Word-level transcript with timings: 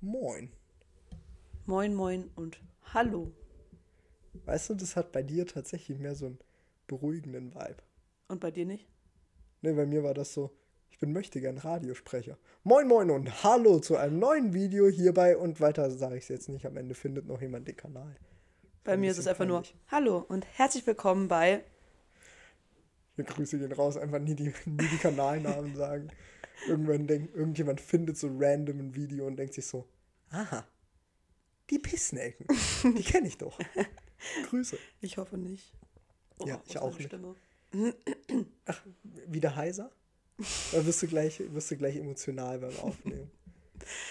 Moin. 0.00 0.52
Moin, 1.66 1.92
moin 1.92 2.30
und 2.36 2.60
hallo. 2.94 3.32
Weißt 4.44 4.70
du, 4.70 4.74
das 4.76 4.94
hat 4.94 5.10
bei 5.10 5.24
dir 5.24 5.44
tatsächlich 5.44 5.98
mehr 5.98 6.14
so 6.14 6.26
einen 6.26 6.38
beruhigenden 6.86 7.52
Vibe. 7.52 7.82
Und 8.28 8.40
bei 8.40 8.52
dir 8.52 8.64
nicht? 8.64 8.86
Ne, 9.60 9.74
bei 9.74 9.86
mir 9.86 10.04
war 10.04 10.14
das 10.14 10.32
so, 10.32 10.52
ich 10.92 11.00
bin 11.00 11.12
möchtegern 11.12 11.58
Radiosprecher. 11.58 12.38
Moin, 12.62 12.86
moin 12.86 13.10
und 13.10 13.42
hallo 13.42 13.80
zu 13.80 13.96
einem 13.96 14.20
neuen 14.20 14.54
Video 14.54 14.86
hierbei 14.86 15.36
und 15.36 15.60
weiter 15.60 15.90
sage 15.90 16.16
ich 16.16 16.22
es 16.22 16.28
jetzt 16.28 16.48
nicht. 16.48 16.64
Am 16.64 16.76
Ende 16.76 16.94
findet 16.94 17.26
noch 17.26 17.42
jemand 17.42 17.66
den 17.66 17.76
Kanal. 17.76 18.14
Bei 18.84 18.92
Ein 18.92 19.00
mir 19.00 19.10
ist 19.10 19.18
es 19.18 19.26
einfach 19.26 19.46
nur 19.46 19.62
peinlich. 19.62 19.74
Hallo 19.90 20.24
und 20.28 20.46
herzlich 20.56 20.86
willkommen 20.86 21.26
bei. 21.26 21.64
Wir 23.16 23.24
Grüße 23.24 23.58
gehen 23.58 23.72
raus, 23.72 23.96
einfach 23.96 24.20
nie 24.20 24.36
die, 24.36 24.54
nie 24.64 24.86
die 24.86 24.98
Kanalnamen 24.98 25.74
sagen. 25.74 26.08
Irgendwann 26.66 27.06
denkt, 27.06 27.34
irgendjemand 27.34 27.80
findet 27.80 28.18
so 28.18 28.28
random 28.36 28.80
ein 28.80 28.94
Video 28.94 29.26
und 29.26 29.36
denkt 29.36 29.54
sich 29.54 29.66
so, 29.66 29.88
aha, 30.30 30.66
die 31.70 31.78
Pissnelken, 31.78 32.46
die 32.96 33.02
kenne 33.02 33.28
ich 33.28 33.38
doch. 33.38 33.58
Grüße. 34.48 34.78
Ich 35.00 35.16
hoffe 35.18 35.38
nicht. 35.38 35.72
Ja, 36.44 36.56
wo 36.56 36.62
ich 36.66 36.78
auch 36.78 36.98
nicht. 36.98 37.14
Ach, 38.64 38.82
wieder 39.26 39.54
heiser? 39.54 39.90
Da 40.72 40.86
wirst 40.86 41.02
du 41.02 41.08
gleich, 41.08 41.42
wirst 41.52 41.70
du 41.70 41.76
gleich 41.76 41.96
emotional 41.96 42.58
beim 42.58 42.76
Aufnehmen. 42.78 43.30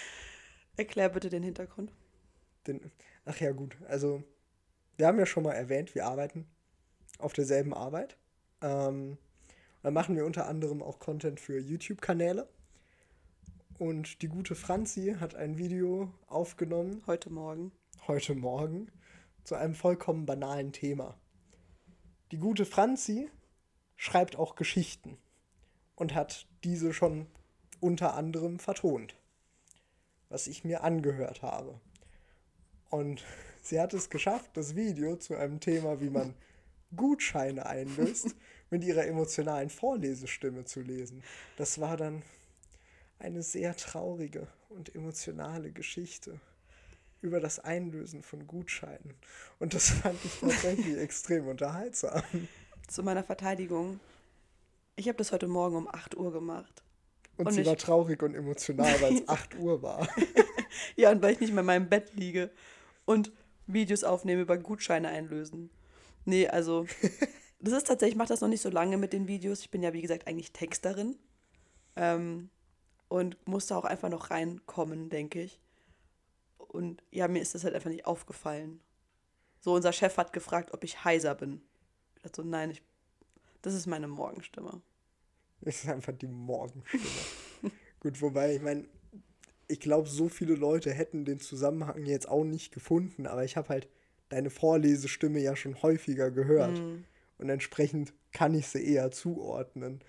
Erklär 0.78 1.10
bitte 1.10 1.30
den 1.30 1.44
Hintergrund. 1.44 1.92
Den, 2.68 2.92
ach 3.26 3.40
ja, 3.40 3.52
gut. 3.52 3.78
Also, 3.88 4.24
wir 4.98 5.08
haben 5.08 5.18
ja 5.18 5.26
schon 5.26 5.44
mal 5.44 5.54
erwähnt, 5.54 5.96
wir 5.96 6.06
arbeiten 6.06 6.46
auf 7.18 7.34
derselben 7.34 7.74
Arbeit. 7.74 8.18
Ähm, 8.62 9.18
dann 9.88 9.94
machen 9.94 10.18
wir 10.18 10.26
unter 10.26 10.50
anderem 10.50 10.84
auch 10.84 11.00
Content 11.00 11.40
für 11.40 11.62
YouTube-Kanäle. 11.62 12.46
Und 13.80 14.22
die 14.22 14.28
gute 14.28 14.54
Franzi 14.54 15.16
hat 15.18 15.34
ein 15.34 15.58
Video 15.58 16.12
aufgenommen, 16.28 17.04
Heute 17.08 17.30
Morgen. 17.30 17.72
heute 18.06 18.36
Morgen, 18.36 18.92
zu 19.46 19.56
einem 19.56 19.76
vollkommen 19.76 20.26
banalen 20.26 20.74
Thema. 20.74 21.18
Die 22.32 22.38
gute 22.38 22.66
Franzi 22.66 23.30
schreibt 23.96 24.36
auch 24.36 24.56
Geschichten 24.56 25.18
und 25.96 26.14
hat 26.14 26.50
diese 26.66 26.92
schon 26.94 27.26
unter 27.80 28.14
anderem 28.14 28.60
vertont, 28.60 29.16
was 30.28 30.48
ich 30.48 30.66
mir 30.66 30.84
angehört 30.84 31.44
habe. 31.44 31.80
Und 32.90 33.24
sie 33.62 33.80
hat 33.80 33.94
es 33.94 34.10
geschafft, 34.10 34.52
das 34.58 34.76
Video 34.76 35.16
zu 35.16 35.38
einem 35.38 35.62
Thema, 35.62 36.02
wie 36.02 36.10
man 36.10 36.34
Gutscheine 36.94 37.66
einlöst, 37.66 38.36
mit 38.70 38.84
ihrer 38.84 39.06
emotionalen 39.06 39.70
Vorlesestimme 39.70 40.66
zu 40.66 40.82
lesen. 40.82 41.24
Das 41.58 41.80
war 41.80 41.98
dann 41.98 42.24
eine 43.20 43.42
sehr 43.42 43.76
traurige 43.76 44.48
und 44.70 44.94
emotionale 44.96 45.72
Geschichte 45.72 46.40
über 47.22 47.40
das 47.40 47.60
Einlösen 47.60 48.22
von 48.22 48.46
Gutscheinen. 48.46 49.16
Und 49.60 49.74
das 49.74 49.90
fand 49.90 50.24
ich 50.24 50.40
tatsächlich 50.40 50.98
extrem 51.00 51.48
unterhaltsam. 51.48 52.22
Zu 52.88 53.04
meiner 53.04 53.24
Verteidigung. 53.24 54.00
Ich 54.96 55.08
habe 55.08 55.18
das 55.18 55.32
heute 55.32 55.48
Morgen 55.48 55.76
um 55.76 55.88
8 55.88 56.16
Uhr 56.16 56.32
gemacht. 56.32 56.84
Und, 57.38 57.48
Und 57.48 57.54
sie 57.54 57.66
war 57.66 57.78
traurig 57.78 58.22
und 58.24 58.34
emotional, 58.36 59.00
weil 59.02 59.16
es 59.16 59.28
8 59.28 59.56
Uhr 59.56 59.82
war. 59.82 60.08
Ja, 60.96 61.12
und 61.12 61.22
weil 61.22 61.34
ich 61.34 61.40
nicht 61.40 61.54
mehr 61.54 61.62
in 61.62 61.66
meinem 61.66 61.90
Bett 61.90 62.12
liege 62.14 62.52
und 63.06 63.32
Videos 63.68 64.04
aufnehme 64.04 64.42
über 64.42 64.58
Gutscheine 64.58 65.10
einlösen. 65.10 65.70
Nee, 66.26 66.48
also, 66.48 66.86
das 67.60 67.74
ist 67.74 67.88
tatsächlich, 67.88 68.14
ich 68.14 68.18
mache 68.18 68.30
das 68.30 68.42
noch 68.42 68.48
nicht 68.48 68.62
so 68.62 68.70
lange 68.70 68.98
mit 68.98 69.14
den 69.14 69.28
Videos. 69.28 69.62
Ich 69.62 69.72
bin 69.72 69.84
ja, 69.84 69.94
wie 69.94 70.02
gesagt, 70.02 70.28
eigentlich 70.28 70.52
Texterin. 70.52 71.16
Ähm, 71.96 72.50
und 73.10 73.38
musste 73.48 73.76
auch 73.76 73.86
einfach 73.86 74.10
noch 74.10 74.32
reinkommen, 74.32 75.10
denke 75.10 75.42
ich. 75.42 75.60
Und 76.58 77.04
ja, 77.12 77.28
mir 77.28 77.42
ist 77.42 77.56
das 77.56 77.64
halt 77.64 77.74
einfach 77.74 77.90
nicht 77.90 78.06
aufgefallen. 78.06 78.82
So, 79.62 79.74
unser 79.74 79.94
Chef 79.94 80.18
hat 80.18 80.34
gefragt, 80.34 80.74
ob 80.74 80.84
ich 80.84 81.04
heiser 81.04 81.34
bin. 81.34 81.62
Ich 82.16 82.24
dachte 82.24 82.42
so, 82.42 82.48
nein, 82.48 82.72
ich, 82.72 82.82
das 83.62 83.74
ist 83.74 83.88
meine 83.88 84.08
Morgenstimme. 84.08 84.82
Das 85.62 85.84
ist 85.84 85.90
einfach 85.90 86.14
die 86.14 86.28
Morgenstimme. 86.28 87.04
Gut, 88.00 88.22
wobei, 88.22 88.56
ich 88.56 88.62
meine, 88.62 88.86
ich 89.68 89.80
glaube, 89.80 90.08
so 90.08 90.30
viele 90.30 90.56
Leute 90.56 90.94
hätten 90.94 91.26
den 91.26 91.40
Zusammenhang 91.40 92.06
jetzt 92.06 92.28
auch 92.28 92.44
nicht 92.44 92.74
gefunden, 92.74 93.26
aber 93.26 93.44
ich 93.44 93.58
habe 93.58 93.70
halt 93.70 93.88
deine 94.30 94.50
Vorlesestimme 94.50 95.40
ja 95.40 95.56
schon 95.56 95.82
häufiger 95.82 96.30
gehört. 96.32 96.78
Mhm. 96.78 97.06
Und 97.38 97.50
entsprechend 97.50 98.14
kann 98.32 98.54
ich 98.54 98.68
sie 98.68 98.84
eher 98.84 99.12
zuordnen. 99.12 100.02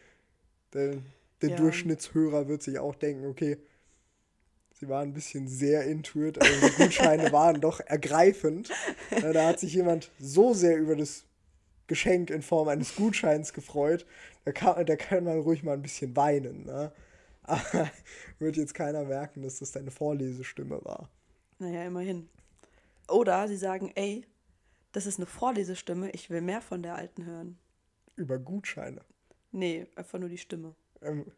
Der, 0.73 0.97
der 1.43 1.51
Ja. 1.51 1.57
Durchschnittshörer 1.57 2.49
wird 2.49 2.63
sich 2.63 2.79
auch 2.79 2.95
denken, 2.95 3.27
okay, 3.27 3.59
sie 4.75 4.89
war 4.89 5.03
ein 5.03 5.13
bisschen 5.13 5.49
sehr 5.49 5.85
into 5.85 6.25
it, 6.25 6.41
also 6.41 6.69
die 6.69 6.83
Gutscheine 6.83 7.33
waren 7.33 7.61
doch 7.61 7.81
ergreifend. 7.81 8.71
Da 9.11 9.47
hat 9.47 9.61
sich 9.61 9.75
jemand 9.75 10.11
so 10.19 10.55
sehr 10.55 10.77
über 10.77 10.97
das 10.97 11.25
Geschenk 11.87 12.31
in 12.31 12.43
Form 12.43 12.69
eines 12.69 12.95
Gutscheins 12.97 13.53
gefreut, 13.53 14.07
da 14.45 14.53
kann, 14.53 14.85
da 14.87 14.97
kann 14.97 15.25
man 15.25 15.39
ruhig 15.41 15.63
mal 15.63 15.73
ein 15.73 15.83
bisschen 15.83 16.15
weinen. 16.17 16.65
Ne? 16.67 16.93
Aber 17.43 17.91
wird 18.39 18.57
jetzt 18.57 18.75
keiner 18.75 19.05
merken, 19.05 19.43
dass 19.43 19.59
das 19.59 19.73
deine 19.73 19.91
Vorlesestimme 19.91 20.85
war. 20.85 21.09
Naja, 21.59 21.85
immerhin. 21.87 22.29
Oder 23.09 23.49
sie 23.49 23.57
sagen, 23.57 23.91
ey, 23.95 24.25
das 24.99 25.07
ist 25.07 25.21
eine 25.21 25.27
Vorlesestimme, 25.27 26.11
ich 26.11 26.29
will 26.29 26.41
mehr 26.41 26.61
von 26.61 26.83
der 26.83 26.97
alten 26.97 27.25
hören. 27.25 27.57
Über 28.17 28.37
Gutscheine. 28.41 29.01
Nee, 29.53 29.87
einfach 29.95 30.19
nur 30.19 30.29
die 30.29 30.39
Stimme. 30.39 30.75
Ähm, 31.03 31.31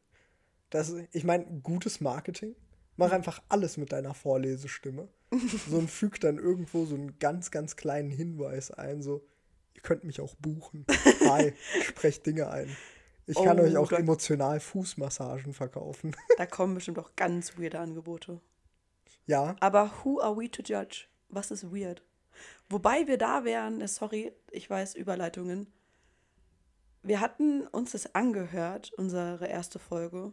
das, 0.71 0.95
ich 1.13 1.25
meine, 1.25 1.45
gutes 1.63 2.01
Marketing. 2.01 2.57
Mach 2.97 3.13
einfach 3.13 3.43
alles 3.51 3.77
mit 3.77 3.93
deiner 3.93 4.15
Vorlesestimme. 4.15 5.09
so 5.69 5.77
und 5.77 5.91
füg 5.91 6.19
dann 6.21 6.39
irgendwo 6.39 6.87
so 6.87 6.95
einen 6.95 7.19
ganz, 7.19 7.51
ganz 7.51 7.77
kleinen 7.77 8.09
Hinweis 8.11 8.71
ein, 8.71 9.03
so, 9.03 9.27
ihr 9.75 9.83
könnt 9.83 10.05
mich 10.05 10.23
auch 10.23 10.35
buchen. 10.37 10.87
Hi, 11.29 11.53
sprecht 11.83 12.25
Dinge 12.25 12.49
ein. 12.49 12.75
Ich 13.27 13.37
kann 13.37 13.61
Oh, 13.61 13.63
euch 13.63 13.77
auch 13.77 13.93
emotional 13.93 14.59
Fußmassagen 14.59 15.53
verkaufen. 15.53 16.17
Da 16.39 16.47
kommen 16.47 16.75
bestimmt 16.77 16.99
auch 16.99 17.15
ganz 17.15 17.59
weirde 17.59 17.79
Angebote. 17.79 18.41
ja, 19.27 19.55
Aber 19.61 19.93
who 20.03 20.19
are 20.19 20.35
we 20.35 20.51
to 20.51 20.63
judge? 20.63 21.09
Was 21.29 21.51
ist 21.51 21.71
weird? 21.71 22.03
Wobei 22.69 23.07
wir 23.07 23.19
da 23.19 23.45
wären, 23.45 23.81
äh, 23.81 23.89
sorry, 23.89 24.33
ich 24.51 24.69
weiß, 24.69 24.95
Überleitungen. 24.95 25.67
Wir 27.03 27.21
hatten 27.21 27.67
uns 27.69 27.93
das 27.93 28.15
angehört, 28.15 28.93
unsere 28.97 29.47
erste 29.47 29.79
Folge. 29.79 30.33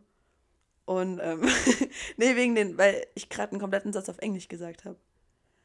Und, 0.85 1.19
ähm, 1.21 1.41
nee, 2.17 2.35
wegen 2.35 2.55
den, 2.55 2.77
weil 2.77 3.05
ich 3.15 3.29
gerade 3.29 3.51
einen 3.51 3.61
kompletten 3.61 3.93
Satz 3.93 4.09
auf 4.09 4.19
Englisch 4.19 4.47
gesagt 4.47 4.85
habe. 4.85 4.97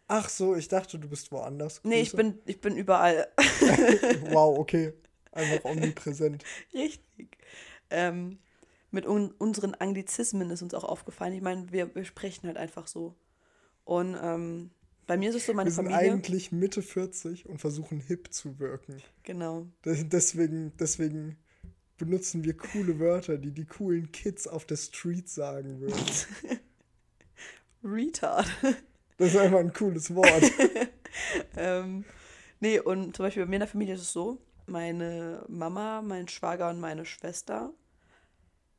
ach 0.08 0.28
so, 0.28 0.54
ich 0.56 0.68
dachte, 0.68 0.98
du 0.98 1.08
bist 1.08 1.32
woanders. 1.32 1.80
Nee, 1.84 2.00
ich 2.02 2.10
Grüße. 2.10 2.16
bin, 2.16 2.38
ich 2.44 2.60
bin 2.60 2.76
überall. 2.76 3.28
wow, 4.30 4.58
okay. 4.58 4.92
Einfach 5.32 5.64
omnipräsent. 5.64 6.44
Richtig. 6.74 7.38
Ähm, 7.90 8.38
mit 8.90 9.06
un 9.06 9.30
unseren 9.38 9.74
Anglizismen 9.74 10.50
ist 10.50 10.62
uns 10.62 10.74
auch 10.74 10.84
aufgefallen. 10.84 11.32
Ich 11.32 11.40
meine, 11.40 11.72
wir, 11.72 11.94
wir 11.94 12.04
sprechen 12.04 12.46
halt 12.46 12.58
einfach 12.58 12.86
so. 12.86 13.14
Und 13.84 14.16
ähm, 14.22 14.70
bei 15.06 15.16
mir 15.16 15.30
ist 15.30 15.36
es 15.36 15.46
so, 15.46 15.54
meine 15.54 15.68
Wir 15.70 15.74
sind 15.74 15.90
Familie. 15.90 16.12
eigentlich 16.12 16.52
Mitte 16.52 16.82
40 16.82 17.46
und 17.46 17.58
versuchen 17.58 18.00
hip 18.00 18.32
zu 18.32 18.58
wirken. 18.58 19.02
Genau. 19.24 19.66
Deswegen, 19.84 20.72
deswegen 20.78 21.36
benutzen 21.98 22.44
wir 22.44 22.56
coole 22.56 22.98
Wörter, 22.98 23.38
die 23.38 23.52
die 23.52 23.64
coolen 23.64 24.10
Kids 24.12 24.46
auf 24.48 24.64
der 24.64 24.76
Street 24.76 25.28
sagen 25.28 25.80
würden. 25.80 26.00
Retard. 27.84 28.46
Das 29.18 29.34
ist 29.34 29.36
einfach 29.36 29.60
ein 29.60 29.72
cooles 29.72 30.12
Wort. 30.16 30.42
ähm, 31.56 32.04
nee, 32.58 32.80
und 32.80 33.14
zum 33.14 33.24
Beispiel 33.24 33.44
bei 33.44 33.48
mir 33.50 33.56
in 33.56 33.60
der 33.60 33.68
Familie 33.68 33.94
ist 33.94 34.00
es 34.00 34.12
so: 34.12 34.38
meine 34.66 35.44
Mama, 35.48 36.02
mein 36.02 36.26
Schwager 36.26 36.70
und 36.70 36.80
meine 36.80 37.04
Schwester, 37.04 37.72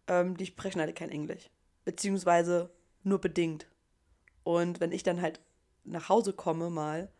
ähm, 0.08 0.36
die 0.36 0.48
sprechen 0.48 0.82
alle 0.82 0.92
kein 0.92 1.12
Englisch. 1.12 1.50
Beziehungsweise 1.86 2.72
nur 3.04 3.22
bedingt. 3.22 3.68
Und 4.44 4.82
wenn 4.82 4.92
ich 4.92 5.04
dann 5.04 5.22
halt 5.22 5.40
nach 5.84 6.10
Hause 6.10 6.34
komme 6.34 6.70
mal 6.70 7.12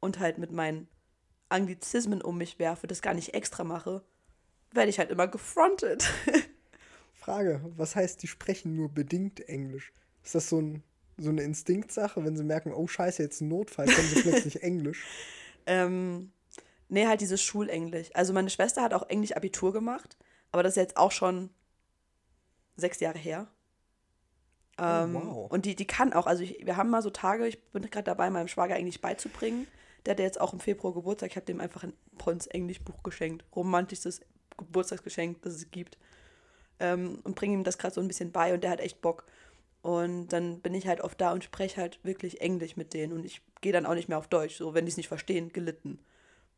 und 0.00 0.18
halt 0.18 0.38
mit 0.38 0.52
meinen 0.52 0.88
Anglizismen 1.48 2.22
um 2.22 2.38
mich 2.38 2.58
werfe, 2.58 2.86
das 2.86 3.02
gar 3.02 3.14
nicht 3.14 3.34
extra 3.34 3.64
mache, 3.64 4.02
werde 4.72 4.90
ich 4.90 4.98
halt 4.98 5.10
immer 5.10 5.28
gefrontet. 5.28 6.10
Frage, 7.14 7.60
was 7.76 7.94
heißt, 7.94 8.22
die 8.22 8.26
sprechen 8.26 8.74
nur 8.74 8.88
bedingt 8.88 9.48
Englisch? 9.48 9.92
Ist 10.24 10.34
das 10.34 10.48
so, 10.48 10.60
ein, 10.60 10.82
so 11.18 11.30
eine 11.30 11.42
Instinktsache, 11.42 12.24
wenn 12.24 12.36
sie 12.36 12.44
merken, 12.44 12.72
oh 12.72 12.86
scheiße, 12.86 13.22
jetzt 13.22 13.40
ein 13.40 13.48
Notfall, 13.48 13.86
können 13.86 14.08
sie 14.08 14.22
plötzlich 14.22 14.62
Englisch? 14.62 15.04
Ähm, 15.66 16.32
nee, 16.88 17.06
halt 17.06 17.20
dieses 17.20 17.42
Schulenglisch. 17.42 18.10
Also 18.14 18.32
meine 18.32 18.50
Schwester 18.50 18.82
hat 18.82 18.94
auch 18.94 19.08
Englisch 19.08 19.36
Abitur 19.36 19.72
gemacht, 19.72 20.16
aber 20.50 20.62
das 20.62 20.72
ist 20.72 20.76
jetzt 20.76 20.96
auch 20.96 21.12
schon 21.12 21.50
sechs 22.76 22.98
Jahre 23.00 23.18
her. 23.18 23.48
Ähm, 24.82 25.14
wow. 25.14 25.50
Und 25.50 25.64
die, 25.64 25.76
die 25.76 25.86
kann 25.86 26.12
auch, 26.12 26.26
also 26.26 26.42
ich, 26.42 26.64
wir 26.64 26.76
haben 26.76 26.90
mal 26.90 27.02
so 27.02 27.10
Tage, 27.10 27.46
ich 27.46 27.62
bin 27.70 27.82
gerade 27.82 28.04
dabei, 28.04 28.30
meinem 28.30 28.48
Schwager 28.48 28.74
Englisch 28.74 29.00
beizubringen. 29.00 29.68
Der 30.04 30.12
hat 30.12 30.18
ja 30.18 30.24
jetzt 30.24 30.40
auch 30.40 30.52
im 30.52 30.58
Februar 30.58 30.92
Geburtstag, 30.92 31.30
ich 31.30 31.36
habe 31.36 31.46
dem 31.46 31.60
einfach 31.60 31.84
ein 31.84 31.92
Pons 32.18 32.48
Englischbuch 32.48 33.02
geschenkt. 33.04 33.44
Romantischstes 33.54 34.20
Geburtstagsgeschenk, 34.56 35.40
das 35.42 35.54
es 35.54 35.70
gibt. 35.70 35.98
Ähm, 36.80 37.20
und 37.22 37.36
bringe 37.36 37.54
ihm 37.54 37.64
das 37.64 37.78
gerade 37.78 37.94
so 37.94 38.00
ein 38.00 38.08
bisschen 38.08 38.32
bei 38.32 38.52
und 38.52 38.64
der 38.64 38.70
hat 38.70 38.80
echt 38.80 39.00
Bock. 39.00 39.24
Und 39.82 40.28
dann 40.28 40.60
bin 40.60 40.74
ich 40.74 40.86
halt 40.86 41.00
oft 41.00 41.20
da 41.20 41.32
und 41.32 41.44
spreche 41.44 41.80
halt 41.80 42.00
wirklich 42.02 42.40
Englisch 42.40 42.76
mit 42.76 42.92
denen. 42.94 43.12
Und 43.12 43.24
ich 43.24 43.40
gehe 43.60 43.72
dann 43.72 43.86
auch 43.86 43.94
nicht 43.94 44.08
mehr 44.08 44.18
auf 44.18 44.28
Deutsch, 44.28 44.56
so 44.56 44.74
wenn 44.74 44.84
die 44.84 44.90
es 44.90 44.96
nicht 44.96 45.08
verstehen, 45.08 45.52
gelitten. 45.52 46.00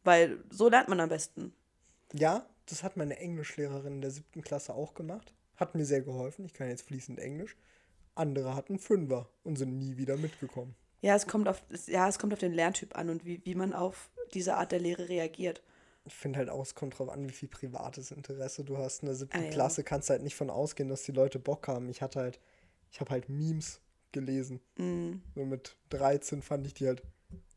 Weil 0.03 0.38
so 0.50 0.69
lernt 0.69 0.88
man 0.88 1.00
am 1.00 1.09
besten. 1.09 1.55
Ja, 2.12 2.47
das 2.67 2.82
hat 2.82 2.97
meine 2.97 3.19
Englischlehrerin 3.19 3.94
in 3.94 4.00
der 4.00 4.11
siebten 4.11 4.43
Klasse 4.43 4.75
auch 4.75 4.94
gemacht. 4.94 5.35
Hat 5.56 5.75
mir 5.75 5.85
sehr 5.85 6.03
geholfen. 6.03 6.44
Ich 6.44 6.55
kann 6.55 6.69
jetzt 6.69 6.87
fließend 6.87 7.19
Englisch. 7.19 7.56
Andere 8.14 8.55
hatten 8.55 8.78
Fünfer 8.78 9.28
und 9.43 9.56
sind 9.56 9.78
nie 9.78 9.96
wieder 9.96 10.16
mitgekommen. 10.16 10.75
Ja, 11.00 11.14
es 11.16 11.26
kommt 11.26 11.49
auf, 11.49 11.62
ja, 11.87 12.08
es 12.08 12.19
kommt 12.19 12.32
auf 12.32 12.38
den 12.38 12.52
Lerntyp 12.52 12.96
an 12.96 13.11
und 13.11 13.25
wie, 13.25 13.40
wie 13.44 13.55
man 13.55 13.72
auf 13.72 14.11
diese 14.32 14.55
Art 14.56 14.72
der 14.72 14.81
Lehre 14.81 15.08
reagiert. 15.08 15.62
Ich 16.06 16.14
finde 16.14 16.38
halt 16.38 16.50
auch, 16.50 16.62
es 16.62 16.75
kommt 16.75 16.99
drauf 16.99 17.08
an, 17.08 17.28
wie 17.28 17.32
viel 17.32 17.49
privates 17.49 18.11
Interesse 18.11 18.62
du 18.64 18.78
hast. 18.78 19.02
In 19.02 19.06
der 19.06 19.14
siebten 19.14 19.37
Ah, 19.38 19.43
ja. 19.44 19.50
Klasse 19.50 19.84
kannst 19.84 20.08
du 20.08 20.12
halt 20.12 20.22
nicht 20.22 20.34
von 20.37 20.50
ausgehen, 20.50 20.88
dass 20.88 21.02
die 21.02 21.12
Leute 21.12 21.38
Bock 21.38 21.66
haben. 21.69 21.88
Ich 21.88 22.02
hatte 22.02 22.20
halt, 22.20 22.40
ich 22.90 23.00
habe 23.00 23.11
halt 23.11 23.28
Memes 23.28 23.81
gelesen. 24.12 24.60
Mm, 24.76 25.14
So 25.34 25.44
mit 25.44 25.76
13 25.90 26.43
fand 26.43 26.67
ich 26.67 26.75
die 26.75 26.87
halt 26.87 27.02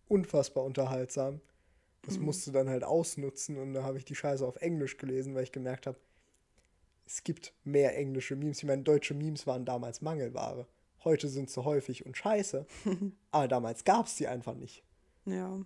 unfassbar 0.07 0.63
unterhaltsam. 0.63 1.41
Das 2.03 2.19
musste 2.19 2.53
dann 2.53 2.69
halt 2.69 2.85
ausnutzen 2.85 3.57
und 3.57 3.73
da 3.73 3.83
habe 3.83 3.97
ich 3.97 4.05
die 4.05 4.15
Scheiße 4.15 4.45
auf 4.45 4.55
Englisch 4.57 4.97
gelesen, 4.97 5.35
weil 5.35 5.43
ich 5.43 5.51
gemerkt 5.51 5.87
habe, 5.87 5.97
es 7.07 7.23
gibt 7.23 7.53
mehr 7.63 7.97
englische 7.97 8.35
Memes. 8.35 8.59
Ich 8.59 8.65
meine, 8.65 8.83
deutsche 8.83 9.13
Memes 9.13 9.47
waren 9.47 9.65
damals 9.65 10.01
Mangelware. 10.01 10.67
Heute 11.03 11.27
sind 11.29 11.49
sie 11.49 11.63
häufig 11.63 12.05
und 12.05 12.17
scheiße. 12.17 12.65
aber 13.31 13.47
damals 13.47 13.83
gab 13.85 14.07
es 14.07 14.15
die 14.15 14.27
einfach 14.27 14.53
nicht. 14.55 14.83
ja. 15.25 15.59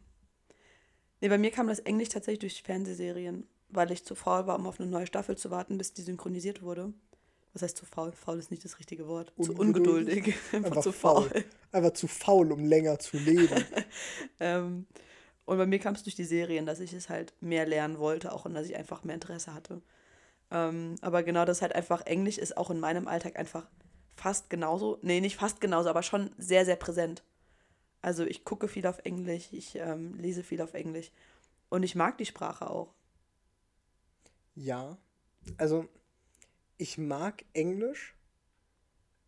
Nee, 1.24 1.30
bei 1.30 1.38
mir 1.38 1.52
kam 1.52 1.68
das 1.68 1.78
Englisch 1.78 2.10
tatsächlich 2.10 2.40
durch 2.40 2.64
Fernsehserien, 2.64 3.46
weil 3.70 3.92
ich 3.92 4.04
zu 4.04 4.16
faul 4.16 4.48
war, 4.48 4.58
um 4.58 4.66
auf 4.66 4.80
eine 4.80 4.90
neue 4.90 5.06
Staffel 5.06 5.38
zu 5.38 5.52
warten, 5.52 5.78
bis 5.78 5.94
die 5.94 6.02
synchronisiert 6.02 6.64
wurde. 6.64 6.94
Was 7.54 7.62
heißt 7.62 7.78
zu 7.78 7.86
faul? 7.86 8.12
Faul 8.12 8.40
ist 8.40 8.50
nicht 8.50 8.66
das 8.66 8.80
richtige 8.80 9.08
Wort. 9.08 9.32
Zu 9.40 9.54
Ungeduldig. 9.54 10.18
ungeduldig. 10.18 10.36
Einfach, 10.52 10.54
Einfach 10.72 10.82
zu 10.82 10.92
faul. 10.92 11.30
faul. 11.30 11.44
Einfach 11.74 11.94
zu 11.94 12.08
faul, 12.08 12.52
um 12.52 12.66
länger 12.66 12.98
zu 13.00 13.18
leben. 13.18 13.64
Ähm, 14.40 14.88
und 15.46 15.58
bei 15.60 15.68
mir 15.68 15.78
kam 15.78 15.94
es 15.94 16.02
durch 16.02 16.16
die 16.16 16.24
Serien, 16.24 16.66
dass 16.66 16.80
ich 16.80 16.92
es 16.94 17.08
halt 17.10 17.34
mehr 17.40 17.68
lernen 17.68 18.00
wollte, 18.00 18.32
auch 18.32 18.46
und 18.46 18.56
dass 18.56 18.66
ich 18.66 18.76
einfach 18.76 19.04
mehr 19.04 19.14
Interesse 19.14 19.54
hatte. 19.54 19.82
Ähm, 20.52 20.96
aber 21.02 21.24
genau 21.24 21.46
das 21.46 21.62
halt 21.62 21.74
einfach 21.74 22.06
Englisch 22.06 22.38
ist 22.38 22.58
auch 22.58 22.70
in 22.70 22.80
meinem 22.80 23.08
Alltag 23.08 23.38
einfach 23.38 23.68
fast 24.16 24.50
genauso, 24.50 25.00
nee, 25.02 25.22
nicht 25.22 25.38
fast 25.38 25.62
genauso, 25.62 25.90
aber 25.90 26.04
schon 26.04 26.32
sehr, 26.38 26.66
sehr 26.66 26.76
präsent. 26.76 27.24
Also 28.02 28.26
ich 28.26 28.44
gucke 28.44 28.68
viel 28.68 28.86
auf 28.86 29.00
Englisch, 29.04 29.50
ich 29.52 29.76
ähm, 29.76 30.16
lese 30.16 30.44
viel 30.44 30.62
auf 30.62 30.74
Englisch 30.74 31.12
und 31.70 31.84
ich 31.84 31.96
mag 31.96 32.18
die 32.18 32.26
Sprache 32.26 32.70
auch. 32.70 32.94
Ja, 34.56 34.98
also 35.58 35.88
ich 36.78 36.98
mag 36.98 37.46
Englisch, 37.54 38.16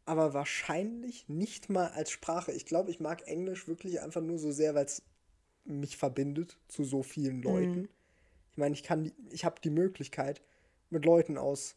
aber 0.05 0.33
wahrscheinlich 0.33 1.29
nicht 1.29 1.69
mal 1.69 1.87
als 1.89 2.11
Sprache. 2.11 2.51
Ich 2.51 2.65
glaube, 2.65 2.91
ich 2.91 2.99
mag 2.99 3.25
Englisch 3.27 3.67
wirklich 3.67 4.01
einfach 4.01 4.21
nur 4.21 4.37
so 4.37 4.51
sehr, 4.51 4.75
weil 4.75 4.85
es 4.85 5.03
mich 5.63 5.95
verbindet 5.95 6.57
zu 6.67 6.83
so 6.83 7.03
vielen 7.03 7.41
Leuten. 7.41 7.87
Ich 8.51 8.57
meine, 8.57 8.73
ich 8.73 8.83
kann, 8.83 9.11
ich 9.31 9.45
habe 9.45 9.61
die 9.63 9.69
Möglichkeit, 9.69 10.41
mit 10.93 11.05
Leuten 11.05 11.37
aus 11.37 11.75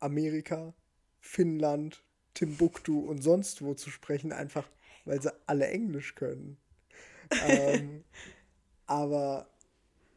Amerika, 0.00 0.74
Finnland, 1.20 2.02
Timbuktu 2.34 3.00
und 3.00 3.22
sonst 3.22 3.62
wo 3.62 3.74
zu 3.74 3.90
sprechen, 3.90 4.32
einfach 4.32 4.68
weil 5.04 5.20
sie 5.20 5.32
alle 5.46 5.68
Englisch 5.68 6.14
können. 6.14 6.58
ähm, 7.46 8.04
aber 8.86 9.48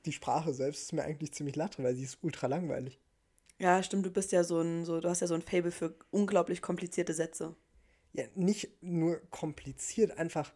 die 0.05 0.11
Sprache 0.11 0.53
selbst 0.53 0.83
ist 0.83 0.93
mir 0.93 1.03
eigentlich 1.03 1.33
ziemlich 1.33 1.55
latte, 1.55 1.83
weil 1.83 1.95
sie 1.95 2.03
ist 2.03 2.19
ultra 2.21 2.47
langweilig. 2.47 2.99
Ja, 3.59 3.81
stimmt, 3.81 4.05
du 4.05 4.11
bist 4.11 4.31
ja 4.31 4.43
so 4.43 4.59
ein, 4.59 4.83
so, 4.83 4.99
du 4.99 5.09
hast 5.09 5.21
ja 5.21 5.27
so 5.27 5.35
ein 5.35 5.41
Fable 5.41 5.71
für 5.71 5.95
unglaublich 6.11 6.61
komplizierte 6.61 7.13
Sätze. 7.13 7.55
Ja, 8.13 8.25
nicht 8.35 8.69
nur 8.81 9.21
kompliziert, 9.29 10.17
einfach 10.17 10.53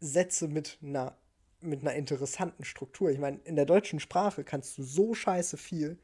Sätze 0.00 0.48
mit 0.48 0.78
einer, 0.82 1.16
mit 1.60 1.82
einer 1.82 1.94
interessanten 1.94 2.64
Struktur. 2.64 3.10
Ich 3.10 3.18
meine, 3.18 3.38
in 3.44 3.56
der 3.56 3.66
deutschen 3.66 4.00
Sprache 4.00 4.44
kannst 4.44 4.78
du 4.78 4.82
so 4.82 5.14
scheiße 5.14 5.56
viel 5.56 5.98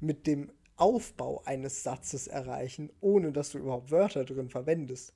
mit 0.00 0.26
dem 0.26 0.52
Aufbau 0.76 1.42
eines 1.44 1.82
Satzes 1.82 2.26
erreichen, 2.26 2.90
ohne 3.00 3.32
dass 3.32 3.50
du 3.50 3.58
überhaupt 3.58 3.90
Wörter 3.90 4.24
drin 4.24 4.48
verwendest. 4.48 5.14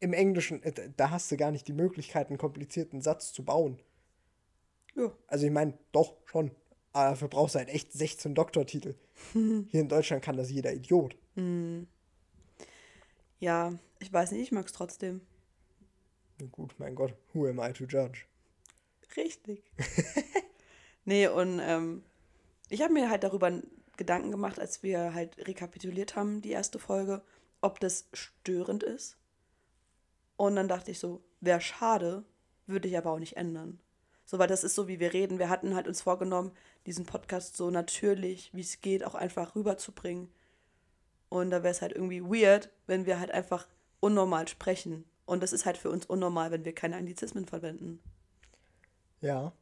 Im 0.00 0.12
Englischen, 0.12 0.62
äh, 0.62 0.90
da 0.96 1.10
hast 1.10 1.30
du 1.30 1.36
gar 1.36 1.52
nicht 1.52 1.68
die 1.68 1.72
Möglichkeit, 1.72 2.28
einen 2.28 2.38
komplizierten 2.38 3.00
Satz 3.00 3.32
zu 3.32 3.44
bauen. 3.44 3.78
Ja. 4.96 5.12
Also 5.28 5.46
ich 5.46 5.52
meine, 5.52 5.78
doch, 5.92 6.16
schon. 6.26 6.50
Aber 6.92 7.10
dafür 7.10 7.28
brauchst 7.28 7.54
du 7.54 7.60
halt 7.60 7.68
echt 7.68 7.92
16 7.92 8.34
Doktortitel. 8.34 8.96
Hier 9.32 9.80
in 9.80 9.88
Deutschland 9.88 10.22
kann 10.22 10.36
das 10.36 10.50
jeder 10.50 10.74
Idiot. 10.74 11.16
Ja, 13.38 13.72
ich 14.00 14.12
weiß 14.12 14.32
nicht, 14.32 14.42
ich 14.42 14.52
mag 14.52 14.66
es 14.66 14.72
trotzdem. 14.72 15.22
Na 16.38 16.46
Gut, 16.50 16.74
mein 16.78 16.94
Gott, 16.94 17.14
who 17.32 17.46
am 17.46 17.60
I 17.60 17.72
to 17.72 17.84
judge? 17.84 18.24
Richtig. 19.16 19.62
nee, 21.04 21.28
und 21.28 21.60
ähm, 21.62 22.02
ich 22.68 22.82
habe 22.82 22.92
mir 22.92 23.10
halt 23.10 23.24
darüber 23.24 23.50
Gedanken 24.02 24.32
gemacht, 24.32 24.58
als 24.58 24.82
wir 24.82 25.14
halt 25.14 25.38
rekapituliert 25.46 26.16
haben, 26.16 26.42
die 26.42 26.50
erste 26.50 26.80
Folge, 26.80 27.22
ob 27.60 27.78
das 27.78 28.08
störend 28.12 28.82
ist. 28.82 29.16
Und 30.36 30.56
dann 30.56 30.66
dachte 30.66 30.90
ich 30.90 30.98
so, 30.98 31.22
wäre 31.40 31.60
schade, 31.60 32.24
würde 32.66 32.88
ich 32.88 32.98
aber 32.98 33.12
auch 33.12 33.20
nicht 33.20 33.36
ändern. 33.36 33.78
So, 34.24 34.40
weil 34.40 34.48
das 34.48 34.64
ist 34.64 34.74
so, 34.74 34.88
wie 34.88 34.98
wir 34.98 35.12
reden. 35.12 35.38
Wir 35.38 35.48
hatten 35.48 35.76
halt 35.76 35.86
uns 35.86 36.02
vorgenommen, 36.02 36.50
diesen 36.84 37.06
Podcast 37.06 37.56
so 37.56 37.70
natürlich, 37.70 38.50
wie 38.52 38.62
es 38.62 38.80
geht, 38.80 39.04
auch 39.04 39.14
einfach 39.14 39.54
rüberzubringen. 39.54 40.32
Und 41.28 41.50
da 41.50 41.62
wäre 41.62 41.70
es 41.70 41.80
halt 41.80 41.92
irgendwie 41.92 42.24
weird, 42.24 42.70
wenn 42.88 43.06
wir 43.06 43.20
halt 43.20 43.30
einfach 43.30 43.68
unnormal 44.00 44.48
sprechen. 44.48 45.04
Und 45.26 45.44
das 45.44 45.52
ist 45.52 45.64
halt 45.64 45.78
für 45.78 45.90
uns 45.90 46.06
unnormal, 46.06 46.50
wenn 46.50 46.64
wir 46.64 46.74
keine 46.74 46.96
Anglizismen 46.96 47.46
verwenden. 47.46 48.00
Ja. 49.20 49.52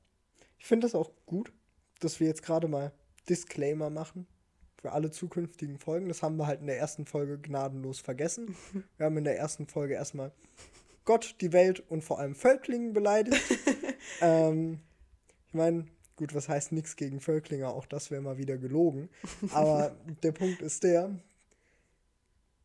Ich 0.58 0.64
finde 0.64 0.86
das 0.86 0.94
auch 0.94 1.10
gut, 1.26 1.52
dass 2.00 2.20
wir 2.20 2.26
jetzt 2.26 2.42
gerade 2.42 2.68
mal 2.68 2.92
Disclaimer 3.30 3.88
machen 3.88 4.26
für 4.80 4.92
alle 4.92 5.10
zukünftigen 5.10 5.78
Folgen. 5.78 6.08
Das 6.08 6.22
haben 6.22 6.36
wir 6.36 6.46
halt 6.46 6.60
in 6.60 6.66
der 6.66 6.78
ersten 6.78 7.06
Folge 7.06 7.38
gnadenlos 7.38 8.00
vergessen. 8.00 8.56
Wir 8.96 9.06
haben 9.06 9.16
in 9.16 9.24
der 9.24 9.38
ersten 9.38 9.66
Folge 9.66 9.94
erstmal 9.94 10.32
Gott, 11.04 11.36
die 11.40 11.52
Welt 11.52 11.80
und 11.90 12.02
vor 12.02 12.18
allem 12.18 12.34
Völklingen 12.34 12.92
beleidigt. 12.92 13.42
ähm, 14.20 14.80
ich 15.48 15.54
meine, 15.54 15.86
gut, 16.16 16.34
was 16.34 16.48
heißt 16.48 16.72
nichts 16.72 16.96
gegen 16.96 17.20
Völklinger? 17.20 17.74
Auch 17.74 17.86
das 17.86 18.10
wäre 18.10 18.22
mal 18.22 18.38
wieder 18.38 18.56
gelogen. 18.56 19.10
Aber 19.52 19.96
der 20.22 20.32
Punkt 20.32 20.62
ist 20.62 20.82
der, 20.82 21.10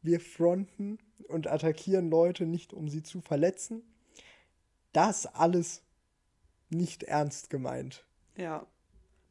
wir 0.01 0.19
fronten 0.19 1.00
und 1.27 1.47
attackieren 1.47 2.09
Leute 2.09 2.45
nicht, 2.45 2.73
um 2.73 2.88
sie 2.88 3.03
zu 3.03 3.21
verletzen. 3.21 3.81
Das 4.94 5.25
alles 5.25 5.81
nicht 6.69 7.04
ernst 7.04 7.49
gemeint. 7.49 8.06
Ja. 8.37 8.66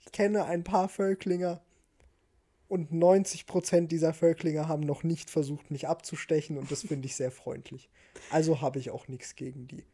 Ich 0.06 0.12
kenne 0.12 0.44
ein 0.44 0.64
paar 0.64 0.88
Völklinger 0.88 1.60
und 2.68 2.92
90% 2.92 3.86
dieser 3.86 4.12
Völklinger 4.14 4.68
haben 4.68 4.82
noch 4.82 5.02
nicht 5.02 5.30
versucht, 5.30 5.70
mich 5.70 5.88
abzustechen 5.88 6.58
und 6.58 6.70
das 6.70 6.82
finde 6.86 7.06
ich 7.06 7.16
sehr 7.16 7.30
freundlich. 7.30 7.88
Also 8.30 8.60
habe 8.60 8.78
ich 8.78 8.90
auch 8.90 9.08
nichts 9.08 9.34
gegen 9.36 9.66
die. 9.68 9.84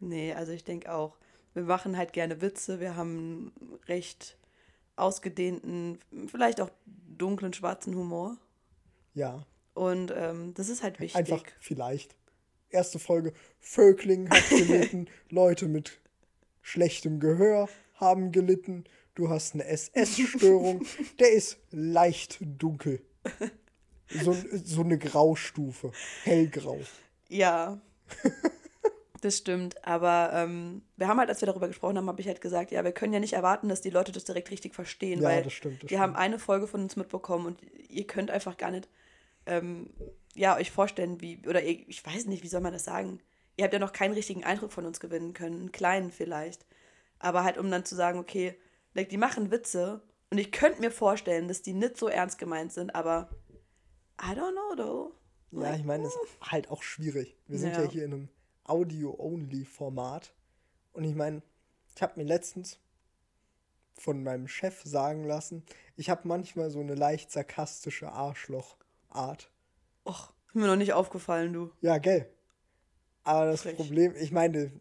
Nee, 0.00 0.32
also 0.32 0.52
ich 0.52 0.64
denke 0.64 0.92
auch, 0.92 1.16
wir 1.54 1.62
machen 1.64 1.96
halt 1.96 2.12
gerne 2.12 2.40
Witze, 2.40 2.80
wir 2.80 2.96
haben 2.96 3.52
recht 3.86 4.36
ausgedehnten, 4.96 5.98
vielleicht 6.26 6.60
auch 6.60 6.70
dunklen, 6.84 7.52
schwarzen 7.52 7.94
Humor. 7.94 8.36
Ja, 9.14 9.46
Und 9.74 10.12
ähm, 10.16 10.54
das 10.54 10.68
ist 10.68 10.82
halt 10.82 11.00
wichtig. 11.00 11.16
einfach 11.16 11.44
vielleicht. 11.60 12.16
Erste 12.70 12.98
Folge, 12.98 13.34
Völkling 13.60 14.30
hat 14.30 14.48
gelitten, 14.48 15.06
Leute 15.28 15.68
mit 15.68 16.00
schlechtem 16.62 17.20
Gehör 17.20 17.68
haben 17.96 18.32
gelitten, 18.32 18.84
du 19.14 19.28
hast 19.28 19.54
eine 19.54 19.64
SS-Störung, 19.66 20.84
der 21.18 21.32
ist 21.32 21.58
leicht 21.70 22.38
dunkel. 22.40 23.02
So, 24.08 24.36
so 24.64 24.82
eine 24.82 24.98
Graustufe, 24.98 25.92
hellgrau. 26.24 26.78
Ja, 27.28 27.80
das 29.22 29.38
stimmt. 29.38 29.82
Aber 29.86 30.30
ähm, 30.34 30.82
wir 30.96 31.08
haben 31.08 31.18
halt, 31.18 31.30
als 31.30 31.40
wir 31.40 31.46
darüber 31.46 31.68
gesprochen 31.68 31.96
haben, 31.96 32.08
habe 32.08 32.20
ich 32.20 32.26
halt 32.26 32.40
gesagt, 32.40 32.72
ja, 32.72 32.84
wir 32.84 32.92
können 32.92 33.12
ja 33.14 33.20
nicht 33.20 33.32
erwarten, 33.32 33.68
dass 33.68 33.80
die 33.80 33.90
Leute 33.90 34.12
das 34.12 34.24
direkt 34.24 34.50
richtig 34.50 34.74
verstehen, 34.74 35.22
Ja, 35.22 35.28
weil 35.28 35.42
das 35.44 35.52
stimmt, 35.52 35.82
das 35.84 35.90
wir 35.90 36.00
haben 36.00 36.10
stimmt. 36.12 36.24
eine 36.24 36.38
Folge 36.38 36.66
von 36.66 36.82
uns 36.82 36.96
mitbekommen 36.96 37.46
und 37.46 37.60
ihr 37.88 38.06
könnt 38.06 38.30
einfach 38.30 38.56
gar 38.58 38.70
nicht, 38.70 38.88
ähm, 39.46 39.90
ja, 40.34 40.56
euch 40.56 40.70
vorstellen, 40.70 41.20
wie, 41.20 41.40
oder 41.46 41.62
ihr, 41.62 41.88
ich 41.88 42.04
weiß 42.04 42.26
nicht, 42.26 42.42
wie 42.42 42.48
soll 42.48 42.60
man 42.60 42.72
das 42.72 42.84
sagen? 42.84 43.20
Ihr 43.56 43.64
habt 43.64 43.72
ja 43.74 43.80
noch 43.80 43.92
keinen 43.92 44.14
richtigen 44.14 44.44
Eindruck 44.44 44.72
von 44.72 44.84
uns 44.86 44.98
gewinnen 45.00 45.32
können, 45.34 45.60
einen 45.60 45.72
kleinen 45.72 46.10
vielleicht. 46.10 46.66
Aber 47.18 47.44
halt, 47.44 47.58
um 47.58 47.70
dann 47.70 47.84
zu 47.84 47.94
sagen, 47.94 48.18
okay, 48.18 48.56
like, 48.94 49.08
die 49.08 49.16
machen 49.16 49.50
Witze 49.50 50.02
und 50.30 50.38
ich 50.38 50.52
könnte 50.52 50.80
mir 50.80 50.90
vorstellen, 50.90 51.48
dass 51.48 51.62
die 51.62 51.72
nicht 51.72 51.96
so 51.96 52.08
ernst 52.08 52.38
gemeint 52.38 52.72
sind, 52.72 52.94
aber 52.94 53.30
I 54.20 54.32
don't 54.34 54.52
know, 54.52 54.76
though. 54.76 55.12
Ja, 55.62 55.74
ich 55.74 55.84
meine, 55.84 56.04
es 56.06 56.14
ist 56.14 56.50
halt 56.50 56.70
auch 56.70 56.82
schwierig. 56.82 57.36
Wir 57.46 57.58
sind 57.58 57.72
ja, 57.72 57.82
Ja. 57.82 57.90
hier 57.90 58.04
in 58.04 58.12
einem 58.12 58.28
Audio-Only-Format. 58.64 60.32
Und 60.92 61.04
ich 61.04 61.14
meine, 61.14 61.42
ich 61.94 62.02
habe 62.02 62.14
mir 62.20 62.24
letztens 62.26 62.78
von 63.94 64.22
meinem 64.22 64.48
Chef 64.48 64.82
sagen 64.84 65.24
lassen, 65.24 65.64
ich 65.96 66.08
habe 66.08 66.26
manchmal 66.26 66.70
so 66.70 66.80
eine 66.80 66.94
leicht 66.94 67.30
sarkastische 67.30 68.10
Arschloch-Art. 68.12 69.50
Och, 70.06 70.32
mir 70.54 70.66
noch 70.66 70.76
nicht 70.76 70.94
aufgefallen, 70.94 71.52
du. 71.52 71.70
Ja, 71.80 71.98
gell. 71.98 72.28
Aber 73.24 73.46
das 73.46 73.62
Frech. 73.62 73.76
Problem, 73.76 74.14
ich 74.16 74.32
meine, 74.32 74.72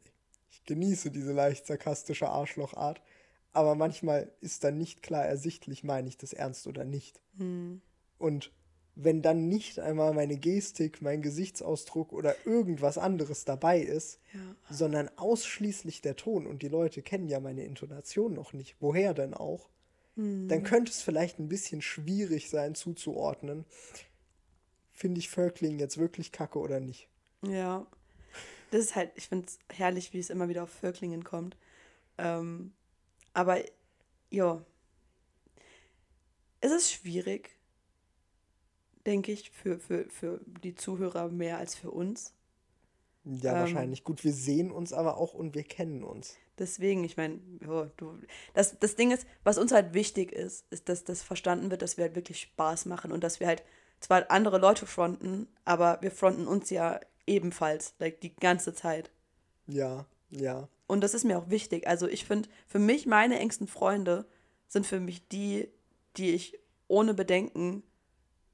ich 0.50 0.63
genieße 0.63 1.12
diese 1.12 1.34
leicht 1.34 1.68
sarkastische 1.68 2.30
Arschlochart, 2.30 3.01
aber 3.53 3.75
manchmal 3.75 4.31
ist 4.39 4.63
dann 4.63 4.77
nicht 4.77 5.03
klar 5.03 5.25
ersichtlich, 5.25 5.84
meine 5.84 6.08
ich 6.08 6.17
das 6.17 6.34
ernst 6.34 6.67
oder 6.67 6.86
nicht. 6.86 7.22
Hm. 7.38 7.81
Und 8.17 8.51
wenn 8.96 9.22
dann 9.22 9.48
nicht 9.48 9.79
einmal 9.79 10.13
meine 10.13 10.38
Gestik, 10.38 11.01
mein 11.01 11.22
Gesichtsausdruck 11.22 12.12
oder 12.12 12.36
irgendwas 12.46 12.98
anderes 12.98 13.46
dabei 13.46 13.79
ist, 13.79 14.20
Ja. 14.34 14.39
sondern 14.70 15.10
ausschließlich 15.17 16.01
der 16.01 16.15
Ton 16.17 16.46
und 16.46 16.62
die 16.62 16.67
Leute 16.67 17.01
kennen 17.01 17.27
ja 17.27 17.39
meine 17.39 17.63
Intonation 17.63 18.34
noch 18.34 18.53
nicht, 18.53 18.75
woher 18.79 19.13
denn 19.13 19.34
auch, 19.34 19.70
Hm. 20.15 20.48
dann 20.50 20.63
könnte 20.63 20.91
es 20.91 21.01
vielleicht 21.01 21.39
ein 21.39 21.48
bisschen 21.48 21.81
schwierig 21.81 22.50
sein 22.50 22.75
zuzuordnen. 22.75 23.65
Finde 24.91 25.20
ich 25.20 25.29
Völkling 25.29 25.79
jetzt 25.79 25.98
wirklich 25.98 26.31
kacke 26.31 26.60
oder 26.60 26.79
nicht? 26.79 27.08
Ja. 27.48 27.88
Das 28.72 28.81
ist 28.81 28.96
halt, 28.96 29.12
ich 29.15 29.27
finde 29.27 29.48
es 29.48 29.60
herrlich, 29.75 30.13
wie 30.13 30.20
es 30.20 30.29
immer 30.29 30.48
wieder 30.48 30.63
auf 30.63 30.70
Völklingen 30.70 31.24
kommt. 31.24 31.58
Ähm, 32.17 32.74
aber, 33.33 33.59
ja. 34.29 34.63
Es 36.59 36.71
ist 36.71 36.91
schwierig, 36.91 37.57
denke 39.05 39.31
ich, 39.31 39.51
für, 39.51 39.79
für, 39.79 40.09
für 40.09 40.41
die 40.63 40.75
Zuhörer 40.75 41.29
mehr 41.29 41.57
als 41.57 41.75
für 41.75 41.91
uns. 41.91 42.33
Ja, 43.23 43.53
Ähm. 43.53 43.59
wahrscheinlich. 43.59 44.03
Gut, 44.03 44.23
wir 44.23 44.33
sehen 44.33 44.71
uns 44.71 44.93
aber 44.93 45.17
auch 45.17 45.33
und 45.33 45.55
wir 45.55 45.63
kennen 45.63 46.03
uns. 46.03 46.38
Deswegen, 46.57 47.03
ich 47.03 47.17
meine, 47.17 47.39
ja, 47.65 47.89
du, 47.97 48.19
das, 48.53 48.77
das 48.79 48.95
Ding 48.95 49.11
ist, 49.11 49.25
was 49.43 49.57
uns 49.57 49.71
halt 49.71 49.93
wichtig 49.93 50.31
ist, 50.31 50.65
ist, 50.69 50.89
dass 50.89 51.03
das 51.03 51.23
verstanden 51.23 51.71
wird, 51.71 51.81
dass 51.81 51.97
wir 51.97 52.03
halt 52.05 52.15
wirklich 52.15 52.39
Spaß 52.41 52.85
machen 52.85 53.11
und 53.11 53.23
dass 53.23 53.39
wir 53.39 53.47
halt 53.47 53.63
zwar 54.00 54.29
andere 54.29 54.57
Leute 54.59 54.85
fronten, 54.85 55.47
aber 55.65 56.00
wir 56.01 56.11
fronten 56.11 56.47
uns 56.47 56.69
ja 56.69 57.00
ebenfalls, 57.25 57.95
like, 58.00 58.19
die 58.21 58.35
ganze 58.35 58.73
Zeit. 58.73 59.11
Ja, 59.67 60.05
ja. 60.29 60.67
Und 60.91 61.00
das 61.00 61.13
ist 61.13 61.24
mir 61.24 61.38
auch 61.38 61.50
wichtig. 61.50 61.88
Also 61.88 62.05
ich 62.05 62.25
finde, 62.25 62.50
für 62.67 62.77
mich, 62.77 63.05
meine 63.05 63.39
engsten 63.39 63.65
Freunde 63.65 64.25
sind 64.67 64.86
für 64.86 65.00
mich 65.00 65.25
die, 65.29 65.69
die 66.17 66.31
ich 66.31 66.60
ohne 66.89 67.13
Bedenken 67.13 67.83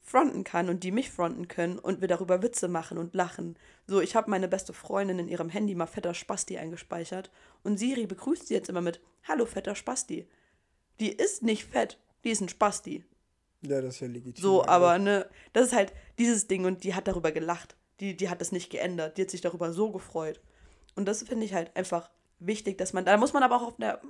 fronten 0.04 0.44
kann 0.44 0.70
und 0.70 0.84
die 0.84 0.92
mich 0.92 1.10
fronten 1.10 1.48
können 1.48 1.80
und 1.80 2.00
wir 2.00 2.08
darüber 2.08 2.44
Witze 2.44 2.68
machen 2.68 3.00
und 3.00 3.16
lachen. 3.16 3.58
So, 3.88 4.02
ich 4.02 4.16
habe 4.16 4.30
meine 4.30 4.48
beste 4.48 4.72
Freundin 4.72 5.18
in 5.18 5.30
ihrem 5.30 5.50
Handy 5.50 5.74
mal 5.74 5.88
fetter 5.88 6.14
Spasti 6.14 6.60
eingespeichert 6.60 7.32
und 7.64 7.80
Siri 7.80 8.06
begrüßt 8.06 8.48
sie 8.48 8.54
jetzt 8.54 8.70
immer 8.70 8.82
mit 8.82 9.02
Hallo 9.28 9.48
fetter 9.48 9.74
Spasti. 9.74 10.28
Die 11.00 11.12
ist 11.12 11.42
nicht 11.42 11.66
fett, 11.66 11.98
die 12.24 12.30
ist 12.30 12.42
ein 12.42 12.50
Spasti. 12.50 13.04
Ja, 13.64 13.82
das 13.82 13.96
ist 13.96 14.02
ja 14.02 14.08
legitim. 14.10 14.40
So, 14.40 14.62
eigentlich. 14.62 14.70
aber 14.70 15.00
ne, 15.00 15.28
das 15.54 15.70
ist 15.70 15.74
halt 15.74 15.92
dieses 16.20 16.46
Ding 16.46 16.66
und 16.66 16.84
die 16.84 16.94
hat 16.94 17.08
darüber 17.08 17.32
gelacht. 17.32 17.76
Die, 18.00 18.16
die 18.16 18.30
hat 18.30 18.42
das 18.42 18.52
nicht 18.52 18.70
geändert. 18.70 19.18
Die 19.18 19.24
hat 19.24 19.32
sich 19.32 19.42
darüber 19.42 19.74
so 19.74 19.92
gefreut. 19.92 20.40
Und 20.94 21.08
das 21.08 21.24
finde 21.24 21.44
ich 21.44 21.56
halt 21.56 21.76
einfach 21.76 22.12
wichtig, 22.40 22.78
dass 22.78 22.94
man, 22.94 23.06
da 23.06 23.18
muss 23.18 23.34
man 23.34 23.44
aber 23.44 23.58
auch 23.58 23.68
auf 23.68 23.78
der, 23.78 24.02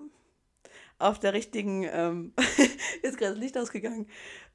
auf 1.00 1.20
der 1.20 1.34
richtigen, 1.34 1.84
ähm, 1.92 2.34
jetzt 3.04 3.18
gerade 3.18 3.34
das 3.34 3.40
Licht 3.40 3.58
ausgegangen, 3.58 4.08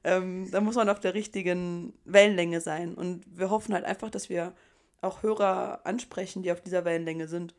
ähm, 0.03 0.49
da 0.51 0.61
muss 0.61 0.75
man 0.75 0.89
auf 0.89 0.99
der 0.99 1.13
richtigen 1.13 1.93
Wellenlänge 2.05 2.61
sein. 2.61 2.93
Und 2.93 3.25
wir 3.37 3.49
hoffen 3.49 3.73
halt 3.73 3.85
einfach, 3.85 4.09
dass 4.09 4.29
wir 4.29 4.53
auch 5.01 5.23
Hörer 5.23 5.85
ansprechen, 5.85 6.43
die 6.43 6.51
auf 6.51 6.61
dieser 6.61 6.85
Wellenlänge 6.85 7.27
sind. 7.27 7.55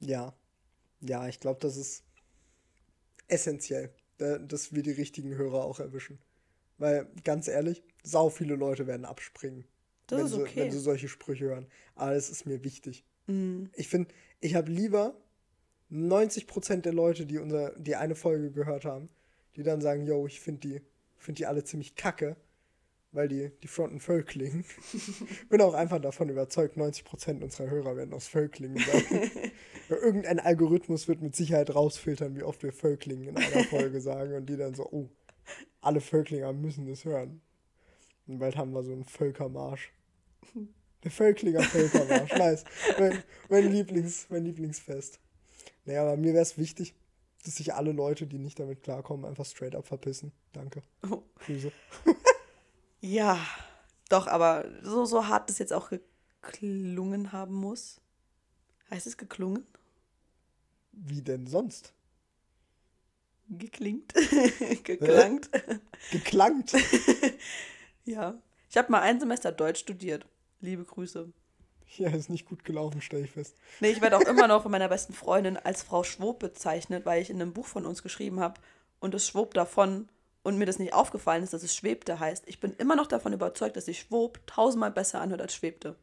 Ja. 0.00 0.34
Ja, 1.00 1.28
ich 1.28 1.40
glaube, 1.40 1.60
das 1.60 1.76
ist 1.76 2.04
essentiell, 3.28 3.92
da- 4.18 4.38
dass 4.38 4.74
wir 4.74 4.82
die 4.82 4.92
richtigen 4.92 5.34
Hörer 5.34 5.64
auch 5.64 5.80
erwischen. 5.80 6.18
Weil, 6.78 7.08
ganz 7.24 7.48
ehrlich, 7.48 7.82
sau 8.02 8.28
viele 8.28 8.54
Leute 8.54 8.86
werden 8.86 9.04
abspringen. 9.06 9.66
Das 10.06 10.18
wenn 10.18 10.26
ist 10.26 10.32
sie, 10.32 10.42
okay. 10.42 10.60
Wenn 10.62 10.70
sie 10.70 10.78
solche 10.78 11.08
Sprüche 11.08 11.46
hören. 11.46 11.66
Aber 11.94 12.12
es 12.12 12.30
ist 12.30 12.44
mir 12.46 12.62
wichtig. 12.62 13.04
Mhm. 13.26 13.70
Ich 13.74 13.88
finde, 13.88 14.12
ich 14.40 14.54
habe 14.54 14.70
lieber 14.70 15.14
90% 15.90 16.82
der 16.82 16.92
Leute, 16.92 17.26
die 17.26 17.38
unser, 17.38 17.70
die 17.78 17.96
eine 17.96 18.14
Folge 18.14 18.50
gehört 18.50 18.84
haben, 18.84 19.08
die 19.56 19.62
dann 19.62 19.80
sagen, 19.80 20.06
yo, 20.06 20.26
ich 20.26 20.40
finde 20.40 20.68
die, 20.68 20.82
find 21.16 21.38
die 21.38 21.46
alle 21.46 21.64
ziemlich 21.64 21.94
kacke, 21.94 22.36
weil 23.12 23.28
die, 23.28 23.50
die 23.62 23.68
fronten 23.68 24.00
Völklingen. 24.00 24.64
Bin 25.48 25.60
auch 25.62 25.74
einfach 25.74 26.00
davon 26.00 26.28
überzeugt, 26.28 26.76
90% 26.76 27.42
unserer 27.42 27.70
Hörer 27.70 27.96
werden 27.96 28.12
aus 28.12 28.26
Völklingen 28.26 28.78
sein. 28.78 29.30
Irgendein 29.88 30.40
Algorithmus 30.40 31.08
wird 31.08 31.22
mit 31.22 31.36
Sicherheit 31.36 31.74
rausfiltern, 31.74 32.34
wie 32.34 32.42
oft 32.42 32.62
wir 32.62 32.72
Völklingen 32.72 33.28
in 33.28 33.36
einer 33.36 33.64
Folge 33.64 34.00
sagen 34.00 34.34
und 34.34 34.46
die 34.46 34.56
dann 34.56 34.74
so, 34.74 34.88
oh, 34.90 35.08
alle 35.80 36.00
Völklinger 36.00 36.52
müssen 36.52 36.86
das 36.86 37.04
hören. 37.04 37.40
Und 38.26 38.40
bald 38.40 38.56
haben 38.56 38.72
wir 38.72 38.82
so 38.82 38.92
einen 38.92 39.04
Völkermarsch. 39.04 39.92
Der 41.06 41.12
Völklinger 41.12 41.62
Völkermarsch, 41.62 42.32
nice. 42.34 42.64
Mein, 42.98 43.22
mein, 43.48 43.70
Lieblings, 43.70 44.26
mein 44.28 44.44
Lieblingsfest. 44.44 45.20
Naja, 45.84 46.02
aber 46.02 46.16
mir 46.16 46.32
wäre 46.32 46.42
es 46.42 46.58
wichtig, 46.58 46.96
dass 47.44 47.54
sich 47.54 47.74
alle 47.74 47.92
Leute, 47.92 48.26
die 48.26 48.40
nicht 48.40 48.58
damit 48.58 48.82
klarkommen, 48.82 49.24
einfach 49.24 49.46
straight 49.46 49.76
up 49.76 49.86
verpissen. 49.86 50.32
Danke. 50.52 50.82
Oh. 51.08 51.22
Grüße. 51.44 51.70
Ja, 53.00 53.38
doch, 54.08 54.26
aber 54.26 54.64
so, 54.82 55.04
so 55.04 55.28
hart 55.28 55.48
das 55.48 55.58
jetzt 55.58 55.72
auch 55.72 55.92
geklungen 56.42 57.30
haben 57.30 57.54
muss. 57.54 58.00
Heißt 58.90 59.06
es 59.06 59.16
geklungen? 59.16 59.64
Wie 60.90 61.22
denn 61.22 61.46
sonst? 61.46 61.92
Geklingt? 63.48 64.12
Geklangt? 64.82 65.50
Geklangt. 66.10 66.72
ja. 68.06 68.34
Ich 68.70 68.76
habe 68.76 68.90
mal 68.90 69.02
ein 69.02 69.20
Semester 69.20 69.52
Deutsch 69.52 69.78
studiert. 69.80 70.26
Liebe 70.66 70.84
Grüße. 70.84 71.32
Ja, 71.96 72.10
ist 72.10 72.28
nicht 72.28 72.44
gut 72.44 72.64
gelaufen, 72.64 73.00
stelle 73.00 73.24
ich 73.24 73.30
fest. 73.30 73.56
Nee, 73.78 73.90
ich 73.90 74.00
werde 74.00 74.16
auch 74.16 74.22
immer 74.22 74.48
noch 74.48 74.62
von 74.62 74.72
meiner 74.72 74.88
besten 74.88 75.12
Freundin 75.12 75.56
als 75.56 75.84
Frau 75.84 76.02
Schwob 76.02 76.40
bezeichnet, 76.40 77.06
weil 77.06 77.22
ich 77.22 77.30
in 77.30 77.40
einem 77.40 77.52
Buch 77.52 77.66
von 77.66 77.86
uns 77.86 78.02
geschrieben 78.02 78.40
habe 78.40 78.60
und 78.98 79.14
es 79.14 79.28
schwob 79.28 79.54
davon 79.54 80.08
und 80.42 80.58
mir 80.58 80.66
das 80.66 80.80
nicht 80.80 80.92
aufgefallen 80.92 81.44
ist, 81.44 81.52
dass 81.52 81.62
es 81.62 81.76
schwebte 81.76 82.18
heißt. 82.18 82.48
Ich 82.48 82.58
bin 82.58 82.72
immer 82.72 82.96
noch 82.96 83.06
davon 83.06 83.32
überzeugt, 83.32 83.76
dass 83.76 83.84
sich 83.84 84.00
schwob 84.00 84.44
tausendmal 84.48 84.90
besser 84.90 85.20
anhört 85.20 85.40
als 85.40 85.54
schwebte. 85.54 85.94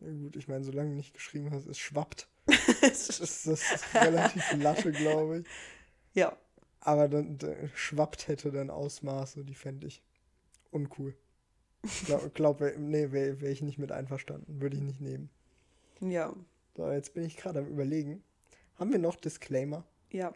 Ja 0.00 0.10
gut, 0.10 0.34
ich 0.34 0.48
meine, 0.48 0.64
solange 0.64 0.90
du 0.90 0.96
nicht 0.96 1.14
geschrieben 1.14 1.52
hast, 1.52 1.66
es 1.66 1.78
schwappt. 1.78 2.28
Das 2.80 3.08
ist, 3.08 3.46
das 3.46 3.72
ist 3.72 3.94
relativ 3.94 4.52
Latte, 4.54 4.90
glaube 4.90 5.38
ich. 5.38 5.46
ja. 6.14 6.36
Aber 6.80 7.06
dann 7.06 7.38
äh, 7.38 7.68
schwappt 7.76 8.26
hätte 8.26 8.50
dann 8.50 8.70
Ausmaße, 8.70 9.44
die 9.44 9.54
fände 9.54 9.86
ich 9.86 10.02
uncool. 10.72 11.14
Glaub, 12.06 12.34
glaub 12.34 12.60
nee, 12.78 13.10
wäre 13.10 13.40
wär 13.40 13.50
ich 13.50 13.62
nicht 13.62 13.78
mit 13.78 13.90
einverstanden. 13.92 14.60
Würde 14.60 14.76
ich 14.76 14.82
nicht 14.82 15.00
nehmen. 15.00 15.30
Ja. 16.00 16.32
So, 16.76 16.90
jetzt 16.90 17.14
bin 17.14 17.24
ich 17.24 17.36
gerade 17.36 17.60
am 17.60 17.66
überlegen. 17.66 18.22
Haben 18.78 18.92
wir 18.92 18.98
noch 18.98 19.16
Disclaimer? 19.16 19.84
Ja. 20.10 20.32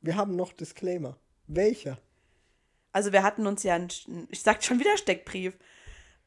Wir 0.00 0.16
haben 0.16 0.36
noch 0.36 0.52
Disclaimer. 0.52 1.16
Welcher? 1.46 1.98
Also 2.92 3.12
wir 3.12 3.22
hatten 3.22 3.46
uns 3.46 3.62
ja, 3.62 3.74
ein, 3.74 3.88
ich 4.30 4.42
sag 4.42 4.64
schon 4.64 4.80
wieder 4.80 4.96
Steckbrief, 4.96 5.56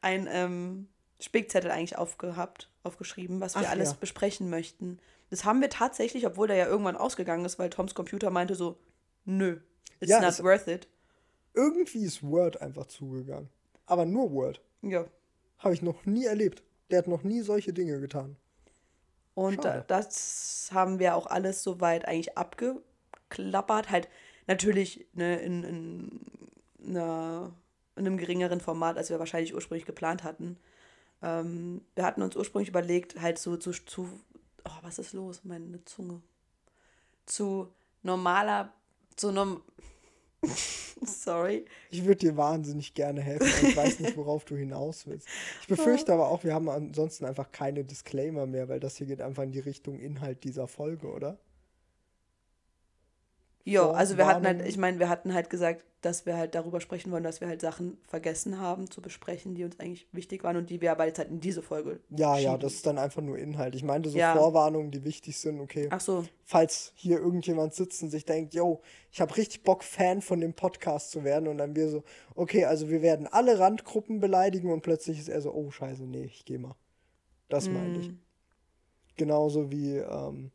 ein 0.00 0.28
ähm, 0.30 0.88
Spickzettel 1.20 1.70
eigentlich 1.70 1.98
aufgehabt, 1.98 2.70
aufgeschrieben, 2.82 3.40
was 3.40 3.54
wir 3.54 3.66
Ach, 3.66 3.70
alles 3.70 3.90
ja. 3.90 3.96
besprechen 4.00 4.50
möchten. 4.50 4.98
Das 5.30 5.44
haben 5.44 5.60
wir 5.60 5.70
tatsächlich, 5.70 6.26
obwohl 6.26 6.46
der 6.46 6.56
ja 6.56 6.66
irgendwann 6.66 6.96
ausgegangen 6.96 7.44
ist, 7.44 7.58
weil 7.58 7.70
Toms 7.70 7.94
Computer 7.94 8.30
meinte 8.30 8.54
so, 8.54 8.78
nö, 9.24 9.60
it's 10.00 10.10
Ja, 10.10 10.20
not 10.20 10.42
worth 10.42 10.68
it. 10.68 10.88
Irgendwie 11.54 12.04
ist 12.04 12.22
Word 12.22 12.60
einfach 12.60 12.86
zugegangen. 12.86 13.48
Aber 13.86 14.04
nur 14.04 14.32
Word. 14.32 14.60
Ja. 14.82 15.04
Habe 15.58 15.74
ich 15.74 15.82
noch 15.82 16.04
nie 16.06 16.24
erlebt. 16.24 16.62
Der 16.90 16.98
hat 16.98 17.08
noch 17.08 17.22
nie 17.22 17.40
solche 17.40 17.72
Dinge 17.72 18.00
getan. 18.00 18.36
Und 19.34 19.64
da, 19.64 19.80
das 19.80 20.70
haben 20.72 20.98
wir 20.98 21.16
auch 21.16 21.26
alles 21.26 21.62
soweit 21.62 22.06
eigentlich 22.06 22.38
abgeklappert. 22.38 23.90
Halt 23.90 24.08
natürlich 24.46 25.06
ne, 25.12 25.36
in, 25.40 25.64
in, 25.64 26.20
einer, 26.86 27.52
in 27.96 28.06
einem 28.06 28.16
geringeren 28.16 28.60
Format, 28.60 28.96
als 28.96 29.10
wir 29.10 29.18
wahrscheinlich 29.18 29.54
ursprünglich 29.54 29.86
geplant 29.86 30.22
hatten. 30.22 30.56
Ähm, 31.22 31.80
wir 31.94 32.04
hatten 32.04 32.22
uns 32.22 32.36
ursprünglich 32.36 32.68
überlegt, 32.68 33.20
halt 33.20 33.38
so 33.38 33.56
zu, 33.56 33.72
zu 33.72 34.08
oh, 34.64 34.78
was 34.82 34.98
ist 34.98 35.12
los? 35.12 35.40
Meine 35.44 35.84
Zunge. 35.84 36.20
Zu 37.26 37.72
normaler, 38.02 38.72
zu 39.16 39.32
norm 39.32 39.62
Sorry. 41.04 41.64
Ich 41.90 42.04
würde 42.04 42.18
dir 42.18 42.36
wahnsinnig 42.36 42.94
gerne 42.94 43.20
helfen, 43.20 43.68
ich 43.68 43.76
weiß 43.76 44.00
nicht, 44.00 44.16
worauf 44.16 44.44
du 44.44 44.56
hinaus 44.56 45.06
willst. 45.06 45.28
Ich 45.60 45.68
befürchte 45.68 46.12
aber 46.12 46.28
auch, 46.28 46.44
wir 46.44 46.54
haben 46.54 46.68
ansonsten 46.68 47.24
einfach 47.24 47.52
keine 47.52 47.84
Disclaimer 47.84 48.46
mehr, 48.46 48.68
weil 48.68 48.80
das 48.80 48.96
hier 48.96 49.06
geht 49.06 49.20
einfach 49.20 49.42
in 49.42 49.52
die 49.52 49.60
Richtung 49.60 49.98
Inhalt 49.98 50.44
dieser 50.44 50.68
Folge, 50.68 51.08
oder? 51.08 51.38
Ja, 53.64 53.90
also 53.90 54.18
wir 54.18 54.26
hatten 54.26 54.46
halt, 54.46 54.66
ich 54.66 54.76
meine, 54.76 54.98
wir 54.98 55.08
hatten 55.08 55.32
halt 55.32 55.48
gesagt, 55.48 55.84
dass 56.02 56.26
wir 56.26 56.36
halt 56.36 56.54
darüber 56.54 56.82
sprechen 56.82 57.10
wollen, 57.12 57.24
dass 57.24 57.40
wir 57.40 57.48
halt 57.48 57.62
Sachen 57.62 57.96
vergessen 58.06 58.60
haben 58.60 58.90
zu 58.90 59.00
besprechen, 59.00 59.54
die 59.54 59.64
uns 59.64 59.80
eigentlich 59.80 60.06
wichtig 60.12 60.44
waren 60.44 60.58
und 60.58 60.68
die 60.68 60.82
wir 60.82 60.92
aber 60.92 61.06
jetzt 61.06 61.18
halt 61.18 61.30
in 61.30 61.40
diese 61.40 61.62
Folge 61.62 62.00
Ja, 62.10 62.36
ja, 62.36 62.50
schieben. 62.50 62.60
das 62.60 62.74
ist 62.74 62.86
dann 62.86 62.98
einfach 62.98 63.22
nur 63.22 63.38
Inhalt. 63.38 63.74
Ich 63.74 63.82
meinte 63.82 64.10
so 64.10 64.18
Ja. 64.18 64.34
Vorwarnungen, 64.36 64.90
die 64.90 65.02
wichtig 65.04 65.38
sind, 65.38 65.60
okay. 65.60 65.88
Ach 65.90 66.00
so, 66.02 66.26
Falls 66.44 66.92
hier 66.94 67.18
irgendjemand 67.18 67.72
sitzt 67.72 68.02
und 68.02 68.10
sich 68.10 68.26
denkt, 68.26 68.52
yo, 68.52 68.82
ich 69.10 69.22
habe 69.22 69.34
richtig 69.34 69.62
Bock, 69.62 69.82
Fan 69.82 70.20
von 70.20 70.40
dem 70.40 70.52
Podcast 70.52 71.10
zu 71.10 71.24
werden 71.24 71.48
und 71.48 71.56
dann 71.56 71.74
wir 71.74 71.88
so, 71.88 72.04
okay, 72.34 72.66
also 72.66 72.90
wir 72.90 73.00
werden 73.00 73.26
alle 73.26 73.58
Randgruppen 73.58 74.20
beleidigen 74.20 74.70
und 74.70 74.82
plötzlich 74.82 75.18
ist 75.18 75.28
er 75.30 75.40
so, 75.40 75.54
oh 75.54 75.70
scheiße, 75.70 76.02
nee, 76.04 76.24
ich 76.24 76.44
geh 76.44 76.58
mal. 76.58 76.74
Das 77.48 77.70
meinte 77.70 78.00
ich. 78.00 78.10
Genauso 79.16 79.70
wie 79.70 79.96
ähm, 79.96 80.50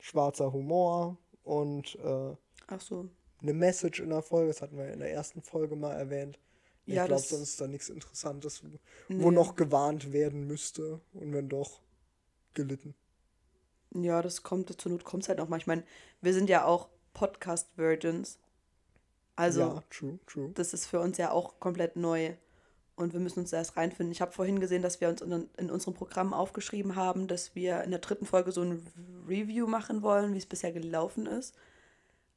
schwarzer 0.00 0.52
Humor 0.52 1.16
und 1.44 1.96
äh, 1.96 2.36
so. 2.78 3.08
eine 3.42 3.52
Message 3.54 4.00
in 4.00 4.10
der 4.10 4.22
Folge, 4.22 4.48
das 4.48 4.62
hatten 4.62 4.76
wir 4.76 4.92
in 4.92 5.00
der 5.00 5.12
ersten 5.12 5.42
Folge 5.42 5.76
mal 5.76 5.92
erwähnt. 5.94 6.38
Ich 6.86 6.94
Ja, 6.94 7.06
glaube, 7.06 7.22
sonst 7.22 7.42
ist 7.42 7.60
da 7.60 7.66
nichts 7.66 7.88
Interessantes, 7.88 8.62
wo 9.08 9.30
Nee. 9.30 9.36
noch 9.36 9.54
gewarnt 9.54 10.12
werden 10.12 10.46
müsste 10.46 11.00
und 11.14 11.32
wenn 11.32 11.48
doch, 11.48 11.80
gelitten. 12.54 12.94
Ja, 13.94 14.22
das 14.22 14.42
kommt, 14.42 14.80
zur 14.80 14.92
Not 14.92 15.04
kommt 15.04 15.24
es 15.24 15.28
halt 15.28 15.38
noch 15.38 15.48
mal. 15.48 15.56
Ich 15.58 15.66
meine, 15.66 15.84
wir 16.20 16.32
sind 16.32 16.48
ja 16.48 16.64
auch 16.64 16.88
Podcast-Virgins. 17.14 18.38
Also, 19.36 19.60
ja, 19.60 19.82
true, 19.90 20.18
true. 20.26 20.50
das 20.54 20.74
ist 20.74 20.86
für 20.86 21.00
uns 21.00 21.16
ja 21.18 21.30
auch 21.32 21.58
komplett 21.60 21.96
neu. 21.96 22.34
Und 23.00 23.12
wir 23.12 23.20
müssen 23.20 23.40
uns 23.40 23.50
da 23.50 23.56
erst 23.58 23.76
reinfinden. 23.76 24.12
Ich 24.12 24.20
habe 24.20 24.32
vorhin 24.32 24.60
gesehen, 24.60 24.82
dass 24.82 25.00
wir 25.00 25.08
uns 25.08 25.22
in, 25.22 25.48
in 25.56 25.70
unserem 25.70 25.94
Programm 25.94 26.34
aufgeschrieben 26.34 26.96
haben, 26.96 27.28
dass 27.28 27.54
wir 27.54 27.82
in 27.82 27.90
der 27.90 28.00
dritten 28.00 28.26
Folge 28.26 28.52
so 28.52 28.62
ein 28.62 28.86
Review 29.26 29.66
machen 29.66 30.02
wollen, 30.02 30.34
wie 30.34 30.38
es 30.38 30.46
bisher 30.46 30.72
gelaufen 30.72 31.26
ist. 31.26 31.54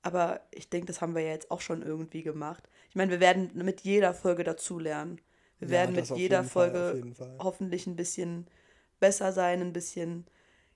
Aber 0.02 0.42
ich 0.52 0.70
denke, 0.70 0.88
das 0.88 1.02
haben 1.02 1.16
wir 1.16 1.22
ja 1.22 1.32
jetzt 1.32 1.50
auch 1.52 1.62
schon 1.62 1.82
irgendwie 1.82 2.24
gemacht. 2.24 2.70
Ich 2.90 2.96
meine, 2.96 3.12
wir 3.12 3.20
werden 3.20 3.52
mit 3.54 3.82
jeder 3.82 4.14
Folge 4.14 4.44
dazulernen. 4.44 5.20
Wir 5.60 5.68
Ja, 5.68 5.72
werden 5.74 5.96
mit 5.96 6.10
jeder 6.10 6.44
Folge 6.44 7.14
Fall. 7.16 7.38
hoffentlich 7.40 7.88
ein 7.88 7.96
bisschen 7.96 8.48
besser 9.00 9.32
sein, 9.32 9.62
ein 9.62 9.74
bisschen, 9.74 10.26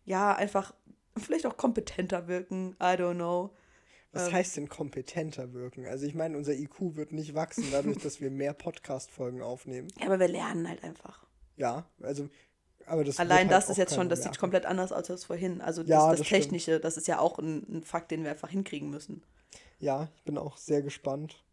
ja, 0.05 0.33
einfach 0.33 0.73
vielleicht 1.17 1.45
auch 1.45 1.57
kompetenter 1.57 2.27
wirken. 2.27 2.75
I 2.81 2.95
don't 2.95 3.15
know. 3.15 3.51
Was 4.17 4.27
Ähm. 4.27 4.33
heißt 4.33 4.57
denn 4.57 4.69
kompetenter 4.69 5.53
wirken? 5.53 5.85
Also 5.85 6.05
ich 6.05 6.15
meine, 6.15 6.37
unser 6.37 6.53
IQ 6.53 6.95
wird 6.95 7.11
nicht 7.11 7.33
wachsen 7.35 7.65
dadurch, 7.71 7.97
dass 7.99 8.19
wir 8.21 8.29
mehr 8.31 8.53
Podcast-Folgen 8.53 9.41
aufnehmen. 9.41 9.87
Ja, 9.99 10.07
aber 10.07 10.19
wir 10.19 10.27
lernen 10.27 10.67
halt 10.67 10.83
einfach. 10.83 11.25
Ja, 11.55 11.85
also, 12.01 12.29
aber 12.85 13.03
das 13.03 13.19
Allein 13.19 13.49
halt 13.49 13.51
das 13.51 13.69
ist 13.69 13.77
jetzt 13.77 13.95
schon, 13.95 14.09
das 14.09 14.19
sieht 14.19 14.27
merken. 14.31 14.39
komplett 14.39 14.65
anders 14.65 14.91
aus 14.91 15.09
als 15.09 15.25
vorhin. 15.25 15.61
Also 15.61 15.81
das, 15.83 15.89
Ja, 15.89 16.09
das, 16.09 16.19
das 16.19 16.27
stimmt. 16.27 16.41
Technische, 16.43 16.79
das 16.79 16.97
ist 16.97 17.07
ja 17.07 17.19
auch 17.19 17.39
ein, 17.39 17.65
ein 17.79 17.83
Fakt, 17.83 18.11
den 18.11 18.23
wir 18.23 18.31
einfach 18.31 18.49
hinkriegen 18.49 18.89
müssen. 18.89 19.23
Ja, 19.79 20.09
ich 20.17 20.23
bin 20.23 20.37
auch 20.37 20.57
sehr 20.57 20.81
gespannt. 20.81 21.43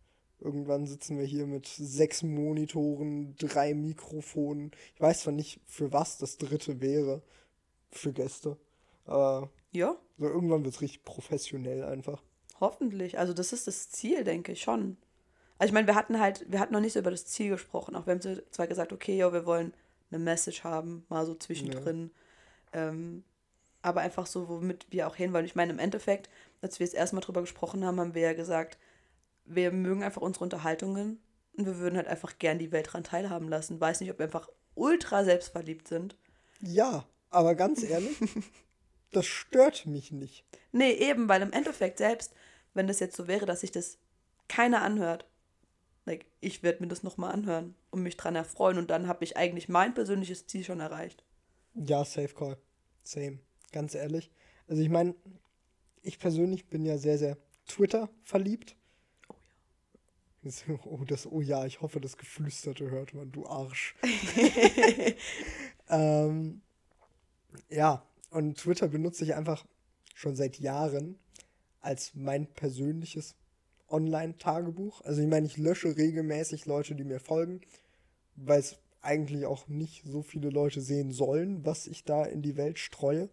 Irgendwann 0.40 0.86
sitzen 0.86 1.18
wir 1.18 1.24
hier 1.24 1.46
mit 1.46 1.66
sechs 1.66 2.22
Monitoren, 2.22 3.34
drei 3.36 3.72
Mikrofonen. 3.74 4.72
Ich 4.94 5.00
weiß 5.00 5.22
zwar 5.22 5.32
nicht, 5.32 5.60
für 5.66 5.92
was 5.92 6.18
das 6.18 6.36
dritte 6.36 6.80
wäre, 6.80 7.22
für 7.90 8.12
Gäste. 8.12 8.56
Aber 9.06 9.50
Ja, 9.72 9.96
so 10.18 10.26
irgendwann 10.26 10.64
wird 10.64 10.74
es 10.74 10.80
richtig 10.82 11.04
professionell 11.04 11.82
einfach. 11.84 12.22
Hoffentlich. 12.60 13.18
Also 13.18 13.32
das 13.32 13.52
ist 13.52 13.66
das 13.66 13.90
Ziel, 13.90 14.24
denke 14.24 14.52
ich 14.52 14.62
schon. 14.62 14.96
Also 15.58 15.70
ich 15.70 15.74
meine, 15.74 15.86
wir 15.86 15.94
hatten 15.94 16.20
halt, 16.20 16.50
wir 16.50 16.60
hatten 16.60 16.72
noch 16.72 16.80
nicht 16.80 16.94
so 16.94 16.98
über 16.98 17.10
das 17.10 17.26
Ziel 17.26 17.50
gesprochen. 17.50 17.94
Auch 17.94 18.06
wir 18.06 18.14
haben 18.14 18.42
zwar 18.50 18.66
gesagt, 18.66 18.92
okay, 18.92 19.16
ja, 19.16 19.32
wir 19.32 19.46
wollen 19.46 19.72
eine 20.10 20.22
Message 20.22 20.64
haben, 20.64 21.04
mal 21.08 21.26
so 21.26 21.34
zwischendrin. 21.34 22.10
Ähm, 22.72 23.24
aber 23.82 24.00
einfach 24.00 24.26
so, 24.26 24.48
womit 24.48 24.86
wir 24.90 25.06
auch 25.06 25.16
hinwollen. 25.16 25.46
Ich 25.46 25.54
meine, 25.54 25.72
im 25.72 25.78
Endeffekt, 25.78 26.30
als 26.62 26.80
wir 26.80 26.86
es 26.86 26.94
erstmal 26.94 27.22
drüber 27.22 27.42
gesprochen 27.42 27.84
haben, 27.84 28.00
haben 28.00 28.14
wir 28.14 28.22
ja 28.22 28.32
gesagt, 28.32 28.78
wir 29.44 29.70
mögen 29.72 30.02
einfach 30.02 30.22
unsere 30.22 30.44
Unterhaltungen 30.44 31.20
und 31.56 31.66
wir 31.66 31.78
würden 31.78 31.96
halt 31.96 32.08
einfach 32.08 32.38
gern 32.38 32.58
die 32.58 32.72
Welt 32.72 32.88
daran 32.88 33.04
teilhaben 33.04 33.48
lassen. 33.48 33.80
Weiß 33.80 34.00
nicht, 34.00 34.10
ob 34.10 34.18
wir 34.18 34.24
einfach 34.24 34.48
ultra 34.74 35.24
selbstverliebt 35.24 35.86
sind. 35.86 36.16
Ja, 36.60 37.04
aber 37.30 37.54
ganz 37.54 37.82
ehrlich, 37.82 38.16
das 39.16 39.26
stört 39.26 39.86
mich 39.86 40.12
nicht. 40.12 40.44
Nee, 40.72 40.92
eben, 40.92 41.28
weil 41.28 41.42
im 41.42 41.52
Endeffekt 41.52 41.98
selbst, 41.98 42.34
wenn 42.74 42.86
das 42.86 43.00
jetzt 43.00 43.16
so 43.16 43.26
wäre, 43.28 43.46
dass 43.46 43.60
sich 43.60 43.70
das 43.70 43.98
keiner 44.48 44.82
anhört, 44.82 45.26
like, 46.04 46.26
ich 46.40 46.62
werde 46.62 46.82
mir 46.82 46.88
das 46.88 47.02
nochmal 47.02 47.32
anhören 47.32 47.74
und 47.90 48.02
mich 48.02 48.16
dran 48.16 48.36
erfreuen 48.36 48.78
und 48.78 48.90
dann 48.90 49.08
habe 49.08 49.24
ich 49.24 49.36
eigentlich 49.36 49.68
mein 49.68 49.94
persönliches 49.94 50.46
Ziel 50.46 50.64
schon 50.64 50.80
erreicht. 50.80 51.24
Ja, 51.74 52.04
Safe 52.04 52.34
Call. 52.34 52.58
Same. 53.02 53.38
Ganz 53.72 53.94
ehrlich. 53.94 54.30
Also 54.68 54.82
ich 54.82 54.88
meine, 54.88 55.14
ich 56.02 56.18
persönlich 56.18 56.68
bin 56.68 56.84
ja 56.84 56.98
sehr, 56.98 57.18
sehr 57.18 57.36
Twitter 57.66 58.08
verliebt. 58.22 58.76
Oh 59.28 59.34
ja. 60.42 60.78
Oh, 60.84 61.04
das, 61.06 61.26
oh 61.26 61.40
ja, 61.40 61.64
ich 61.64 61.80
hoffe, 61.80 62.00
das 62.00 62.16
Geflüsterte 62.16 62.90
hört 62.90 63.14
man, 63.14 63.32
du 63.32 63.46
Arsch. 63.46 63.94
ähm, 65.88 66.60
ja, 67.70 68.06
und 68.34 68.58
Twitter 68.58 68.88
benutze 68.88 69.22
ich 69.24 69.36
einfach 69.36 69.64
schon 70.12 70.34
seit 70.34 70.58
Jahren 70.58 71.20
als 71.80 72.14
mein 72.14 72.46
persönliches 72.46 73.36
Online-Tagebuch. 73.88 75.02
Also 75.02 75.22
ich 75.22 75.28
meine, 75.28 75.46
ich 75.46 75.56
lösche 75.56 75.96
regelmäßig 75.96 76.66
Leute, 76.66 76.96
die 76.96 77.04
mir 77.04 77.20
folgen, 77.20 77.60
weil 78.34 78.58
es 78.58 78.76
eigentlich 79.02 79.46
auch 79.46 79.68
nicht 79.68 80.02
so 80.04 80.22
viele 80.22 80.50
Leute 80.50 80.80
sehen 80.80 81.12
sollen, 81.12 81.64
was 81.64 81.86
ich 81.86 82.04
da 82.04 82.24
in 82.24 82.42
die 82.42 82.56
Welt 82.56 82.80
streue. 82.80 83.28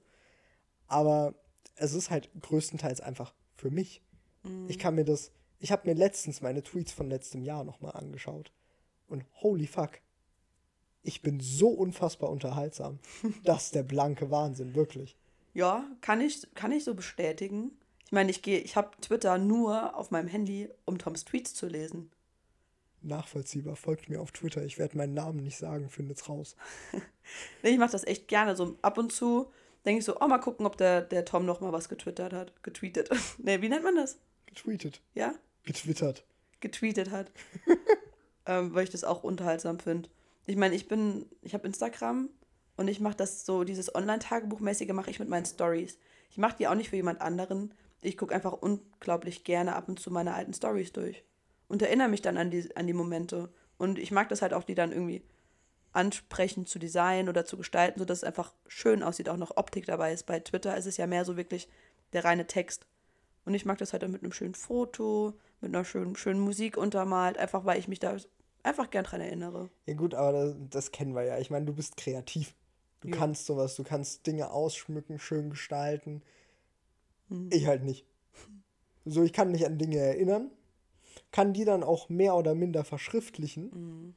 Aber 0.86 1.34
es 1.78 1.94
ist 1.94 2.12
halt 2.12 2.30
größtenteils 2.40 3.02
einfach 3.02 3.34
für 3.56 3.72
mich. 3.72 4.04
Ich 4.68 4.78
kann 4.78 4.94
mir 4.94 5.06
das, 5.06 5.32
ich 5.60 5.72
habe 5.72 5.88
mir 5.88 5.96
letztens 5.96 6.42
meine 6.42 6.62
Tweets 6.62 6.92
von 6.92 7.10
letztem 7.10 7.42
Jahr 7.42 7.64
nochmal 7.64 7.94
angeschaut. 7.94 8.52
Und 9.08 9.26
holy 9.42 9.66
fuck, 9.66 10.00
ich 11.04 11.22
bin 11.22 11.40
so 11.40 11.70
unfassbar 11.70 12.30
unterhaltsam. 12.30 13.00
das 13.44 13.66
ist 13.66 13.76
der 13.76 13.84
blanke 13.84 14.30
Wahnsinn, 14.32 14.76
wirklich. 14.76 15.18
Ja, 15.54 15.86
kann 16.02 16.22
ich, 16.22 16.48
kann 16.56 16.72
ich 16.72 16.84
so 16.84 16.94
bestätigen. 16.96 17.72
Ich 18.06 18.12
meine, 18.12 18.32
ich 18.32 18.42
gehe, 18.42 18.60
ich 18.60 18.76
habe 18.76 18.92
Twitter 19.02 19.38
nur 19.38 19.96
auf 19.96 20.12
meinem 20.12 20.28
Handy, 20.28 20.70
um 20.86 20.98
Toms 20.98 21.26
Tweets 21.26 21.54
zu 21.54 21.68
lesen. 21.68 22.12
Nachvollziehbar, 23.04 23.76
folgt 23.76 24.10
mir 24.10 24.22
auf 24.22 24.32
Twitter. 24.32 24.64
Ich 24.64 24.78
werde 24.78 24.96
meinen 24.98 25.14
Namen 25.16 25.44
nicht 25.44 25.58
sagen, 25.58 25.90
findet's 25.90 26.28
raus. 26.30 26.56
Nee, 27.64 27.70
ich 27.70 27.78
mache 27.78 27.92
das 27.92 28.04
echt 28.04 28.28
gerne. 28.28 28.56
So 28.58 28.78
ab 28.82 28.98
und 28.98 29.14
zu 29.14 29.52
denke 29.86 30.00
ich 30.00 30.06
so, 30.06 30.20
oh, 30.20 30.28
mal 30.28 30.40
gucken, 30.40 30.66
ob 30.66 30.76
der, 30.76 31.02
der 31.02 31.24
Tom 31.24 31.46
noch 31.46 31.62
mal 31.62 31.72
was 31.72 31.88
getwittert 31.88 32.34
hat. 32.34 32.62
Getweetet. 32.64 33.10
nee, 33.38 33.62
wie 33.62 33.70
nennt 33.70 33.84
man 33.84 33.96
das? 33.96 34.18
Getweetet, 34.48 35.02
Ja? 35.14 35.34
getwittert. 35.64 36.26
getweetet 36.60 37.10
hat. 37.12 37.32
ähm, 38.46 38.74
weil 38.74 38.84
ich 38.84 38.90
das 38.90 39.04
auch 39.06 39.24
unterhaltsam 39.24 39.80
finde. 39.80 40.10
Ich 40.46 40.56
meine, 40.56 40.76
ich 40.76 40.88
bin, 40.88 41.26
ich 41.42 41.54
habe 41.54 41.68
Instagram 41.68 42.30
und 42.78 42.88
ich 42.88 43.00
mache 43.00 43.16
das 43.16 43.46
so, 43.46 43.64
dieses 43.64 43.94
Online-Tagebuchmäßige 43.94 44.94
mache 44.94 45.12
ich 45.12 45.20
mit 45.20 45.30
meinen 45.30 45.46
Stories. 45.46 45.98
Ich 46.30 46.38
mache 46.38 46.58
die 46.58 46.68
auch 46.68 46.76
nicht 46.76 46.90
für 46.90 46.96
jemand 46.96 47.22
anderen. 47.22 47.74
Ich 48.02 48.18
gucke 48.18 48.34
einfach 48.34 48.54
unglaublich 48.54 49.44
gerne 49.44 49.76
ab 49.76 49.88
und 49.88 50.00
zu 50.00 50.10
meine 50.10 50.34
alten 50.34 50.54
Stories 50.54 50.92
durch 50.92 51.24
und 51.68 51.82
erinnere 51.82 52.10
mich 52.10 52.22
dann 52.22 52.38
an 52.38 52.52
die, 52.52 52.76
an 52.76 52.88
die 52.88 52.94
Momente. 52.94 53.50
Und 53.78 53.98
ich 53.98 54.12
mag 54.12 54.30
das 54.30 54.42
halt 54.42 54.54
auch, 54.54 54.64
die 54.64 54.76
dann 54.76 54.92
irgendwie 54.92 55.24
ansprechend 55.94 56.70
zu 56.70 56.80
designen 56.80 57.30
oder 57.30 57.46
zu 57.46 57.58
gestalten, 57.58 58.00
sodass 58.00 58.20
es 58.20 58.24
einfach 58.24 58.54
schön 58.68 59.04
aussieht, 59.04 59.30
auch 59.30 59.38
noch 59.38 59.58
Optik 59.58 59.86
dabei 59.86 60.14
ist. 60.14 60.26
Bei 60.26 60.40
Twitter 60.40 60.76
ist 60.76 60.86
es 60.86 60.98
ja 60.98 61.08
mehr 61.08 61.26
so 61.26 61.38
wirklich 61.38 61.70
der 62.14 62.26
reine 62.26 62.48
Text. 62.48 62.88
Und 63.46 63.54
ich 63.54 63.66
mag 63.66 63.78
das 63.78 63.94
halt 63.94 64.04
dann 64.04 64.12
mit 64.12 64.24
einem 64.24 64.34
schönen 64.34 64.54
Foto, 64.54 65.34
mit 65.62 65.74
einer 65.74 65.86
schönen, 65.86 66.16
schönen 66.16 66.40
Musik 66.40 66.78
untermalt, 66.78 67.38
einfach 67.38 67.66
weil 67.66 67.80
ich 67.80 67.88
mich 67.88 68.00
da 68.00 68.18
einfach 68.64 68.90
gern 68.90 69.04
dran 69.06 69.22
erinnere. 69.22 69.70
Ja 69.86 69.94
gut, 69.96 70.14
aber 70.14 70.32
das, 70.32 70.56
das 70.70 70.92
kennen 70.92 71.14
wir 71.16 71.24
ja. 71.24 71.40
Ich 71.40 71.50
meine, 71.50 71.66
du 71.66 71.74
bist 71.74 71.98
kreativ. 71.98 72.54
Du 73.02 73.10
Ja. 73.10 73.16
kannst 73.16 73.46
sowas, 73.46 73.76
du 73.76 73.84
kannst 73.84 74.28
Dinge 74.28 74.52
ausschmücken, 74.52 75.18
schön 75.20 75.50
gestalten. 75.50 76.22
Hm. 77.30 77.50
Ich 77.52 77.66
halt 77.68 77.84
nicht. 77.84 78.06
So, 79.06 79.24
ich 79.24 79.34
kann 79.34 79.52
mich 79.52 79.66
an 79.66 79.80
Dinge 79.80 79.98
erinnern, 79.98 80.52
kann 81.32 81.54
die 81.54 81.66
dann 81.66 81.84
auch 81.84 82.10
mehr 82.10 82.36
oder 82.36 82.54
minder 82.54 82.84
verschriftlichen, 82.84 83.72
Hm. 83.72 84.16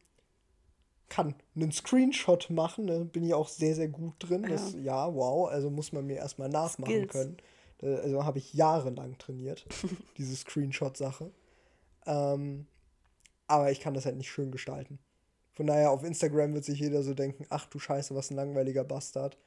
kann 1.09 1.35
einen 1.54 1.72
Screenshot 1.72 2.50
machen, 2.50 2.87
da 2.88 2.98
bin 2.98 3.22
ich 3.22 3.33
auch 3.35 3.48
sehr, 3.48 3.74
sehr 3.74 3.88
gut 3.88 4.14
drin. 4.18 4.42
Ja. 4.42 4.48
Das, 4.50 4.74
ja, 4.74 5.14
wow, 5.14 5.48
also 5.48 5.70
muss 5.70 5.92
man 5.92 6.07
mir 6.07 6.16
erstmal 6.16 6.48
nachmachen 6.50 6.92
Skills. 6.92 7.12
können. 7.12 7.37
Äh, 7.83 7.94
Also 8.00 8.24
habe 8.24 8.38
ich 8.38 8.52
jahrelang 8.52 9.16
trainiert, 9.18 9.64
diese 10.18 10.37
Screenshot-Sache. 10.37 11.30
Ähm, 12.07 12.66
aber 13.46 13.70
ich 13.70 13.80
kann 13.80 13.94
das 13.94 14.07
halt 14.07 14.16
nicht 14.16 14.30
schön 14.30 14.50
gestalten. 14.50 14.98
Von 15.52 15.66
daher, 15.66 15.90
auf 15.90 16.02
Instagram 16.02 16.54
wird 16.54 16.64
sich 16.64 16.80
jeder 16.80 17.02
so 17.02 17.14
denken, 17.14 17.46
ach 17.48 17.66
du 17.66 17.78
Scheiße, 17.78 18.14
was 18.14 18.30
ein 18.30 18.37
langweiliger 18.37 18.85
Bastard. 18.85 19.38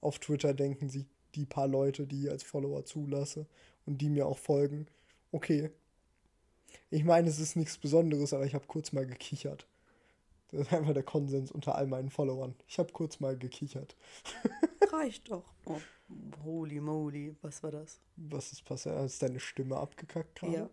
Auf 0.00 0.18
Twitter 0.18 0.54
denken 0.54 0.88
sich 0.88 1.06
die 1.34 1.44
paar 1.44 1.66
Leute, 1.66 2.06
die 2.06 2.24
ich 2.24 2.30
als 2.30 2.44
Follower 2.44 2.84
zulasse 2.84 3.46
und 3.84 4.00
die 4.00 4.08
mir 4.08 4.26
auch 4.26 4.38
folgen, 4.38 4.86
okay. 5.32 5.70
Ich 6.90 7.04
meine, 7.04 7.28
es 7.28 7.40
ist 7.40 7.56
nichts 7.56 7.78
Besonderes, 7.78 8.32
aber 8.32 8.44
ich 8.44 8.54
habe 8.54 8.66
kurz 8.66 8.92
mal 8.92 9.06
gekichert. 9.06 9.66
Das 10.50 10.60
ist 10.60 10.72
einfach 10.72 10.94
der 10.94 11.02
Konsens 11.02 11.50
unter 11.50 11.74
all 11.74 11.86
meinen 11.86 12.10
Followern. 12.10 12.54
Ich 12.68 12.78
habe 12.78 12.92
kurz 12.92 13.18
mal 13.18 13.36
gekichert. 13.36 13.96
Reicht 14.92 15.30
doch. 15.30 15.52
Oh, 15.64 15.80
Holy 16.44 16.80
moly, 16.80 17.34
was 17.42 17.62
war 17.62 17.72
das? 17.72 18.00
Was 18.16 18.52
ist 18.52 18.64
passiert? 18.64 19.04
Ist 19.04 19.22
deine 19.22 19.40
Stimme 19.40 19.76
abgekackt 19.76 20.36
gerade? 20.36 20.52
Ja. 20.52 20.70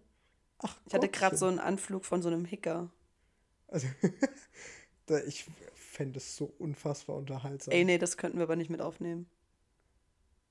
Ach, 0.63 0.75
Ich 0.87 0.93
hatte 0.93 1.09
gerade 1.09 1.37
so 1.37 1.45
einen 1.45 1.59
Anflug 1.59 2.05
von 2.05 2.21
so 2.21 2.29
einem 2.29 2.45
Hicker. 2.45 2.89
Also, 3.67 3.87
ich 5.27 5.45
fände 5.75 6.17
es 6.17 6.35
so 6.35 6.45
unfassbar 6.57 7.15
unterhaltsam. 7.17 7.73
Ey, 7.73 7.85
nee, 7.85 7.97
das 7.97 8.17
könnten 8.17 8.37
wir 8.37 8.43
aber 8.43 8.55
nicht 8.55 8.69
mit 8.69 8.81
aufnehmen. 8.81 9.27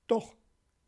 Doch, 0.07 0.35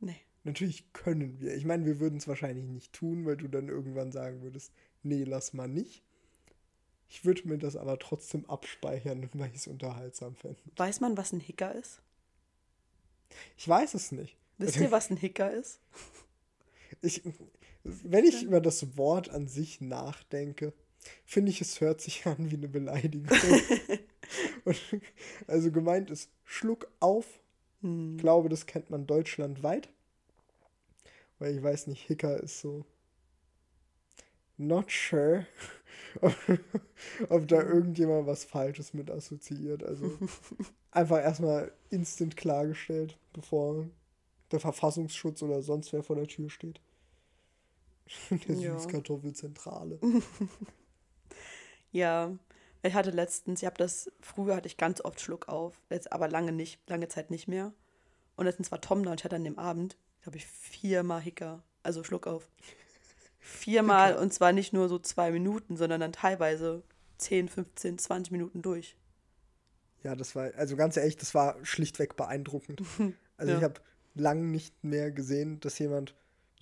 Nee. 0.01 0.17
natürlich 0.45 0.93
können 0.93 1.41
wir. 1.41 1.55
Ich 1.57 1.65
meine, 1.65 1.87
wir 1.87 1.99
würden 2.01 2.19
es 2.19 2.29
wahrscheinlich 2.29 2.67
nicht 2.67 2.93
tun, 2.93 3.25
weil 3.27 3.37
du 3.37 3.49
dann 3.49 3.69
irgendwann 3.69 4.13
sagen 4.13 4.43
würdest, 4.43 4.73
nee, 5.03 5.25
lass 5.25 5.53
mal 5.55 5.69
nicht. 5.69 6.03
Ich 7.09 7.25
würde 7.25 7.47
mir 7.49 7.59
das 7.59 7.77
aber 7.77 7.99
trotzdem 7.99 8.45
abspeichern, 8.51 9.29
weil 9.35 9.51
ich 9.51 9.57
es 9.57 9.67
unterhaltsam 9.67 10.35
fände. 10.35 10.61
Weiß 10.77 11.01
man, 11.01 11.17
was 11.17 11.33
ein 11.33 11.41
Hicker 11.41 11.75
ist? 11.75 12.03
Ich 13.57 13.67
weiß 13.69 13.95
es 13.95 14.13
nicht. 14.13 14.37
Wisst 14.59 14.77
ihr, 14.77 14.91
was 14.91 15.11
ein 15.11 15.17
Hicker 15.17 15.51
ist? 15.53 15.81
Ich, 17.03 17.23
wenn 17.85 18.25
ich 18.25 18.43
über 18.43 18.61
das 18.61 18.97
Wort 18.97 19.29
an 19.31 19.47
sich 19.47 19.81
nachdenke, 19.81 20.73
finde 21.25 21.51
ich, 21.51 21.61
es 21.61 21.81
hört 21.81 22.01
sich 22.01 22.27
an 22.27 22.51
wie 22.51 22.57
eine 22.57 22.69
Beleidigung. 22.69 23.29
Und, 24.65 24.81
also 25.47 25.71
gemeint 25.71 26.11
ist 26.11 26.31
Schluck 26.45 26.91
auf. 27.01 27.27
Ich 27.83 28.17
glaube, 28.17 28.49
das 28.49 28.65
kennt 28.65 28.89
man 28.89 29.07
deutschlandweit. 29.07 29.91
Weil 31.39 31.55
ich 31.55 31.63
weiß 31.63 31.89
nicht, 31.89 32.07
Hicker 32.07 32.43
ist 32.43 32.61
so. 32.61 32.87
Not 34.57 34.91
sure, 34.91 35.47
ob, 36.21 36.35
ob 37.29 37.49
da 37.49 37.63
irgendjemand 37.63 38.27
was 38.27 38.45
Falsches 38.45 38.95
mit 38.95 39.11
assoziiert. 39.11 39.83
Also 39.83 40.19
einfach 40.91 41.19
erstmal 41.19 41.73
instant 41.91 42.37
klargestellt, 42.37 43.19
bevor 43.33 43.87
der 44.53 44.61
Verfassungsschutz 44.61 45.43
oder 45.43 45.61
sonst 45.61 45.93
wer 45.93 46.03
vor 46.03 46.17
der 46.17 46.29
Tür 46.29 46.49
steht. 46.49 46.81
Der 48.49 48.57
Ja. 48.57 48.79
Süßkartoffelzentrale. 48.79 49.99
Ja, 51.93 52.37
ich 52.83 52.95
hatte 52.95 53.11
letztens, 53.11 53.63
ich 53.63 53.67
habe 53.67 53.77
das, 53.79 54.11
früher 54.21 54.57
hatte 54.57 54.67
ich 54.67 54.77
ganz 54.77 55.01
oft 55.01 55.21
Schluck 55.21 55.49
auf, 55.49 55.81
jetzt 55.91 56.13
aber 56.13 56.29
lange 56.29 56.53
nicht, 56.53 56.81
lange 56.91 57.09
Zeit 57.09 57.31
nicht 57.31 57.47
mehr. 57.49 57.73
Und 58.37 58.47
letztens 58.47 58.73
war 58.73 58.81
Tom 58.81 59.05
da 59.05 59.13
und 59.13 59.21
ich 59.21 59.25
hatte 59.25 59.37
an 59.37 59.45
dem 59.45 59.59
Abend, 59.59 59.97
glaube 60.23 60.37
ich, 60.37 60.47
viermal 60.47 61.21
Hicker, 61.21 61.63
also 61.85 62.03
Schluck 62.03 62.27
auf. 62.27 62.51
Viermal 63.39 64.17
und 64.17 64.33
zwar 64.35 64.53
nicht 64.53 64.73
nur 64.73 64.89
so 64.89 64.99
zwei 64.99 65.31
Minuten, 65.31 65.77
sondern 65.77 66.01
dann 66.01 66.13
teilweise 66.13 66.83
10, 67.19 67.49
15, 67.49 67.99
20 67.99 68.33
Minuten 68.33 68.61
durch. 68.63 68.97
Ja, 70.03 70.17
das 70.17 70.35
war, 70.35 70.53
also 70.57 70.77
ganz 70.77 70.97
ehrlich, 70.97 71.17
das 71.17 71.35
war 71.35 71.57
schlichtweg 71.65 72.17
beeindruckend. 72.17 72.83
Also 73.37 73.51
Ja. 73.51 73.59
ich 73.59 73.65
habe 73.65 73.81
lang 74.15 74.53
nicht 74.53 74.85
mehr 74.85 75.11
gesehen, 75.11 75.59
dass 75.59 75.77
jemand 75.81 76.15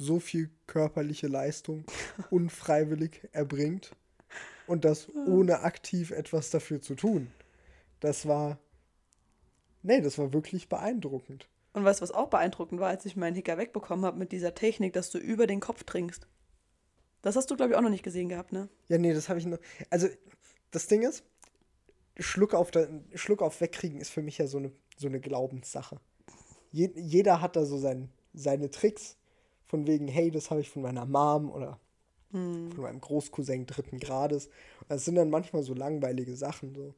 so 0.02 0.18
viel 0.20 0.50
körperliche 0.66 1.28
Leistung 1.28 1.84
unfreiwillig 2.30 3.28
erbringt 3.32 3.92
und 4.66 4.84
das 4.84 5.08
ohne 5.14 5.60
aktiv 5.60 6.10
etwas 6.10 6.50
dafür 6.50 6.80
zu 6.80 6.94
tun. 6.94 7.32
Das 8.00 8.26
war, 8.26 8.58
nee, 9.82 10.00
das 10.00 10.18
war 10.18 10.32
wirklich 10.32 10.68
beeindruckend. 10.68 11.48
Und 11.72 11.84
weißt 11.84 12.00
du, 12.00 12.02
was 12.02 12.12
auch 12.12 12.28
beeindruckend 12.28 12.80
war, 12.80 12.88
als 12.88 13.06
ich 13.06 13.16
meinen 13.16 13.34
Hicker 13.34 13.56
wegbekommen 13.56 14.04
habe 14.04 14.18
mit 14.18 14.32
dieser 14.32 14.54
Technik, 14.54 14.92
dass 14.92 15.10
du 15.10 15.18
über 15.18 15.46
den 15.46 15.60
Kopf 15.60 15.84
trinkst? 15.84 16.26
Das 17.22 17.36
hast 17.36 17.50
du, 17.50 17.56
glaube 17.56 17.72
ich, 17.72 17.78
auch 17.78 17.82
noch 17.82 17.90
nicht 17.90 18.02
gesehen 18.02 18.28
gehabt, 18.28 18.52
ne? 18.52 18.68
Ja, 18.88 18.98
nee, 18.98 19.14
das 19.14 19.28
habe 19.28 19.38
ich 19.38 19.46
noch. 19.46 19.58
Also, 19.88 20.08
das 20.72 20.88
Ding 20.88 21.02
ist, 21.02 21.24
Schluck 22.18 22.52
auf, 22.52 22.70
der, 22.70 22.88
Schluck 23.14 23.40
auf 23.40 23.60
wegkriegen 23.60 24.00
ist 24.00 24.10
für 24.10 24.22
mich 24.22 24.38
ja 24.38 24.46
so 24.46 24.58
eine, 24.58 24.72
so 24.98 25.06
eine 25.06 25.20
Glaubenssache. 25.20 26.00
Je, 26.72 26.90
jeder 26.96 27.40
hat 27.40 27.56
da 27.56 27.64
so 27.64 27.78
sein, 27.78 28.10
seine 28.34 28.70
Tricks, 28.70 29.16
von 29.72 29.86
wegen, 29.86 30.06
hey, 30.06 30.30
das 30.30 30.50
habe 30.50 30.60
ich 30.60 30.68
von 30.68 30.82
meiner 30.82 31.06
Mom 31.06 31.50
oder 31.50 31.80
von 32.30 32.76
meinem 32.76 33.00
Großcousin 33.00 33.64
dritten 33.64 33.98
Grades. 33.98 34.48
Und 34.80 34.90
das 34.90 35.06
sind 35.06 35.14
dann 35.14 35.30
manchmal 35.30 35.62
so 35.62 35.72
langweilige 35.72 36.36
Sachen, 36.36 36.74
so. 36.74 36.94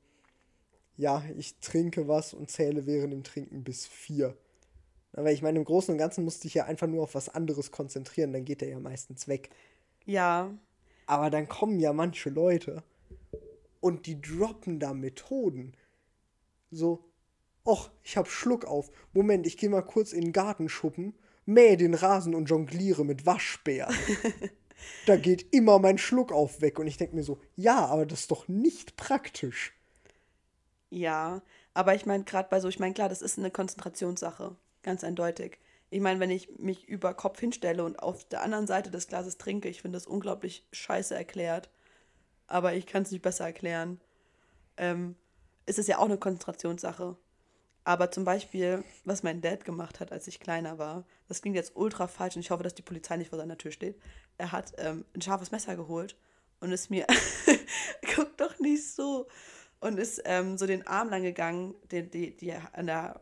Ja, 0.97 1.23
ich 1.39 1.57
trinke 1.61 2.09
was 2.09 2.35
und 2.35 2.51
zähle 2.51 2.85
während 2.85 3.13
dem 3.13 3.23
Trinken 3.23 3.63
bis 3.63 3.87
vier. 3.87 4.37
Aber 5.13 5.31
ich 5.31 5.41
meine, 5.41 5.61
im 5.61 5.65
Großen 5.65 5.93
und 5.93 5.99
Ganzen 5.99 6.25
musste 6.25 6.49
ich 6.49 6.55
ja 6.55 6.65
einfach 6.65 6.89
nur 6.89 7.05
auf 7.05 7.15
was 7.15 7.29
anderes 7.29 7.71
konzentrieren, 7.71 8.33
dann 8.33 8.45
geht 8.45 8.61
der 8.61 8.71
ja 8.71 8.81
meistens 8.81 9.29
weg. 9.29 9.51
Ja, 10.05 10.53
Aber 11.07 11.31
dann 11.31 11.49
kommen 11.49 11.79
ja 11.79 11.93
manche 11.93 12.29
Leute 12.29 12.83
und 13.81 14.07
die 14.07 14.21
droppen 14.21 14.81
da 14.81 14.95
Methoden. 14.95 15.75
So, 16.73 17.05
och, 17.65 17.91
ich 18.03 18.17
hab 18.17 18.27
Schluck 18.27 18.65
auf. 18.65 18.91
Moment, 19.13 19.47
ich 19.47 19.59
gehe 19.59 19.71
mal 19.71 19.83
kurz 19.83 20.13
in 20.13 20.23
den 20.23 20.33
Garten 20.33 20.69
schuppen, 20.69 21.15
mähe 21.47 21.77
den 21.77 21.95
Rasen 21.95 22.35
und 22.35 22.47
jongliere 22.47 23.05
mit 23.05 23.27
Waschbären. 23.27 23.95
da 25.07 25.17
geht 25.17 25.53
immer 25.53 25.79
mein 25.79 25.99
Schluck 25.99 26.33
auf 26.33 26.61
weg. 26.61 26.79
Und 26.79 26.87
ich 26.87 26.97
denke 26.97 27.17
mir 27.17 27.23
so, 27.23 27.41
ja, 27.57 27.87
aber 27.87 28.07
das 28.07 28.21
ist 28.21 28.31
doch 28.31 28.49
nicht 28.49 28.97
praktisch. 28.97 29.73
Ja, 30.91 31.43
aber 31.75 31.95
ich 31.95 32.07
meine, 32.07 32.25
gerade 32.25 32.49
bei 32.49 32.61
so, 32.61 32.69
ich 32.69 32.79
meine, 32.79 32.95
klar, 32.95 33.09
das 33.09 33.23
ist 33.23 33.39
eine 33.39 33.51
Konzentrationssache, 33.51 34.55
ganz 34.83 35.03
eindeutig. 35.03 35.59
Ich 35.91 36.01
meine, 36.01 36.21
wenn 36.21 36.31
ich 36.31 36.59
mich 36.59 36.89
über 36.89 37.15
Kopf 37.15 37.41
hinstelle 37.41 37.85
und 37.85 37.99
auf 37.99 38.25
der 38.25 38.43
anderen 38.43 38.67
Seite 38.67 38.91
des 38.91 39.09
Glases 39.09 39.39
trinke, 39.39 39.69
ich 39.69 39.83
finde 39.83 39.97
das 39.97 40.07
unglaublich 40.07 40.67
scheiße 40.73 41.15
erklärt. 41.15 41.69
Aber 42.47 42.75
ich 42.75 42.87
kann 42.87 43.03
es 43.03 43.11
nicht 43.11 43.23
besser 43.23 43.45
erklären. 43.45 44.01
Ähm, 44.77 45.17
ist 45.67 45.79
es 45.79 45.87
ja 45.87 45.99
auch 45.99 46.05
eine 46.05 46.19
Konzentrationssache. 46.19 47.17
Aber 47.85 48.11
zum 48.11 48.25
Beispiel, 48.25 48.83
was 49.05 49.23
mein 49.23 49.43
Dad 49.43 49.65
gemacht 49.65 50.01
hat, 50.01 50.11
als 50.11 50.27
ich 50.27 50.41
kleiner 50.41 50.79
war, 50.79 51.05
das 51.29 51.43
klingt 51.43 51.57
jetzt 51.57 51.77
ultra 51.77 52.07
falsch 52.07 52.37
und 52.37 52.41
ich 52.41 52.51
hoffe, 52.51 52.63
dass 52.63 52.75
die 52.75 52.83
Polizei 52.83 53.17
nicht 53.17 53.29
vor 53.29 53.39
seiner 53.39 53.59
Tür 53.59 53.73
steht. 53.73 54.01
Er 54.39 54.53
hat 54.53 54.73
ähm, 54.79 55.05
ein 55.15 55.21
scharfes 55.21 55.51
Messer 55.51 55.77
geholt 55.77 56.17
und 56.61 56.73
ist 56.73 56.91
mir, 56.91 57.07
guck 58.15 58.37
doch 58.39 58.59
nicht 58.59 58.91
so, 58.91 59.27
und 59.85 59.99
ist 59.99 60.23
ähm, 60.25 60.57
so 60.57 60.67
den 60.67 60.87
Arm 60.87 61.11
lang 61.11 61.23
gegangen, 61.23 61.75
die, 61.91 62.09
die, 62.09 62.35
die 62.35 62.55
an 62.55 62.87
der 62.87 63.21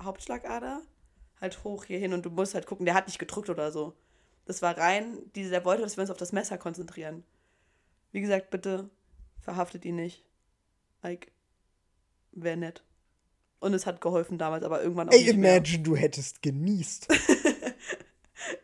Hauptschlagader, 0.00 0.80
halt 1.40 1.64
hoch 1.64 1.84
hier 1.84 1.98
hin 1.98 2.12
und 2.12 2.24
du 2.24 2.30
musst 2.30 2.54
halt 2.54 2.66
gucken, 2.66 2.86
der 2.86 2.94
hat 2.94 3.08
nicht 3.08 3.18
gedrückt 3.18 3.50
oder 3.50 3.72
so. 3.72 3.96
Das 4.44 4.62
war 4.62 4.78
rein, 4.78 5.18
diese, 5.34 5.50
der 5.50 5.64
wollte, 5.64 5.82
dass 5.82 5.96
wir 5.96 6.02
uns 6.02 6.10
auf 6.10 6.16
das 6.18 6.30
Messer 6.30 6.56
konzentrieren. 6.56 7.24
Wie 8.12 8.20
gesagt, 8.20 8.50
bitte 8.50 8.88
verhaftet 9.40 9.84
ihn 9.84 9.96
nicht. 9.96 10.24
Like, 11.02 11.32
wäre 12.30 12.56
nett. 12.56 12.85
Und 13.60 13.74
es 13.74 13.86
hat 13.86 14.00
geholfen 14.00 14.38
damals, 14.38 14.64
aber 14.64 14.82
irgendwann 14.82 15.08
auch 15.08 15.12
Ey, 15.12 15.24
nicht 15.24 15.36
mehr. 15.38 15.56
imagine, 15.56 15.82
du 15.82 15.96
hättest 15.96 16.42
genießt. 16.42 17.08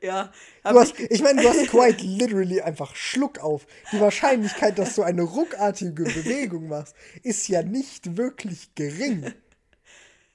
Ja, 0.00 0.32
Du 0.62 0.78
hast, 0.78 0.98
ich, 0.98 1.10
ich 1.10 1.22
meine, 1.22 1.42
du 1.42 1.48
hast 1.48 1.66
quite 1.68 2.04
literally 2.04 2.60
einfach 2.60 2.94
Schluck 2.94 3.38
auf. 3.40 3.66
Die 3.90 4.00
Wahrscheinlichkeit, 4.00 4.78
dass 4.78 4.94
du 4.94 5.02
eine 5.02 5.22
ruckartige 5.22 6.04
Bewegung 6.04 6.68
machst, 6.68 6.94
ist 7.22 7.48
ja 7.48 7.62
nicht 7.62 8.16
wirklich 8.16 8.74
gering. 8.74 9.32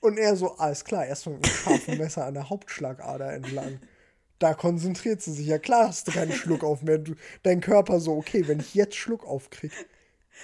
Und 0.02 0.18
er 0.18 0.36
so, 0.36 0.58
alles 0.58 0.84
klar, 0.84 1.06
erstmal 1.06 1.36
mit 1.36 1.46
einem 1.46 1.56
scharfen 1.56 1.98
Messer 1.98 2.26
an 2.26 2.34
der 2.34 2.50
Hauptschlagader 2.50 3.32
entlang. 3.34 3.80
Da 4.40 4.54
konzentriert 4.54 5.22
sie 5.22 5.34
sich. 5.34 5.48
Ja 5.48 5.60
klar 5.60 5.88
hast 5.90 6.08
du 6.08 6.12
keinen 6.12 6.32
Schluck 6.34 6.64
auf 6.64 6.82
mehr. 6.82 6.98
Du, 6.98 7.16
dein 7.44 7.62
Körper 7.62 8.00
so, 8.00 8.16
okay, 8.18 8.48
wenn 8.48 8.60
ich 8.60 8.76
jetzt 8.76 8.96
Schluck 8.96 9.26
aufkrieg, 9.26 9.72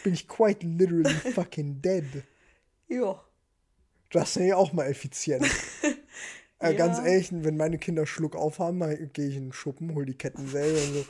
bin 0.04 0.14
ich 0.14 0.28
quite 0.28 0.66
literally 0.66 1.14
fucking 1.34 1.82
dead. 1.82 2.06
ja. 2.88 3.22
Das 4.14 4.36
ist 4.38 4.46
ja 4.46 4.56
auch 4.56 4.72
mal 4.74 4.86
effizient. 4.88 5.46
Äh, 6.60 6.76
Ganz 6.76 6.98
Ja. 7.00 7.06
ehrlich, 7.08 7.28
wenn 7.34 7.58
meine 7.58 7.78
Kinder 7.78 8.06
Schluck 8.06 8.38
aufhaben, 8.38 8.80
gehe 9.12 9.28
ich 9.28 9.36
in 9.36 9.48
den 9.48 9.52
Schuppen, 9.52 9.94
hol 9.96 10.06
die 10.06 10.14
Kettensäge 10.18 10.78
und 10.78 10.94
so, 10.94 11.06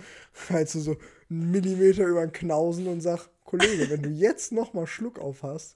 halt 0.49 0.67
so, 0.67 0.79
so 0.79 0.97
einen 1.29 1.51
Millimeter 1.51 2.07
über 2.07 2.25
den 2.25 2.31
Knausen 2.31 2.87
und 2.87 3.01
sag, 3.01 3.29
Kollege, 3.45 3.87
wenn 3.91 4.01
du 4.01 4.09
jetzt 4.09 4.51
nochmal 4.51 4.87
Schluck 4.87 5.19
auf 5.19 5.43
hast, 5.43 5.75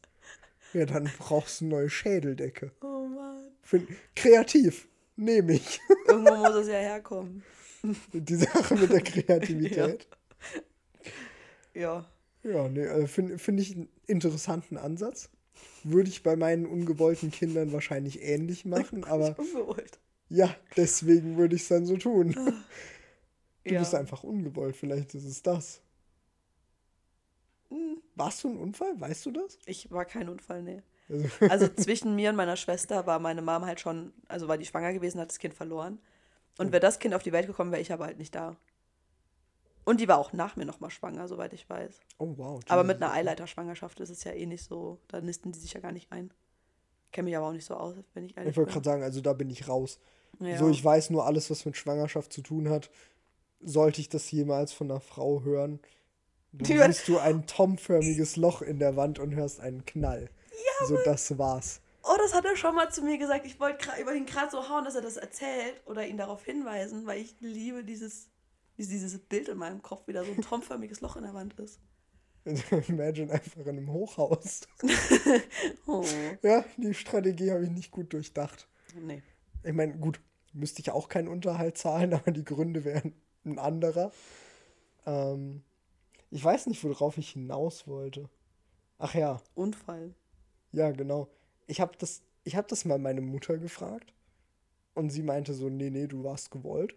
ja, 0.73 0.87
dann 0.87 1.07
brauchst 1.19 1.61
du 1.61 1.65
eine 1.65 1.75
neue 1.75 1.89
Schädeldecke. 1.91 2.71
Oh 2.81 3.05
Mann. 3.05 3.51
Find, 3.61 3.87
kreativ, 4.15 4.87
nehme 5.15 5.53
ich. 5.53 5.79
Irgendwo 6.07 6.35
muss 6.37 6.55
es 6.61 6.67
ja 6.69 6.79
herkommen. 6.79 7.43
Die 8.13 8.35
Sache 8.35 8.73
mit 8.77 8.91
der 8.91 9.01
Kreativität. 9.01 10.07
Ja. 11.75 12.03
Ja, 12.41 12.67
nee, 12.67 12.81
äh, 12.81 13.05
finde 13.05 13.37
find 13.37 13.59
ich 13.59 13.75
einen 13.75 13.89
interessanten 14.07 14.77
Ansatz. 14.77 15.29
Würde 15.83 16.09
ich 16.09 16.23
bei 16.23 16.35
meinen 16.35 16.65
ungewollten 16.65 17.31
Kindern 17.31 17.71
wahrscheinlich 17.71 18.21
ähnlich 18.21 18.65
machen, 18.65 19.03
aber 19.03 19.37
Ungewollt. 19.37 19.99
ja, 20.29 20.55
deswegen 20.75 21.37
würde 21.37 21.55
ich 21.55 21.63
es 21.63 21.67
dann 21.67 21.85
so 21.85 21.97
tun. 21.97 22.35
Du 23.63 23.73
ja. 23.73 23.79
bist 23.79 23.95
einfach 23.95 24.23
ungewollt, 24.23 24.75
vielleicht 24.75 25.13
ist 25.15 25.25
es 25.25 25.41
das. 25.41 25.81
Hm. 27.69 28.01
Warst 28.15 28.43
du 28.43 28.49
ein 28.49 28.57
Unfall? 28.57 28.99
Weißt 28.99 29.25
du 29.25 29.31
das? 29.31 29.59
Ich 29.65 29.91
war 29.91 30.05
kein 30.05 30.29
Unfall, 30.29 30.63
nee. 30.63 30.81
Also, 31.09 31.27
Also 31.49 31.67
zwischen 31.75 32.15
mir 32.15 32.29
und 32.29 32.35
meiner 32.35 32.55
Schwester 32.55 33.05
war 33.05 33.19
meine 33.19 33.41
Mom 33.41 33.65
halt 33.65 33.79
schon, 33.79 34.13
also 34.27 34.47
war 34.47 34.57
die 34.57 34.65
schwanger 34.65 34.93
gewesen, 34.93 35.19
hat 35.19 35.29
das 35.29 35.39
Kind 35.39 35.53
verloren. 35.53 35.99
Und 36.57 36.71
wäre 36.71 36.79
das 36.79 36.99
Kind 36.99 37.13
auf 37.13 37.23
die 37.23 37.31
Welt 37.31 37.47
gekommen, 37.47 37.71
wäre 37.71 37.81
ich 37.81 37.93
aber 37.93 38.05
halt 38.05 38.17
nicht 38.17 38.33
da. 38.33 38.57
Und 39.87 40.01
die 40.01 40.09
war 40.09 40.17
auch 40.17 40.33
nach 40.33 40.57
mir 40.57 40.65
nochmal 40.65 40.89
schwanger, 40.91 41.29
soweit 41.29 41.53
ich 41.53 41.69
weiß. 41.69 42.01
oh 42.17 42.33
wow. 42.35 42.59
Aber 42.67 42.83
mit 42.83 42.97
einer 42.97 43.13
Eileiterschwangerschaft 43.13 44.01
ist 44.01 44.09
es 44.09 44.21
ja 44.25 44.33
eh 44.33 44.45
nicht 44.45 44.65
so, 44.65 44.99
da 45.07 45.21
nisten 45.21 45.53
die 45.53 45.59
sich 45.59 45.71
ja 45.71 45.79
gar 45.79 45.93
nicht 45.93 46.11
ein. 46.11 46.29
Kenne 47.13 47.29
mich 47.29 47.37
aber 47.37 47.47
auch 47.47 47.53
nicht 47.53 47.63
so 47.63 47.73
aus, 47.73 47.95
wenn 48.13 48.25
ich 48.25 48.35
ehrlich 48.35 48.51
Ich 48.51 48.57
wollte 48.57 48.73
gerade 48.73 48.83
sagen, 48.83 49.03
also 49.03 49.21
da 49.21 49.31
bin 49.31 49.49
ich 49.49 49.69
raus. 49.69 49.97
Ja. 50.41 50.57
So, 50.57 50.67
ich 50.69 50.83
weiß 50.83 51.09
nur 51.11 51.25
alles, 51.25 51.49
was 51.49 51.63
mit 51.63 51.77
Schwangerschaft 51.77 52.33
zu 52.33 52.41
tun 52.41 52.67
hat. 52.67 52.89
Sollte 53.61 54.01
ich 54.01 54.09
das 54.09 54.29
jemals 54.29 54.73
von 54.73 54.91
einer 54.91 54.99
Frau 54.99 55.43
hören, 55.43 55.79
dann 56.51 56.91
siehst 56.91 57.07
du 57.07 57.19
ein 57.19 57.47
Tom-förmiges 57.47 58.35
Loch 58.35 58.61
in 58.61 58.79
der 58.79 58.97
Wand 58.97 59.19
und 59.19 59.35
hörst 59.35 59.61
einen 59.61 59.85
Knall. 59.85 60.29
Ja, 60.51 60.87
so, 60.87 60.97
das 61.05 61.37
war's. 61.37 61.79
Oh, 62.03 62.17
das 62.17 62.33
hat 62.33 62.43
er 62.43 62.57
schon 62.57 62.75
mal 62.75 62.91
zu 62.91 63.03
mir 63.03 63.17
gesagt. 63.17 63.45
Ich 63.45 63.57
wollte 63.61 63.87
über 64.01 64.13
ihn 64.13 64.25
gerade 64.25 64.51
so 64.51 64.67
hauen, 64.67 64.83
dass 64.83 64.95
er 64.95 65.01
das 65.01 65.15
erzählt 65.15 65.81
oder 65.85 66.05
ihn 66.05 66.17
darauf 66.17 66.43
hinweisen, 66.43 67.07
weil 67.07 67.21
ich 67.21 67.37
liebe 67.39 67.85
dieses, 67.85 68.27
wie 68.77 68.85
dieses 68.85 69.17
Bild 69.19 69.49
in 69.49 69.57
meinem 69.57 69.81
Kopf, 69.81 70.07
wie 70.07 70.13
da 70.13 70.23
so 70.23 70.31
ein 70.31 70.41
turmförmiges 70.41 71.01
Loch 71.01 71.15
in 71.17 71.23
der 71.23 71.33
Wand 71.33 71.59
ist. 71.59 71.79
Imagine 72.87 73.31
einfach 73.33 73.61
in 73.61 73.69
einem 73.69 73.91
Hochhaus. 73.91 74.61
Oh. 75.87 76.03
Ja, 76.43 76.65
die 76.75 76.93
Strategie 76.93 77.51
habe 77.51 77.63
ich 77.63 77.69
nicht 77.69 77.91
gut 77.91 78.11
durchdacht. 78.11 78.67
Nee. 79.01 79.23
Ich 79.63 79.71
meine, 79.71 79.97
gut, 79.97 80.19
müsste 80.51 80.81
ich 80.81 80.91
auch 80.91 81.07
keinen 81.07 81.29
Unterhalt 81.29 81.77
zahlen, 81.77 82.13
aber 82.13 82.31
die 82.31 82.43
Gründe 82.43 82.83
wären 82.83 83.13
ein 83.45 83.57
anderer. 83.57 84.11
Ähm, 85.05 85.63
ich 86.29 86.43
weiß 86.43 86.67
nicht, 86.67 86.83
worauf 86.83 87.17
ich 87.17 87.31
hinaus 87.31 87.87
wollte. 87.87 88.29
Ach 88.99 89.13
ja, 89.13 89.41
Unfall. 89.55 90.13
ja, 90.73 90.91
genau. 90.91 91.29
Ich 91.67 91.79
habe 91.79 91.93
das, 91.97 92.21
ich 92.43 92.55
hab 92.55 92.67
das 92.67 92.83
mal 92.83 92.99
meine 92.99 93.21
Mutter 93.21 93.57
gefragt 93.57 94.13
und 94.93 95.09
sie 95.09 95.23
meinte 95.23 95.53
so, 95.53 95.69
nee, 95.69 95.89
nee, 95.89 96.07
du 96.07 96.23
warst 96.23 96.51
gewollt. 96.51 96.95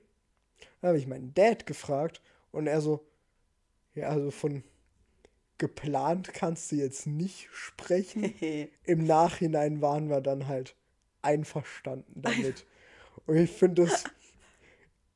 Dann 0.80 0.88
habe 0.88 0.98
ich 0.98 1.06
meinen 1.06 1.34
Dad 1.34 1.66
gefragt 1.66 2.20
und 2.52 2.66
er 2.66 2.80
so, 2.80 3.06
ja, 3.94 4.08
also 4.08 4.30
von 4.30 4.62
geplant 5.58 6.32
kannst 6.32 6.72
du 6.72 6.76
jetzt 6.76 7.06
nicht 7.06 7.48
sprechen. 7.52 8.34
Im 8.84 9.04
Nachhinein 9.04 9.80
waren 9.80 10.08
wir 10.08 10.20
dann 10.20 10.48
halt 10.48 10.74
einverstanden 11.22 12.22
damit. 12.22 12.66
Und 13.26 13.36
ich 13.36 13.50
finde 13.50 13.82
es, 13.82 14.04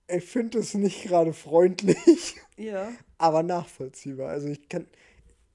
ich 0.08 0.24
finde 0.24 0.58
es 0.58 0.74
nicht 0.74 1.04
gerade 1.04 1.32
freundlich, 1.32 2.36
ja. 2.56 2.92
aber 3.16 3.42
nachvollziehbar. 3.42 4.28
Also 4.28 4.48
ich 4.48 4.68
kann, 4.68 4.86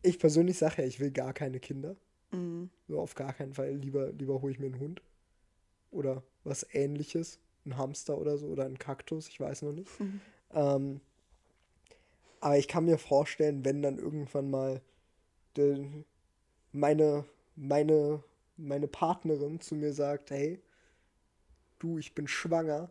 ich 0.02 0.18
persönlich 0.18 0.58
sage 0.58 0.82
ja, 0.82 0.88
ich 0.88 1.00
will 1.00 1.12
gar 1.12 1.34
keine 1.34 1.60
Kinder. 1.60 1.96
Mhm. 2.32 2.70
So 2.88 3.00
auf 3.00 3.16
gar 3.16 3.34
keinen 3.34 3.54
Fall. 3.54 3.76
Lieber, 3.76 4.12
lieber 4.12 4.42
hole 4.42 4.52
ich 4.52 4.60
mir 4.60 4.66
einen 4.66 4.80
Hund. 4.80 5.02
Oder 5.92 6.24
was 6.44 6.66
ähnliches. 6.74 7.40
Ein 7.66 7.78
Hamster 7.78 8.18
oder 8.18 8.38
so. 8.38 8.48
Oder 8.48 8.66
ein 8.66 8.80
Kaktus, 8.80 9.28
ich 9.28 9.40
weiß 9.40 9.64
noch 9.64 9.74
nicht. 9.74 9.90
Ähm, 10.54 11.02
aber 12.42 12.58
ich 12.58 12.68
kann 12.68 12.86
mir 12.86 12.98
vorstellen, 12.98 13.66
wenn 13.66 13.82
dann 13.82 13.98
irgendwann 13.98 14.50
mal 14.50 14.82
de, 15.58 15.86
meine, 16.72 17.26
meine, 17.56 18.24
meine 18.58 18.88
Partnerin 18.88 19.60
zu 19.60 19.76
mir 19.76 19.94
sagt, 19.94 20.32
hey, 20.32 20.60
du, 21.80 21.98
ich 21.98 22.16
bin 22.16 22.28
schwanger, 22.28 22.90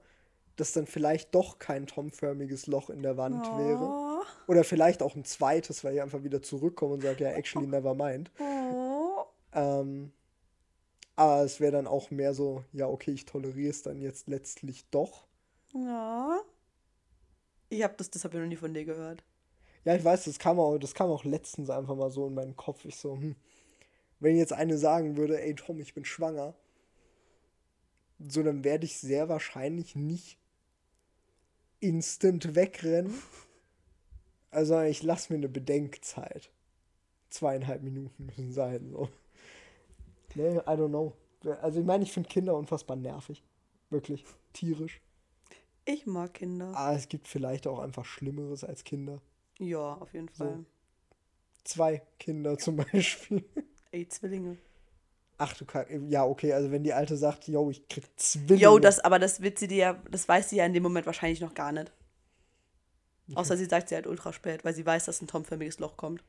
dass 0.56 0.72
dann 0.72 0.86
vielleicht 0.86 1.34
doch 1.34 1.58
kein 1.58 1.86
tomförmiges 1.86 2.66
Loch 2.66 2.90
in 2.90 3.02
der 3.02 3.16
Wand 3.16 3.46
wäre. 3.46 3.84
Oh. 3.84 4.22
Oder 4.48 4.64
vielleicht 4.64 5.02
auch 5.02 5.14
ein 5.14 5.24
zweites, 5.24 5.84
weil 5.84 5.94
ich 5.94 6.02
einfach 6.02 6.24
wieder 6.24 6.42
zurückkomme 6.42 6.94
und 6.94 7.02
sage, 7.02 7.24
ja, 7.24 7.30
actually 7.30 7.66
never 7.66 7.94
mind. 7.94 8.30
Oh. 8.38 9.24
Ähm, 9.52 10.12
aber 11.18 11.42
es 11.42 11.58
wäre 11.58 11.72
dann 11.72 11.88
auch 11.88 12.12
mehr 12.12 12.32
so, 12.32 12.62
ja, 12.72 12.86
okay, 12.86 13.10
ich 13.10 13.26
toleriere 13.26 13.70
es 13.70 13.82
dann 13.82 14.00
jetzt 14.00 14.28
letztlich 14.28 14.88
doch. 14.90 15.26
Ja. 15.74 16.40
Ich 17.70 17.82
habe 17.82 17.94
das, 17.96 18.08
das 18.10 18.22
habe 18.22 18.36
ich 18.36 18.40
noch 18.40 18.48
nie 18.48 18.54
von 18.54 18.72
dir 18.72 18.84
gehört. 18.84 19.24
Ja, 19.84 19.96
ich 19.96 20.04
weiß, 20.04 20.26
das 20.26 20.38
kam 20.38 20.60
auch, 20.60 20.78
das 20.78 20.94
kam 20.94 21.10
auch 21.10 21.24
letztens 21.24 21.70
einfach 21.70 21.96
mal 21.96 22.12
so 22.12 22.28
in 22.28 22.34
meinen 22.34 22.54
Kopf. 22.54 22.84
Ich 22.84 22.94
so, 22.94 23.16
hm, 23.16 23.34
wenn 24.20 24.36
jetzt 24.36 24.52
eine 24.52 24.78
sagen 24.78 25.16
würde, 25.16 25.42
ey 25.42 25.56
Tom, 25.56 25.80
ich 25.80 25.92
bin 25.92 26.04
schwanger, 26.04 26.54
so 28.20 28.44
dann 28.44 28.62
werde 28.62 28.84
ich 28.84 28.98
sehr 28.98 29.28
wahrscheinlich 29.28 29.96
nicht 29.96 30.38
instant 31.80 32.54
wegrennen. 32.54 33.20
Also 34.52 34.80
ich 34.82 35.02
lasse 35.02 35.32
mir 35.32 35.38
eine 35.38 35.48
Bedenkzeit. 35.48 36.52
Zweieinhalb 37.28 37.82
Minuten 37.82 38.26
müssen 38.26 38.52
sein. 38.52 38.90
So. 38.92 39.08
Nee, 40.34 40.56
I 40.58 40.60
don't 40.60 40.88
know. 40.88 41.14
Also 41.62 41.80
ich 41.80 41.86
meine, 41.86 42.04
ich 42.04 42.12
finde 42.12 42.28
Kinder 42.28 42.54
unfassbar 42.56 42.96
nervig. 42.96 43.42
Wirklich. 43.90 44.24
Tierisch. 44.52 45.00
Ich 45.84 46.06
mag 46.06 46.34
Kinder. 46.34 46.74
Aber 46.74 46.96
es 46.96 47.08
gibt 47.08 47.28
vielleicht 47.28 47.66
auch 47.66 47.78
einfach 47.78 48.04
Schlimmeres 48.04 48.64
als 48.64 48.84
Kinder. 48.84 49.20
Ja, 49.58 49.94
auf 49.94 50.12
jeden 50.12 50.28
So. 50.28 50.44
Fall. 50.44 50.64
Zwei 51.64 52.02
Kinder 52.18 52.58
zum 52.58 52.76
Beispiel. 52.92 53.44
Ey, 53.90 54.06
Zwillinge. 54.08 54.58
Ach 55.38 55.56
du 55.56 55.64
Kack. 55.64 55.88
Ja, 56.08 56.24
okay, 56.24 56.52
also 56.52 56.70
wenn 56.72 56.82
die 56.82 56.92
Alte 56.92 57.16
sagt, 57.16 57.46
yo, 57.46 57.70
ich 57.70 57.86
krieg 57.88 58.04
Zwillinge. 58.16 58.60
Jo, 58.60 58.78
das, 58.78 58.98
aber 59.00 59.18
das 59.18 59.40
wird 59.40 59.58
sie 59.58 59.68
dir 59.68 59.76
ja, 59.76 59.92
das 60.10 60.28
weiß 60.28 60.50
sie 60.50 60.56
ja 60.56 60.66
in 60.66 60.74
dem 60.74 60.82
Moment 60.82 61.06
wahrscheinlich 61.06 61.40
noch 61.40 61.54
gar 61.54 61.72
nicht. 61.72 61.92
Außer 63.34 63.56
sie 63.56 63.66
sagt 63.66 63.88
sie 63.90 63.94
halt 63.94 64.06
ultra 64.06 64.32
spät, 64.32 64.64
weil 64.64 64.74
sie 64.74 64.84
weiß, 64.86 65.04
dass 65.04 65.20
ein 65.20 65.26
tomförmiges 65.28 65.78
Loch 65.78 65.96
kommt. 65.96 66.24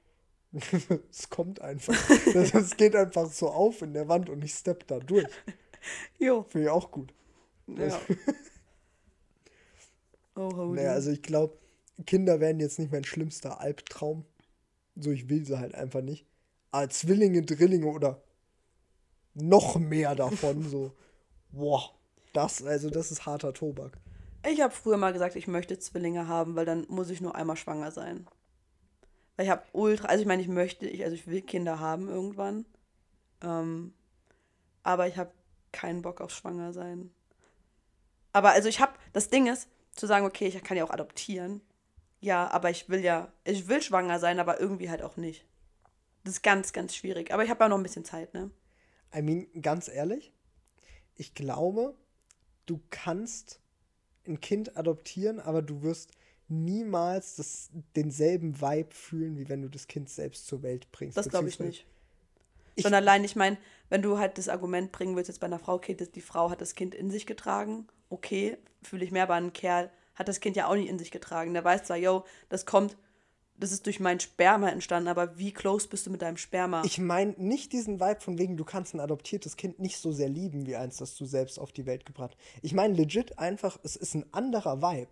es 1.11 1.29
kommt 1.29 1.61
einfach. 1.61 1.93
Es 2.33 2.75
geht 2.75 2.95
einfach 2.95 3.31
so 3.31 3.49
auf 3.49 3.81
in 3.81 3.93
der 3.93 4.07
Wand 4.07 4.29
und 4.29 4.43
ich 4.43 4.53
stepp 4.53 4.87
da 4.87 4.99
durch. 4.99 5.27
Jo. 6.19 6.43
Finde 6.43 6.67
ich 6.67 6.71
auch 6.71 6.91
gut. 6.91 7.13
Ja. 7.67 7.97
oh, 10.35 10.51
holy. 10.53 10.75
Naja, 10.81 10.91
also 10.91 11.11
ich 11.11 11.21
glaube, 11.21 11.57
Kinder 12.05 12.41
werden 12.41 12.59
jetzt 12.59 12.79
nicht 12.79 12.91
mein 12.91 13.05
schlimmster 13.05 13.61
Albtraum. 13.61 14.25
So, 14.97 15.11
ich 15.11 15.29
will 15.29 15.45
sie 15.45 15.57
halt 15.57 15.75
einfach 15.75 16.01
nicht. 16.01 16.25
Aber 16.71 16.89
Zwillinge, 16.89 17.43
Drillinge 17.43 17.87
oder 17.87 18.21
noch 19.33 19.77
mehr 19.77 20.15
davon, 20.15 20.67
so, 20.67 20.91
boah, 21.51 21.93
das, 22.33 22.61
also 22.61 22.89
das 22.89 23.11
ist 23.11 23.25
harter 23.25 23.53
Tobak. 23.53 23.97
Ich 24.47 24.61
habe 24.61 24.73
früher 24.73 24.97
mal 24.97 25.13
gesagt, 25.13 25.35
ich 25.35 25.47
möchte 25.47 25.79
Zwillinge 25.79 26.27
haben, 26.27 26.55
weil 26.55 26.65
dann 26.65 26.85
muss 26.89 27.09
ich 27.09 27.21
nur 27.21 27.35
einmal 27.35 27.57
schwanger 27.57 27.91
sein. 27.91 28.27
Weil 29.39 29.45
ich 29.45 29.51
habe 29.51 29.63
ultra, 29.71 30.09
also 30.09 30.21
ich 30.21 30.27
meine, 30.27 30.41
ich 30.41 30.49
möchte, 30.49 30.85
ich, 30.85 31.01
also 31.01 31.15
ich 31.15 31.25
will 31.25 31.41
Kinder 31.41 31.79
haben 31.79 32.09
irgendwann. 32.09 32.65
Ähm, 33.41 33.93
aber 34.83 35.07
ich 35.07 35.15
habe 35.15 35.31
keinen 35.71 36.01
Bock 36.01 36.19
auf 36.19 36.31
Schwanger 36.31 36.73
sein. 36.73 37.09
Aber 38.33 38.49
also 38.49 38.67
ich 38.67 38.81
habe, 38.81 38.91
das 39.13 39.29
Ding 39.29 39.47
ist, 39.47 39.69
zu 39.95 40.07
sagen, 40.07 40.25
okay, 40.25 40.47
ich 40.47 40.61
kann 40.61 40.75
ja 40.75 40.83
auch 40.83 40.89
adoptieren. 40.89 41.61
Ja, 42.19 42.49
aber 42.49 42.69
ich 42.69 42.89
will 42.89 42.99
ja, 42.99 43.31
ich 43.45 43.69
will 43.69 43.81
schwanger 43.81 44.19
sein, 44.19 44.41
aber 44.41 44.59
irgendwie 44.59 44.89
halt 44.89 45.01
auch 45.01 45.15
nicht. 45.15 45.45
Das 46.25 46.33
ist 46.33 46.43
ganz, 46.43 46.73
ganz 46.73 46.93
schwierig. 46.93 47.31
Aber 47.31 47.45
ich 47.45 47.49
habe 47.49 47.63
ja 47.63 47.69
noch 47.69 47.77
ein 47.77 47.83
bisschen 47.83 48.03
Zeit, 48.03 48.33
ne? 48.33 48.51
I 49.15 49.21
mean, 49.21 49.47
ganz 49.61 49.87
ehrlich, 49.87 50.33
ich 51.15 51.33
glaube, 51.33 51.95
du 52.65 52.81
kannst 52.89 53.61
ein 54.27 54.41
Kind 54.41 54.75
adoptieren, 54.75 55.39
aber 55.39 55.61
du 55.61 55.81
wirst 55.81 56.11
niemals 56.49 57.35
das, 57.35 57.69
denselben 57.95 58.59
Vibe 58.61 58.91
fühlen, 58.93 59.37
wie 59.37 59.49
wenn 59.49 59.61
du 59.61 59.69
das 59.69 59.87
Kind 59.87 60.09
selbst 60.09 60.47
zur 60.47 60.61
Welt 60.63 60.91
bringst. 60.91 61.17
Das 61.17 61.29
glaube 61.29 61.47
ich 61.49 61.59
nicht. 61.59 61.85
Ich- 62.75 62.83
Schon 62.83 62.93
allein, 62.93 63.23
ich 63.23 63.35
meine, 63.35 63.57
wenn 63.89 64.01
du 64.01 64.17
halt 64.19 64.37
das 64.37 64.47
Argument 64.49 64.91
bringen 64.91 65.15
willst, 65.15 65.27
jetzt 65.27 65.39
bei 65.39 65.47
einer 65.47 65.59
Frau, 65.59 65.73
okay, 65.75 65.95
die 65.95 66.21
Frau 66.21 66.49
hat 66.49 66.61
das 66.61 66.75
Kind 66.75 66.95
in 66.95 67.11
sich 67.11 67.25
getragen, 67.25 67.87
okay, 68.09 68.57
fühle 68.81 69.03
ich 69.03 69.11
mehr, 69.11 69.23
aber 69.23 69.33
ein 69.35 69.53
Kerl 69.53 69.89
hat 70.15 70.27
das 70.27 70.39
Kind 70.39 70.55
ja 70.55 70.67
auch 70.67 70.75
nicht 70.75 70.89
in 70.89 70.99
sich 70.99 71.11
getragen. 71.11 71.53
Der 71.53 71.63
weiß 71.63 71.83
zwar, 71.83 71.97
yo, 71.97 72.23
das 72.49 72.65
kommt, 72.65 72.97
das 73.57 73.71
ist 73.73 73.85
durch 73.85 73.99
mein 73.99 74.19
Sperma 74.21 74.69
entstanden, 74.69 75.09
aber 75.09 75.37
wie 75.37 75.51
close 75.51 75.87
bist 75.89 76.05
du 76.07 76.09
mit 76.11 76.21
deinem 76.21 76.37
Sperma? 76.37 76.81
Ich 76.85 76.97
meine 76.99 77.33
nicht 77.37 77.73
diesen 77.73 77.99
Vibe 77.99 78.21
von 78.21 78.37
wegen, 78.37 78.55
du 78.55 78.63
kannst 78.63 78.93
ein 78.93 79.01
adoptiertes 79.01 79.57
Kind 79.57 79.79
nicht 79.79 79.97
so 79.97 80.11
sehr 80.13 80.29
lieben 80.29 80.65
wie 80.65 80.77
eins, 80.77 80.97
das 80.97 81.15
du 81.17 81.25
selbst 81.25 81.59
auf 81.59 81.73
die 81.73 81.85
Welt 81.85 82.05
gebracht. 82.05 82.37
Ich 82.61 82.73
meine 82.73 82.93
legit 82.93 83.37
einfach, 83.39 83.77
es 83.83 83.97
ist 83.97 84.13
ein 84.15 84.25
anderer 84.33 84.81
Vibe. 84.81 85.11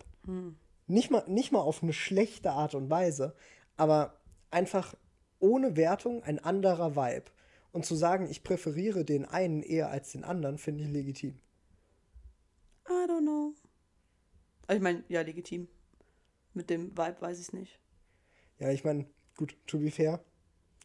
Nicht, 0.87 1.11
mal, 1.11 1.23
nicht 1.27 1.51
mal 1.51 1.59
auf 1.59 1.83
eine 1.83 1.93
schlechte 1.93 2.51
Art 2.51 2.73
und 2.73 2.89
Weise, 2.89 3.35
aber 3.75 4.19
einfach 4.51 4.95
ohne 5.39 5.75
Wertung 5.75 6.23
ein 6.23 6.39
anderer 6.39 6.95
Vibe. 6.95 7.31
Und 7.71 7.85
zu 7.85 7.95
sagen, 7.95 8.27
ich 8.29 8.43
präferiere 8.43 9.05
den 9.05 9.25
einen 9.25 9.61
eher 9.61 9.91
als 9.91 10.11
den 10.11 10.23
anderen, 10.23 10.57
finde 10.57 10.85
ich 10.85 10.89
legitim. 10.89 11.37
I 12.87 13.05
don't 13.07 13.21
know. 13.21 13.53
Also 14.65 14.77
ich 14.77 14.83
meine, 14.83 15.03
ja, 15.09 15.21
legitim. 15.21 15.67
Mit 16.53 16.69
dem 16.69 16.97
Vibe 16.97 17.17
weiß 17.19 17.37
ich 17.37 17.47
es 17.47 17.53
nicht. 17.53 17.79
Ja, 18.57 18.71
ich 18.71 18.83
meine, 18.83 19.05
gut, 19.35 19.55
to 19.67 19.77
be 19.77 19.91
fair, 19.91 20.23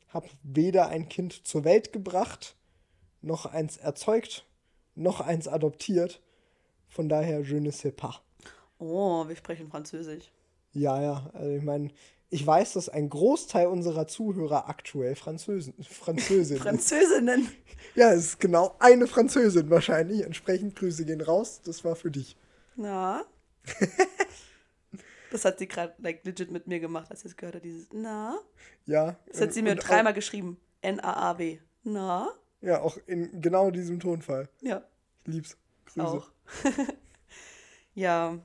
hab 0.09 0.29
weder 0.43 0.89
ein 0.89 1.09
Kind 1.09 1.47
zur 1.47 1.65
Welt 1.65 1.93
gebracht, 1.93 2.57
noch 3.23 3.47
eins 3.47 3.79
erzeugt, 3.79 4.47
noch 4.95 5.21
eins 5.21 5.49
adoptiert. 5.49 6.21
Von 6.89 7.09
daher, 7.09 7.41
je 7.41 7.61
ne 7.61 7.73
sais 7.73 7.95
pas. 7.95 8.23
Oh, 8.83 9.29
wir 9.29 9.37
sprechen 9.37 9.69
Französisch. 9.69 10.33
Ja, 10.73 11.01
ja, 11.01 11.31
also 11.35 11.51
ich 11.51 11.63
meine, 11.63 11.91
ich 12.31 12.45
weiß, 12.45 12.73
dass 12.73 12.89
ein 12.89 13.09
Großteil 13.09 13.69
unserer 13.69 14.09
Zuhörer 14.09 14.69
aktuell 14.69 15.15
Französen, 15.15 15.75
Französin 15.85 16.57
ist. 16.57 16.63
Französinnen. 16.63 17.49
Ja, 17.95 18.13
es 18.13 18.25
ist 18.25 18.41
genau 18.41 18.75
eine 18.81 19.07
Französin 19.07 19.71
wahrscheinlich. 19.71 20.23
Entsprechend 20.23 20.75
Grüße 20.75 21.05
gehen 21.05 21.21
raus. 21.21 21.61
Das 21.65 21.85
war 21.85 21.95
für 21.95 22.11
dich. 22.11 22.37
Na? 22.75 23.25
das 25.31 25.45
hat 25.45 25.59
sie 25.59 25.69
gerade 25.69 25.95
like, 25.99 26.25
legit 26.25 26.51
mit 26.51 26.67
mir 26.67 26.81
gemacht, 26.81 27.11
als 27.11 27.21
sie 27.21 27.29
es 27.29 27.37
gehört 27.37 27.57
hat. 27.57 27.65
Dieses 27.65 27.89
Na? 27.93 28.39
Ja. 28.87 29.17
Das 29.29 29.43
hat 29.43 29.53
sie 29.53 29.63
mir 29.63 29.77
dreimal 29.77 30.15
geschrieben. 30.15 30.59
N-A-A-W. 30.81 31.59
Na? 31.85 32.33
Ja, 32.63 32.81
auch 32.81 32.97
in 33.07 33.41
genau 33.41 33.71
diesem 33.71 34.01
Tonfall. 34.01 34.49
Ja. 34.61 34.83
Ich 35.27 35.35
lieb's. 35.35 35.57
Grüße. 35.87 36.07
Auch. 36.07 36.31
ja. 37.95 38.39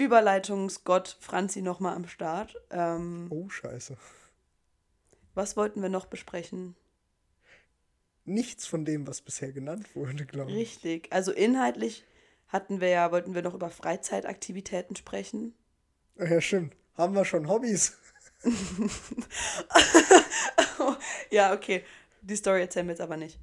Überleitungsgott 0.00 1.16
Franzi 1.20 1.60
nochmal 1.62 1.94
am 1.94 2.08
Start. 2.08 2.56
Ähm, 2.70 3.26
Oh, 3.30 3.48
scheiße. 3.50 3.96
was 5.34 5.56
wollten 5.56 5.82
wir 5.82 5.88
noch 5.90 6.06
besprechen? 6.06 6.74
Nichts 8.24 8.66
von 8.66 8.84
dem, 8.84 9.06
was 9.06 9.20
bisher 9.20 9.52
genannt 9.52 9.94
wurde, 9.94 10.24
glaube 10.24 10.50
ich. 10.52 10.56
Richtig. 10.56 11.12
Also 11.12 11.32
inhaltlich 11.32 12.04
hatten 12.48 12.80
wir 12.80 12.88
ja, 12.88 13.12
wollten 13.12 13.34
wir 13.34 13.42
noch 13.42 13.54
über 13.54 13.70
Freizeitaktivitäten 13.70 14.96
sprechen. 14.96 15.54
Ah 16.18 16.24
Ja, 16.24 16.40
stimmt. 16.40 16.74
Haben 16.96 17.14
wir 17.14 17.24
schon 17.24 17.48
Hobbys? 17.48 17.96
Ja, 21.30 21.52
okay. 21.52 21.84
Die 22.22 22.36
Story 22.36 22.60
erzählen 22.62 22.86
wir 22.86 22.92
jetzt 22.92 23.00
aber 23.00 23.16
nicht. 23.16 23.38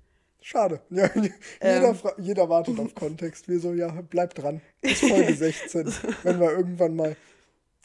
Schade. 0.47 0.79
Ja, 0.89 1.09
jeder, 1.13 1.89
Ähm. 1.89 1.97
jeder 2.19 2.47
wartet 2.47 2.79
auf 2.79 2.95
Kontext. 2.95 3.49
Wir 3.49 3.59
so, 3.59 3.73
ja, 3.73 3.89
bleib 4.09 4.33
dran. 4.33 4.61
Bis 4.79 5.01
Folge 5.01 5.33
16, 5.35 5.93
wenn 6.23 6.39
wir 6.39 6.51
irgendwann 6.51 6.95
mal 6.95 7.17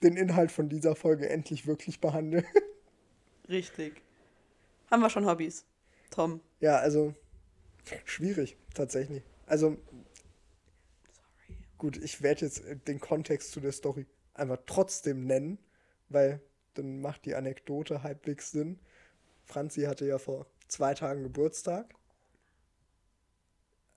den 0.05 0.16
Inhalt 0.16 0.53
von 0.53 0.68
dieser 0.68 0.94
Folge 0.94 1.29
endlich 1.29 1.66
wirklich 1.66 2.01
behandeln. 2.01 2.44
Richtig. 3.48 4.01
Haben 4.92 5.01
wir 5.01 5.11
schon 5.11 5.27
Hobbys? 5.27 5.64
Tom. 6.12 6.40
Ja, 6.61 6.77
also 6.77 7.14
schwierig, 8.05 8.57
tatsächlich. 8.75 9.25
Also 9.46 9.70
Sorry. 9.70 11.57
gut, 11.79 11.96
ich 11.96 12.22
werde 12.22 12.44
jetzt 12.44 12.62
den 12.87 13.01
Kontext 13.01 13.51
zu 13.51 13.59
der 13.59 13.72
Story 13.72 14.07
einfach 14.35 14.59
trotzdem 14.66 15.27
nennen, 15.27 15.59
weil 16.11 16.40
dann 16.75 17.01
macht 17.01 17.25
die 17.25 17.35
Anekdote 17.35 18.05
halbwegs 18.05 18.53
Sinn. 18.53 18.79
Franzi 19.46 19.83
hatte 19.83 20.07
ja 20.07 20.18
vor 20.18 20.46
zwei 20.68 20.94
Tagen 20.94 21.25
Geburtstag. 21.25 21.92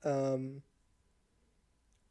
Ähm, 0.05 0.61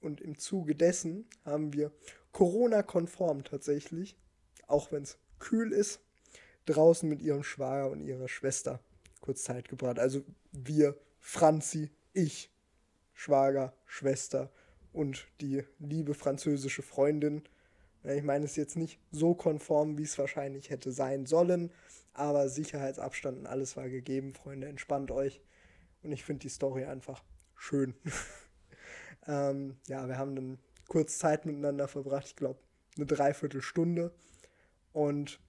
und 0.00 0.20
im 0.20 0.38
Zuge 0.38 0.74
dessen 0.74 1.26
haben 1.46 1.72
wir 1.72 1.90
Corona-konform 2.32 3.44
tatsächlich, 3.44 4.18
auch 4.66 4.92
wenn 4.92 5.04
es 5.04 5.18
kühl 5.38 5.72
ist, 5.72 6.00
draußen 6.66 7.08
mit 7.08 7.22
ihrem 7.22 7.42
Schwager 7.42 7.90
und 7.90 8.00
ihrer 8.00 8.28
Schwester 8.28 8.80
kurz 9.20 9.44
Zeit 9.44 9.68
gebracht. 9.68 9.98
Also 9.98 10.22
wir, 10.52 10.98
Franzi, 11.18 11.90
ich, 12.12 12.50
Schwager, 13.14 13.72
Schwester 13.86 14.50
und 14.92 15.26
die 15.40 15.62
liebe 15.78 16.14
französische 16.14 16.82
Freundin. 16.82 17.42
Ich 18.02 18.22
meine, 18.22 18.44
es 18.44 18.52
ist 18.52 18.56
jetzt 18.56 18.76
nicht 18.76 18.98
so 19.10 19.34
konform, 19.34 19.96
wie 19.96 20.02
es 20.02 20.18
wahrscheinlich 20.18 20.68
hätte 20.68 20.92
sein 20.92 21.24
sollen, 21.24 21.72
aber 22.12 22.48
Sicherheitsabstand 22.48 23.38
und 23.38 23.46
alles 23.46 23.76
war 23.76 23.88
gegeben. 23.88 24.34
Freunde, 24.34 24.66
entspannt 24.66 25.10
euch. 25.10 25.40
Und 26.02 26.12
ich 26.12 26.24
finde 26.24 26.40
die 26.40 26.50
Story 26.50 26.84
einfach 26.84 27.22
schön. 27.56 27.94
ähm, 29.26 29.76
ja, 29.86 30.06
wir 30.08 30.18
haben 30.18 30.34
dann 30.34 30.58
kurz 30.88 31.18
Zeit 31.18 31.46
miteinander 31.46 31.88
verbracht, 31.88 32.26
ich 32.26 32.36
glaube 32.36 32.58
eine 32.96 33.06
Dreiviertelstunde. 33.06 34.12
Und 34.92 35.40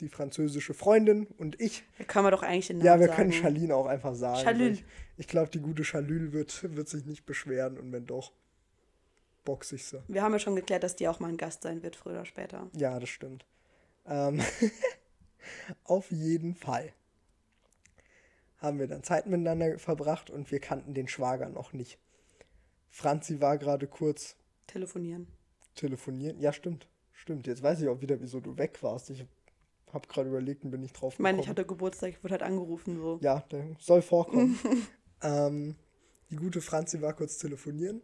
die 0.00 0.08
französische 0.08 0.74
Freundin 0.74 1.26
und 1.38 1.60
ich 1.60 1.84
Da 1.98 2.04
kann 2.04 2.22
man 2.22 2.32
doch 2.32 2.42
eigentlich 2.42 2.68
den 2.68 2.78
Namen 2.78 2.86
ja, 2.86 2.98
wir 2.98 3.08
sagen. 3.08 3.16
können 3.16 3.32
Charlene 3.32 3.74
auch 3.74 3.86
einfach 3.86 4.14
sagen. 4.14 4.42
Chalül. 4.42 4.72
Ich, 4.72 4.84
ich 5.18 5.28
glaube, 5.28 5.50
die 5.50 5.60
gute 5.60 5.82
Chalül 5.82 6.32
wird, 6.32 6.74
wird 6.74 6.88
sich 6.88 7.04
nicht 7.04 7.26
beschweren 7.26 7.78
und 7.78 7.92
wenn 7.92 8.06
doch, 8.06 8.32
box 9.44 9.72
ich 9.72 9.86
sie. 9.86 10.02
Wir 10.08 10.22
haben 10.22 10.32
ja 10.32 10.38
schon 10.38 10.56
geklärt, 10.56 10.82
dass 10.82 10.96
die 10.96 11.08
auch 11.08 11.20
mal 11.20 11.28
ein 11.28 11.36
Gast 11.36 11.62
sein 11.62 11.82
wird, 11.82 11.96
früher 11.96 12.14
oder 12.14 12.24
später. 12.24 12.70
Ja, 12.72 12.98
das 12.98 13.10
stimmt. 13.10 13.44
Ähm, 14.06 14.40
auf 15.84 16.10
jeden 16.10 16.54
Fall 16.54 16.92
haben 18.60 18.78
wir 18.78 18.86
dann 18.86 19.02
Zeit 19.02 19.26
miteinander 19.26 19.78
verbracht 19.78 20.30
und 20.30 20.50
wir 20.50 20.60
kannten 20.60 20.94
den 20.94 21.08
Schwager 21.08 21.48
noch 21.48 21.72
nicht. 21.72 21.98
Franzi 22.88 23.40
war 23.40 23.58
gerade 23.58 23.86
kurz 23.86 24.36
Telefonieren. 24.66 25.26
telefonieren. 25.74 26.38
Ja, 26.40 26.52
stimmt. 26.52 26.88
Stimmt. 27.12 27.46
Jetzt 27.46 27.62
weiß 27.62 27.80
ich 27.82 27.88
auch 27.88 28.00
wieder, 28.00 28.20
wieso 28.20 28.40
du 28.40 28.56
weg 28.58 28.82
warst. 28.82 29.10
Ich 29.10 29.24
habe 29.92 30.06
gerade 30.08 30.28
überlegt 30.28 30.64
und 30.64 30.70
bin 30.70 30.80
nicht 30.80 30.92
drauf 30.92 31.14
Ich 31.14 31.18
meine, 31.18 31.38
ich 31.38 31.46
gekommen. 31.46 31.58
hatte 31.58 31.66
Geburtstag, 31.66 32.10
ich 32.10 32.22
wurde 32.24 32.32
halt 32.32 32.42
angerufen, 32.42 32.96
so. 32.98 33.18
Ja, 33.22 33.40
der 33.50 33.64
soll 33.78 34.02
vorkommen. 34.02 34.58
ähm, 35.22 35.76
die 36.30 36.36
gute 36.36 36.60
Franzi 36.60 37.00
war 37.02 37.12
kurz 37.12 37.38
telefonieren 37.38 38.00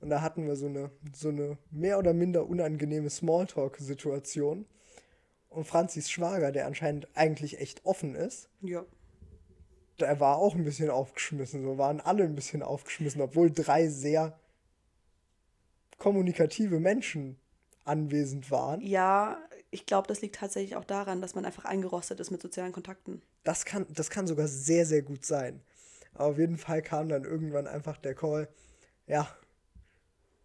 und 0.00 0.10
da 0.10 0.20
hatten 0.20 0.46
wir 0.46 0.56
so 0.56 0.66
eine, 0.66 0.90
so 1.14 1.28
eine 1.28 1.58
mehr 1.70 1.98
oder 1.98 2.12
minder 2.12 2.46
unangenehme 2.46 3.08
Smalltalk-Situation. 3.10 4.66
Und 5.48 5.64
Franzis 5.66 6.10
Schwager, 6.10 6.52
der 6.52 6.66
anscheinend 6.66 7.08
eigentlich 7.14 7.58
echt 7.58 7.84
offen 7.86 8.14
ist, 8.14 8.50
Ja. 8.60 8.84
Der 10.00 10.20
war 10.20 10.38
auch 10.38 10.54
ein 10.54 10.64
bisschen 10.64 10.90
aufgeschmissen. 10.90 11.62
So 11.62 11.78
waren 11.78 12.00
alle 12.00 12.24
ein 12.24 12.34
bisschen 12.34 12.62
aufgeschmissen, 12.62 13.20
obwohl 13.20 13.50
drei 13.50 13.88
sehr 13.88 14.38
kommunikative 15.98 16.80
Menschen 16.80 17.38
anwesend 17.84 18.50
waren. 18.50 18.80
Ja, 18.80 19.38
ich 19.70 19.86
glaube, 19.86 20.08
das 20.08 20.20
liegt 20.20 20.36
tatsächlich 20.36 20.76
auch 20.76 20.84
daran, 20.84 21.20
dass 21.20 21.34
man 21.34 21.44
einfach 21.44 21.64
eingerostet 21.64 22.20
ist 22.20 22.30
mit 22.30 22.40
sozialen 22.40 22.72
Kontakten. 22.72 23.22
Das 23.44 23.64
kann, 23.64 23.86
das 23.90 24.10
kann 24.10 24.26
sogar 24.26 24.48
sehr, 24.48 24.86
sehr 24.86 25.02
gut 25.02 25.24
sein. 25.24 25.62
Aber 26.14 26.26
auf 26.26 26.38
jeden 26.38 26.58
Fall 26.58 26.82
kam 26.82 27.08
dann 27.08 27.24
irgendwann 27.24 27.66
einfach 27.66 27.96
der 27.98 28.14
Call, 28.14 28.48
ja, 29.06 29.28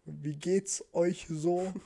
wie 0.04 0.36
geht's 0.36 0.84
euch 0.92 1.26
so? 1.28 1.72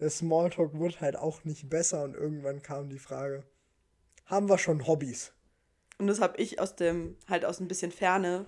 Der 0.00 0.10
Smalltalk 0.10 0.74
wurde 0.74 1.00
halt 1.00 1.16
auch 1.16 1.44
nicht 1.44 1.70
besser 1.70 2.02
und 2.02 2.14
irgendwann 2.14 2.62
kam 2.62 2.88
die 2.88 2.98
Frage, 2.98 3.44
haben 4.26 4.48
wir 4.48 4.58
schon 4.58 4.88
Hobbys? 4.88 5.32
Und 5.98 6.06
das 6.06 6.20
habe 6.20 6.36
ich 6.38 6.60
aus 6.60 6.76
dem, 6.76 7.16
halt 7.28 7.44
aus 7.44 7.60
ein 7.60 7.68
bisschen 7.68 7.92
Ferne, 7.92 8.46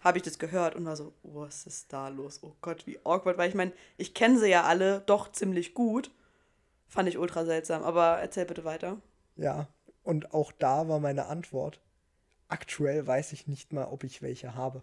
habe 0.00 0.18
ich 0.18 0.24
das 0.24 0.38
gehört 0.38 0.74
und 0.74 0.86
war 0.86 0.96
so, 0.96 1.12
oh, 1.22 1.40
was 1.42 1.66
ist 1.66 1.92
da 1.92 2.08
los? 2.08 2.40
Oh 2.42 2.54
Gott, 2.60 2.86
wie 2.86 2.98
awkward. 3.04 3.38
Weil 3.38 3.48
ich 3.48 3.54
meine, 3.54 3.72
ich 3.96 4.14
kenne 4.14 4.38
sie 4.38 4.48
ja 4.48 4.64
alle 4.64 5.00
doch 5.00 5.30
ziemlich 5.30 5.74
gut. 5.74 6.10
Fand 6.88 7.08
ich 7.08 7.18
ultra 7.18 7.44
seltsam. 7.44 7.82
Aber 7.82 8.18
erzähl 8.18 8.46
bitte 8.46 8.64
weiter. 8.64 8.98
Ja, 9.36 9.68
und 10.02 10.32
auch 10.32 10.52
da 10.52 10.88
war 10.88 11.00
meine 11.00 11.26
Antwort, 11.26 11.80
aktuell 12.48 13.06
weiß 13.06 13.32
ich 13.32 13.46
nicht 13.46 13.72
mal, 13.72 13.86
ob 13.86 14.04
ich 14.04 14.22
welche 14.22 14.54
habe. 14.54 14.82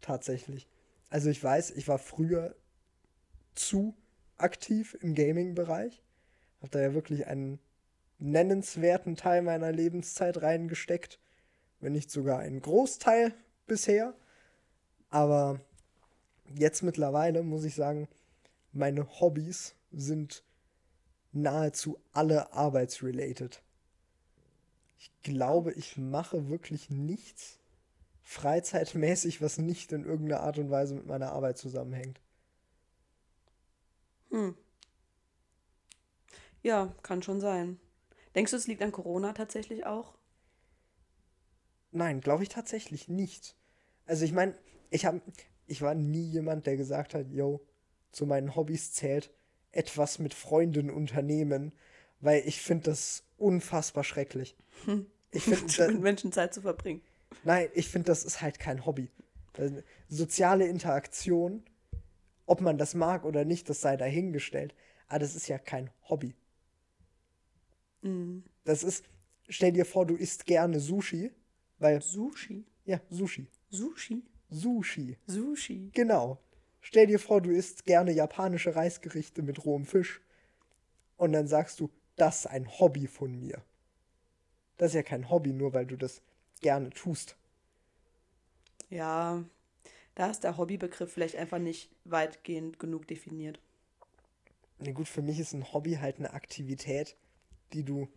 Tatsächlich. 0.00 0.68
Also 1.10 1.28
ich 1.28 1.42
weiß, 1.42 1.72
ich 1.72 1.88
war 1.88 1.98
früher 1.98 2.54
zu 3.54 3.94
aktiv 4.38 4.96
im 5.00 5.14
Gaming-Bereich. 5.14 6.02
Habe 6.60 6.70
da 6.70 6.80
ja 6.80 6.94
wirklich 6.94 7.26
einen 7.26 7.58
nennenswerten 8.22 9.16
Teil 9.16 9.42
meiner 9.42 9.72
Lebenszeit 9.72 10.42
reingesteckt. 10.42 11.18
Wenn 11.80 11.92
nicht 11.92 12.10
sogar 12.10 12.38
einen 12.38 12.62
Großteil 12.62 13.34
bisher. 13.66 14.14
Aber 15.10 15.60
jetzt 16.54 16.82
mittlerweile 16.82 17.42
muss 17.42 17.64
ich 17.64 17.74
sagen, 17.74 18.08
meine 18.72 19.20
Hobbys 19.20 19.74
sind 19.90 20.44
nahezu 21.32 21.98
alle 22.12 22.52
arbeitsrelated. 22.52 23.60
Ich 24.98 25.10
glaube, 25.22 25.72
ich 25.72 25.96
mache 25.96 26.48
wirklich 26.48 26.90
nichts 26.90 27.58
freizeitmäßig, 28.22 29.42
was 29.42 29.58
nicht 29.58 29.90
in 29.92 30.04
irgendeiner 30.04 30.42
Art 30.42 30.58
und 30.58 30.70
Weise 30.70 30.94
mit 30.94 31.06
meiner 31.06 31.32
Arbeit 31.32 31.58
zusammenhängt. 31.58 32.20
Hm. 34.30 34.54
Ja, 36.62 36.94
kann 37.02 37.22
schon 37.22 37.40
sein. 37.40 37.80
Denkst 38.34 38.50
du, 38.50 38.56
es 38.56 38.66
liegt 38.66 38.82
an 38.82 38.92
Corona 38.92 39.32
tatsächlich 39.32 39.86
auch? 39.86 40.14
Nein, 41.90 42.20
glaube 42.20 42.42
ich 42.42 42.48
tatsächlich 42.48 43.08
nicht. 43.08 43.54
Also 44.06 44.24
ich 44.24 44.32
meine, 44.32 44.54
ich 44.90 45.04
habe, 45.04 45.20
ich 45.66 45.82
war 45.82 45.94
nie 45.94 46.24
jemand, 46.24 46.66
der 46.66 46.76
gesagt 46.76 47.14
hat, 47.14 47.30
yo, 47.30 47.60
zu 48.10 48.26
meinen 48.26 48.56
Hobbys 48.56 48.92
zählt 48.92 49.30
etwas 49.72 50.18
mit 50.18 50.34
Freunden 50.34 50.90
unternehmen, 50.90 51.72
weil 52.20 52.42
ich 52.46 52.60
finde 52.60 52.84
das 52.84 53.24
unfassbar 53.36 54.04
schrecklich. 54.04 54.56
Ich 55.30 55.44
finde, 55.44 55.88
mit 55.92 56.02
Menschen 56.02 56.32
Zeit 56.32 56.54
zu 56.54 56.62
verbringen. 56.62 57.02
Nein, 57.44 57.68
ich 57.74 57.88
finde, 57.88 58.06
das 58.06 58.24
ist 58.24 58.40
halt 58.40 58.58
kein 58.58 58.84
Hobby. 58.86 59.10
Soziale 60.08 60.66
Interaktion, 60.66 61.62
ob 62.46 62.60
man 62.60 62.78
das 62.78 62.94
mag 62.94 63.24
oder 63.24 63.44
nicht, 63.44 63.68
das 63.68 63.80
sei 63.80 63.96
dahingestellt. 63.96 64.74
Aber 65.08 65.18
das 65.18 65.34
ist 65.34 65.48
ja 65.48 65.58
kein 65.58 65.90
Hobby. 66.08 66.34
Mhm. 68.02 68.44
Das 68.64 68.82
ist, 68.82 69.04
stell 69.48 69.72
dir 69.72 69.84
vor, 69.84 70.06
du 70.06 70.14
isst 70.14 70.46
gerne 70.46 70.80
Sushi, 70.80 71.30
weil, 71.78 72.00
Sushi. 72.02 72.64
ja, 72.84 73.00
Sushi. 73.10 73.46
Sushi. 73.70 74.22
Sushi. 74.50 75.16
Sushi. 75.26 75.90
Genau. 75.94 76.38
Stell 76.80 77.06
dir 77.06 77.18
vor, 77.18 77.40
du 77.40 77.50
isst 77.50 77.86
gerne 77.86 78.12
japanische 78.12 78.76
Reisgerichte 78.76 79.42
mit 79.42 79.64
rohem 79.64 79.86
Fisch. 79.86 80.20
Und 81.16 81.32
dann 81.32 81.46
sagst 81.46 81.80
du, 81.80 81.90
das 82.16 82.40
ist 82.40 82.46
ein 82.46 82.68
Hobby 82.78 83.06
von 83.06 83.38
mir. 83.38 83.62
Das 84.76 84.90
ist 84.90 84.94
ja 84.94 85.02
kein 85.02 85.30
Hobby, 85.30 85.52
nur 85.52 85.72
weil 85.72 85.86
du 85.86 85.96
das 85.96 86.20
gerne 86.60 86.90
tust. 86.90 87.36
Ja, 88.90 89.44
da 90.14 90.30
ist 90.30 90.44
der 90.44 90.58
Hobbybegriff 90.58 91.12
vielleicht 91.12 91.36
einfach 91.36 91.58
nicht 91.58 91.90
weitgehend 92.04 92.78
genug 92.78 93.06
definiert. 93.06 93.60
Na 94.78 94.90
gut, 94.92 95.08
für 95.08 95.22
mich 95.22 95.38
ist 95.38 95.52
ein 95.52 95.72
Hobby 95.72 95.94
halt 95.94 96.18
eine 96.18 96.32
Aktivität, 96.34 97.16
die 97.72 97.84
du, 97.84 98.08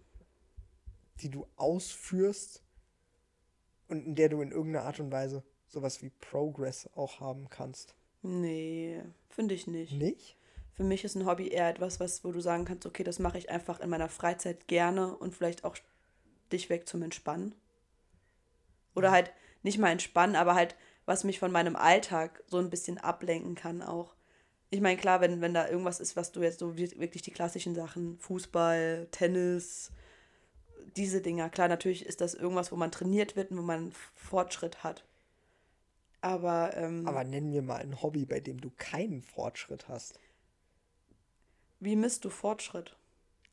die 1.21 1.29
du 1.29 1.47
ausführst, 1.55 2.61
und 3.87 4.05
in 4.05 4.15
der 4.15 4.29
du 4.29 4.41
in 4.41 4.51
irgendeiner 4.51 4.85
Art 4.85 4.99
und 4.99 5.11
Weise 5.11 5.43
sowas 5.67 6.01
wie 6.01 6.09
Progress 6.09 6.89
auch 6.95 7.19
haben 7.19 7.49
kannst. 7.49 7.95
Nee, 8.21 9.03
finde 9.29 9.53
ich 9.53 9.67
nicht. 9.67 9.93
Nicht? 9.93 10.37
Für 10.73 10.83
mich 10.83 11.03
ist 11.03 11.15
ein 11.15 11.25
Hobby 11.25 11.49
eher 11.49 11.69
etwas, 11.69 11.99
was, 11.99 12.23
wo 12.23 12.31
du 12.31 12.41
sagen 12.41 12.65
kannst, 12.65 12.85
okay, 12.85 13.03
das 13.03 13.19
mache 13.19 13.37
ich 13.37 13.49
einfach 13.49 13.79
in 13.79 13.89
meiner 13.89 14.09
Freizeit 14.09 14.67
gerne 14.67 15.15
und 15.15 15.33
vielleicht 15.33 15.63
auch 15.63 15.77
dich 16.51 16.69
weg 16.69 16.87
zum 16.87 17.01
Entspannen. 17.01 17.55
Oder 18.93 19.11
halt 19.11 19.31
nicht 19.63 19.77
mal 19.77 19.91
entspannen, 19.91 20.35
aber 20.35 20.55
halt, 20.55 20.75
was 21.05 21.23
mich 21.23 21.39
von 21.39 21.51
meinem 21.51 21.75
Alltag 21.75 22.43
so 22.47 22.57
ein 22.57 22.69
bisschen 22.69 22.97
ablenken 22.97 23.55
kann 23.55 23.81
auch. 23.81 24.14
Ich 24.75 24.81
meine, 24.81 24.99
klar, 24.99 25.21
wenn, 25.21 25.39
wenn 25.39 25.53
da 25.53 25.69
irgendwas 25.69 26.01
ist, 26.01 26.17
was 26.17 26.33
du 26.33 26.43
jetzt 26.43 26.59
so 26.59 26.77
wirklich 26.77 27.21
die 27.21 27.31
klassischen 27.31 27.75
Sachen, 27.75 28.17
Fußball, 28.17 29.07
Tennis, 29.09 29.89
diese 30.97 31.21
Dinger, 31.21 31.49
klar, 31.49 31.69
natürlich 31.69 32.05
ist 32.05 32.19
das 32.19 32.33
irgendwas, 32.33 32.73
wo 32.73 32.75
man 32.75 32.91
trainiert 32.91 33.37
wird 33.37 33.51
und 33.51 33.59
wo 33.59 33.61
man 33.61 33.93
Fortschritt 34.13 34.83
hat. 34.83 35.05
Aber, 36.19 36.75
ähm, 36.75 37.07
Aber 37.07 37.23
nennen 37.23 37.53
wir 37.53 37.61
mal 37.61 37.77
ein 37.77 38.01
Hobby, 38.01 38.25
bei 38.25 38.41
dem 38.41 38.59
du 38.59 38.69
keinen 38.75 39.21
Fortschritt 39.21 39.87
hast. 39.87 40.19
Wie 41.79 41.95
misst 41.95 42.25
du 42.25 42.29
Fortschritt? 42.29 42.97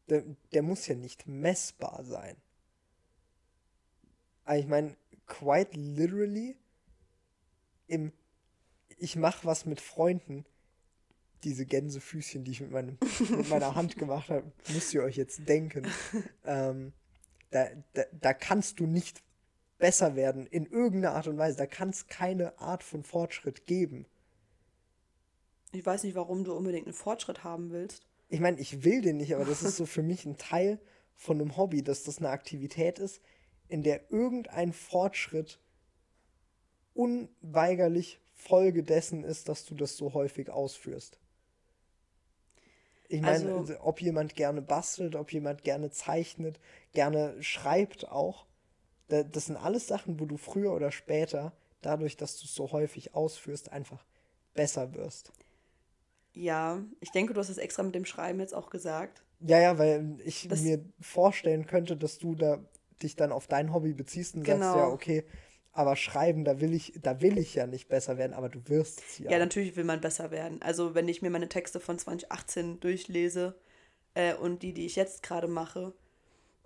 Der, 0.08 0.24
der 0.52 0.62
muss 0.62 0.88
ja 0.88 0.96
nicht 0.96 1.28
messbar 1.28 2.02
sein. 2.02 2.36
Aber 4.44 4.58
ich 4.58 4.66
meine, 4.66 4.96
quite 5.26 5.78
literally, 5.78 6.56
im 7.86 8.12
ich 8.98 9.14
mache 9.14 9.46
was 9.46 9.66
mit 9.66 9.80
Freunden, 9.80 10.44
diese 11.44 11.66
Gänsefüßchen, 11.66 12.44
die 12.44 12.52
ich 12.52 12.60
mit, 12.60 12.70
meinem, 12.70 12.98
mit 13.30 13.48
meiner 13.48 13.74
Hand 13.74 13.96
gemacht 13.96 14.30
habe, 14.30 14.50
müsst 14.72 14.94
ihr 14.94 15.02
euch 15.02 15.16
jetzt 15.16 15.48
denken. 15.48 15.86
Ähm, 16.44 16.92
da, 17.50 17.68
da, 17.92 18.02
da 18.18 18.34
kannst 18.34 18.80
du 18.80 18.86
nicht 18.86 19.22
besser 19.78 20.16
werden 20.16 20.46
in 20.46 20.66
irgendeiner 20.66 21.14
Art 21.14 21.28
und 21.28 21.38
Weise. 21.38 21.56
Da 21.56 21.66
kann 21.66 21.90
es 21.90 22.06
keine 22.06 22.58
Art 22.58 22.82
von 22.82 23.04
Fortschritt 23.04 23.66
geben. 23.66 24.06
Ich 25.72 25.84
weiß 25.84 26.04
nicht, 26.04 26.14
warum 26.14 26.44
du 26.44 26.52
unbedingt 26.52 26.86
einen 26.86 26.94
Fortschritt 26.94 27.44
haben 27.44 27.70
willst. 27.70 28.06
Ich 28.28 28.40
meine, 28.40 28.58
ich 28.60 28.84
will 28.84 29.02
den 29.02 29.18
nicht, 29.18 29.34
aber 29.34 29.44
das 29.44 29.62
ist 29.62 29.76
so 29.76 29.86
für 29.86 30.02
mich 30.02 30.24
ein 30.24 30.36
Teil 30.36 30.80
von 31.14 31.40
einem 31.40 31.56
Hobby, 31.56 31.82
dass 31.82 32.04
das 32.04 32.18
eine 32.18 32.30
Aktivität 32.30 32.98
ist, 32.98 33.20
in 33.68 33.82
der 33.82 34.10
irgendein 34.10 34.72
Fortschritt 34.72 35.58
unweigerlich 36.94 38.20
Folge 38.32 38.82
dessen 38.82 39.24
ist, 39.24 39.48
dass 39.48 39.64
du 39.64 39.74
das 39.74 39.96
so 39.96 40.14
häufig 40.14 40.50
ausführst. 40.50 41.18
Ich 43.12 43.20
meine, 43.20 43.52
also, 43.52 43.74
ob 43.80 44.00
jemand 44.00 44.36
gerne 44.36 44.62
bastelt, 44.62 45.16
ob 45.16 45.34
jemand 45.34 45.64
gerne 45.64 45.90
zeichnet, 45.90 46.58
gerne 46.94 47.36
schreibt 47.42 48.10
auch, 48.10 48.46
das 49.08 49.46
sind 49.46 49.58
alles 49.58 49.86
Sachen, 49.86 50.18
wo 50.18 50.24
du 50.24 50.38
früher 50.38 50.72
oder 50.72 50.90
später, 50.90 51.52
dadurch, 51.82 52.16
dass 52.16 52.38
du 52.38 52.46
es 52.46 52.54
so 52.54 52.72
häufig 52.72 53.14
ausführst, 53.14 53.70
einfach 53.70 54.02
besser 54.54 54.94
wirst. 54.94 55.30
Ja, 56.32 56.82
ich 57.00 57.10
denke, 57.10 57.34
du 57.34 57.40
hast 57.40 57.50
es 57.50 57.58
extra 57.58 57.82
mit 57.82 57.94
dem 57.94 58.06
Schreiben 58.06 58.40
jetzt 58.40 58.54
auch 58.54 58.70
gesagt. 58.70 59.22
Ja, 59.40 59.60
ja, 59.60 59.78
weil 59.78 60.16
ich 60.24 60.48
das 60.48 60.62
mir 60.62 60.82
vorstellen 60.98 61.66
könnte, 61.66 61.98
dass 61.98 62.18
du 62.18 62.34
da 62.34 62.64
dich 63.02 63.14
dann 63.14 63.30
auf 63.30 63.46
dein 63.46 63.74
Hobby 63.74 63.92
beziehst 63.92 64.36
und 64.36 64.44
genau. 64.44 64.60
sagst, 64.60 64.74
ja, 64.74 64.88
okay, 64.88 65.26
aber 65.72 65.96
schreiben, 65.96 66.44
da 66.44 66.60
will 66.60 66.74
ich, 66.74 66.92
da 67.00 67.20
will 67.20 67.38
ich 67.38 67.54
ja 67.54 67.66
nicht 67.66 67.88
besser 67.88 68.18
werden, 68.18 68.34
aber 68.34 68.48
du 68.48 68.60
wirst 68.68 69.00
es 69.00 69.18
ja. 69.18 69.30
Ja, 69.30 69.38
natürlich 69.38 69.74
will 69.76 69.84
man 69.84 70.00
besser 70.00 70.30
werden. 70.30 70.60
Also 70.60 70.94
wenn 70.94 71.08
ich 71.08 71.22
mir 71.22 71.30
meine 71.30 71.48
Texte 71.48 71.80
von 71.80 71.98
2018 71.98 72.80
durchlese 72.80 73.54
äh, 74.14 74.34
und 74.34 74.62
die, 74.62 74.74
die 74.74 74.84
ich 74.84 74.96
jetzt 74.96 75.22
gerade 75.22 75.48
mache, 75.48 75.94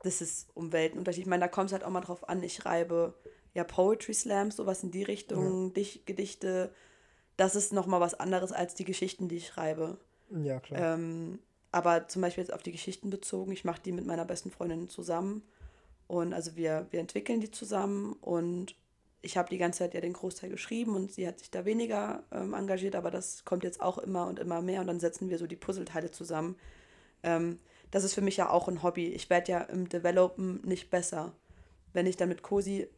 das 0.02 0.20
ist 0.20 0.48
um 0.54 0.72
Welten 0.72 0.98
unterschiedlich. 0.98 1.26
Ich 1.26 1.30
meine, 1.30 1.44
da 1.44 1.48
kommt 1.48 1.66
es 1.66 1.72
halt 1.72 1.84
auch 1.84 1.90
mal 1.90 2.00
drauf 2.00 2.28
an, 2.28 2.42
ich 2.42 2.54
schreibe 2.54 3.14
ja 3.54 3.64
Poetry 3.64 4.12
Slams, 4.12 4.56
sowas 4.56 4.82
in 4.82 4.90
die 4.90 5.04
Richtung, 5.04 5.68
ja. 5.68 5.72
Dich, 5.74 6.04
Gedichte. 6.04 6.72
Das 7.36 7.54
ist 7.54 7.72
nochmal 7.72 8.00
was 8.00 8.14
anderes 8.14 8.52
als 8.52 8.74
die 8.74 8.84
Geschichten, 8.84 9.28
die 9.28 9.36
ich 9.36 9.46
schreibe. 9.46 9.98
Ja, 10.30 10.58
klar. 10.58 10.94
Ähm, 10.94 11.38
aber 11.70 12.08
zum 12.08 12.22
Beispiel 12.22 12.42
jetzt 12.42 12.52
auf 12.52 12.62
die 12.62 12.72
Geschichten 12.72 13.10
bezogen, 13.10 13.52
ich 13.52 13.64
mache 13.64 13.82
die 13.82 13.92
mit 13.92 14.06
meiner 14.06 14.24
besten 14.24 14.50
Freundin 14.50 14.88
zusammen. 14.88 15.42
Und 16.06 16.32
also 16.32 16.56
wir, 16.56 16.86
wir 16.90 17.00
entwickeln 17.00 17.40
die 17.40 17.50
zusammen 17.50 18.14
und 18.20 18.74
ich 19.22 19.36
habe 19.36 19.48
die 19.48 19.58
ganze 19.58 19.80
Zeit 19.80 19.94
ja 19.94 20.00
den 20.00 20.12
Großteil 20.12 20.50
geschrieben 20.50 20.94
und 20.94 21.12
sie 21.12 21.26
hat 21.26 21.38
sich 21.38 21.50
da 21.50 21.64
weniger 21.64 22.22
ähm, 22.30 22.54
engagiert, 22.54 22.94
aber 22.94 23.10
das 23.10 23.44
kommt 23.44 23.64
jetzt 23.64 23.80
auch 23.80 23.98
immer 23.98 24.26
und 24.26 24.38
immer 24.38 24.62
mehr 24.62 24.80
und 24.80 24.86
dann 24.86 25.00
setzen 25.00 25.30
wir 25.30 25.38
so 25.38 25.46
die 25.46 25.56
Puzzleteile 25.56 26.10
zusammen. 26.10 26.56
Ähm, 27.22 27.58
das 27.90 28.04
ist 28.04 28.14
für 28.14 28.20
mich 28.20 28.36
ja 28.36 28.50
auch 28.50 28.68
ein 28.68 28.82
Hobby. 28.82 29.08
Ich 29.08 29.30
werde 29.30 29.52
ja 29.52 29.60
im 29.60 29.88
Developen 29.88 30.60
nicht 30.64 30.90
besser. 30.90 31.32
Wenn 31.92 32.06
ich 32.06 32.16
dann 32.16 32.28
mit 32.28 32.42
Cosi. 32.42 32.88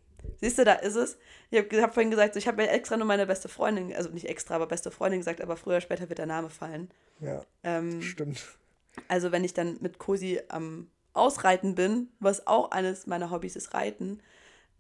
Siehst 0.40 0.58
du, 0.58 0.64
da 0.64 0.74
ist 0.74 0.96
es. 0.96 1.16
Ich 1.50 1.58
habe 1.58 1.82
hab 1.82 1.94
vorhin 1.94 2.10
gesagt, 2.10 2.36
ich 2.36 2.48
habe 2.48 2.60
mir 2.60 2.70
extra 2.70 2.96
nur 2.96 3.06
meine 3.06 3.26
beste 3.26 3.48
Freundin, 3.48 3.94
also 3.94 4.10
nicht 4.10 4.28
extra, 4.28 4.56
aber 4.56 4.66
beste 4.66 4.90
Freundin 4.90 5.20
gesagt, 5.20 5.40
aber 5.40 5.56
früher 5.56 5.74
oder 5.74 5.80
später 5.80 6.08
wird 6.08 6.18
der 6.18 6.26
Name 6.26 6.50
fallen. 6.50 6.90
Ja. 7.20 7.42
Ähm, 7.62 8.02
stimmt. 8.02 8.58
Also, 9.06 9.30
wenn 9.30 9.44
ich 9.44 9.54
dann 9.54 9.78
mit 9.80 9.98
Cosi 9.98 10.40
am 10.48 10.90
Ausreiten 11.12 11.76
bin, 11.76 12.08
was 12.18 12.46
auch 12.48 12.72
eines 12.72 13.06
meiner 13.06 13.30
Hobbys 13.30 13.54
ist, 13.54 13.74
Reiten, 13.74 14.20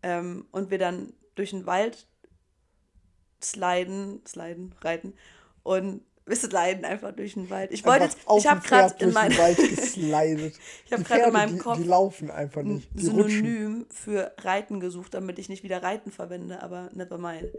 ähm, 0.02 0.46
und 0.50 0.70
wir 0.70 0.78
dann 0.78 1.12
durch 1.38 1.50
den 1.50 1.66
Wald 1.66 2.06
sliden, 3.40 4.20
sliden, 4.26 4.74
reiten 4.82 5.14
und 5.62 6.02
bisschen 6.28 6.50
leiden 6.50 6.84
einfach 6.84 7.12
durch 7.12 7.34
den 7.34 7.50
Wald. 7.50 7.72
Ich 7.72 7.84
wollte 7.84 8.04
jetzt, 8.04 8.18
ich 8.36 8.46
habe 8.46 8.60
gerade 8.60 8.94
in 9.02 9.12
meinem 9.12 9.32
ich 9.32 10.92
habe 10.92 11.02
gerade 11.02 11.22
in 11.24 11.32
meinem 11.32 11.54
die, 11.54 11.58
Kopf 11.58 11.78
die 11.78 11.84
laufen 11.84 12.30
einfach 12.30 12.62
nicht. 12.62 12.88
Die 12.92 13.04
Synonym 13.04 13.78
rutschen. 13.80 13.86
für 13.90 14.34
Reiten 14.38 14.80
gesucht, 14.80 15.14
damit 15.14 15.38
ich 15.38 15.48
nicht 15.48 15.62
wieder 15.62 15.82
Reiten 15.82 16.12
verwende, 16.12 16.62
aber 16.62 16.90
never 16.92 17.18
mind. 17.18 17.50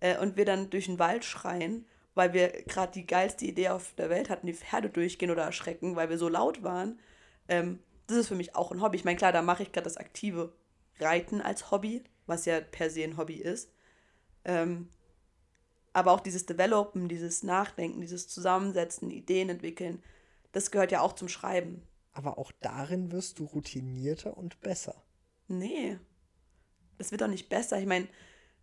Äh, 0.00 0.18
und 0.18 0.36
wir 0.36 0.44
dann 0.44 0.70
durch 0.70 0.86
den 0.86 0.98
Wald 0.98 1.24
schreien, 1.24 1.86
weil 2.14 2.32
wir 2.32 2.48
gerade 2.48 2.92
die 2.92 3.06
geilste 3.06 3.46
Idee 3.46 3.70
auf 3.70 3.94
der 3.96 4.10
Welt 4.10 4.30
hatten, 4.30 4.46
die 4.46 4.54
Pferde 4.54 4.90
durchgehen 4.90 5.30
oder 5.30 5.44
erschrecken, 5.44 5.96
weil 5.96 6.10
wir 6.10 6.18
so 6.18 6.28
laut 6.28 6.62
waren. 6.62 6.98
Ähm, 7.48 7.80
das 8.06 8.18
ist 8.18 8.28
für 8.28 8.34
mich 8.34 8.54
auch 8.54 8.72
ein 8.72 8.82
Hobby. 8.82 8.96
Ich 8.96 9.04
meine, 9.04 9.16
klar, 9.16 9.32
da 9.32 9.42
mache 9.42 9.62
ich 9.62 9.72
gerade 9.72 9.84
das 9.84 9.96
aktive 9.96 10.52
Reiten 10.98 11.40
als 11.40 11.70
Hobby, 11.70 12.02
was 12.30 12.46
ja 12.46 12.60
per 12.60 12.88
se 12.88 13.04
ein 13.04 13.18
Hobby 13.18 13.34
ist. 13.34 13.70
Ähm, 14.44 14.88
aber 15.92 16.12
auch 16.12 16.20
dieses 16.20 16.46
Developen, 16.46 17.08
dieses 17.08 17.42
Nachdenken, 17.42 18.00
dieses 18.00 18.28
Zusammensetzen, 18.28 19.10
Ideen 19.10 19.50
entwickeln, 19.50 20.02
das 20.52 20.70
gehört 20.70 20.92
ja 20.92 21.00
auch 21.00 21.12
zum 21.12 21.28
Schreiben. 21.28 21.82
Aber 22.12 22.38
auch 22.38 22.52
darin 22.60 23.12
wirst 23.12 23.38
du 23.38 23.44
routinierter 23.44 24.36
und 24.36 24.60
besser. 24.60 25.02
Nee. 25.48 25.98
Das 26.98 27.10
wird 27.10 27.20
doch 27.20 27.28
nicht 27.28 27.48
besser. 27.48 27.78
Ich 27.78 27.86
meine. 27.86 28.08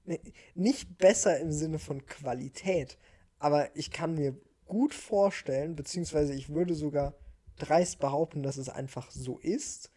Nee, 0.05 0.21
nicht 0.55 0.97
besser 0.97 1.39
im 1.39 1.51
Sinne 1.51 1.79
von 1.79 2.05
Qualität. 2.05 2.97
Aber 3.39 3.75
ich 3.75 3.91
kann 3.91 4.15
mir 4.15 4.39
gut 4.65 4.93
vorstellen, 4.93 5.75
beziehungsweise 5.75 6.33
ich 6.33 6.49
würde 6.49 6.75
sogar 6.75 7.13
dreist 7.57 7.99
behaupten, 7.99 8.43
dass 8.43 8.57
es 8.57 8.69
einfach 8.69 9.11
so 9.11 9.37
ist, 9.39 9.91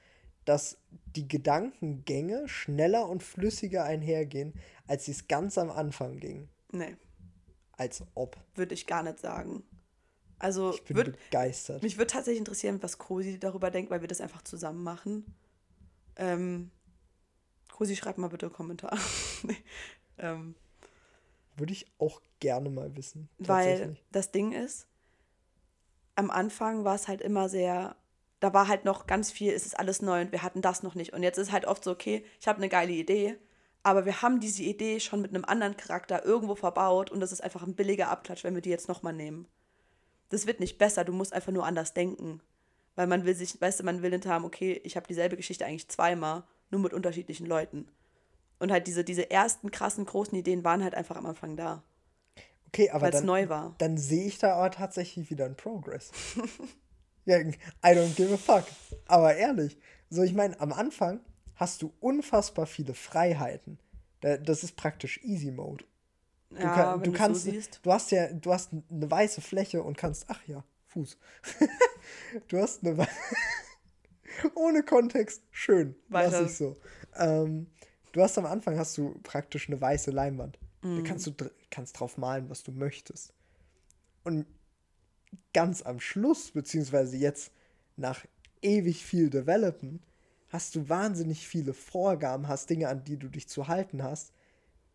dass 0.45 0.79
die 1.17 1.29
Gedankengänge 1.29 2.49
schneller 2.49 3.09
und 3.09 3.23
flüssiger 3.23 3.85
einhergehen, 3.85 4.55
als 4.87 5.05
sie 5.05 5.13
es 5.13 5.29
ganz 5.29 5.59
am 5.59 5.71
Anfang 5.71 6.19
ging. 6.19 6.49
Nee. 6.73 6.97
Als 7.73 8.03
ob. 8.15 8.37
Würde 8.55 8.75
ich 8.75 8.87
gar 8.87 9.03
nicht 9.03 9.19
sagen. 9.19 9.65
Also 10.39 10.73
ich 10.75 10.85
bin 10.85 10.97
würd, 10.97 11.19
begeistert. 11.31 11.83
Mich 11.83 11.99
würde 11.99 12.13
tatsächlich 12.13 12.39
interessieren, 12.39 12.83
was 12.83 12.99
Cosi 12.99 13.39
darüber 13.39 13.71
denkt, 13.71 13.91
weil 13.91 14.01
wir 14.01 14.09
das 14.09 14.21
einfach 14.21 14.43
zusammen 14.43 14.83
machen. 14.83 15.35
Ähm, 16.17 16.71
Cosi, 17.71 17.95
schreib 17.95 18.19
mal 18.19 18.29
bitte 18.29 18.47
einen 18.47 18.55
Kommentar. 18.55 18.99
ähm, 20.19 20.55
würde 21.57 21.73
ich 21.73 21.87
auch 21.99 22.23
gerne 22.41 22.71
mal 22.71 22.97
wissen. 22.97 23.29
Weil 23.39 23.97
das 24.13 24.33
Ding 24.33 24.53
ist, 24.53 24.87
am 26.15 26.31
Anfang 26.31 26.85
war 26.85 26.95
es 26.95 27.07
halt 27.07 27.21
immer 27.21 27.49
sehr, 27.49 27.97
da 28.41 28.55
war 28.55 28.69
halt 28.69 28.85
noch 28.85 29.07
ganz 29.07 29.31
viel, 29.31 29.53
es 29.53 29.67
ist 29.67 29.79
alles 29.79 30.03
neu 30.03 30.23
und 30.23 30.33
wir 30.33 30.43
hatten 30.43 30.63
das 30.63 30.83
noch 30.83 30.95
nicht. 30.95 31.13
Und 31.13 31.23
jetzt 31.23 31.39
ist 31.39 31.53
halt 31.53 31.67
oft 31.67 31.85
so, 31.85 31.91
okay, 31.91 32.25
ich 32.41 32.49
habe 32.49 32.59
eine 32.59 32.69
geile 32.69 32.93
Idee, 32.93 33.37
aber 33.83 34.07
wir 34.07 34.23
haben 34.23 34.41
diese 34.41 34.63
Idee 34.63 34.99
schon 34.99 35.21
mit 35.21 35.35
einem 35.35 35.45
anderen 35.45 35.77
Charakter 35.77 36.25
irgendwo 36.25 36.55
verbaut 36.55 37.11
und 37.11 37.21
das 37.21 37.33
ist 37.33 37.43
einfach 37.43 37.63
ein 37.63 37.75
billiger 37.75 38.09
Abklatsch, 38.09 38.45
wenn 38.45 38.55
wir 38.55 38.63
die 38.63 38.71
jetzt 38.71 38.89
nochmal 38.89 39.13
nehmen. 39.13 39.47
Das 40.31 40.47
wird 40.47 40.61
nicht 40.61 40.79
besser, 40.79 41.05
du 41.05 41.13
musst 41.13 41.33
einfach 41.33 41.53
nur 41.53 41.67
anders 41.67 41.93
denken. 41.93 42.41
Weil 42.97 43.07
man 43.07 43.25
will 43.25 43.35
sich, 43.35 43.61
weißt 43.61 43.81
du, 43.81 43.85
man 43.85 44.03
will 44.03 44.11
nicht 44.11 44.27
haben, 44.27 44.45
okay, 44.45 44.81
ich 44.85 44.97
habe 44.97 45.07
dieselbe 45.07 45.37
Geschichte 45.37 45.65
eigentlich 45.65 45.89
zweimal, 45.89 46.45
nur 46.71 46.81
mit 46.81 46.93
unterschiedlichen 46.93 47.47
Leuten. 47.47 47.89
Und 48.59 48.71
halt 48.73 48.87
diese, 48.87 49.05
diese 49.05 49.31
ersten 49.31 49.71
krassen, 49.71 50.05
großen 50.05 50.37
Ideen 50.37 50.65
waren 50.65 50.83
halt 50.85 50.95
einfach 50.95 51.17
am 51.17 51.27
Anfang 51.27 51.57
da. 51.57 51.83
Okay, 52.69 52.91
aber 52.91 53.11
dann, 53.11 53.25
neu 53.25 53.49
war. 53.49 53.75
dann 53.79 53.99
sehe 53.99 54.27
ich 54.27 54.39
da 54.39 54.55
aber 54.55 54.71
tatsächlich 54.71 55.31
wieder 55.31 55.47
einen 55.47 55.57
Progress. 55.57 56.13
ja, 57.25 57.39
I 57.39 57.53
don't 57.83 58.15
give 58.15 58.33
a 58.33 58.37
fuck. 58.37 58.65
Aber 59.07 59.35
ehrlich, 59.35 59.79
so 60.09 60.23
ich 60.23 60.35
meine, 60.35 60.59
am 60.61 60.73
Anfang 60.73 61.21
hast 61.55 61.83
du 61.83 61.93
unfassbar 62.01 62.67
viele 62.67 62.95
Freiheiten. 62.95 63.79
Das 64.21 64.65
ist 64.65 64.77
praktisch 64.77 65.21
Easy 65.23 65.51
Mode. 65.51 65.85
Du, 66.51 66.57
ja, 66.57 66.75
kann, 66.75 67.03
du 67.03 67.13
kannst, 67.13 67.45
so 67.45 67.53
du 67.83 67.93
hast 67.93 68.11
ja, 68.11 68.33
du 68.33 68.53
hast 68.53 68.71
eine 68.73 69.11
weiße 69.11 69.41
Fläche 69.41 69.83
und 69.83 69.97
kannst, 69.97 70.25
ach 70.29 70.41
ja, 70.49 70.65
Fuß. 70.89 71.17
du 72.49 72.59
hast 72.59 72.85
eine 72.85 73.07
ohne 74.57 74.83
Kontext, 74.83 75.43
schön, 75.53 75.95
Weiter. 76.09 76.45
ich 76.45 76.57
so. 76.57 76.77
Ähm, 77.17 77.69
du 78.13 78.21
hast 78.21 78.37
am 78.37 78.47
Anfang 78.47 78.77
hast 78.79 78.99
du 78.99 79.15
praktisch 79.23 79.69
eine 79.69 79.81
weiße 79.81 80.11
Leinwand. 80.11 80.59
Da 80.83 81.03
kannst 81.03 81.27
du 81.27 81.33
kannst 81.71 82.01
drauf 82.01 82.17
malen, 82.17 82.49
was 82.49 82.63
du 82.63 82.73
möchtest. 82.73 83.35
Und 84.25 84.47
ganz 85.53 85.83
am 85.83 86.01
Schluss, 86.01 86.53
beziehungsweise 86.53 87.17
jetzt 87.17 87.53
nach 87.97 88.25
ewig 88.63 89.05
viel 89.05 89.31
Developen, 89.31 90.01
hast 90.49 90.75
du 90.75 90.89
wahnsinnig 90.89 91.47
viele 91.47 91.75
Vorgaben, 91.75 92.49
hast 92.49 92.71
Dinge, 92.71 92.89
an 92.89 93.05
die 93.05 93.17
du 93.17 93.29
dich 93.29 93.49
zu 93.49 93.69
halten 93.69 94.03
hast, 94.03 94.33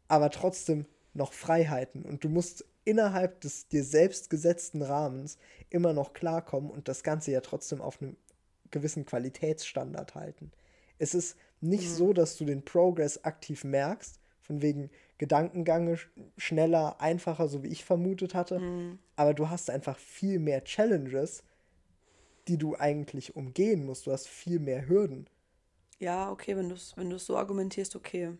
aber 0.08 0.30
trotzdem 0.30 0.86
noch 1.14 1.34
Freiheiten. 1.34 2.04
Und 2.04 2.24
du 2.24 2.30
musst 2.30 2.66
innerhalb 2.84 3.42
des 3.42 3.68
dir 3.68 3.84
selbst 3.84 4.30
gesetzten 4.30 4.82
Rahmens 4.82 5.38
immer 5.70 5.94
noch 5.94 6.14
klarkommen 6.14 6.70
und 6.70 6.88
das 6.88 7.04
Ganze 7.04 7.32
ja 7.32 7.42
trotzdem 7.42 7.82
auf 7.82 8.02
einem 8.02 8.16
gewissen 8.72 9.06
Qualitätsstandard 9.06 10.16
halten. 10.16 10.52
Es 11.00 11.16
ist 11.16 11.38
nicht 11.62 11.90
so, 11.90 12.14
dass 12.14 12.38
du 12.38 12.46
den 12.46 12.64
Progress 12.64 13.24
aktiv 13.24 13.64
merkst, 13.64 14.20
von 14.42 14.62
wegen 14.62 14.92
Gedankengange 15.18 15.96
sch- 15.96 16.08
schneller, 16.38 17.00
einfacher, 17.02 17.48
so 17.48 17.64
wie 17.64 17.70
ich 17.70 17.86
vermutet 17.86 18.36
hatte, 18.36 18.64
aber 19.16 19.34
du 19.34 19.50
hast 19.50 19.70
einfach 19.70 19.98
viel 19.98 20.40
mehr 20.40 20.64
Challenges, 20.64 21.44
die 22.48 22.58
du 22.58 22.76
eigentlich 22.76 23.36
umgehen 23.36 23.86
musst. 23.86 24.08
Du 24.08 24.12
hast 24.12 24.28
viel 24.28 24.60
mehr 24.60 24.88
Hürden. 24.88 25.28
Ja, 26.00 26.30
okay, 26.32 26.56
wenn 26.58 26.70
du 26.70 26.76
es 26.76 26.96
wenn 26.98 27.10
du's 27.10 27.26
so 27.26 27.38
argumentierst, 27.38 27.96
okay. 27.96 28.38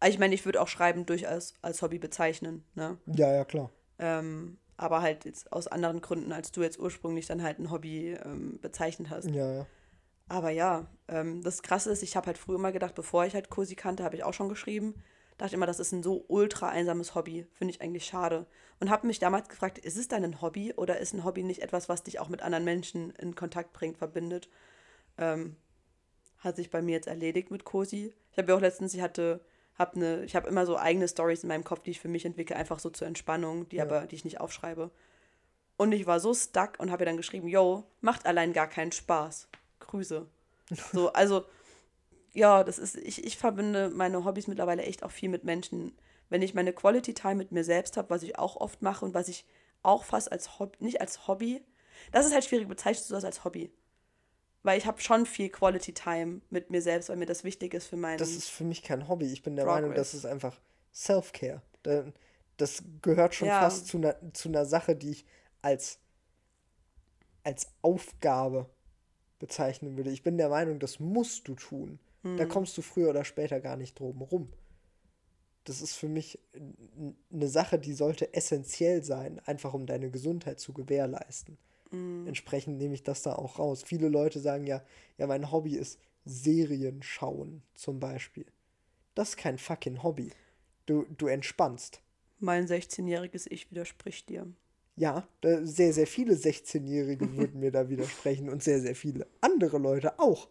Aber 0.00 0.10
ich 0.10 0.18
meine, 0.18 0.34
ich 0.34 0.44
würde 0.44 0.60
auch 0.60 0.68
Schreiben 0.68 1.06
durchaus 1.06 1.54
als 1.62 1.82
Hobby 1.82 1.98
bezeichnen, 1.98 2.64
ne? 2.74 2.98
Ja, 3.06 3.32
ja, 3.32 3.44
klar. 3.44 3.70
Ähm, 3.98 4.58
aber 4.76 5.02
halt 5.02 5.24
jetzt 5.24 5.52
aus 5.52 5.66
anderen 5.66 6.00
Gründen, 6.00 6.32
als 6.32 6.52
du 6.52 6.62
jetzt 6.62 6.78
ursprünglich 6.78 7.26
dann 7.26 7.42
halt 7.42 7.58
ein 7.58 7.70
Hobby 7.70 8.12
ähm, 8.24 8.58
bezeichnet 8.60 9.10
hast. 9.10 9.30
Ja, 9.30 9.52
ja. 9.52 9.66
Aber 10.28 10.50
ja, 10.50 10.86
ähm, 11.08 11.42
das 11.42 11.62
Krasse 11.62 11.90
ist, 11.90 12.02
ich 12.02 12.16
habe 12.16 12.26
halt 12.28 12.38
früher 12.38 12.56
immer 12.56 12.72
gedacht, 12.72 12.94
bevor 12.94 13.24
ich 13.24 13.34
halt 13.34 13.50
Cosi 13.50 13.74
kannte, 13.76 14.04
habe 14.04 14.16
ich 14.16 14.24
auch 14.24 14.34
schon 14.34 14.48
geschrieben. 14.48 14.94
Dachte 15.38 15.54
immer, 15.54 15.66
das 15.66 15.78
ist 15.78 15.92
ein 15.92 16.02
so 16.02 16.24
ultra 16.28 16.68
einsames 16.68 17.14
Hobby. 17.14 17.46
Finde 17.52 17.72
ich 17.72 17.80
eigentlich 17.80 18.04
schade. 18.04 18.46
Und 18.80 18.90
habe 18.90 19.06
mich 19.06 19.20
damals 19.20 19.48
gefragt, 19.48 19.78
ist 19.78 19.96
es 19.96 20.08
dann 20.08 20.24
ein 20.24 20.42
Hobby 20.42 20.74
oder 20.74 20.98
ist 20.98 21.14
ein 21.14 21.24
Hobby 21.24 21.44
nicht 21.44 21.62
etwas, 21.62 21.88
was 21.88 22.02
dich 22.02 22.18
auch 22.18 22.28
mit 22.28 22.42
anderen 22.42 22.64
Menschen 22.64 23.10
in 23.12 23.34
Kontakt 23.34 23.72
bringt, 23.72 23.96
verbindet? 23.96 24.48
Ähm, 25.16 25.56
hat 26.38 26.56
sich 26.56 26.70
bei 26.70 26.82
mir 26.82 26.92
jetzt 26.92 27.08
erledigt 27.08 27.50
mit 27.50 27.64
Cosi. 27.64 28.12
Ich 28.32 28.38
habe 28.38 28.50
ja 28.50 28.56
auch 28.56 28.60
letztens, 28.60 28.94
ich 28.94 29.00
hatte, 29.00 29.40
habe 29.76 29.96
eine, 29.96 30.24
ich 30.24 30.34
habe 30.36 30.48
immer 30.48 30.66
so 30.66 30.76
eigene 30.76 31.08
Stories 31.08 31.42
in 31.42 31.48
meinem 31.48 31.64
Kopf, 31.64 31.82
die 31.82 31.92
ich 31.92 32.00
für 32.00 32.08
mich 32.08 32.24
entwickle, 32.24 32.56
einfach 32.56 32.80
so 32.80 32.90
zur 32.90 33.06
Entspannung, 33.06 33.68
die 33.68 33.80
aber, 33.80 34.06
die 34.06 34.16
ich 34.16 34.24
nicht 34.24 34.40
aufschreibe. 34.40 34.90
Und 35.76 35.92
ich 35.92 36.06
war 36.06 36.18
so 36.18 36.34
stuck 36.34 36.74
und 36.78 36.90
habe 36.90 37.04
ihr 37.04 37.06
dann 37.06 37.16
geschrieben, 37.16 37.46
yo, 37.46 37.84
macht 38.00 38.26
allein 38.26 38.52
gar 38.52 38.68
keinen 38.68 38.92
Spaß. 38.92 39.48
Grüße. 39.80 40.26
So, 40.92 41.12
also, 41.14 41.46
ja, 42.32 42.64
das 42.64 42.78
ist, 42.78 42.96
ich, 42.96 43.24
ich 43.24 43.36
verbinde 43.38 43.90
meine 43.90 44.24
Hobbys 44.24 44.46
mittlerweile 44.46 44.82
echt 44.82 45.02
auch 45.02 45.10
viel 45.10 45.28
mit 45.28 45.44
Menschen. 45.44 45.96
Wenn 46.28 46.42
ich 46.42 46.54
meine 46.54 46.72
Quality 46.72 47.14
Time 47.14 47.36
mit 47.36 47.52
mir 47.52 47.64
selbst 47.64 47.96
habe, 47.96 48.10
was 48.10 48.22
ich 48.22 48.38
auch 48.38 48.56
oft 48.56 48.82
mache 48.82 49.04
und 49.04 49.14
was 49.14 49.28
ich 49.28 49.46
auch 49.82 50.04
fast 50.04 50.30
als 50.30 50.58
Hobby, 50.58 50.76
nicht 50.84 51.00
als 51.00 51.26
Hobby, 51.26 51.62
das 52.12 52.26
ist 52.26 52.34
halt 52.34 52.44
schwierig, 52.44 52.68
bezeichnest 52.68 53.08
du 53.10 53.14
das 53.14 53.24
als 53.24 53.44
Hobby? 53.44 53.72
Weil 54.62 54.76
ich 54.78 54.86
habe 54.86 55.00
schon 55.00 55.24
viel 55.24 55.48
Quality 55.48 55.94
Time 55.94 56.40
mit 56.50 56.70
mir 56.70 56.82
selbst, 56.82 57.08
weil 57.08 57.16
mir 57.16 57.26
das 57.26 57.44
wichtig 57.44 57.72
ist 57.74 57.86
für 57.86 57.96
meinen. 57.96 58.18
Das 58.18 58.30
ist 58.30 58.48
für 58.50 58.64
mich 58.64 58.82
kein 58.82 59.08
Hobby. 59.08 59.26
Ich 59.32 59.42
bin 59.42 59.56
der 59.56 59.62
Progress. 59.64 59.80
Meinung, 59.82 59.96
das 59.96 60.14
ist 60.14 60.26
einfach 60.26 60.60
Self-Care. 60.92 61.62
Da- 61.82 62.04
Das 62.56 62.82
gehört 63.02 63.34
schon 63.36 63.46
Ja. 63.48 63.60
fast 63.60 63.86
zu 63.86 63.98
einer, 63.98 64.16
zu 64.34 64.48
einer 64.48 64.66
Sache, 64.66 64.96
die 64.96 65.10
ich 65.12 65.24
als, 65.62 66.00
als 67.44 67.68
Aufgabe 67.82 68.68
bezeichnen 69.38 69.96
würde. 69.96 70.10
Ich 70.10 70.22
bin 70.24 70.36
der 70.38 70.48
Meinung, 70.48 70.80
das 70.80 70.98
musst 70.98 71.46
du 71.48 71.54
tun. 71.54 71.98
Da 72.36 72.44
Hm. 72.44 72.48
kommst 72.48 72.76
du 72.76 72.82
früher 72.82 73.10
oder 73.10 73.24
später 73.24 73.60
gar 73.60 73.76
nicht 73.76 73.98
drum 73.98 74.22
rum. 74.22 74.52
Das 75.64 75.82
ist 75.82 75.94
für 75.94 76.08
mich 76.08 76.38
eine 77.32 77.48
Sache, 77.48 77.78
die 77.78 77.92
sollte 77.92 78.32
essentiell 78.32 79.04
sein, 79.04 79.38
einfach 79.40 79.74
um 79.74 79.86
deine 79.86 80.10
Gesundheit 80.10 80.60
zu 80.60 80.72
gewährleisten. 80.72 81.58
Hm. 81.90 82.26
Entsprechend 82.26 82.78
nehme 82.78 82.94
ich 82.94 83.02
das 83.02 83.22
da 83.22 83.34
auch 83.34 83.58
raus. 83.58 83.82
Viele 83.82 84.08
Leute 84.08 84.40
sagen 84.40 84.66
ja, 84.66 84.82
ja, 85.18 85.26
mein 85.26 85.50
Hobby 85.52 85.76
ist 85.76 85.98
Serien 86.24 87.02
schauen, 87.02 87.62
zum 87.74 88.00
Beispiel. 88.00 88.46
Das 89.14 89.30
ist 89.30 89.36
kein 89.36 89.58
fucking 89.58 90.02
Hobby. 90.02 90.30
Du, 90.86 91.04
du 91.16 91.26
entspannst. 91.26 92.00
mein 92.38 92.66
16-jähriges 92.66 93.46
Ich 93.50 93.70
widerspricht 93.70 94.28
dir. 94.28 94.46
Ja, 94.96 95.28
sehr, 95.42 95.92
sehr 95.92 96.06
viele 96.06 96.34
16-Jährige 96.34 97.30
würden 97.36 97.60
mir 97.60 97.70
da 97.72 97.88
widersprechen 97.88 98.48
und 98.48 98.62
sehr, 98.62 98.80
sehr 98.80 98.94
viele 98.94 99.26
andere 99.40 99.78
Leute 99.78 100.18
auch. 100.18 100.48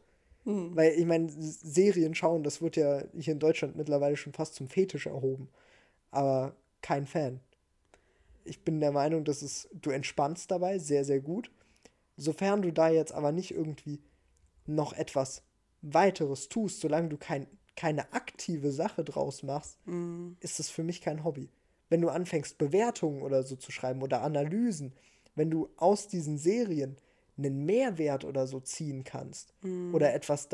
Weil 0.49 0.93
ich 0.93 1.05
meine, 1.05 1.29
Serien 1.29 2.15
schauen, 2.15 2.43
das 2.43 2.61
wird 2.61 2.77
ja 2.77 3.03
hier 3.17 3.33
in 3.33 3.39
Deutschland 3.39 3.75
mittlerweile 3.75 4.15
schon 4.15 4.31
fast 4.31 4.55
zum 4.55 4.69
Fetisch 4.69 5.05
erhoben. 5.05 5.49
Aber 6.09 6.55
kein 6.81 7.05
Fan. 7.05 7.41
Ich 8.45 8.61
bin 8.63 8.79
der 8.79 8.93
Meinung, 8.93 9.25
dass 9.25 9.41
es, 9.41 9.67
du 9.73 9.89
entspannst 9.89 10.49
dabei 10.49 10.79
sehr, 10.79 11.03
sehr 11.03 11.19
gut. 11.19 11.51
Sofern 12.15 12.61
du 12.61 12.71
da 12.71 12.89
jetzt 12.89 13.11
aber 13.11 13.33
nicht 13.33 13.51
irgendwie 13.51 13.99
noch 14.65 14.93
etwas 14.93 15.43
weiteres 15.81 16.47
tust, 16.47 16.79
solange 16.79 17.09
du 17.09 17.17
kein, 17.17 17.47
keine 17.75 18.13
aktive 18.13 18.71
Sache 18.71 19.03
draus 19.03 19.43
machst, 19.43 19.77
ist 20.39 20.61
es 20.61 20.69
für 20.69 20.83
mich 20.83 21.01
kein 21.01 21.25
Hobby. 21.25 21.49
Wenn 21.89 21.99
du 21.99 22.07
anfängst, 22.07 22.57
Bewertungen 22.57 23.21
oder 23.21 23.43
so 23.43 23.57
zu 23.57 23.73
schreiben 23.73 24.01
oder 24.01 24.21
Analysen, 24.21 24.93
wenn 25.35 25.51
du 25.51 25.69
aus 25.75 26.07
diesen 26.07 26.37
Serien 26.37 26.95
einen 27.37 27.65
Mehrwert 27.65 28.25
oder 28.25 28.47
so 28.47 28.59
ziehen 28.59 29.03
kannst 29.03 29.53
oder 29.93 30.13
etwas, 30.13 30.49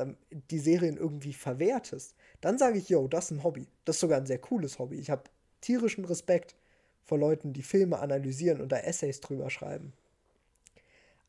die 0.52 0.60
Serien 0.60 0.98
irgendwie 0.98 1.34
verwertest, 1.34 2.16
dann 2.42 2.58
sage 2.58 2.78
ich, 2.78 2.90
yo, 2.90 3.08
das 3.08 3.26
ist 3.26 3.32
ein 3.32 3.44
Hobby. 3.44 3.68
Das 3.86 3.96
ist 3.96 4.02
sogar 4.02 4.20
ein 4.20 4.26
sehr 4.26 4.40
cooles 4.40 4.80
Hobby. 4.80 4.98
Ich 4.98 5.10
habe 5.10 5.24
tierischen 5.62 6.04
Respekt 6.06 6.56
vor 7.04 7.18
Leuten, 7.18 7.54
die 7.54 7.64
Filme 7.64 8.00
analysieren 8.00 8.62
und 8.62 8.72
da 8.72 8.78
Essays 8.78 9.22
drüber 9.22 9.50
schreiben. 9.50 9.94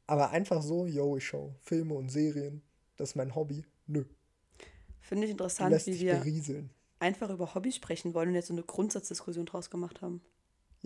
Aber 0.06 0.30
einfach 0.30 0.62
so, 0.62 0.86
yo, 0.86 1.16
ich 1.16 1.26
schaue 1.26 1.54
Filme 1.62 1.94
und 1.94 2.10
Serien, 2.10 2.62
das 2.96 3.10
ist 3.10 3.14
mein 3.16 3.34
Hobby. 3.34 3.64
Nö, 3.86 4.04
Finde 5.00 5.26
ich 5.26 5.30
interessant, 5.32 5.86
wie 5.86 6.00
wir 6.00 6.14
berieseln. 6.16 6.70
einfach 6.98 7.30
über 7.30 7.54
Hobbys 7.54 7.76
sprechen 7.76 8.14
wollen 8.14 8.30
und 8.30 8.34
jetzt 8.34 8.48
so 8.48 8.54
eine 8.54 8.62
Grundsatzdiskussion 8.62 9.46
draus 9.46 9.70
gemacht 9.70 10.00
haben. 10.02 10.20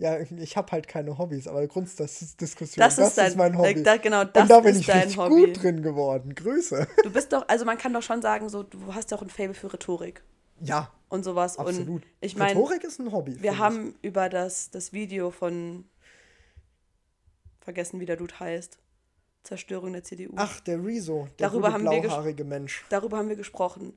Ja, 0.01 0.17
ich 0.17 0.55
habe 0.55 0.71
halt 0.71 0.87
keine 0.87 1.17
Hobbys, 1.17 1.45
aber 1.47 1.67
Grundsatzdiskussion, 1.67 2.81
Das 2.81 2.95
das, 2.95 3.09
ist 3.09 3.17
dein- 3.17 3.27
ist 3.27 3.35
mein 3.35 3.57
Hobby. 3.57 3.83
da- 3.83 3.97
genau, 3.97 4.23
das 4.23 4.43
Und 4.43 4.49
da 4.49 4.61
bin 4.61 4.75
ich 4.79 4.89
richtig 4.89 5.17
Hobby. 5.17 5.47
gut 5.47 5.61
drin 5.61 5.81
geworden. 5.83 6.33
Grüße. 6.35 6.87
Du 7.03 7.11
bist 7.11 7.33
doch, 7.33 7.45
also 7.49 7.65
man 7.65 7.77
kann 7.77 7.91
doch 7.93 8.01
schon 8.01 8.21
sagen, 8.21 8.47
so, 8.47 8.63
du 8.63 8.93
hast 8.95 9.11
ja 9.11 9.17
auch 9.17 9.21
ein 9.21 9.29
Faible 9.29 9.53
für 9.53 9.73
Rhetorik 9.73 10.23
Ja, 10.61 10.89
und 11.09 11.23
sowas. 11.25 11.57
absolut. 11.59 11.87
Und 12.03 12.05
ich 12.21 12.37
meine, 12.37 12.57
Rhetorik 12.57 12.85
ist 12.85 12.99
ein 12.99 13.11
Hobby. 13.11 13.41
wir 13.43 13.57
haben 13.57 13.93
über 14.01 14.29
das, 14.29 14.69
das 14.71 14.93
Video 14.93 15.31
von, 15.31 15.83
vergessen 17.59 17.99
wie 17.99 18.05
der 18.05 18.15
Dude 18.15 18.39
heißt, 18.39 18.77
Zerstörung 19.43 19.91
der 19.93 20.03
CDU. 20.03 20.31
Ich. 20.33 20.39
Ach, 20.39 20.59
der 20.61 20.83
Rezo, 20.83 21.27
der 21.39 21.49
Darüber 21.49 21.73
haben 21.73 21.83
wir 21.83 21.99
blauhaarige 22.01 22.43
Mensch. 22.45 22.85
Darüber 22.89 23.17
haben 23.17 23.29
wir 23.29 23.35
gesprochen. 23.35 23.93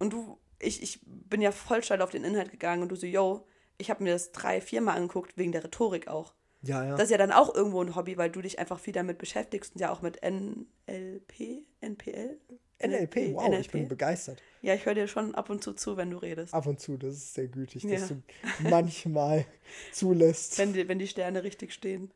Und 0.00 0.12
du, 0.12 0.36
ich, 0.58 0.82
ich 0.82 1.00
bin 1.04 1.40
ja 1.40 1.52
voll 1.52 1.82
steil 1.84 2.02
auf 2.02 2.10
den 2.10 2.24
Inhalt 2.24 2.50
gegangen 2.50 2.82
und 2.82 2.88
du 2.90 2.96
so, 2.96 3.06
yo, 3.06 3.46
ich 3.78 3.90
habe 3.90 4.02
mir 4.04 4.12
das 4.12 4.32
drei, 4.32 4.60
viermal 4.60 4.96
angeguckt, 4.96 5.36
wegen 5.36 5.52
der 5.52 5.64
Rhetorik 5.64 6.08
auch. 6.08 6.34
Ja, 6.62 6.84
ja. 6.84 6.92
Das 6.96 7.04
ist 7.04 7.10
ja 7.10 7.18
dann 7.18 7.32
auch 7.32 7.54
irgendwo 7.54 7.82
ein 7.82 7.94
Hobby, 7.94 8.16
weil 8.16 8.30
du 8.30 8.40
dich 8.40 8.58
einfach 8.58 8.78
viel 8.78 8.94
damit 8.94 9.18
beschäftigst 9.18 9.74
und 9.74 9.80
ja 9.80 9.90
auch 9.92 10.00
mit 10.00 10.20
NLP, 10.22 11.66
NPL? 11.80 12.38
NLP, 12.82 13.34
wow, 13.34 13.52
ich 13.58 13.70
bin 13.70 13.86
begeistert. 13.88 14.42
Ja, 14.62 14.74
ich 14.74 14.84
höre 14.84 14.94
dir 14.94 15.06
schon 15.06 15.34
ab 15.34 15.48
und 15.50 15.62
zu 15.62 15.74
zu, 15.74 15.96
wenn 15.96 16.10
du 16.10 16.16
redest. 16.18 16.52
Ab 16.54 16.66
und 16.66 16.80
zu, 16.80 16.96
das 16.96 17.14
ist 17.14 17.34
sehr 17.34 17.48
gütig, 17.48 17.82
Ja. 17.84 17.98
dass 17.98 18.08
du 18.08 18.22
manchmal 18.60 19.46
zulässt. 19.92 20.58
Wenn 20.58 20.72
die, 20.72 20.88
wenn 20.88 20.98
die 20.98 21.06
Sterne 21.06 21.42
richtig 21.44 21.72
stehen. 21.72 22.10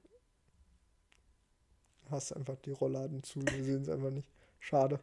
Hast 2.10 2.32
einfach 2.32 2.56
die 2.56 2.70
Rollladen 2.72 3.22
zu, 3.22 3.40
wir 3.42 3.64
sehen 3.64 3.82
es 3.82 3.88
einfach 3.88 4.10
nicht. 4.10 4.30
Schade. 4.60 4.98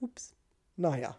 Ups. 0.00 0.34
Naja. 0.76 1.18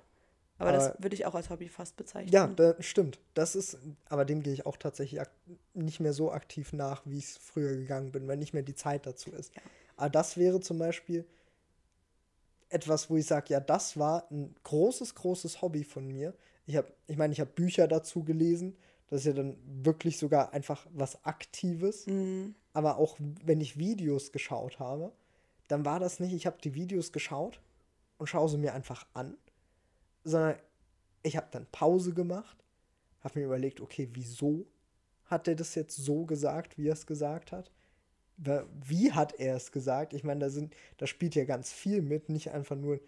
Aber, 0.58 0.72
das 0.72 0.92
Aber- 0.92 1.04
würde 1.04 1.16
ich 1.16 1.26
auch 1.26 1.36
als 1.36 1.50
Hobby 1.50 1.68
fast 1.68 1.98
bezeichnen. 1.98 2.32
Ja, 2.32 2.48
das 2.48 2.86
stimmt. 2.86 3.20
Das 3.34 3.56
ist, 3.56 3.78
aber 4.08 4.24
dem 4.24 4.42
gehe 4.42 4.54
ich 4.54 4.66
auch 4.66 4.78
tatsächlich 4.78 5.22
nicht 5.74 6.00
mehr 6.00 6.14
so 6.14 6.32
aktiv 6.32 6.72
nach, 6.72 7.02
wie 7.06 7.18
ich 7.18 7.26
es 7.26 7.38
früher 7.38 7.76
gegangen 7.76 8.12
bin, 8.12 8.28
weil 8.28 8.38
nicht 8.38 8.54
mehr 8.54 8.64
die 8.64 8.76
Zeit 8.76 9.06
dazu 9.06 9.32
ist. 9.32 9.54
Ja. 9.54 9.62
Aber 9.98 10.10
das 10.10 10.38
wäre 10.38 10.62
zum 10.62 10.80
Beispiel 10.80 11.26
etwas, 12.70 13.10
wo 13.10 13.18
ich 13.18 13.26
sage, 13.26 13.48
ja, 13.50 13.60
das 13.60 13.98
war 13.98 14.28
ein 14.32 14.56
großes, 14.64 15.16
großes 15.16 15.62
Hobby 15.62 15.84
von 15.84 16.08
mir. 16.08 16.34
Ich 16.66 16.76
habe, 16.76 16.92
ich 17.08 17.18
meine, 17.18 17.34
ich 17.34 17.40
habe 17.40 17.52
Bücher 17.52 17.88
dazu 17.88 18.24
gelesen. 18.24 18.76
Das 19.10 19.20
ist 19.22 19.26
ja 19.28 19.34
dann 19.34 19.56
wirklich 19.84 20.18
sogar 20.18 20.52
einfach 20.54 20.88
was 20.94 21.24
Aktives. 21.26 22.08
Mhm. 22.08 22.56
Aber 22.74 22.98
auch 22.98 23.18
wenn 23.44 23.62
ich 23.62 23.78
Videos 23.78 24.32
geschaut 24.32 24.80
habe, 24.80 25.12
dann 25.68 25.86
war 25.86 26.00
das 26.00 26.20
nicht, 26.20 26.34
ich 26.34 26.46
habe 26.46 26.58
die 26.64 26.74
Videos 26.74 27.12
geschaut 27.12 27.60
und 28.18 28.28
schaue 28.28 28.50
sie 28.50 28.58
mir 28.58 28.74
einfach 28.74 29.06
an, 29.14 29.38
sondern 30.26 30.58
ich 31.24 31.38
habe 31.38 31.48
dann 31.52 31.66
Pause 31.72 32.14
gemacht, 32.14 32.58
habe 33.22 33.40
mir 33.40 33.46
überlegt, 33.46 33.80
okay, 33.80 34.10
wieso 34.12 34.66
hat 35.26 35.48
er 35.48 35.56
das 35.56 35.76
jetzt 35.76 35.96
so 35.96 36.26
gesagt, 36.26 36.78
wie 36.78 36.90
er 36.90 36.94
es 36.94 37.08
gesagt 37.08 37.52
hat? 37.52 37.72
Wie 38.38 39.14
hat 39.14 39.40
er 39.40 39.56
es 39.56 39.72
gesagt? 39.72 40.14
Ich 40.14 40.26
meine, 40.26 40.42
da 40.42 40.50
sind, 40.50 40.76
da 40.98 41.08
spielt 41.08 41.36
ja 41.36 41.46
ganz 41.46 41.72
viel 41.72 42.02
mit, 42.02 42.28
nicht 42.28 42.52
einfach 42.52 42.76
nur 42.76 43.00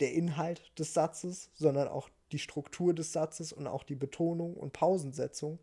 der 0.00 0.14
Inhalt 0.14 0.72
des 0.78 0.94
Satzes, 0.94 1.50
sondern 1.54 1.88
auch 1.88 2.08
die 2.32 2.38
Struktur 2.38 2.94
des 2.94 3.12
Satzes 3.12 3.52
und 3.52 3.66
auch 3.66 3.84
die 3.84 3.94
Betonung 3.94 4.54
und 4.54 4.72
Pausensetzung, 4.72 5.58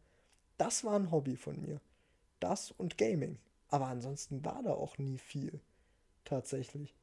das 0.57 0.83
war 0.83 0.95
ein 0.95 1.11
Hobby 1.11 1.35
von 1.35 1.59
mir. 1.59 1.81
Das 2.39 2.71
und 2.71 2.97
Gaming. 2.97 3.39
Aber 3.69 3.87
ansonsten 3.87 4.45
war 4.45 4.61
da 4.63 4.73
auch 4.73 4.97
nie 4.97 5.17
viel. 5.17 5.59
Tatsächlich. 6.25 6.95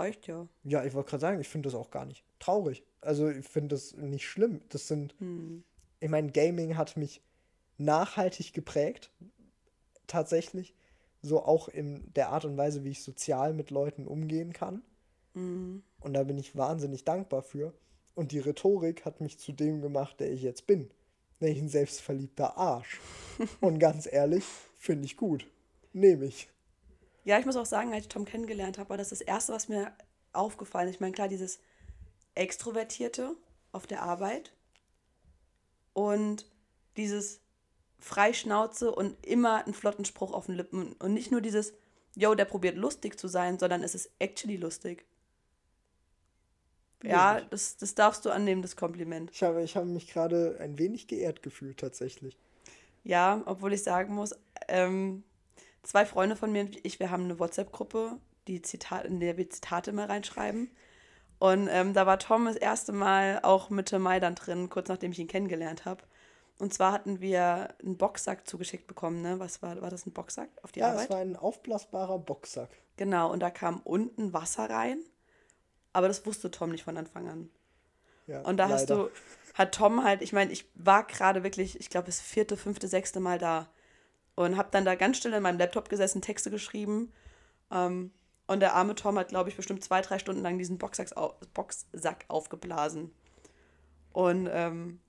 Reicht 0.00 0.26
ja. 0.26 0.48
Ja, 0.64 0.84
ich 0.84 0.94
wollte 0.94 1.10
gerade 1.10 1.20
sagen, 1.20 1.40
ich 1.40 1.48
finde 1.48 1.68
das 1.68 1.74
auch 1.74 1.90
gar 1.90 2.06
nicht 2.06 2.24
traurig. 2.38 2.84
Also 3.02 3.28
ich 3.28 3.46
finde 3.46 3.74
das 3.74 3.94
nicht 3.96 4.26
schlimm. 4.26 4.60
Das 4.70 4.88
sind, 4.88 5.14
Hm. 5.18 5.62
ich 6.00 6.08
meine, 6.08 6.32
Gaming 6.32 6.76
hat 6.76 6.96
mich 6.96 7.22
nachhaltig 7.78 8.52
geprägt. 8.52 9.10
Tatsächlich. 10.06 10.74
So 11.22 11.42
auch 11.42 11.68
in 11.68 12.10
der 12.14 12.30
Art 12.30 12.46
und 12.46 12.56
Weise, 12.56 12.82
wie 12.82 12.90
ich 12.90 13.02
sozial 13.02 13.52
mit 13.52 13.70
Leuten 13.70 14.06
umgehen 14.06 14.54
kann. 14.54 14.82
Mhm. 15.34 15.82
Und 16.00 16.14
da 16.14 16.24
bin 16.24 16.38
ich 16.38 16.56
wahnsinnig 16.56 17.04
dankbar 17.04 17.42
für. 17.42 17.74
Und 18.14 18.32
die 18.32 18.38
Rhetorik 18.38 19.04
hat 19.04 19.20
mich 19.20 19.38
zu 19.38 19.52
dem 19.52 19.82
gemacht, 19.82 20.18
der 20.18 20.32
ich 20.32 20.42
jetzt 20.42 20.66
bin. 20.66 20.90
Nämlich 21.40 21.60
ein 21.60 21.68
selbstverliebter 21.68 22.56
Arsch. 22.56 23.00
Und 23.60 23.78
ganz 23.78 24.08
ehrlich, 24.10 24.44
finde 24.78 25.04
ich 25.04 25.16
gut. 25.16 25.46
Nehme 25.92 26.24
ich. 26.24 26.48
Ja, 27.24 27.38
ich 27.38 27.46
muss 27.46 27.56
auch 27.56 27.66
sagen, 27.66 27.92
als 27.92 28.04
ich 28.04 28.08
Tom 28.08 28.24
kennengelernt 28.24 28.78
habe, 28.78 28.90
war 28.90 28.96
das 28.96 29.10
das 29.10 29.20
Erste, 29.20 29.52
was 29.52 29.68
mir 29.68 29.92
aufgefallen 30.32 30.88
ist. 30.88 30.96
Ich 30.96 31.00
meine, 31.00 31.12
klar, 31.12 31.28
dieses 31.28 31.60
Extrovertierte 32.34 33.34
auf 33.72 33.86
der 33.86 34.02
Arbeit 34.02 34.52
und 35.92 36.46
dieses 36.96 37.40
Freischnauze 37.98 38.92
und 38.92 39.24
immer 39.26 39.64
einen 39.64 39.74
flotten 39.74 40.04
Spruch 40.04 40.32
auf 40.32 40.46
den 40.46 40.54
Lippen. 40.54 40.92
Und 40.94 41.12
nicht 41.12 41.30
nur 41.30 41.40
dieses, 41.40 41.74
yo, 42.16 42.34
der 42.34 42.46
probiert 42.46 42.76
lustig 42.76 43.18
zu 43.18 43.28
sein, 43.28 43.58
sondern 43.58 43.82
es 43.82 43.94
ist 43.94 44.10
actually 44.18 44.56
lustig. 44.56 45.04
Ja, 47.02 47.40
das, 47.40 47.76
das 47.78 47.94
darfst 47.94 48.24
du 48.24 48.30
annehmen, 48.30 48.60
das 48.60 48.76
Kompliment. 48.76 49.30
Ich 49.32 49.42
habe, 49.42 49.62
ich 49.62 49.74
habe 49.76 49.86
mich 49.86 50.08
gerade 50.08 50.58
ein 50.60 50.78
wenig 50.78 51.06
geehrt 51.06 51.42
gefühlt, 51.42 51.78
tatsächlich. 51.78 52.36
Ja, 53.04 53.42
obwohl 53.46 53.72
ich 53.72 53.82
sagen 53.82 54.14
muss, 54.14 54.34
ähm, 54.68 55.24
zwei 55.82 56.04
Freunde 56.06 56.36
von 56.36 56.52
mir 56.52 56.62
und 56.62 56.84
ich, 56.84 57.00
wir 57.00 57.10
haben 57.10 57.24
eine 57.24 57.38
WhatsApp-Gruppe, 57.38 58.18
die 58.48 58.62
Zitat, 58.62 59.04
in 59.06 59.20
der 59.20 59.36
wir 59.36 59.48
Zitate 59.50 59.92
mal 59.92 60.06
reinschreiben. 60.06 60.70
Und 61.38 61.68
ähm, 61.70 61.94
da 61.94 62.06
war 62.06 62.18
Tom 62.18 62.46
das 62.46 62.56
erste 62.56 62.92
Mal 62.92 63.40
auch 63.42 63.70
Mitte 63.70 63.98
Mai 63.98 64.20
dann 64.20 64.34
drin, 64.34 64.68
kurz 64.68 64.88
nachdem 64.88 65.12
ich 65.12 65.18
ihn 65.18 65.28
kennengelernt 65.28 65.84
habe. 65.86 66.02
Und 66.58 66.74
zwar 66.74 66.92
hatten 66.92 67.20
wir 67.20 67.74
einen 67.82 67.96
Boxsack 67.96 68.46
zugeschickt 68.46 68.86
bekommen, 68.86 69.22
ne? 69.22 69.38
Was 69.38 69.62
war, 69.62 69.80
war 69.80 69.90
das 69.90 70.06
ein 70.06 70.12
Boxsack 70.12 70.50
auf 70.62 70.72
die 70.72 70.80
Ja, 70.80 70.88
Arbeit? 70.90 71.04
es 71.04 71.10
war 71.10 71.18
ein 71.18 71.36
aufblasbarer 71.36 72.18
Boxsack. 72.18 72.70
Genau, 72.96 73.32
und 73.32 73.40
da 73.40 73.50
kam 73.50 73.80
unten 73.80 74.32
Wasser 74.34 74.68
rein. 74.68 75.02
Aber 75.92 76.08
das 76.08 76.24
wusste 76.26 76.50
Tom 76.50 76.70
nicht 76.70 76.84
von 76.84 76.96
Anfang 76.96 77.28
an. 77.28 77.50
Ja, 78.26 78.42
Und 78.42 78.58
da 78.58 78.68
hast 78.68 78.90
leider. 78.90 79.04
du, 79.04 79.10
hat 79.54 79.74
Tom 79.74 80.04
halt, 80.04 80.22
ich 80.22 80.32
meine, 80.32 80.52
ich 80.52 80.66
war 80.74 81.06
gerade 81.06 81.42
wirklich, 81.42 81.80
ich 81.80 81.90
glaube, 81.90 82.06
das 82.06 82.20
vierte, 82.20 82.56
fünfte, 82.56 82.88
sechste 82.88 83.20
Mal 83.20 83.38
da 83.38 83.68
und 84.34 84.56
habe 84.56 84.68
dann 84.70 84.84
da 84.84 84.94
ganz 84.94 85.18
still 85.18 85.32
in 85.32 85.42
meinem 85.42 85.58
Laptop 85.58 85.88
gesessen, 85.88 86.22
Texte 86.22 86.50
geschrieben. 86.50 87.12
Ähm, 87.70 88.12
und 88.46 88.60
der 88.60 88.74
arme 88.74 88.94
Tom 88.94 89.18
hat, 89.18 89.28
glaube 89.28 89.48
ich, 89.48 89.56
bestimmt 89.56 89.84
zwei, 89.84 90.00
drei 90.00 90.18
Stunden 90.18 90.42
lang 90.42 90.58
diesen 90.58 90.78
Boxsack, 90.78 91.16
au 91.16 91.34
Boxsack 91.54 92.24
aufgeblasen. 92.28 93.12
Und 94.12 94.48
ähm, 94.50 95.00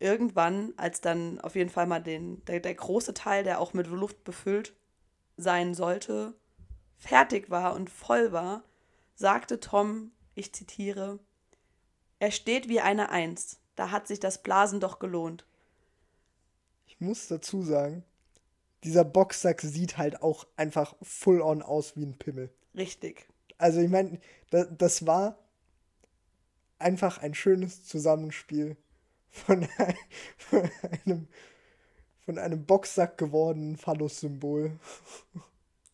irgendwann, 0.00 0.72
als 0.76 1.00
dann 1.00 1.40
auf 1.40 1.54
jeden 1.54 1.70
Fall 1.70 1.86
mal 1.86 2.02
den, 2.02 2.44
der, 2.46 2.60
der 2.60 2.74
große 2.74 3.14
Teil, 3.14 3.44
der 3.44 3.60
auch 3.60 3.72
mit 3.72 3.86
Luft 3.86 4.24
befüllt 4.24 4.74
sein 5.36 5.74
sollte, 5.74 6.34
fertig 6.96 7.50
war 7.50 7.74
und 7.74 7.88
voll 7.88 8.32
war, 8.32 8.64
sagte 9.14 9.60
Tom, 9.60 10.10
ich 10.34 10.52
zitiere, 10.52 11.18
er 12.18 12.30
steht 12.30 12.68
wie 12.68 12.80
eine 12.80 13.10
Eins. 13.10 13.60
Da 13.76 13.90
hat 13.90 14.06
sich 14.06 14.20
das 14.20 14.42
Blasen 14.42 14.80
doch 14.80 14.98
gelohnt. 14.98 15.46
Ich 16.86 17.00
muss 17.00 17.28
dazu 17.28 17.62
sagen, 17.62 18.04
dieser 18.84 19.04
Boxsack 19.04 19.60
sieht 19.60 19.98
halt 19.98 20.22
auch 20.22 20.46
einfach 20.56 20.94
full 21.02 21.40
on 21.42 21.62
aus 21.62 21.96
wie 21.96 22.04
ein 22.04 22.18
Pimmel. 22.18 22.50
Richtig. 22.74 23.28
Also 23.58 23.80
ich 23.80 23.90
meine, 23.90 24.18
das, 24.50 24.68
das 24.76 25.06
war 25.06 25.38
einfach 26.78 27.18
ein 27.18 27.34
schönes 27.34 27.84
Zusammenspiel 27.84 28.76
von, 29.30 29.68
ein, 29.78 29.94
von 30.36 30.70
einem 31.04 31.28
von 32.30 32.38
einem 32.38 32.64
Boxsack 32.64 33.18
gewordenen 33.18 33.76
Phallus-Symbol 33.76 34.78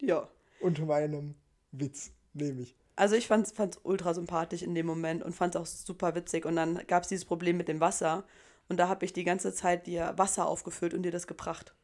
Ja. 0.00 0.28
und 0.60 0.84
meinem 0.86 1.34
Witz, 1.72 2.12
nehme 2.34 2.62
ich. 2.62 2.76
Also 2.96 3.14
ich 3.14 3.26
fand's, 3.26 3.52
fand's 3.52 3.78
ultra 3.82 4.12
sympathisch 4.12 4.62
in 4.62 4.74
dem 4.74 4.86
Moment 4.86 5.22
und 5.22 5.34
fand's 5.34 5.56
auch 5.56 5.66
super 5.66 6.14
witzig. 6.14 6.44
Und 6.44 6.56
dann 6.56 6.86
gab 6.88 7.04
es 7.04 7.08
dieses 7.08 7.24
Problem 7.24 7.56
mit 7.56 7.68
dem 7.68 7.80
Wasser. 7.80 8.24
Und 8.68 8.78
da 8.78 8.88
habe 8.88 9.04
ich 9.04 9.12
die 9.12 9.24
ganze 9.24 9.54
Zeit 9.54 9.86
dir 9.86 10.12
Wasser 10.16 10.46
aufgefüllt 10.46 10.94
und 10.94 11.04
dir 11.04 11.12
das 11.12 11.26
gebracht. 11.26 11.74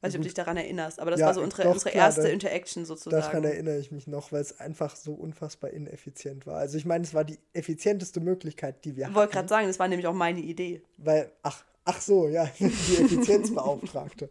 Weiß 0.00 0.12
nicht, 0.12 0.16
ob 0.18 0.22
du 0.22 0.28
dich 0.28 0.34
daran 0.34 0.56
erinnerst, 0.56 0.98
aber 1.00 1.10
das 1.10 1.20
Ja, 1.20 1.26
war 1.26 1.34
so 1.34 1.42
unsere, 1.42 1.62
doch, 1.62 1.72
unsere 1.74 1.90
klar, 1.90 2.04
erste 2.04 2.28
Interaction 2.28 2.84
Daran 3.08 3.44
sozusagen. 3.44 3.44
erinnere 3.44 3.78
ich 3.78 3.90
mich 3.92 4.06
noch, 4.06 4.32
weil 4.32 4.40
es 4.42 4.60
einfach 4.60 4.96
so 4.96 5.12
unfassbar 5.14 5.70
ineffizient 5.70 6.46
war. 6.46 6.58
Also 6.58 6.78
ich 6.78 6.86
meine, 6.86 7.04
es 7.04 7.14
war 7.14 7.24
die 7.24 7.38
effizienteste 7.52 8.20
Möglichkeit, 8.20 8.84
die 8.84 8.96
wir 8.96 9.06
Ich 9.06 9.14
wollte 9.14 9.32
hatten. 9.32 9.32
gerade 9.32 9.48
sagen, 9.48 9.66
das 9.66 9.78
war 9.78 9.88
nämlich 9.88 10.06
auch 10.06 10.14
meine 10.14 10.40
Idee. 10.40 10.82
Weil, 10.96 11.32
ach, 11.42 11.64
ach 11.84 12.00
so, 12.00 12.28
ja, 12.28 12.46
die 12.58 12.96
Effizienzbeauftragte. 12.96 14.30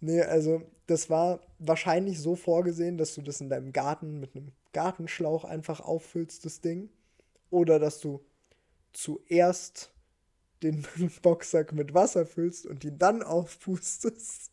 Nee, 0.00 0.22
also 0.22 0.62
das 0.86 1.10
war 1.10 1.40
wahrscheinlich 1.60 2.20
so 2.20 2.36
vorgesehen, 2.36 2.98
dass 2.98 3.14
du 3.16 3.22
das 3.22 3.40
in 3.40 3.50
deinem 3.50 3.72
Garten 3.72 4.20
mit 4.20 4.36
einem 4.36 4.52
Gartenschlauch 4.74 5.44
einfach 5.44 5.80
auffüllst, 5.80 6.44
das 6.46 6.60
Ding. 6.62 6.90
Oder 7.50 7.80
dass 7.80 8.00
du 8.00 8.24
zuerst 8.94 9.92
den 10.64 10.86
Boxsack 11.22 11.74
mit 11.74 11.94
Wasser 11.94 12.26
füllst 12.26 12.66
und 12.66 12.84
ihn 12.84 12.98
dann 12.98 13.24
aufpustest. 13.24 14.51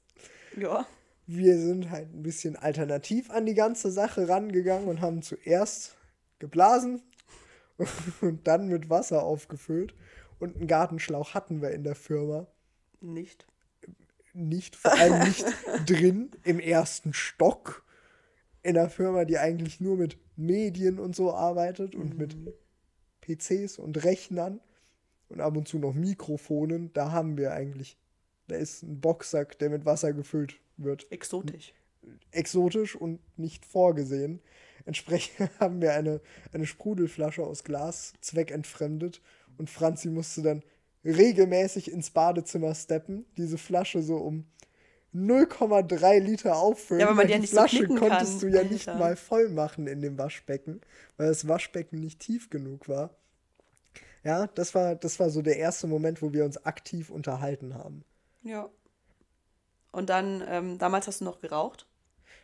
Ja. 0.61 0.85
Wir 1.27 1.59
sind 1.59 1.91
halt 1.91 2.13
ein 2.13 2.23
bisschen 2.23 2.55
alternativ 2.55 3.29
an 3.29 3.45
die 3.45 3.53
ganze 3.53 3.91
Sache 3.91 4.27
rangegangen 4.27 4.87
und 4.87 5.01
haben 5.01 5.21
zuerst 5.21 5.95
geblasen 6.39 7.01
und 8.21 8.47
dann 8.47 8.67
mit 8.67 8.89
Wasser 8.89 9.23
aufgefüllt. 9.23 9.93
Und 10.39 10.55
einen 10.55 10.67
Gartenschlauch 10.67 11.33
hatten 11.33 11.61
wir 11.61 11.71
in 11.71 11.83
der 11.83 11.95
Firma 11.95 12.47
Nicht. 13.01 13.45
nicht, 14.33 14.75
vor 14.75 14.93
allem 14.93 15.19
nicht 15.27 15.45
drin 15.85 16.31
im 16.43 16.59
ersten 16.59 17.13
Stock. 17.13 17.83
In 18.61 18.77
einer 18.77 18.89
Firma, 18.89 19.25
die 19.25 19.37
eigentlich 19.37 19.79
nur 19.79 19.97
mit 19.97 20.17
Medien 20.35 20.99
und 20.99 21.15
so 21.15 21.33
arbeitet 21.33 21.95
und 21.95 22.17
mit 22.17 22.35
PCs 23.21 23.77
und 23.79 24.03
Rechnern 24.03 24.59
und 25.29 25.41
ab 25.41 25.55
und 25.55 25.67
zu 25.67 25.79
noch 25.79 25.93
Mikrofonen. 25.93 26.91
Da 26.93 27.11
haben 27.11 27.37
wir 27.37 27.53
eigentlich, 27.53 27.97
da 28.49 28.55
ist 28.55 28.83
ein 28.83 28.99
Boxsack, 28.99 29.57
der 29.59 29.69
mit 29.69 29.85
Wasser 29.85 30.13
gefüllt 30.13 30.59
wird 30.77 31.11
Exotisch. 31.11 31.73
exotisch 32.31 32.95
und 32.95 33.19
nicht 33.37 33.65
vorgesehen. 33.65 34.41
Entsprechend 34.85 35.49
haben 35.59 35.81
wir 35.81 35.93
eine, 35.93 36.21
eine 36.51 36.65
Sprudelflasche 36.65 37.43
aus 37.43 37.63
Glas 37.63 38.13
zweckentfremdet 38.21 39.21
und 39.57 39.69
Franzi 39.69 40.09
musste 40.09 40.41
dann 40.41 40.63
regelmäßig 41.05 41.91
ins 41.91 42.09
Badezimmer 42.09 42.75
steppen, 42.75 43.25
diese 43.37 43.57
Flasche 43.57 44.01
so 44.01 44.17
um 44.17 44.45
0,3 45.13 46.19
Liter 46.19 46.57
auffüllen. 46.57 47.01
Ja, 47.01 47.07
weil 47.07 47.15
man 47.15 47.27
die 47.27 47.33
ja 47.33 47.39
nicht 47.39 47.49
so 47.49 47.57
Flasche 47.57 47.77
knicken 47.77 47.97
konntest 47.97 48.41
kann, 48.41 48.51
du 48.51 48.55
ja 48.55 48.63
nicht 48.63 48.87
Alter. 48.87 48.99
mal 48.99 49.15
voll 49.15 49.49
machen 49.49 49.87
in 49.87 50.01
dem 50.01 50.17
Waschbecken, 50.17 50.81
weil 51.17 51.27
das 51.27 51.47
Waschbecken 51.47 51.99
nicht 51.99 52.19
tief 52.19 52.49
genug 52.49 52.87
war. 52.87 53.15
Ja, 54.23 54.47
das 54.47 54.75
war, 54.75 54.95
das 54.95 55.19
war 55.19 55.29
so 55.29 55.41
der 55.41 55.57
erste 55.57 55.87
Moment, 55.87 56.21
wo 56.21 56.33
wir 56.33 56.45
uns 56.45 56.63
aktiv 56.65 57.09
unterhalten 57.09 57.73
haben. 57.73 58.03
Ja. 58.43 58.69
Und 59.91 60.09
dann, 60.09 60.43
ähm, 60.47 60.77
damals 60.77 61.07
hast 61.07 61.21
du 61.21 61.25
noch 61.25 61.39
geraucht. 61.39 61.87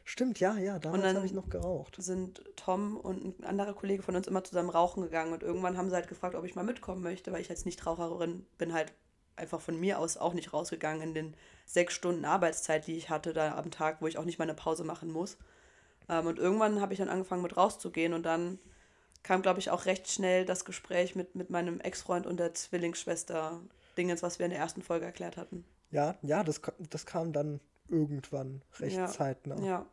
Stimmt, 0.03 0.39
ja, 0.39 0.55
ja, 0.57 0.77
damals 0.77 1.15
habe 1.15 1.25
ich 1.25 1.33
noch 1.33 1.49
geraucht. 1.49 1.95
sind 1.97 2.43
Tom 2.55 2.95
und 2.97 3.39
ein 3.39 3.43
anderer 3.43 3.73
Kollege 3.73 4.03
von 4.03 4.15
uns 4.15 4.27
immer 4.27 4.43
zusammen 4.43 4.69
rauchen 4.69 5.01
gegangen 5.01 5.33
und 5.33 5.41
irgendwann 5.41 5.77
haben 5.77 5.89
sie 5.89 5.95
halt 5.95 6.07
gefragt, 6.07 6.35
ob 6.35 6.45
ich 6.45 6.55
mal 6.55 6.63
mitkommen 6.63 7.01
möchte, 7.01 7.31
weil 7.31 7.41
ich 7.41 7.49
als 7.49 7.65
Nichtraucherin 7.65 8.45
bin 8.59 8.73
halt 8.73 8.93
einfach 9.35 9.59
von 9.59 9.79
mir 9.79 9.99
aus 9.99 10.17
auch 10.17 10.33
nicht 10.33 10.53
rausgegangen 10.53 11.01
in 11.01 11.13
den 11.13 11.35
sechs 11.65 11.95
Stunden 11.95 12.23
Arbeitszeit, 12.23 12.85
die 12.85 12.97
ich 12.97 13.09
hatte 13.09 13.33
da 13.33 13.57
am 13.57 13.71
Tag, 13.71 14.01
wo 14.01 14.07
ich 14.07 14.17
auch 14.17 14.25
nicht 14.25 14.37
mal 14.37 14.43
eine 14.45 14.53
Pause 14.53 14.83
machen 14.83 15.11
muss. 15.11 15.37
Ähm, 16.07 16.27
und 16.27 16.39
irgendwann 16.39 16.81
habe 16.81 16.93
ich 16.93 16.99
dann 16.99 17.09
angefangen 17.09 17.41
mit 17.41 17.57
rauszugehen 17.57 18.13
und 18.13 18.23
dann 18.23 18.59
kam, 19.23 19.41
glaube 19.41 19.59
ich, 19.59 19.71
auch 19.71 19.85
recht 19.85 20.09
schnell 20.09 20.45
das 20.45 20.65
Gespräch 20.65 21.15
mit, 21.15 21.33
mit 21.33 21.49
meinem 21.49 21.79
Ex-Freund 21.79 22.27
und 22.27 22.37
der 22.37 22.53
Zwillingsschwester, 22.53 23.59
Dingens, 23.97 24.21
was 24.21 24.37
wir 24.37 24.45
in 24.45 24.51
der 24.51 24.59
ersten 24.59 24.83
Folge 24.83 25.05
erklärt 25.05 25.35
hatten. 25.35 25.65
Ja, 25.95 26.17
ja, 26.23 26.43
das, 26.43 26.61
das 26.89 27.05
kam 27.05 27.31
dann 27.31 27.61
irgendwann 27.87 28.61
recht 28.79 28.97
Ja, 28.97 29.07
zeitnah. 29.07 29.57
Ja. 29.61 29.85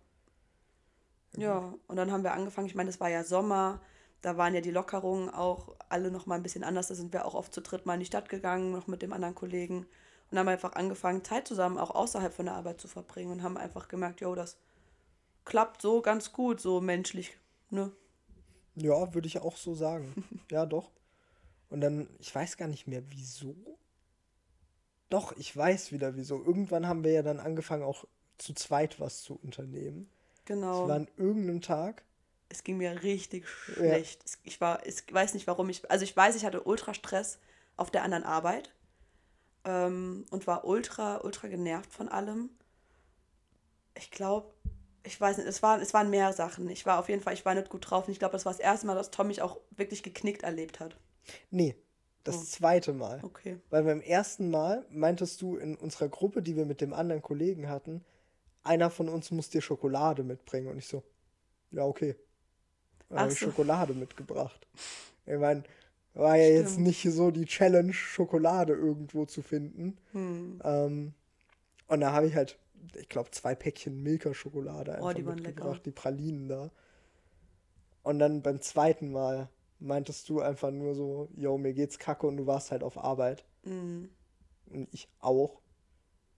Ja, 1.36 1.74
und 1.86 1.96
dann 1.96 2.10
haben 2.10 2.24
wir 2.24 2.32
angefangen, 2.32 2.66
ich 2.66 2.74
meine, 2.74 2.90
es 2.90 2.98
war 2.98 3.08
ja 3.08 3.22
Sommer, 3.22 3.80
da 4.20 4.36
waren 4.36 4.52
ja 4.52 4.60
die 4.60 4.72
Lockerungen 4.72 5.30
auch 5.30 5.76
alle 5.88 6.10
noch 6.10 6.26
mal 6.26 6.34
ein 6.34 6.42
bisschen 6.42 6.64
anders. 6.64 6.88
Da 6.88 6.96
sind 6.96 7.12
wir 7.12 7.24
auch 7.24 7.34
oft 7.34 7.54
zu 7.54 7.62
dritt 7.62 7.86
mal 7.86 7.94
in 7.94 8.00
die 8.00 8.06
Stadt 8.06 8.28
gegangen, 8.28 8.72
noch 8.72 8.88
mit 8.88 9.00
dem 9.00 9.12
anderen 9.12 9.36
Kollegen. 9.36 9.86
Und 10.30 10.38
haben 10.38 10.48
einfach 10.48 10.72
angefangen, 10.72 11.22
Zeit 11.22 11.46
zusammen 11.46 11.78
auch 11.78 11.90
außerhalb 11.94 12.34
von 12.34 12.46
der 12.46 12.56
Arbeit 12.56 12.80
zu 12.80 12.88
verbringen 12.88 13.30
und 13.30 13.42
haben 13.44 13.56
einfach 13.56 13.86
gemerkt, 13.86 14.20
jo, 14.22 14.34
das 14.34 14.56
klappt 15.44 15.82
so 15.82 16.02
ganz 16.02 16.32
gut, 16.32 16.60
so 16.60 16.80
menschlich. 16.80 17.38
Ne? 17.70 17.92
Ja, 18.74 19.14
würde 19.14 19.28
ich 19.28 19.40
auch 19.40 19.56
so 19.56 19.74
sagen. 19.74 20.24
ja, 20.50 20.66
doch. 20.66 20.90
Und 21.70 21.80
dann, 21.80 22.08
ich 22.18 22.34
weiß 22.34 22.56
gar 22.56 22.68
nicht 22.68 22.88
mehr 22.88 23.02
wieso. 23.08 23.54
Doch, 25.12 25.36
ich 25.36 25.54
weiß 25.54 25.92
wieder 25.92 26.16
wieso. 26.16 26.42
Irgendwann 26.42 26.88
haben 26.88 27.04
wir 27.04 27.12
ja 27.12 27.22
dann 27.22 27.38
angefangen, 27.38 27.82
auch 27.82 28.06
zu 28.38 28.54
zweit 28.54 28.98
was 28.98 29.22
zu 29.22 29.38
unternehmen. 29.42 30.08
Genau. 30.46 30.84
Es 30.84 30.88
war 30.88 30.96
an 30.96 31.08
irgendeinem 31.18 31.60
Tag. 31.60 32.02
Es 32.48 32.64
ging 32.64 32.78
mir 32.78 33.02
richtig 33.02 33.46
schlecht. 33.46 34.22
Ja. 34.26 34.36
Ich 34.44 34.60
war, 34.62 34.86
ich 34.86 35.02
weiß 35.12 35.34
nicht 35.34 35.46
warum. 35.46 35.68
Ich, 35.68 35.90
also 35.90 36.02
ich 36.04 36.16
weiß, 36.16 36.34
ich 36.34 36.46
hatte 36.46 36.62
Ultrastress 36.62 37.38
auf 37.76 37.90
der 37.90 38.04
anderen 38.04 38.24
Arbeit 38.24 38.72
ähm, 39.66 40.24
und 40.30 40.46
war 40.46 40.64
ultra, 40.64 41.18
ultra 41.22 41.48
genervt 41.48 41.92
von 41.92 42.08
allem. 42.08 42.48
Ich 43.94 44.10
glaube, 44.10 44.54
ich 45.02 45.20
weiß 45.20 45.36
nicht, 45.36 45.46
es, 45.46 45.62
war, 45.62 45.78
es 45.78 45.92
waren 45.92 46.08
mehr 46.08 46.32
Sachen. 46.32 46.70
Ich 46.70 46.86
war 46.86 46.98
auf 46.98 47.10
jeden 47.10 47.20
Fall, 47.20 47.34
ich 47.34 47.44
war 47.44 47.54
nicht 47.54 47.68
gut 47.68 47.90
drauf 47.90 48.06
und 48.06 48.12
ich 48.12 48.18
glaube, 48.18 48.32
das 48.32 48.46
war 48.46 48.52
das 48.52 48.60
erste 48.60 48.86
Mal, 48.86 48.94
dass 48.94 49.10
Tom 49.10 49.26
mich 49.26 49.42
auch 49.42 49.60
wirklich 49.72 50.02
geknickt 50.02 50.42
erlebt 50.42 50.80
hat. 50.80 50.96
Nee, 51.50 51.76
das 52.24 52.36
oh. 52.36 52.44
zweite 52.44 52.92
Mal. 52.92 53.20
Okay. 53.22 53.58
Weil 53.70 53.84
beim 53.84 54.00
ersten 54.00 54.50
Mal 54.50 54.84
meintest 54.90 55.42
du 55.42 55.56
in 55.56 55.76
unserer 55.76 56.08
Gruppe, 56.08 56.42
die 56.42 56.56
wir 56.56 56.66
mit 56.66 56.80
dem 56.80 56.92
anderen 56.92 57.22
Kollegen 57.22 57.68
hatten, 57.68 58.04
einer 58.62 58.90
von 58.90 59.08
uns 59.08 59.30
muss 59.30 59.50
dir 59.50 59.60
Schokolade 59.60 60.22
mitbringen. 60.22 60.68
Und 60.68 60.78
ich 60.78 60.86
so, 60.86 61.02
ja, 61.70 61.84
okay. 61.84 62.16
Dann 63.08 63.20
habe 63.20 63.32
ich 63.32 63.38
so. 63.38 63.46
Schokolade 63.46 63.94
mitgebracht. 63.94 64.66
Ich 65.26 65.38
meine, 65.38 65.64
war 66.14 66.36
ja 66.36 66.44
Stimmt. 66.44 66.58
jetzt 66.58 66.78
nicht 66.78 67.14
so 67.14 67.30
die 67.30 67.46
Challenge, 67.46 67.92
Schokolade 67.92 68.74
irgendwo 68.74 69.24
zu 69.24 69.42
finden. 69.42 69.96
Hm. 70.12 70.60
Ähm, 70.64 71.14
und 71.88 72.00
da 72.00 72.12
habe 72.12 72.26
ich 72.26 72.34
halt, 72.34 72.58
ich 72.94 73.08
glaube, 73.08 73.30
zwei 73.30 73.54
Päckchen 73.54 74.02
Milka-Schokolade 74.02 74.94
einfach 74.94 75.10
oh, 75.10 75.12
die 75.12 75.22
mitgebracht, 75.22 75.66
lecker. 75.66 75.80
die 75.84 75.90
Pralinen 75.90 76.48
da. 76.48 76.70
Und 78.02 78.18
dann 78.18 78.42
beim 78.42 78.60
zweiten 78.60 79.12
Mal 79.12 79.48
meintest 79.82 80.28
du 80.28 80.40
einfach 80.40 80.70
nur 80.70 80.94
so, 80.94 81.28
yo, 81.36 81.58
mir 81.58 81.72
geht's 81.74 81.98
kacke 81.98 82.26
und 82.26 82.36
du 82.36 82.46
warst 82.46 82.70
halt 82.70 82.82
auf 82.82 82.96
Arbeit. 82.96 83.44
Mhm. 83.64 84.08
Und 84.70 84.88
ich 84.92 85.08
auch. 85.20 85.60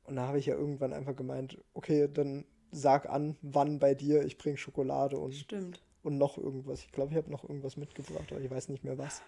Und 0.04 0.16
da 0.16 0.26
habe 0.26 0.38
ich 0.38 0.46
ja 0.46 0.54
irgendwann 0.54 0.92
einfach 0.92 1.16
gemeint, 1.16 1.58
okay, 1.72 2.08
dann 2.12 2.44
sag 2.70 3.08
an, 3.08 3.36
wann 3.42 3.78
bei 3.78 3.94
dir, 3.94 4.24
ich 4.24 4.36
bringe 4.36 4.56
Schokolade 4.56 5.16
und, 5.16 5.34
Stimmt. 5.34 5.82
und 6.02 6.18
noch 6.18 6.36
irgendwas. 6.36 6.80
Ich 6.80 6.92
glaube, 6.92 7.12
ich 7.12 7.16
habe 7.16 7.30
noch 7.30 7.44
irgendwas 7.44 7.76
mitgebracht, 7.76 8.30
aber 8.30 8.40
ich 8.40 8.50
weiß 8.50 8.68
nicht 8.68 8.84
mehr 8.84 8.98
was. 8.98 9.22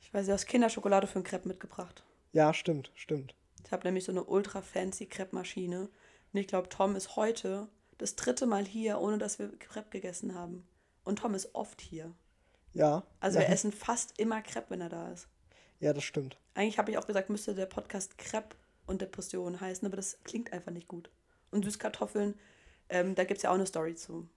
Ich 0.00 0.12
weiß, 0.12 0.26
du 0.26 0.32
hast 0.32 0.46
Kinderschokolade 0.46 1.06
für 1.06 1.16
einen 1.16 1.24
Crepe 1.24 1.48
mitgebracht. 1.48 2.04
Ja, 2.32 2.52
stimmt, 2.52 2.92
stimmt. 2.94 3.34
Ich 3.64 3.72
habe 3.72 3.84
nämlich 3.84 4.04
so 4.04 4.12
eine 4.12 4.24
ultra 4.24 4.62
fancy 4.62 5.06
Crepe-Maschine. 5.06 5.88
Und 6.32 6.40
ich 6.40 6.46
glaube, 6.46 6.68
Tom 6.68 6.94
ist 6.94 7.16
heute 7.16 7.68
das 7.98 8.14
dritte 8.14 8.46
Mal 8.46 8.64
hier, 8.64 9.00
ohne 9.00 9.18
dass 9.18 9.38
wir 9.38 9.56
Crepe 9.58 9.90
gegessen 9.90 10.34
haben. 10.34 10.66
Und 11.02 11.20
Tom 11.20 11.34
ist 11.34 11.54
oft 11.54 11.80
hier. 11.80 12.12
Ja. 12.76 13.04
Also 13.20 13.38
ja. 13.38 13.46
wir 13.46 13.54
essen 13.54 13.72
fast 13.72 14.18
immer 14.18 14.42
Crepe, 14.42 14.66
wenn 14.68 14.82
er 14.82 14.90
da 14.90 15.10
ist. 15.10 15.28
Ja, 15.80 15.94
das 15.94 16.04
stimmt. 16.04 16.38
Eigentlich 16.54 16.78
habe 16.78 16.90
ich 16.90 16.98
auch 16.98 17.06
gesagt, 17.06 17.30
müsste 17.30 17.54
der 17.54 17.64
Podcast 17.64 18.18
Crepe 18.18 18.54
und 18.86 19.00
Depression 19.00 19.60
heißen, 19.60 19.86
aber 19.86 19.96
das 19.96 20.18
klingt 20.24 20.52
einfach 20.52 20.72
nicht 20.72 20.86
gut. 20.86 21.10
Und 21.50 21.64
Süßkartoffeln, 21.64 22.34
ähm, 22.90 23.14
da 23.14 23.24
gibt 23.24 23.38
es 23.38 23.44
ja 23.44 23.50
auch 23.50 23.54
eine 23.54 23.66
Story 23.66 23.94
zu. 23.94 24.28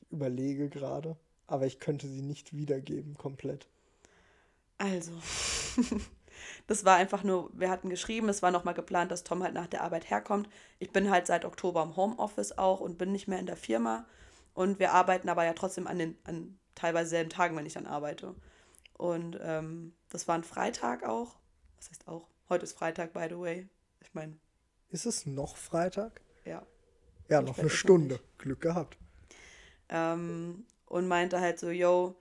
Ich 0.00 0.10
überlege 0.10 0.68
gerade, 0.68 1.16
aber 1.46 1.66
ich 1.66 1.78
könnte 1.78 2.08
sie 2.08 2.22
nicht 2.22 2.52
wiedergeben 2.52 3.16
komplett. 3.16 3.68
Also, 4.78 5.12
das 6.66 6.84
war 6.84 6.96
einfach 6.96 7.22
nur, 7.22 7.48
wir 7.52 7.70
hatten 7.70 7.90
geschrieben, 7.90 8.28
es 8.28 8.42
war 8.42 8.50
nochmal 8.50 8.74
geplant, 8.74 9.12
dass 9.12 9.22
Tom 9.22 9.44
halt 9.44 9.54
nach 9.54 9.68
der 9.68 9.82
Arbeit 9.82 10.10
herkommt. 10.10 10.48
Ich 10.80 10.90
bin 10.90 11.10
halt 11.10 11.28
seit 11.28 11.44
Oktober 11.44 11.84
im 11.84 11.94
Homeoffice 11.94 12.58
auch 12.58 12.80
und 12.80 12.98
bin 12.98 13.12
nicht 13.12 13.28
mehr 13.28 13.38
in 13.38 13.46
der 13.46 13.56
Firma. 13.56 14.04
Und 14.54 14.78
wir 14.78 14.92
arbeiten 14.92 15.28
aber 15.28 15.44
ja 15.44 15.52
trotzdem 15.52 15.86
an 15.86 15.98
den 15.98 16.18
an 16.24 16.58
teilweise 16.74 17.10
selben 17.10 17.30
Tagen, 17.30 17.56
wenn 17.56 17.66
ich 17.66 17.74
dann 17.74 17.86
arbeite. 17.86 18.34
Und 18.94 19.38
ähm, 19.42 19.94
das 20.08 20.28
war 20.28 20.34
ein 20.34 20.44
Freitag 20.44 21.04
auch. 21.04 21.36
Was 21.76 21.90
heißt 21.90 22.08
auch? 22.08 22.28
Heute 22.48 22.64
ist 22.64 22.76
Freitag, 22.76 23.12
by 23.12 23.26
the 23.28 23.38
way. 23.38 23.68
Ich 24.00 24.12
meine. 24.14 24.36
Ist 24.90 25.06
es 25.06 25.24
noch 25.24 25.56
Freitag? 25.56 26.20
Ja. 26.44 26.66
Ja, 27.28 27.42
noch 27.42 27.58
eine 27.58 27.70
Stunde. 27.70 28.16
Noch 28.16 28.38
Glück 28.38 28.60
gehabt. 28.60 28.98
Ähm, 29.88 30.66
und 30.86 31.06
meinte 31.06 31.40
halt 31.40 31.58
so, 31.58 31.70
yo, 31.70 32.16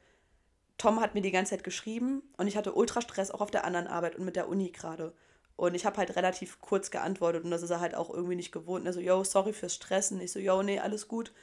Tom 0.77 1.01
hat 1.01 1.15
mir 1.15 1.21
die 1.21 1.32
ganze 1.32 1.51
Zeit 1.51 1.63
geschrieben 1.63 2.21
und 2.38 2.47
ich 2.47 2.55
hatte 2.55 2.73
Ultrastress 2.73 3.32
auch 3.32 3.41
auf 3.41 3.51
der 3.51 3.65
anderen 3.65 3.88
Arbeit 3.88 4.15
und 4.15 4.25
mit 4.25 4.36
der 4.36 4.47
Uni 4.47 4.71
gerade. 4.71 5.13
Und 5.55 5.75
ich 5.75 5.86
habe 5.86 5.97
halt 5.97 6.15
relativ 6.15 6.61
kurz 6.61 6.89
geantwortet 6.91 7.43
und 7.43 7.51
das 7.51 7.63
ist 7.63 7.71
er 7.71 7.82
halt 7.82 7.95
auch 7.95 8.09
irgendwie 8.09 8.36
nicht 8.36 8.51
gewohnt. 8.51 8.88
Also, 8.88 9.01
yo, 9.01 9.23
sorry 9.23 9.51
fürs 9.51 9.75
Stressen. 9.75 10.21
Ich 10.21 10.32
so, 10.32 10.39
yo, 10.39 10.63
nee, 10.63 10.80
alles 10.80 11.07
gut. 11.07 11.34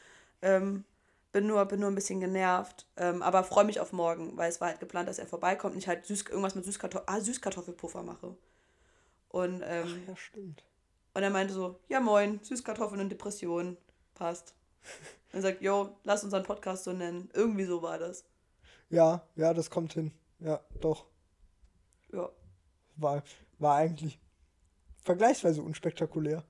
Ähm, 0.42 0.84
bin 1.32 1.46
nur, 1.46 1.64
bin 1.66 1.80
nur 1.80 1.90
ein 1.90 1.94
bisschen 1.94 2.20
genervt, 2.20 2.86
ähm, 2.96 3.22
aber 3.22 3.44
freue 3.44 3.64
mich 3.64 3.78
auf 3.80 3.92
morgen, 3.92 4.36
weil 4.36 4.48
es 4.48 4.60
war 4.60 4.68
halt 4.68 4.80
geplant, 4.80 5.08
dass 5.08 5.18
er 5.18 5.26
vorbeikommt 5.26 5.74
und 5.74 5.78
ich 5.78 5.88
halt 5.88 6.06
Süß, 6.06 6.22
irgendwas 6.28 6.54
mit 6.54 6.64
Süßkartoffel, 6.64 7.04
ah, 7.06 7.20
Süßkartoffelpuffer 7.20 8.02
mache. 8.02 8.34
Und, 9.28 9.62
ähm, 9.66 10.02
Ach, 10.04 10.08
ja, 10.08 10.16
stimmt. 10.16 10.64
Und 11.12 11.22
er 11.22 11.30
meinte 11.30 11.52
so, 11.52 11.78
ja 11.88 12.00
moin, 12.00 12.40
Süßkartoffeln 12.42 13.00
und 13.00 13.10
Depressionen, 13.10 13.76
passt. 14.14 14.54
er 15.32 15.42
sagt, 15.42 15.60
yo, 15.60 15.96
lass 16.04 16.24
unseren 16.24 16.42
Podcast 16.42 16.84
so 16.84 16.92
nennen. 16.92 17.28
Irgendwie 17.34 17.64
so 17.64 17.82
war 17.82 17.98
das. 17.98 18.24
Ja, 18.88 19.22
ja, 19.34 19.52
das 19.52 19.70
kommt 19.70 19.92
hin. 19.92 20.12
Ja, 20.38 20.60
doch. 20.80 21.06
Ja. 22.12 22.30
War, 22.96 23.22
war 23.58 23.76
eigentlich 23.76 24.18
vergleichsweise 25.02 25.62
unspektakulär. 25.62 26.44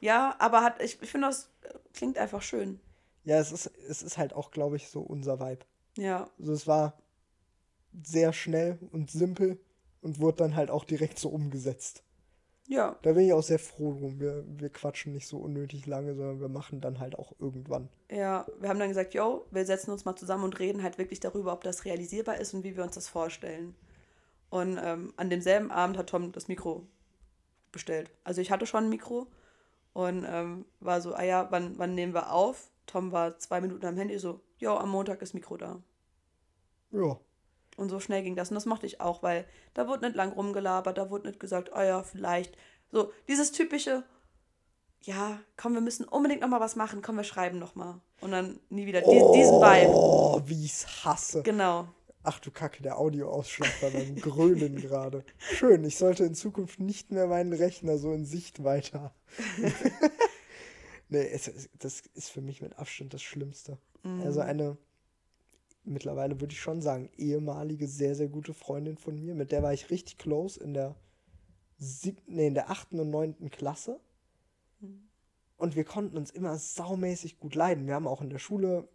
Ja, 0.00 0.36
aber 0.38 0.62
hat, 0.62 0.82
ich, 0.82 1.00
ich 1.02 1.10
finde, 1.10 1.28
das 1.28 1.50
klingt 1.92 2.18
einfach 2.18 2.42
schön. 2.42 2.80
Ja, 3.24 3.38
es 3.38 3.52
ist, 3.52 3.66
es 3.88 4.02
ist 4.02 4.18
halt 4.18 4.32
auch, 4.32 4.50
glaube 4.50 4.76
ich, 4.76 4.88
so 4.88 5.00
unser 5.00 5.40
Vibe. 5.40 5.64
Ja. 5.96 6.30
Also 6.38 6.52
es 6.52 6.66
war 6.66 6.98
sehr 8.02 8.32
schnell 8.32 8.78
und 8.92 9.10
simpel 9.10 9.60
und 10.00 10.20
wurde 10.20 10.38
dann 10.38 10.56
halt 10.56 10.70
auch 10.70 10.84
direkt 10.84 11.18
so 11.18 11.28
umgesetzt. 11.28 12.04
Ja. 12.70 12.96
Da 13.02 13.12
bin 13.12 13.26
ich 13.26 13.32
auch 13.32 13.42
sehr 13.42 13.58
froh 13.58 13.94
drum. 13.94 14.20
Wir, 14.20 14.44
wir 14.46 14.70
quatschen 14.70 15.12
nicht 15.12 15.26
so 15.26 15.38
unnötig 15.38 15.86
lange, 15.86 16.14
sondern 16.14 16.40
wir 16.40 16.48
machen 16.48 16.80
dann 16.80 17.00
halt 17.00 17.18
auch 17.18 17.32
irgendwann. 17.40 17.88
Ja, 18.10 18.46
wir 18.60 18.68
haben 18.68 18.78
dann 18.78 18.88
gesagt, 18.88 19.12
yo, 19.12 19.44
wir 19.50 19.66
setzen 19.66 19.90
uns 19.90 20.04
mal 20.04 20.14
zusammen 20.14 20.44
und 20.44 20.58
reden 20.60 20.82
halt 20.82 20.96
wirklich 20.96 21.18
darüber, 21.18 21.52
ob 21.52 21.64
das 21.64 21.84
realisierbar 21.84 22.38
ist 22.38 22.54
und 22.54 22.62
wie 22.62 22.76
wir 22.76 22.84
uns 22.84 22.94
das 22.94 23.08
vorstellen. 23.08 23.74
Und 24.50 24.78
ähm, 24.82 25.12
an 25.16 25.30
demselben 25.30 25.72
Abend 25.72 25.98
hat 25.98 26.10
Tom 26.10 26.30
das 26.30 26.46
Mikro 26.46 26.86
bestellt. 27.72 28.12
Also 28.22 28.40
ich 28.40 28.52
hatte 28.52 28.66
schon 28.66 28.84
ein 28.84 28.90
Mikro 28.90 29.26
und 29.92 30.24
ähm, 30.28 30.64
war 30.78 31.00
so, 31.00 31.14
ah 31.14 31.24
ja, 31.24 31.48
wann, 31.50 31.76
wann 31.76 31.96
nehmen 31.96 32.14
wir 32.14 32.32
auf? 32.32 32.70
Tom 32.90 33.12
war 33.12 33.38
zwei 33.38 33.60
Minuten 33.60 33.86
am 33.86 33.96
Handy, 33.96 34.18
so, 34.18 34.40
ja, 34.58 34.76
am 34.76 34.90
Montag 34.90 35.22
ist 35.22 35.34
Mikro 35.34 35.56
da. 35.56 35.80
Ja. 36.90 37.18
Und 37.76 37.88
so 37.88 38.00
schnell 38.00 38.22
ging 38.22 38.34
das. 38.34 38.50
Und 38.50 38.56
das 38.56 38.66
mochte 38.66 38.86
ich 38.86 39.00
auch, 39.00 39.22
weil 39.22 39.46
da 39.74 39.86
wurde 39.86 40.06
nicht 40.06 40.16
lang 40.16 40.32
rumgelabert, 40.32 40.98
da 40.98 41.08
wurde 41.08 41.28
nicht 41.28 41.40
gesagt, 41.40 41.70
oh 41.74 41.80
ja, 41.80 42.02
vielleicht. 42.02 42.56
So, 42.90 43.12
dieses 43.28 43.52
typische, 43.52 44.02
ja, 45.02 45.40
komm, 45.56 45.74
wir 45.74 45.80
müssen 45.80 46.04
unbedingt 46.04 46.40
nochmal 46.40 46.60
was 46.60 46.74
machen, 46.74 47.00
komm, 47.00 47.16
wir 47.16 47.24
schreiben 47.24 47.58
nochmal. 47.58 48.00
Und 48.20 48.32
dann 48.32 48.58
nie 48.70 48.86
wieder 48.86 49.02
oh, 49.04 49.32
diesen 49.32 49.54
Vibe. 49.54 49.92
Oh, 49.94 50.42
wie 50.44 50.64
ich's 50.64 51.04
hasse. 51.04 51.42
Genau. 51.42 51.88
Ach 52.22 52.38
du 52.40 52.50
Kacke, 52.50 52.82
der 52.82 52.98
Audioausschlag 52.98 53.70
bei 53.80 53.90
meinem 53.90 54.16
Grölen 54.20 54.76
gerade. 54.76 55.24
Schön, 55.38 55.84
ich 55.84 55.96
sollte 55.96 56.24
in 56.24 56.34
Zukunft 56.34 56.80
nicht 56.80 57.12
mehr 57.12 57.28
meinen 57.28 57.52
Rechner 57.52 57.96
so 57.98 58.12
in 58.12 58.26
Sichtweite. 58.26 59.12
nee, 61.10 61.28
es, 61.28 61.68
das 61.78 62.02
ist 62.14 62.30
für 62.30 62.40
mich 62.40 62.62
mit 62.62 62.78
Abstand 62.78 63.14
das 63.14 63.22
Schlimmste. 63.22 63.78
Mhm. 64.02 64.22
Also 64.22 64.40
eine, 64.40 64.76
mittlerweile 65.84 66.40
würde 66.40 66.52
ich 66.52 66.60
schon 66.60 66.80
sagen, 66.80 67.10
ehemalige, 67.16 67.86
sehr, 67.86 68.14
sehr 68.14 68.28
gute 68.28 68.54
Freundin 68.54 68.96
von 68.96 69.18
mir, 69.18 69.34
mit 69.34 69.52
der 69.52 69.62
war 69.62 69.72
ich 69.72 69.90
richtig 69.90 70.18
close 70.18 70.62
in 70.62 70.74
der 70.74 70.96
siebten, 71.78 72.34
nee, 72.34 72.46
in 72.46 72.54
der 72.54 72.70
achten 72.70 73.00
und 73.00 73.10
neunten 73.10 73.50
Klasse. 73.50 74.00
Mhm. 74.80 75.08
Und 75.56 75.76
wir 75.76 75.84
konnten 75.84 76.16
uns 76.16 76.30
immer 76.30 76.56
saumäßig 76.56 77.38
gut 77.38 77.54
leiden. 77.54 77.86
Wir 77.86 77.94
haben 77.94 78.06
auch 78.06 78.22
in 78.22 78.30
der 78.30 78.38
Schule 78.38 78.88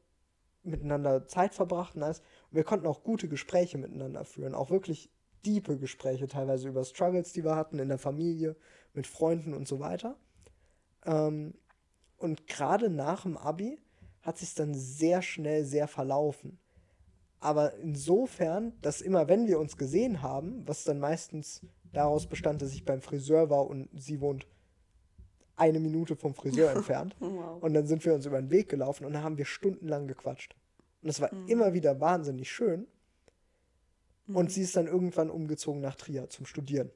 miteinander 0.64 1.28
Zeit 1.28 1.54
verbracht 1.54 1.96
und 1.96 2.04
alles. 2.04 2.20
Und 2.50 2.56
wir 2.56 2.64
konnten 2.64 2.88
auch 2.88 3.04
gute 3.04 3.28
Gespräche 3.28 3.78
miteinander 3.78 4.26
führen, 4.26 4.56
auch 4.56 4.72
wirklich 4.72 5.12
diepe 5.46 5.78
Gespräche, 5.78 6.28
teilweise 6.28 6.68
über 6.68 6.84
Struggles, 6.84 7.34
die 7.34 7.44
wir 7.44 7.56
hatten 7.56 7.78
in 7.78 7.90
der 7.90 8.00
Familie, 8.00 8.56
mit 8.94 9.06
Freunden 9.06 9.54
und 9.54 9.68
so 9.68 9.80
weiter. 9.80 10.18
Ähm, 11.06 11.54
und 12.18 12.48
gerade 12.48 12.90
nach 12.90 13.24
dem 13.24 13.38
Abi 13.38 13.80
hat 14.22 14.38
sich 14.38 14.56
dann 14.56 14.74
sehr 14.74 15.22
schnell 15.22 15.66
sehr 15.66 15.88
verlaufen. 15.88 16.60
Aber 17.40 17.76
insofern, 17.76 18.74
dass 18.82 19.02
immer 19.02 19.28
wenn 19.28 19.48
wir 19.48 19.60
uns 19.60 19.78
gesehen 19.78 20.22
haben, 20.22 20.68
was 20.68 20.84
dann 20.84 21.00
meistens 21.00 21.62
daraus 21.94 22.28
bestand, 22.28 22.62
dass 22.62 22.74
ich 22.74 22.86
beim 22.86 23.02
Friseur 23.02 23.50
war 23.50 23.68
und 23.68 23.90
sie 23.94 24.20
wohnt 24.20 24.48
eine 25.56 25.80
Minute 25.80 26.16
vom 26.16 26.34
Friseur 26.34 26.72
entfernt. 26.76 27.16
Wow. 27.20 27.62
Und 27.62 27.74
dann 27.74 27.88
sind 27.88 28.04
wir 28.04 28.14
uns 28.14 28.26
über 28.26 28.42
den 28.42 28.50
Weg 28.50 28.70
gelaufen 28.70 29.06
und 29.06 29.14
da 29.14 29.22
haben 29.22 29.38
wir 29.38 29.46
stundenlang 29.46 30.08
gequatscht. 30.08 30.56
Und 31.02 31.10
es 31.10 31.22
war 31.22 31.34
mhm. 31.34 31.48
immer 31.48 31.74
wieder 31.74 32.02
wahnsinnig 32.02 32.52
schön. 32.52 32.88
Mhm. 34.26 34.36
Und 34.36 34.52
sie 34.52 34.64
ist 34.64 34.76
dann 34.76 34.88
irgendwann 34.88 35.30
umgezogen 35.30 35.82
nach 35.82 35.96
Trier 35.96 36.30
zum 36.30 36.46
Studieren. 36.46 36.90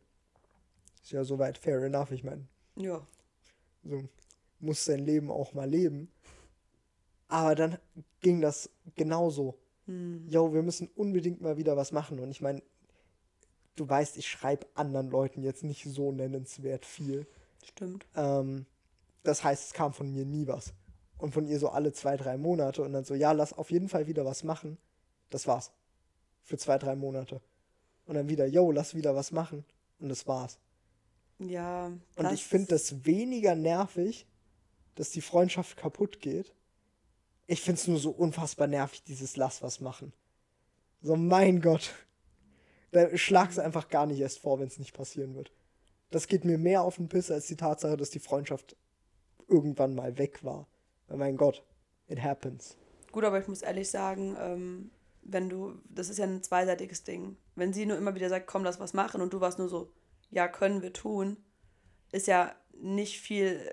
Ist 1.04 1.12
ja 1.12 1.24
soweit 1.24 1.58
fair 1.58 1.82
enough, 1.84 2.12
ich 2.12 2.24
meine. 2.24 2.48
Ja. 2.76 3.06
So 3.84 4.04
muss 4.60 4.86
sein 4.86 4.99
Leben 4.99 5.32
auch 5.32 5.53
mal 5.53 5.70
leben. 5.70 6.12
Aber 7.28 7.55
dann 7.55 7.78
ging 8.22 8.41
das 8.41 8.70
genauso 8.95 9.57
Hm. 9.89 10.28
yo, 10.30 10.53
wir 10.53 10.62
müssen 10.62 10.88
unbedingt 10.95 11.41
mal 11.41 11.57
wieder 11.57 11.76
was 11.76 11.91
machen. 11.91 12.20
Und 12.20 12.30
ich 12.30 12.41
meine, 12.41 12.62
du 13.76 13.89
weißt, 13.89 14.18
ich 14.18 14.30
schreibe 14.30 14.68
anderen 14.76 15.10
Leuten 15.10 15.41
jetzt 15.41 15.64
nicht 15.64 15.84
so 15.84 16.12
nennenswert 16.12 16.86
viel. 16.86 17.26
Stimmt. 17.66 18.05
Ähm, 18.16 18.68
das 19.24 19.43
heißt, 19.43 19.66
es 19.66 19.74
kam 19.74 19.93
von 19.93 20.12
mir 20.12 20.26
nie 20.26 20.45
was. 20.45 20.74
Und 21.18 21.34
von 21.34 21.47
ihr 21.47 21.57
so 21.57 21.70
alle 21.70 21.91
zwei, 21.91 22.18
drei 22.18 22.38
Monate. 22.38 22.84
Und 22.84 22.93
dann 22.93 23.03
so, 23.03 23.16
ja, 23.16 23.32
lass 23.32 23.51
auf 23.51 23.72
jeden 23.72 23.89
Fall 23.89 24.05
wieder 24.05 24.26
was 24.26 24.43
machen. 24.43 24.78
Das 25.32 25.47
war's. 25.47 25.72
Für 26.43 26.57
zwei, 26.60 26.78
drei 26.78 26.95
Monate. 26.95 27.41
Und 28.05 28.14
dann 28.14 28.30
wieder, 28.30 28.45
yo, 28.45 28.72
lass 28.72 28.93
wieder 28.93 29.16
was 29.16 29.32
machen. 29.32 29.66
Und 29.99 30.10
das 30.10 30.28
war's. 30.28 30.60
Ja. 31.39 31.91
Und 32.16 32.32
ich 32.32 32.45
finde 32.45 32.68
das 32.68 33.05
weniger 33.05 33.55
nervig, 33.55 34.28
dass 34.96 35.12
die 35.12 35.22
Freundschaft 35.22 35.78
kaputt 35.78 36.20
geht. 36.20 36.54
Ich 37.48 37.62
finde 37.62 37.82
es 37.82 37.88
nur 37.88 38.00
so 38.00 38.12
unfassbar 38.12 38.68
nervig, 38.68 39.04
dieses 39.04 39.38
Lass 39.38 39.62
was 39.62 39.80
machen. 39.80 40.14
So, 41.02 41.16
mein 41.16 41.62
Gott. 41.62 41.94
Da 42.92 43.16
schlag's 43.18 43.60
einfach 43.60 43.90
gar 43.90 44.06
nicht 44.06 44.20
erst 44.20 44.40
vor, 44.40 44.60
wenn 44.60 44.68
es 44.68 44.80
nicht 44.80 44.94
passieren 44.94 45.36
wird. 45.36 45.52
Das 46.12 46.28
geht 46.28 46.44
mir 46.44 46.58
mehr 46.58 46.82
auf 46.82 46.96
den 46.96 47.08
Piss 47.08 47.30
als 47.32 47.48
die 47.48 47.56
Tatsache, 47.56 47.98
dass 47.98 48.10
die 48.10 48.20
Freundschaft 48.20 48.76
irgendwann 49.48 49.96
mal 49.96 50.18
weg 50.18 50.44
war. 50.44 50.68
Weil, 51.08 51.18
mein 51.18 51.38
Gott, 51.38 51.64
it 52.08 52.22
happens. 52.22 52.78
Gut, 53.12 53.24
aber 53.24 53.40
ich 53.40 53.48
muss 53.48 53.62
ehrlich 53.62 53.90
sagen, 53.90 54.36
ähm, 54.40 54.92
wenn 55.22 55.50
du, 55.50 55.82
das 55.90 56.10
ist 56.10 56.18
ja 56.18 56.26
ein 56.26 56.44
zweiseitiges 56.44 57.04
Ding. 57.04 57.38
Wenn 57.56 57.74
sie 57.74 57.86
nur 57.86 57.98
immer 57.98 58.16
wieder 58.16 58.30
sagt, 58.30 58.48
komm, 58.48 58.64
lass 58.64 58.80
was 58.80 58.94
machen 58.94 59.22
und 59.22 59.34
du 59.34 59.42
warst 59.42 59.60
nur 59.60 59.70
so, 59.70 59.92
ja, 60.32 60.48
können 60.48 60.82
wir 60.82 60.94
tun, 60.94 61.38
ist 62.12 62.28
ja 62.28 62.56
nicht 62.74 63.20
viel 63.20 63.72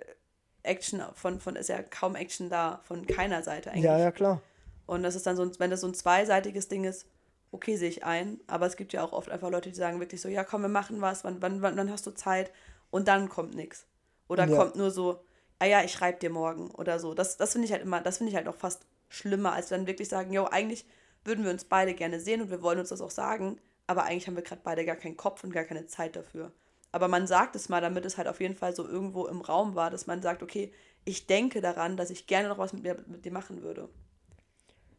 Action 0.67 1.03
von, 1.15 1.41
von 1.41 1.57
ist 1.57 1.69
ja 1.69 1.83
kaum 1.83 2.15
Action 2.17 2.51
da, 2.51 2.81
von 2.85 3.07
keiner 3.07 3.43
Seite 3.43 3.71
eigentlich. 3.71 3.85
Ja, 3.85 3.99
ja, 3.99 4.11
klar. 4.11 4.41
Und 4.87 5.03
das 5.03 5.15
ist 5.17 5.27
dann 5.27 5.37
so, 5.37 5.43
ein- 5.43 5.53
wenn 5.59 5.71
das 5.71 5.81
so 5.81 5.89
ein 5.89 5.95
zweiseitiges 5.95 6.69
Ding 6.69 6.85
ist, 6.85 7.07
okay, 7.53 7.77
sehe 7.77 7.89
ich 7.89 8.05
ein. 8.05 8.41
Aber 8.47 8.67
es 8.67 8.77
gibt 8.77 8.93
ja 8.93 9.03
auch 9.03 9.13
oft 9.13 9.31
einfach 9.31 9.51
Leute, 9.51 9.71
die 9.71 9.77
sagen 9.77 9.99
wirklich 10.01 10.21
so, 10.21 10.29
ja, 10.29 10.45
komm, 10.45 10.63
wir 10.63 10.69
machen 10.69 11.01
was, 11.01 11.25
wann, 11.25 11.41
wann, 11.43 11.63
wann, 11.63 11.77
wann 11.77 11.91
hast 11.91 12.07
du 12.07 12.11
Zeit? 12.13 12.51
Und 12.91 13.09
dann 13.09 13.29
kommt 13.29 13.55
nichts. 13.55 13.87
Oder 14.29 14.47
Ja. 14.47 14.57
kommt 14.57 14.77
nur 14.77 14.91
so, 14.91 15.21
ah 15.59 15.65
ja, 15.65 15.83
ich 15.83 15.93
schreibe 15.93 16.19
dir 16.19 16.31
morgen 16.31 16.71
oder 16.73 16.99
so. 16.99 17.15
Das, 17.15 17.37
das 17.37 17.53
finde 17.53 17.67
ich 17.67 17.73
halt 17.73 17.83
immer, 17.83 18.01
das 18.01 18.19
finde 18.19 18.31
ich 18.31 18.37
halt 18.37 18.49
auch 18.49 18.55
fast 18.57 18.87
schlimmer, 19.09 19.53
als 19.53 19.69
dann 19.69 19.87
wirklich 19.87 20.09
sagen, 20.09 20.33
jo, 20.33 20.45
eigentlich 20.45 20.85
würden 21.25 21.45
wir 21.45 21.51
uns 21.51 21.65
beide 21.65 21.95
gerne 21.95 22.21
sehen 22.21 22.43
und 22.43 22.51
wir 22.51 22.63
wollen 22.63 22.79
uns 22.79 22.91
das 22.91 23.01
auch 23.01 23.11
sagen, 23.11 23.59
aber 23.89 24.05
eigentlich 24.05 24.27
haben 24.27 24.37
wir 24.37 24.43
gerade 24.43 24.61
beide 24.63 24.85
gar 24.85 24.97
keinen 24.97 25.17
Kopf 25.17 25.43
und 25.45 25.53
gar 25.53 25.65
keine 25.65 25.87
Zeit 25.87 26.15
dafür. 26.17 26.53
Aber 26.97 27.09
man 27.09 27.27
sagt 27.27 27.55
es 27.57 27.69
mal, 27.69 27.83
damit 27.83 28.07
es 28.07 28.17
halt 28.17 28.27
auf 28.27 28.41
jeden 28.41 28.55
Fall 28.55 28.75
so 28.75 28.89
irgendwo 28.89 29.27
im 29.27 29.43
Raum 29.43 29.75
war, 29.75 29.91
dass 29.91 30.07
man 30.07 30.23
sagt, 30.23 30.43
okay, 30.43 30.73
ich 31.05 31.27
denke 31.27 31.61
daran, 31.61 31.99
dass 31.99 32.09
ich 32.09 32.27
gerne 32.27 32.49
noch 32.49 32.57
was 32.57 32.73
mit, 32.73 32.85
mir, 32.85 32.97
mit 33.07 33.27
dir 33.27 33.33
machen 33.33 33.61
würde. 33.61 33.91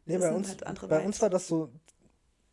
Nee, 0.06 0.16
Das 0.16 0.22
bei 0.22 0.32
uns, 0.32 0.48
halt 0.48 0.88
bei 0.88 1.04
uns 1.04 1.20
war 1.20 1.28
das 1.28 1.48
so 1.48 1.72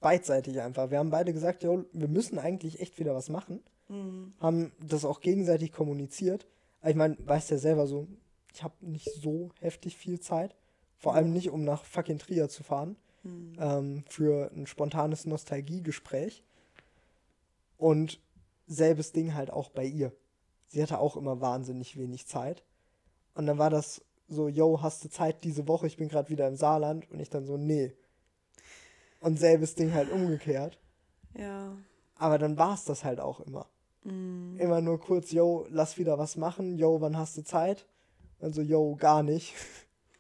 beidseitig 0.01 0.59
einfach. 0.61 0.89
Wir 0.89 0.97
haben 0.97 1.11
beide 1.11 1.31
gesagt, 1.31 1.61
jo, 1.61 1.85
wir 1.93 2.07
müssen 2.07 2.39
eigentlich 2.39 2.79
echt 2.79 2.97
wieder 2.97 3.13
was 3.13 3.29
machen. 3.29 3.61
Mhm. 3.87 4.33
Haben 4.39 4.71
das 4.79 5.05
auch 5.05 5.21
gegenseitig 5.21 5.71
kommuniziert. 5.71 6.47
Ich 6.83 6.95
meine, 6.95 7.15
weißt 7.19 7.51
ja 7.51 7.59
selber 7.59 7.85
so, 7.85 8.07
ich 8.51 8.63
habe 8.63 8.73
nicht 8.81 9.11
so 9.13 9.51
heftig 9.59 9.95
viel 9.95 10.19
Zeit. 10.19 10.55
Vor 10.97 11.13
allem 11.13 11.31
nicht, 11.31 11.51
um 11.51 11.63
nach 11.63 11.85
fucking 11.85 12.17
Trier 12.17 12.49
zu 12.49 12.63
fahren. 12.63 12.95
Mhm. 13.21 13.53
Ähm, 13.59 14.03
für 14.09 14.49
ein 14.55 14.65
spontanes 14.65 15.27
Nostalgiegespräch. 15.27 16.43
Und 17.77 18.19
selbes 18.67 19.11
Ding 19.11 19.33
halt 19.33 19.51
auch 19.51 19.69
bei 19.69 19.85
ihr. 19.85 20.11
Sie 20.67 20.81
hatte 20.81 20.99
auch 20.99 21.15
immer 21.15 21.41
wahnsinnig 21.41 21.97
wenig 21.97 22.27
Zeit. 22.27 22.63
Und 23.33 23.45
dann 23.45 23.57
war 23.57 23.69
das 23.69 24.01
so, 24.27 24.47
yo, 24.47 24.81
hast 24.81 25.03
du 25.03 25.09
Zeit 25.09 25.43
diese 25.43 25.67
Woche? 25.67 25.87
Ich 25.87 25.97
bin 25.97 26.09
gerade 26.09 26.29
wieder 26.29 26.47
im 26.47 26.55
Saarland. 26.55 27.09
Und 27.11 27.19
ich 27.19 27.29
dann 27.29 27.45
so, 27.45 27.57
nee. 27.57 27.93
Und 29.19 29.39
selbes 29.39 29.75
Ding 29.75 29.93
halt 29.93 30.11
umgekehrt. 30.11 30.79
Ja. 31.37 31.75
Aber 32.15 32.37
dann 32.37 32.57
war 32.57 32.73
es 32.73 32.85
das 32.85 33.03
halt 33.03 33.19
auch 33.19 33.39
immer. 33.41 33.67
Mhm. 34.03 34.57
Immer 34.59 34.81
nur 34.81 34.99
kurz, 34.99 35.31
yo, 35.31 35.67
lass 35.69 35.97
wieder 35.97 36.17
was 36.17 36.37
machen. 36.37 36.77
Yo, 36.77 37.01
wann 37.01 37.17
hast 37.17 37.37
du 37.37 37.43
Zeit? 37.43 37.85
Und 38.39 38.53
so, 38.53 38.61
yo, 38.61 38.95
gar 38.95 39.23
nicht. 39.23 39.53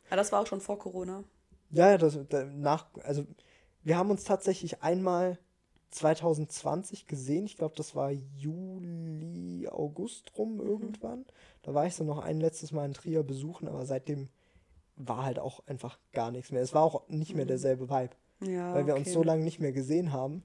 Ja, 0.09 0.15
das 0.15 0.31
war 0.31 0.41
auch 0.41 0.47
schon 0.47 0.61
vor 0.61 0.77
Corona. 0.77 1.23
Ja, 1.71 1.91
ja, 1.91 1.97
das, 1.97 2.17
danach, 2.29 2.85
also 3.03 3.25
wir 3.83 3.97
haben 3.97 4.11
uns 4.11 4.23
tatsächlich 4.23 4.83
einmal 4.83 5.39
2020 5.95 7.07
gesehen. 7.07 7.45
Ich 7.45 7.57
glaube, 7.57 7.75
das 7.75 7.95
war 7.95 8.11
Juli, 8.11 9.67
August 9.69 10.37
rum 10.37 10.59
irgendwann. 10.59 11.25
Da 11.63 11.73
war 11.73 11.85
ich 11.87 11.95
so 11.95 12.03
noch 12.03 12.19
ein 12.19 12.39
letztes 12.39 12.71
Mal 12.71 12.85
in 12.85 12.93
Trier 12.93 13.23
besuchen, 13.23 13.67
aber 13.67 13.85
seitdem 13.85 14.29
war 14.97 15.23
halt 15.25 15.39
auch 15.39 15.65
einfach 15.67 15.97
gar 16.13 16.31
nichts 16.31 16.51
mehr. 16.51 16.61
Es 16.61 16.73
war 16.73 16.83
auch 16.83 17.07
nicht 17.09 17.35
mehr 17.35 17.45
derselbe 17.45 17.89
Vibe, 17.89 18.15
Ja. 18.41 18.73
weil 18.73 18.87
wir 18.87 18.95
uns 18.95 19.07
okay. 19.07 19.13
so 19.13 19.23
lange 19.23 19.43
nicht 19.43 19.59
mehr 19.59 19.71
gesehen 19.73 20.11
haben. 20.11 20.43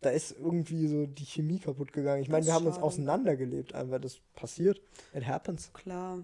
Da 0.00 0.10
ist 0.10 0.32
irgendwie 0.32 0.86
so 0.88 1.06
die 1.06 1.24
Chemie 1.24 1.58
kaputt 1.58 1.92
gegangen. 1.92 2.22
Ich 2.22 2.28
meine, 2.28 2.44
wir 2.44 2.50
ist 2.50 2.54
haben 2.54 2.66
uns 2.66 2.76
schade. 2.76 2.86
auseinandergelebt, 2.86 3.74
einfach 3.74 4.00
das 4.00 4.20
passiert. 4.34 4.80
It 5.14 5.26
happens. 5.26 5.72
Klar. 5.72 6.18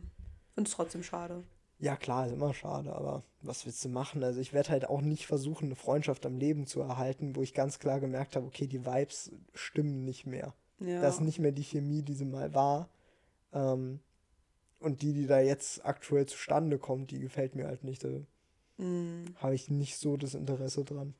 Finde 0.55 0.69
es 0.69 0.75
trotzdem 0.77 1.03
schade. 1.03 1.43
Ja, 1.83 1.97
klar, 1.97 2.27
ist 2.27 2.33
immer 2.33 2.55
schade, 2.55 2.95
aber 2.95 3.25
was 3.41 3.67
willst 3.67 3.85
du 3.85 3.89
machen? 3.89 4.23
Also 4.23 4.39
ich 4.41 4.53
werde 4.53 4.69
halt 4.69 4.89
auch 4.89 5.01
nicht 5.01 5.27
versuchen, 5.27 5.65
eine 5.65 5.75
Freundschaft 5.75 6.25
am 6.25 6.39
Leben 6.39 6.65
zu 6.69 6.81
erhalten, 6.81 7.35
wo 7.35 7.43
ich 7.43 7.55
ganz 7.55 7.81
klar 7.81 7.99
gemerkt 7.99 8.37
habe, 8.37 8.47
okay, 8.47 8.69
die 8.69 8.87
Vibes 8.87 9.33
stimmen 9.53 10.05
nicht 10.05 10.25
mehr. 10.25 10.55
Ja. 10.79 11.01
Das 11.01 11.17
ist 11.17 11.23
nicht 11.23 11.41
mehr 11.41 11.51
die 11.51 11.65
Chemie, 11.65 12.03
die 12.03 12.15
sie 12.15 12.25
mal 12.25 12.55
war. 12.55 12.89
Ähm, 13.53 13.99
und 14.79 15.03
die, 15.03 15.13
die 15.13 15.27
da 15.27 15.41
jetzt 15.41 15.85
aktuell 15.85 16.27
zustande 16.27 16.79
kommt, 16.79 17.11
die 17.11 17.19
gefällt 17.19 17.57
mir 17.57 17.67
halt 17.67 17.83
nicht. 17.83 18.05
Da 18.05 18.11
Mhm. 18.79 19.35
habe 19.37 19.57
ich 19.57 19.69
nicht 19.69 19.97
so 19.99 20.17
das 20.17 20.35
Interesse 20.35 20.85
dran. 20.85 21.15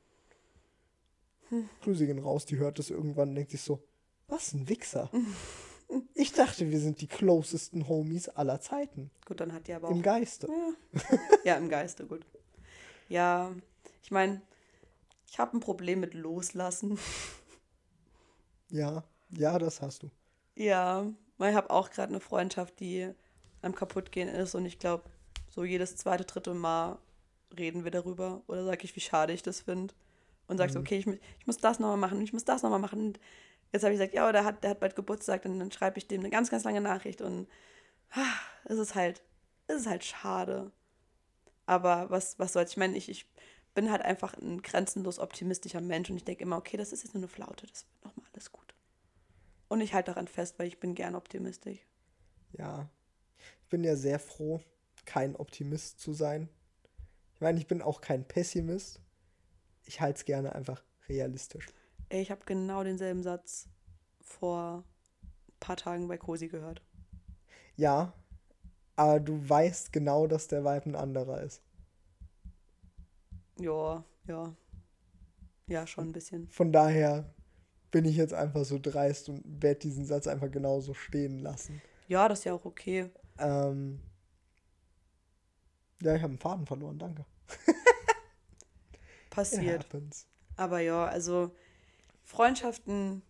Hm. 1.49 1.69
Grüße 1.81 2.05
gehen 2.05 2.19
raus, 2.19 2.45
die 2.45 2.57
hört 2.57 2.79
das 2.79 2.89
irgendwann 2.89 3.29
und 3.29 3.35
denkt 3.35 3.51
sich 3.51 3.61
so, 3.61 3.83
was 4.29 4.53
ein 4.53 4.69
Wichser. 4.69 5.11
Ich 6.13 6.31
dachte, 6.33 6.69
wir 6.69 6.79
sind 6.79 7.01
die 7.01 7.07
closesten 7.07 7.87
Homies 7.87 8.29
aller 8.29 8.59
Zeiten. 8.61 9.11
Gut, 9.25 9.39
dann 9.39 9.53
hat 9.53 9.67
die 9.67 9.73
aber 9.73 9.87
auch. 9.87 9.91
Im 9.91 10.01
Geiste. 10.01 10.47
Ja. 10.47 11.17
ja, 11.43 11.55
im 11.55 11.69
Geiste, 11.69 12.05
gut. 12.05 12.25
Ja, 13.09 13.51
ich 14.01 14.11
meine, 14.11 14.41
ich 15.29 15.39
habe 15.39 15.57
ein 15.57 15.59
Problem 15.59 15.99
mit 15.99 16.13
Loslassen. 16.13 16.97
Ja, 18.69 19.03
ja, 19.29 19.59
das 19.59 19.81
hast 19.81 20.01
du. 20.03 20.09
Ja, 20.55 21.05
weil 21.37 21.51
ich 21.51 21.55
habe 21.55 21.69
auch 21.69 21.91
gerade 21.91 22.09
eine 22.09 22.19
Freundschaft, 22.19 22.79
die 22.79 23.07
am 23.61 23.75
kaputtgehen 23.75 24.29
ist 24.29 24.55
und 24.55 24.65
ich 24.65 24.79
glaube, 24.79 25.03
so 25.49 25.63
jedes 25.63 25.95
zweite, 25.95 26.25
dritte 26.25 26.53
Mal 26.55 26.97
reden 27.55 27.83
wir 27.83 27.91
darüber 27.91 28.41
oder 28.47 28.65
sage 28.65 28.83
ich, 28.85 28.95
wie 28.95 28.99
schade 28.99 29.31
ich 29.31 29.43
das 29.43 29.61
finde 29.61 29.93
und 30.47 30.57
sagst, 30.57 30.75
Mhm. 30.75 30.81
okay, 30.81 30.97
ich, 30.97 31.05
ich 31.07 31.45
muss 31.47 31.57
das 31.57 31.77
nochmal 31.79 31.97
machen 31.97 32.17
und 32.17 32.23
ich 32.23 32.33
muss 32.33 32.45
das 32.45 32.63
nochmal 32.63 32.79
machen 32.79 32.99
und 33.07 33.19
jetzt 33.73 33.83
habe 33.83 33.93
ich 33.93 33.99
gesagt, 33.99 34.13
ja, 34.13 34.31
der 34.31 34.45
hat, 34.45 34.63
der 34.63 34.71
hat 34.71 34.79
bald 34.79 34.95
Geburtstag 34.95 35.43
und 35.45 35.59
dann 35.59 35.71
schreibe 35.71 35.97
ich 35.97 36.07
dem 36.07 36.21
eine 36.21 36.29
ganz, 36.29 36.49
ganz 36.49 36.63
lange 36.63 36.79
Nachricht 36.79 37.21
und 37.21 37.47
ah, 38.11 38.39
es 38.65 38.77
ist 38.77 38.95
halt, 38.95 39.21
es 39.67 39.81
ist 39.81 39.87
halt 39.87 40.05
schade. 40.05 40.71
Aber 41.65 42.09
was, 42.09 42.39
was 42.39 42.53
soll's? 42.53 42.71
Ich 42.71 42.77
meine, 42.77 42.95
ich, 42.95 43.09
ich 43.09 43.25
bin 43.73 43.91
halt 43.91 44.03
einfach 44.03 44.35
ein 44.35 44.61
grenzenlos 44.61 45.19
optimistischer 45.19 45.81
Mensch 45.81 46.09
und 46.09 46.17
ich 46.17 46.23
denke 46.23 46.43
immer, 46.43 46.57
okay, 46.57 46.77
das 46.77 46.93
ist 46.93 47.03
jetzt 47.03 47.13
nur 47.13 47.21
eine 47.21 47.27
Flaute, 47.27 47.65
das 47.65 47.85
wird 47.85 48.05
nochmal 48.05 48.29
alles 48.33 48.51
gut. 48.51 48.73
Und 49.67 49.81
ich 49.81 49.93
halte 49.93 50.11
daran 50.11 50.27
fest, 50.27 50.59
weil 50.59 50.67
ich 50.67 50.79
bin 50.79 50.93
gern 50.93 51.15
optimistisch. 51.15 51.79
Ja. 52.51 52.87
Ich 53.63 53.69
bin 53.69 53.83
ja 53.83 53.95
sehr 53.95 54.19
froh, 54.19 54.61
kein 55.05 55.35
Optimist 55.35 55.99
zu 55.99 56.13
sein. 56.13 56.47
Ich 57.33 57.41
meine, 57.41 57.57
ich 57.57 57.65
bin 57.65 57.81
auch 57.81 57.99
kein 57.99 58.27
Pessimist. 58.27 59.01
Ich 59.85 59.99
halte 59.99 60.17
es 60.19 60.25
gerne 60.25 60.53
einfach 60.53 60.83
realistisch. 61.09 61.65
Ey, 62.13 62.21
ich 62.21 62.29
habe 62.29 62.45
genau 62.45 62.83
denselben 62.83 63.23
Satz 63.23 63.67
vor 64.21 64.83
ein 65.23 65.59
paar 65.59 65.77
Tagen 65.77 66.07
bei 66.07 66.15
Cosi 66.15 66.47
gehört. 66.47 66.83
Ja, 67.75 68.13
aber 68.95 69.19
du 69.19 69.49
weißt 69.49 69.91
genau, 69.91 70.27
dass 70.27 70.47
der 70.47 70.63
Vibe 70.63 70.91
ein 70.91 70.95
anderer 70.95 71.41
ist. 71.41 71.63
Ja, 73.57 74.05
ja. 74.27 74.55
Ja, 75.65 75.87
schon 75.87 76.09
ein 76.09 76.11
bisschen. 76.11 76.47
Von 76.49 76.71
daher 76.71 77.33
bin 77.89 78.05
ich 78.05 78.15
jetzt 78.15 78.35
einfach 78.35 78.63
so 78.63 78.77
dreist 78.77 79.29
und 79.29 79.41
werde 79.63 79.79
diesen 79.79 80.05
Satz 80.05 80.27
einfach 80.27 80.51
genauso 80.51 80.93
stehen 80.93 81.39
lassen. 81.39 81.81
Ja, 82.07 82.27
das 82.27 82.39
ist 82.39 82.45
ja 82.45 82.53
auch 82.53 82.65
okay. 82.65 83.09
Ähm, 83.39 83.99
ja, 86.03 86.13
ich 86.13 86.21
habe 86.21 86.29
einen 86.29 86.37
Faden 86.37 86.67
verloren, 86.67 86.99
danke. 86.99 87.25
Passiert. 89.31 89.87
Aber 90.57 90.79
ja, 90.79 91.07
also 91.07 91.55
Freundschaften 92.23 93.21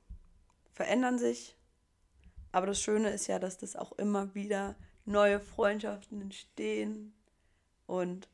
verändern 0.72 1.20
sich. 1.20 1.58
Aber 2.52 2.68
das 2.68 2.80
Schöne 2.80 3.10
ist 3.10 3.28
ja, 3.28 3.40
dass 3.40 3.58
das 3.58 3.76
auch 3.76 3.92
immer 3.94 4.34
wieder 4.36 4.76
neue 5.06 5.40
Freundschaften 5.40 6.22
entstehen. 6.22 7.14
Und 7.88 8.30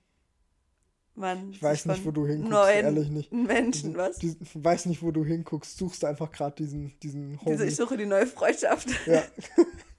man 1.16 1.52
Ich 1.52 1.62
weiß 1.62 1.86
nicht, 1.86 2.06
wo 2.06 2.12
du 2.12 2.26
hinguckst, 2.26 2.52
neuen 2.52 2.86
ehrlich 2.86 3.10
nicht. 3.10 3.32
Menschen, 3.32 3.96
was? 3.96 4.18
Dies- 4.20 4.38
weiß 4.54 4.86
nicht, 4.86 5.02
wo 5.02 5.12
du 5.12 5.26
hinguckst, 5.26 5.78
suchst 5.78 6.06
einfach 6.06 6.32
gerade 6.32 6.56
diesen, 6.56 6.98
diesen 7.00 7.40
Homie. 7.42 7.52
Diese, 7.52 7.66
ich 7.66 7.76
suche 7.76 7.98
die 7.98 8.06
neue 8.06 8.28
Freundschaft. 8.28 8.90
Ja. 9.06 9.24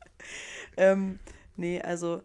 ähm, 0.76 1.18
nee, 1.56 1.80
also 1.80 2.22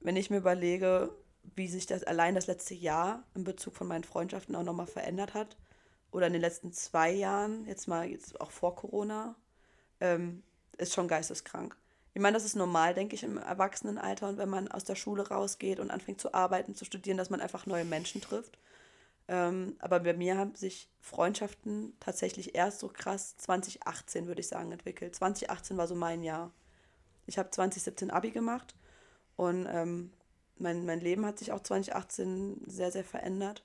wenn 0.00 0.16
ich 0.16 0.30
mir 0.30 0.38
überlege, 0.38 1.12
wie 1.54 1.68
sich 1.68 1.86
das 1.86 2.04
allein 2.04 2.34
das 2.34 2.46
letzte 2.46 2.74
Jahr 2.74 3.24
in 3.34 3.44
Bezug 3.44 3.76
von 3.76 3.86
meinen 3.86 4.04
Freundschaften 4.04 4.54
auch 4.56 4.62
nochmal 4.62 4.86
verändert 4.86 5.34
hat. 5.34 5.56
Oder 6.12 6.28
in 6.28 6.34
den 6.34 6.42
letzten 6.42 6.72
zwei 6.72 7.10
Jahren, 7.10 7.66
jetzt 7.66 7.88
mal 7.88 8.06
jetzt 8.06 8.40
auch 8.40 8.50
vor 8.50 8.76
Corona, 8.76 9.34
ähm, 10.00 10.42
ist 10.78 10.94
schon 10.94 11.08
geisteskrank. 11.08 11.76
Ich 12.14 12.20
meine, 12.20 12.34
das 12.34 12.44
ist 12.44 12.54
normal, 12.54 12.92
denke 12.94 13.14
ich, 13.14 13.22
im 13.22 13.38
Erwachsenenalter 13.38 14.28
und 14.28 14.36
wenn 14.36 14.50
man 14.50 14.68
aus 14.68 14.84
der 14.84 14.94
Schule 14.94 15.26
rausgeht 15.28 15.80
und 15.80 15.90
anfängt 15.90 16.20
zu 16.20 16.34
arbeiten, 16.34 16.74
zu 16.74 16.84
studieren, 16.84 17.16
dass 17.16 17.30
man 17.30 17.40
einfach 17.40 17.64
neue 17.64 17.86
Menschen 17.86 18.20
trifft. 18.20 18.58
Ähm, 19.28 19.76
aber 19.78 20.00
bei 20.00 20.12
mir 20.12 20.36
haben 20.36 20.54
sich 20.54 20.90
Freundschaften 21.00 21.94
tatsächlich 22.00 22.54
erst 22.54 22.80
so 22.80 22.88
krass 22.88 23.36
2018, 23.38 24.26
würde 24.26 24.40
ich 24.40 24.48
sagen, 24.48 24.72
entwickelt. 24.72 25.14
2018 25.14 25.78
war 25.78 25.86
so 25.86 25.94
mein 25.94 26.22
Jahr. 26.22 26.52
Ich 27.26 27.38
habe 27.38 27.50
2017 27.50 28.10
Abi 28.10 28.30
gemacht 28.30 28.74
und 29.36 29.66
ähm, 29.70 30.12
mein, 30.58 30.84
mein 30.84 31.00
Leben 31.00 31.24
hat 31.24 31.38
sich 31.38 31.52
auch 31.52 31.60
2018 31.60 32.62
sehr, 32.66 32.92
sehr 32.92 33.04
verändert. 33.04 33.64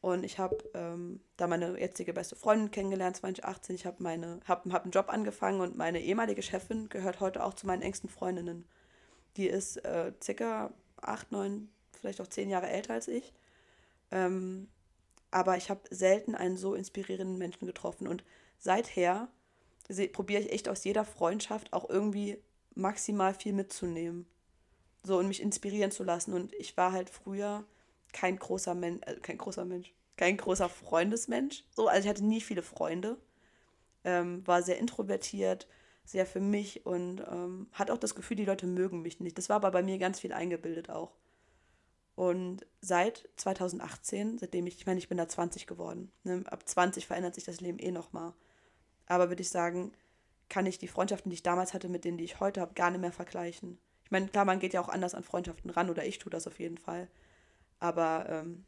Und 0.00 0.24
ich 0.24 0.38
habe 0.38 0.56
ähm, 0.74 1.20
da 1.36 1.46
meine 1.46 1.78
jetzige 1.80 2.12
beste 2.12 2.36
Freundin 2.36 2.70
kennengelernt, 2.70 3.16
2018. 3.16 3.74
Ich 3.74 3.86
habe 3.86 4.04
hab, 4.46 4.70
hab 4.70 4.82
einen 4.82 4.92
Job 4.92 5.08
angefangen 5.08 5.60
und 5.60 5.76
meine 5.76 6.00
ehemalige 6.00 6.42
Chefin 6.42 6.88
gehört 6.88 7.20
heute 7.20 7.42
auch 7.44 7.54
zu 7.54 7.66
meinen 7.66 7.82
engsten 7.82 8.08
Freundinnen. 8.08 8.66
Die 9.36 9.48
ist 9.48 9.78
äh, 9.84 10.12
circa 10.22 10.72
acht, 10.96 11.32
neun, 11.32 11.68
vielleicht 11.92 12.20
auch 12.20 12.28
zehn 12.28 12.50
Jahre 12.50 12.68
älter 12.68 12.94
als 12.94 13.08
ich. 13.08 13.32
Ähm, 14.10 14.68
aber 15.30 15.56
ich 15.56 15.70
habe 15.70 15.80
selten 15.90 16.34
einen 16.34 16.56
so 16.56 16.74
inspirierenden 16.74 17.38
Menschen 17.38 17.66
getroffen. 17.66 18.06
Und 18.06 18.24
seither 18.58 19.28
probiere 20.12 20.42
ich 20.42 20.52
echt 20.52 20.68
aus 20.68 20.84
jeder 20.84 21.04
Freundschaft 21.04 21.72
auch 21.72 21.88
irgendwie 21.88 22.38
maximal 22.74 23.34
viel 23.34 23.52
mitzunehmen. 23.52 24.26
So 25.02 25.18
und 25.18 25.28
mich 25.28 25.42
inspirieren 25.42 25.90
zu 25.90 26.04
lassen. 26.04 26.32
Und 26.32 26.54
ich 26.54 26.76
war 26.76 26.92
halt 26.92 27.10
früher 27.10 27.64
kein 28.16 28.38
großer 28.38 28.74
Mensch, 28.74 29.02
äh, 29.06 29.16
kein 29.16 29.36
großer 29.36 29.66
Mensch, 29.66 29.92
kein 30.16 30.38
großer 30.38 30.70
Freundesmensch. 30.70 31.64
So, 31.70 31.88
also 31.88 32.04
ich 32.04 32.08
hatte 32.08 32.24
nie 32.24 32.40
viele 32.40 32.62
Freunde. 32.62 33.18
Ähm, 34.04 34.46
war 34.46 34.62
sehr 34.62 34.78
introvertiert, 34.78 35.66
sehr 36.04 36.24
für 36.26 36.40
mich 36.40 36.86
und 36.86 37.20
ähm, 37.20 37.66
hat 37.72 37.90
auch 37.90 37.98
das 37.98 38.14
Gefühl, 38.14 38.36
die 38.36 38.44
Leute 38.44 38.66
mögen 38.66 39.02
mich 39.02 39.20
nicht. 39.20 39.36
Das 39.36 39.48
war 39.48 39.56
aber 39.56 39.70
bei 39.72 39.82
mir 39.82 39.98
ganz 39.98 40.20
viel 40.20 40.32
eingebildet 40.32 40.88
auch. 40.88 41.12
Und 42.14 42.64
seit 42.80 43.28
2018, 43.36 44.38
seitdem 44.38 44.66
ich, 44.66 44.76
ich 44.78 44.86
meine, 44.86 44.98
ich 44.98 45.08
bin 45.08 45.18
da 45.18 45.28
20 45.28 45.66
geworden. 45.66 46.10
Ne? 46.22 46.44
Ab 46.46 46.66
20 46.66 47.06
verändert 47.06 47.34
sich 47.34 47.44
das 47.44 47.60
Leben 47.60 47.78
eh 47.78 47.90
nochmal. 47.90 48.32
Aber 49.06 49.28
würde 49.28 49.42
ich 49.42 49.50
sagen, 49.50 49.92
kann 50.48 50.64
ich 50.64 50.78
die 50.78 50.88
Freundschaften, 50.88 51.28
die 51.28 51.34
ich 51.34 51.42
damals 51.42 51.74
hatte, 51.74 51.88
mit 51.88 52.04
denen, 52.04 52.16
die 52.16 52.24
ich 52.24 52.40
heute 52.40 52.62
habe, 52.62 52.74
gar 52.74 52.90
nicht 52.90 53.00
mehr 53.00 53.12
vergleichen. 53.12 53.78
Ich 54.04 54.10
meine, 54.10 54.28
klar, 54.28 54.44
man 54.46 54.60
geht 54.60 54.72
ja 54.72 54.80
auch 54.80 54.88
anders 54.88 55.14
an 55.14 55.24
Freundschaften 55.24 55.70
ran 55.70 55.90
oder 55.90 56.06
ich 56.06 56.18
tue 56.18 56.30
das 56.30 56.46
auf 56.46 56.58
jeden 56.60 56.78
Fall. 56.78 57.08
Aber 57.78 58.26
ähm, 58.28 58.64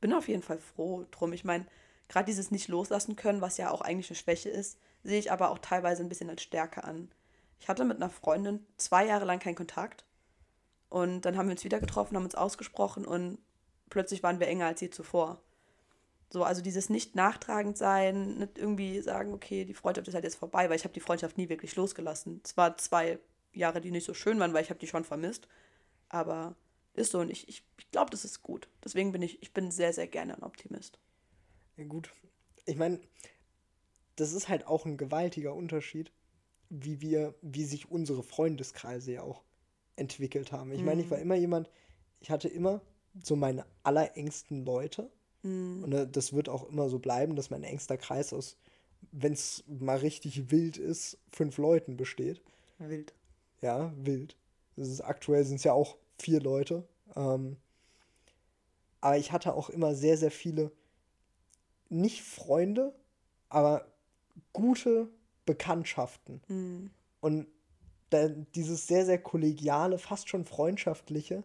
bin 0.00 0.12
auf 0.12 0.28
jeden 0.28 0.42
Fall 0.42 0.58
froh 0.58 1.06
drum. 1.10 1.32
Ich 1.32 1.44
meine, 1.44 1.66
gerade 2.08 2.26
dieses 2.26 2.50
nicht 2.50 2.68
loslassen 2.68 3.16
können, 3.16 3.40
was 3.40 3.56
ja 3.56 3.70
auch 3.70 3.80
eigentlich 3.80 4.10
eine 4.10 4.16
Schwäche 4.16 4.48
ist, 4.48 4.78
sehe 5.02 5.18
ich 5.18 5.32
aber 5.32 5.50
auch 5.50 5.58
teilweise 5.58 6.02
ein 6.02 6.08
bisschen 6.08 6.30
als 6.30 6.42
Stärke 6.42 6.84
an. 6.84 7.10
Ich 7.60 7.68
hatte 7.68 7.84
mit 7.84 7.96
einer 7.96 8.10
Freundin 8.10 8.66
zwei 8.76 9.06
Jahre 9.06 9.24
lang 9.24 9.38
keinen 9.38 9.54
Kontakt 9.54 10.04
und 10.88 11.22
dann 11.22 11.36
haben 11.36 11.46
wir 11.46 11.52
uns 11.52 11.64
wieder 11.64 11.80
getroffen, 11.80 12.16
haben 12.16 12.24
uns 12.24 12.34
ausgesprochen 12.34 13.04
und 13.04 13.38
plötzlich 13.88 14.22
waren 14.22 14.40
wir 14.40 14.48
enger 14.48 14.66
als 14.66 14.80
je 14.80 14.90
zuvor. 14.90 15.40
So, 16.28 16.42
also 16.42 16.60
dieses 16.60 16.90
nicht 16.90 17.14
nachtragend 17.14 17.78
sein, 17.78 18.38
nicht 18.38 18.58
irgendwie 18.58 19.00
sagen, 19.00 19.32
okay, 19.32 19.64
die 19.64 19.74
Freundschaft 19.74 20.08
ist 20.08 20.14
halt 20.14 20.24
jetzt 20.24 20.36
vorbei, 20.36 20.68
weil 20.68 20.76
ich 20.76 20.84
habe 20.84 20.94
die 20.94 21.00
Freundschaft 21.00 21.38
nie 21.38 21.48
wirklich 21.48 21.76
losgelassen. 21.76 22.40
Es 22.44 22.56
war 22.56 22.76
zwei 22.78 23.20
Jahre, 23.52 23.80
die 23.80 23.92
nicht 23.92 24.04
so 24.04 24.12
schön 24.12 24.38
waren, 24.40 24.52
weil 24.52 24.62
ich 24.62 24.70
habe 24.70 24.80
die 24.80 24.88
schon 24.88 25.04
vermisst. 25.04 25.46
Aber 26.08 26.56
ist 26.96 27.12
so 27.12 27.20
und 27.20 27.30
ich, 27.30 27.48
ich, 27.48 27.62
ich 27.78 27.90
glaube, 27.90 28.10
das 28.10 28.24
ist 28.24 28.42
gut. 28.42 28.68
Deswegen 28.84 29.12
bin 29.12 29.22
ich, 29.22 29.42
ich 29.42 29.52
bin 29.52 29.70
sehr, 29.70 29.92
sehr 29.92 30.06
gerne 30.06 30.36
ein 30.36 30.42
Optimist. 30.42 30.98
Ja, 31.76 31.84
gut. 31.84 32.10
Ich 32.64 32.76
meine, 32.76 33.00
das 34.16 34.32
ist 34.32 34.48
halt 34.48 34.66
auch 34.66 34.86
ein 34.86 34.96
gewaltiger 34.96 35.54
Unterschied, 35.54 36.10
wie 36.68 37.00
wir, 37.00 37.34
wie 37.42 37.64
sich 37.64 37.90
unsere 37.90 38.22
Freundeskreise 38.22 39.12
ja 39.12 39.22
auch 39.22 39.42
entwickelt 39.94 40.52
haben. 40.52 40.72
Ich 40.72 40.82
meine, 40.82 41.02
ich 41.02 41.10
war 41.10 41.18
mhm. 41.18 41.24
immer 41.24 41.34
jemand, 41.36 41.70
ich 42.20 42.30
hatte 42.30 42.48
immer 42.48 42.82
so 43.22 43.36
meine 43.36 43.64
allerengsten 43.82 44.64
Leute. 44.64 45.10
Mhm. 45.42 45.84
Und 45.84 45.92
äh, 45.92 46.08
das 46.08 46.32
wird 46.32 46.48
auch 46.48 46.68
immer 46.68 46.88
so 46.88 46.98
bleiben, 46.98 47.36
dass 47.36 47.50
mein 47.50 47.62
engster 47.62 47.96
Kreis 47.96 48.32
aus, 48.32 48.56
wenn 49.12 49.32
es 49.32 49.64
mal 49.66 49.98
richtig 49.98 50.50
wild 50.50 50.76
ist, 50.76 51.18
fünf 51.28 51.58
Leuten 51.58 51.96
besteht. 51.96 52.42
Wild. 52.78 53.14
Ja, 53.62 53.92
wild. 53.96 54.36
Das 54.76 54.88
ist, 54.88 55.00
aktuell 55.00 55.44
sind 55.44 55.56
es 55.56 55.64
ja 55.64 55.72
auch 55.72 55.96
vier 56.18 56.40
Leute. 56.40 56.86
Ähm, 57.14 57.56
aber 59.00 59.18
ich 59.18 59.32
hatte 59.32 59.54
auch 59.54 59.70
immer 59.70 59.94
sehr, 59.94 60.16
sehr 60.16 60.30
viele, 60.30 60.72
nicht 61.88 62.22
Freunde, 62.22 62.94
aber 63.48 63.86
gute 64.52 65.08
Bekanntschaften. 65.44 66.40
Mhm. 66.48 66.90
Und 67.20 67.46
da, 68.10 68.28
dieses 68.28 68.86
sehr, 68.86 69.04
sehr 69.06 69.18
kollegiale, 69.18 69.98
fast 69.98 70.28
schon 70.28 70.44
freundschaftliche, 70.44 71.44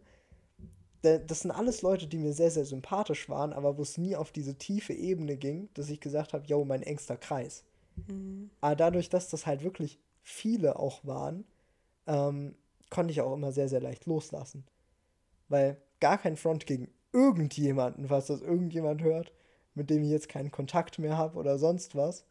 da, 1.02 1.18
das 1.18 1.42
sind 1.42 1.52
alles 1.52 1.82
Leute, 1.82 2.08
die 2.08 2.18
mir 2.18 2.34
sehr, 2.34 2.52
sehr 2.52 2.66
sympathisch 2.66 3.30
waren, 3.30 3.54
aber 3.54 3.78
wo 3.78 3.82
es 3.82 3.98
nie 3.98 4.16
auf 4.16 4.32
diese 4.32 4.56
tiefe 4.56 4.94
Ebene 4.94 5.38
ging, 5.38 5.70
dass 5.74 5.90
ich 5.90 6.00
gesagt 6.00 6.34
habe, 6.34 6.46
yo, 6.48 6.64
mein 6.66 6.84
engster 6.84 7.18
Kreis. 7.18 7.64
Mhm. 8.08 8.50
Aber 8.62 8.76
dadurch, 8.76 9.10
dass 9.10 9.30
das 9.30 9.46
halt 9.46 9.64
wirklich 9.64 10.00
viele 10.24 10.78
auch 10.78 11.06
waren, 11.06 11.46
ähm, 12.08 12.56
konnte 12.92 13.12
ich 13.12 13.22
auch 13.22 13.34
immer 13.34 13.52
sehr, 13.52 13.70
sehr 13.70 13.82
leicht 13.82 14.06
loslassen. 14.06 14.66
Weil 15.50 15.82
gar 16.00 16.20
kein 16.20 16.38
Front 16.38 16.68
gegen 16.68 16.90
irgendjemanden, 17.12 18.10
was 18.12 18.28
das 18.28 18.42
irgendjemand 18.42 19.02
hört, 19.02 19.34
mit 19.74 19.90
dem 19.90 20.04
ich 20.04 20.10
jetzt 20.10 20.30
keinen 20.30 20.52
Kontakt 20.52 21.00
mehr 21.00 21.18
habe 21.18 21.40
oder 21.40 21.58
sonst 21.58 21.96
was. 21.96 22.26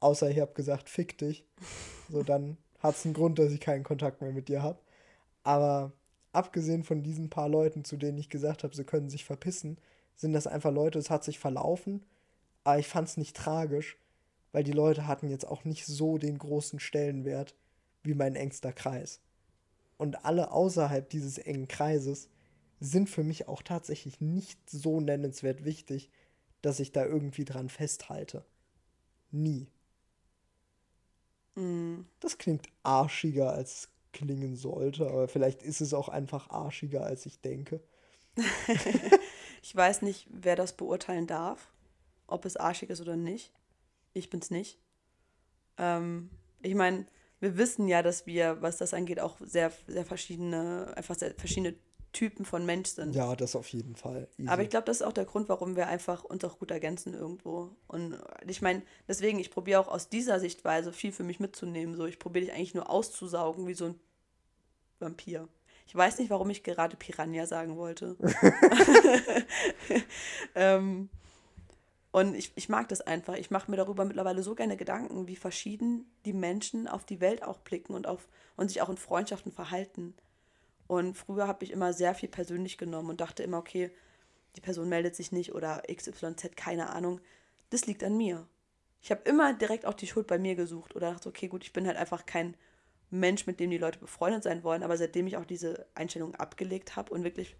Außer 0.00 0.30
ich 0.30 0.40
habe 0.40 0.54
gesagt, 0.54 0.88
fick 0.88 1.16
dich. 1.18 1.44
So, 2.10 2.22
dann 2.22 2.56
hat 2.78 2.94
es 2.94 3.04
einen 3.04 3.12
Grund, 3.12 3.38
dass 3.38 3.52
ich 3.52 3.60
keinen 3.60 3.84
Kontakt 3.84 4.22
mehr 4.22 4.32
mit 4.32 4.48
dir 4.48 4.62
habe. 4.62 4.78
Aber 5.42 5.92
abgesehen 6.32 6.84
von 6.84 7.02
diesen 7.02 7.28
paar 7.28 7.50
Leuten, 7.50 7.84
zu 7.84 7.98
denen 7.98 8.16
ich 8.16 8.30
gesagt 8.30 8.64
habe, 8.64 8.74
sie 8.74 8.84
können 8.84 9.10
sich 9.10 9.26
verpissen, 9.26 9.76
sind 10.16 10.32
das 10.32 10.46
einfach 10.46 10.72
Leute, 10.72 10.98
es 10.98 11.10
hat 11.10 11.22
sich 11.22 11.38
verlaufen. 11.38 12.06
Aber 12.64 12.78
ich 12.78 12.88
fand 12.88 13.08
es 13.08 13.18
nicht 13.18 13.36
tragisch, 13.36 13.98
weil 14.52 14.64
die 14.64 14.72
Leute 14.72 15.06
hatten 15.06 15.28
jetzt 15.28 15.46
auch 15.46 15.64
nicht 15.64 15.84
so 15.84 16.16
den 16.16 16.38
großen 16.38 16.80
Stellenwert 16.80 17.54
wie 18.02 18.14
mein 18.14 18.36
engster 18.36 18.72
Kreis. 18.72 19.20
Und 19.98 20.24
alle 20.24 20.52
außerhalb 20.52 21.08
dieses 21.10 21.38
engen 21.38 21.68
Kreises 21.68 22.28
sind 22.80 23.10
für 23.10 23.24
mich 23.24 23.48
auch 23.48 23.62
tatsächlich 23.62 24.20
nicht 24.20 24.58
so 24.70 25.00
nennenswert 25.00 25.64
wichtig, 25.64 26.10
dass 26.62 26.80
ich 26.80 26.92
da 26.92 27.04
irgendwie 27.04 27.44
dran 27.44 27.68
festhalte. 27.68 28.44
Nie. 29.30 29.66
Mm. 31.56 32.02
Das 32.20 32.38
klingt 32.38 32.66
arschiger, 32.82 33.52
als 33.52 33.74
es 33.74 33.88
klingen 34.12 34.56
sollte, 34.56 35.08
aber 35.08 35.28
vielleicht 35.28 35.62
ist 35.62 35.80
es 35.80 35.92
auch 35.92 36.08
einfach 36.08 36.50
arschiger, 36.50 37.04
als 37.04 37.26
ich 37.26 37.40
denke. 37.40 37.80
ich 39.62 39.74
weiß 39.74 40.02
nicht, 40.02 40.28
wer 40.30 40.56
das 40.56 40.76
beurteilen 40.76 41.26
darf, 41.26 41.72
ob 42.26 42.44
es 42.44 42.56
arschig 42.56 42.90
ist 42.90 43.00
oder 43.00 43.16
nicht. 43.16 43.52
Ich 44.14 44.30
bin's 44.30 44.50
nicht. 44.50 44.78
Ähm, 45.76 46.30
ich 46.62 46.74
meine, 46.74 47.06
wir 47.40 47.56
wissen 47.56 47.88
ja, 47.88 48.02
dass 48.02 48.26
wir, 48.26 48.60
was 48.60 48.78
das 48.78 48.94
angeht, 48.94 49.20
auch 49.20 49.36
sehr, 49.40 49.72
sehr 49.86 50.04
verschiedene, 50.04 50.92
einfach 50.96 51.14
sehr 51.14 51.34
verschiedene 51.34 51.74
Typen 52.12 52.44
von 52.44 52.64
Mensch 52.64 52.90
sind. 52.90 53.14
Ja, 53.14 53.36
das 53.36 53.54
auf 53.54 53.68
jeden 53.68 53.94
Fall. 53.94 54.28
Easy. 54.38 54.48
Aber 54.48 54.62
ich 54.62 54.70
glaube, 54.70 54.86
das 54.86 54.98
ist 54.98 55.06
auch 55.06 55.12
der 55.12 55.26
Grund, 55.26 55.48
warum 55.48 55.76
wir 55.76 55.88
einfach 55.88 56.24
uns 56.24 56.42
auch 56.44 56.58
gut 56.58 56.70
ergänzen 56.70 57.14
irgendwo. 57.14 57.70
Und 57.86 58.18
ich 58.46 58.62
meine, 58.62 58.82
deswegen, 59.06 59.38
ich 59.38 59.50
probiere 59.50 59.80
auch 59.80 59.88
aus 59.88 60.08
dieser 60.08 60.40
Sichtweise 60.40 60.92
viel 60.92 61.12
für 61.12 61.22
mich 61.22 61.38
mitzunehmen. 61.38 61.96
So, 61.96 62.06
ich 62.06 62.18
probiere 62.18 62.46
dich 62.46 62.54
eigentlich 62.54 62.74
nur 62.74 62.90
auszusaugen 62.90 63.66
wie 63.66 63.74
so 63.74 63.86
ein 63.86 64.00
Vampir. 64.98 65.48
Ich 65.86 65.94
weiß 65.94 66.18
nicht, 66.18 66.30
warum 66.30 66.50
ich 66.50 66.62
gerade 66.62 66.96
Piranha 66.96 67.46
sagen 67.46 67.76
wollte. 67.76 68.16
ähm, 70.54 71.08
und 72.10 72.34
ich, 72.34 72.52
ich 72.54 72.68
mag 72.68 72.88
das 72.88 73.00
einfach. 73.00 73.34
Ich 73.34 73.50
mache 73.50 73.70
mir 73.70 73.76
darüber 73.76 74.04
mittlerweile 74.04 74.42
so 74.42 74.54
gerne 74.54 74.76
Gedanken, 74.76 75.28
wie 75.28 75.36
verschieden 75.36 76.10
die 76.24 76.32
Menschen 76.32 76.88
auf 76.88 77.04
die 77.04 77.20
Welt 77.20 77.42
auch 77.42 77.58
blicken 77.58 77.94
und, 77.94 78.06
auf, 78.06 78.28
und 78.56 78.68
sich 78.68 78.80
auch 78.80 78.88
in 78.88 78.96
Freundschaften 78.96 79.52
verhalten. 79.52 80.14
Und 80.86 81.18
früher 81.18 81.46
habe 81.46 81.64
ich 81.64 81.70
immer 81.70 81.92
sehr 81.92 82.14
viel 82.14 82.30
persönlich 82.30 82.78
genommen 82.78 83.10
und 83.10 83.20
dachte 83.20 83.42
immer, 83.42 83.58
okay, 83.58 83.90
die 84.56 84.62
Person 84.62 84.88
meldet 84.88 85.14
sich 85.14 85.32
nicht 85.32 85.54
oder 85.54 85.82
XYZ, 85.92 86.56
keine 86.56 86.90
Ahnung. 86.90 87.20
Das 87.70 87.86
liegt 87.86 88.02
an 88.02 88.16
mir. 88.16 88.46
Ich 89.02 89.10
habe 89.10 89.20
immer 89.24 89.52
direkt 89.52 89.84
auch 89.84 89.94
die 89.94 90.06
Schuld 90.06 90.26
bei 90.26 90.38
mir 90.38 90.54
gesucht 90.54 90.96
oder 90.96 91.12
dachte, 91.12 91.28
okay, 91.28 91.48
gut, 91.48 91.62
ich 91.62 91.74
bin 91.74 91.86
halt 91.86 91.98
einfach 91.98 92.24
kein 92.24 92.56
Mensch, 93.10 93.46
mit 93.46 93.60
dem 93.60 93.70
die 93.70 93.78
Leute 93.78 93.98
befreundet 93.98 94.42
sein 94.42 94.64
wollen. 94.64 94.82
Aber 94.82 94.96
seitdem 94.96 95.26
ich 95.26 95.36
auch 95.36 95.44
diese 95.44 95.86
Einstellung 95.94 96.34
abgelegt 96.34 96.96
habe 96.96 97.12
und 97.12 97.22
wirklich 97.22 97.54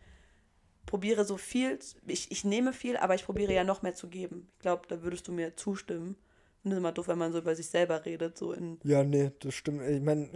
probiere 0.89 1.25
so 1.25 1.37
viel, 1.37 1.79
ich, 2.07 2.31
ich 2.33 2.45
nehme 2.45 2.73
viel, 2.73 2.97
aber 2.97 3.15
ich 3.15 3.25
probiere 3.25 3.53
ja 3.53 3.63
noch 3.63 3.83
mehr 3.83 3.95
zu 3.95 4.09
geben. 4.09 4.49
Ich 4.55 4.59
glaube, 4.61 4.83
da 4.89 5.03
würdest 5.03 5.29
du 5.29 5.33
mir 5.33 5.55
zustimmen. 5.55 6.17
Das 6.65 6.73
ist 6.73 6.79
immer 6.79 6.93
doof, 6.93 7.09
wenn 7.09 7.19
man 7.19 7.31
so 7.31 7.39
über 7.39 7.55
sich 7.55 7.69
selber 7.69 8.05
redet, 8.05 8.37
so 8.37 8.53
in. 8.53 8.79
Ja, 8.83 9.05
nee, 9.05 9.31
das 9.39 9.55
stimmt. 9.55 9.83
Ich 9.83 10.03
meine, 10.03 10.31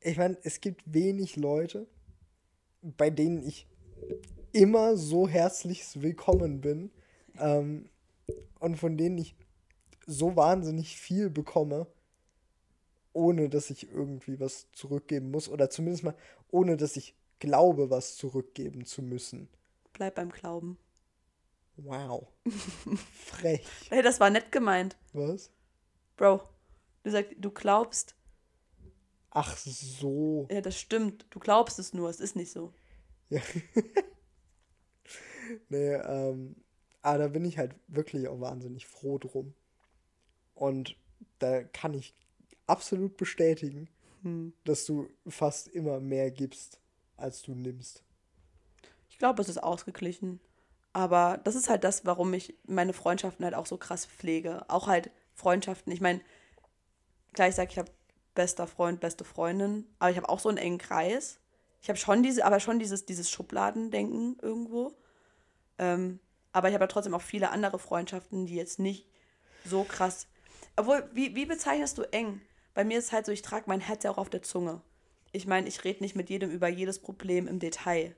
ich 0.00 0.16
meine, 0.16 0.36
es 0.42 0.60
gibt 0.60 0.82
wenig 0.92 1.36
Leute, 1.36 1.86
bei 2.82 3.10
denen 3.10 3.42
ich 3.46 3.66
immer 4.52 4.96
so 4.96 5.26
herzlich 5.26 5.84
willkommen 5.94 6.60
bin 6.60 6.90
ähm, 7.38 7.88
und 8.58 8.76
von 8.76 8.96
denen 8.96 9.18
ich 9.18 9.34
so 10.06 10.36
wahnsinnig 10.36 10.96
viel 10.96 11.30
bekomme, 11.30 11.86
ohne 13.12 13.48
dass 13.48 13.70
ich 13.70 13.90
irgendwie 13.90 14.38
was 14.38 14.70
zurückgeben 14.72 15.30
muss 15.30 15.48
oder 15.48 15.70
zumindest 15.70 16.04
mal 16.04 16.14
ohne 16.50 16.76
dass 16.76 16.96
ich 16.96 17.14
glaube, 17.40 17.90
was 17.90 18.16
zurückgeben 18.16 18.84
zu 18.84 19.02
müssen. 19.02 19.48
Bleib 19.92 20.14
beim 20.14 20.30
Glauben. 20.30 20.78
Wow. 21.76 22.28
Frech. 23.12 23.66
Hey, 23.88 24.02
das 24.02 24.20
war 24.20 24.30
nett 24.30 24.52
gemeint. 24.52 24.96
Was? 25.12 25.50
Bro, 26.16 26.42
du 27.02 27.10
sagst, 27.10 27.32
du 27.38 27.50
glaubst. 27.50 28.14
Ach 29.30 29.56
so. 29.56 30.46
Ja, 30.50 30.60
das 30.60 30.78
stimmt. 30.78 31.26
Du 31.30 31.38
glaubst 31.38 31.78
es 31.78 31.92
nur, 31.94 32.08
es 32.10 32.20
ist 32.20 32.36
nicht 32.36 32.52
so. 32.52 32.72
Ja. 33.30 33.40
nee, 35.68 35.94
ähm, 35.94 36.56
aber 37.02 37.18
da 37.18 37.28
bin 37.28 37.44
ich 37.44 37.58
halt 37.58 37.74
wirklich 37.88 38.28
auch 38.28 38.40
wahnsinnig 38.40 38.86
froh 38.86 39.18
drum. 39.18 39.54
Und 40.54 40.96
da 41.38 41.62
kann 41.62 41.94
ich 41.94 42.14
absolut 42.66 43.16
bestätigen, 43.16 43.88
Hm. 44.22 44.52
dass 44.64 44.84
du 44.84 45.08
fast 45.26 45.68
immer 45.68 45.98
mehr 45.98 46.30
gibst, 46.30 46.78
als 47.20 47.42
du 47.42 47.54
nimmst. 47.54 48.02
Ich 49.08 49.18
glaube, 49.18 49.42
es 49.42 49.48
ist 49.48 49.62
ausgeglichen. 49.62 50.40
Aber 50.92 51.38
das 51.44 51.54
ist 51.54 51.68
halt 51.68 51.84
das, 51.84 52.04
warum 52.04 52.34
ich 52.34 52.54
meine 52.66 52.92
Freundschaften 52.92 53.44
halt 53.44 53.54
auch 53.54 53.66
so 53.66 53.76
krass 53.76 54.06
pflege. 54.06 54.64
Auch 54.68 54.88
halt 54.88 55.10
Freundschaften. 55.34 55.92
Ich 55.92 56.00
meine, 56.00 56.20
klar, 57.32 57.48
ich 57.48 57.54
sage, 57.54 57.70
ich 57.70 57.78
habe 57.78 57.90
bester 58.34 58.66
Freund, 58.66 59.00
beste 59.00 59.24
Freundin, 59.24 59.86
aber 59.98 60.10
ich 60.10 60.16
habe 60.16 60.28
auch 60.28 60.40
so 60.40 60.48
einen 60.48 60.58
engen 60.58 60.78
Kreis. 60.78 61.38
Ich 61.82 61.88
habe 61.88 61.98
schon 61.98 62.22
diese, 62.22 62.44
aber 62.44 62.60
schon 62.60 62.78
dieses, 62.78 63.06
dieses 63.06 63.30
Schubladendenken 63.30 64.36
irgendwo. 64.42 64.92
Ähm, 65.78 66.20
aber 66.52 66.68
ich 66.68 66.74
habe 66.74 66.84
ja 66.84 66.88
trotzdem 66.88 67.14
auch 67.14 67.22
viele 67.22 67.50
andere 67.50 67.78
Freundschaften, 67.78 68.46
die 68.46 68.56
jetzt 68.56 68.78
nicht 68.78 69.06
so 69.64 69.84
krass. 69.84 70.26
Obwohl, 70.76 71.08
wie, 71.12 71.34
wie 71.34 71.46
bezeichnest 71.46 71.98
du 71.98 72.02
eng? 72.12 72.40
Bei 72.74 72.84
mir 72.84 72.98
ist 72.98 73.06
es 73.06 73.12
halt 73.12 73.26
so, 73.26 73.32
ich 73.32 73.42
trage 73.42 73.64
mein 73.66 73.80
Herz 73.80 74.04
ja 74.04 74.10
auch 74.10 74.18
auf 74.18 74.30
der 74.30 74.42
Zunge. 74.42 74.80
Ich 75.32 75.46
meine, 75.46 75.68
ich 75.68 75.84
rede 75.84 76.02
nicht 76.02 76.16
mit 76.16 76.30
jedem 76.30 76.50
über 76.50 76.68
jedes 76.68 76.98
Problem 76.98 77.46
im 77.46 77.58
Detail. 77.58 78.16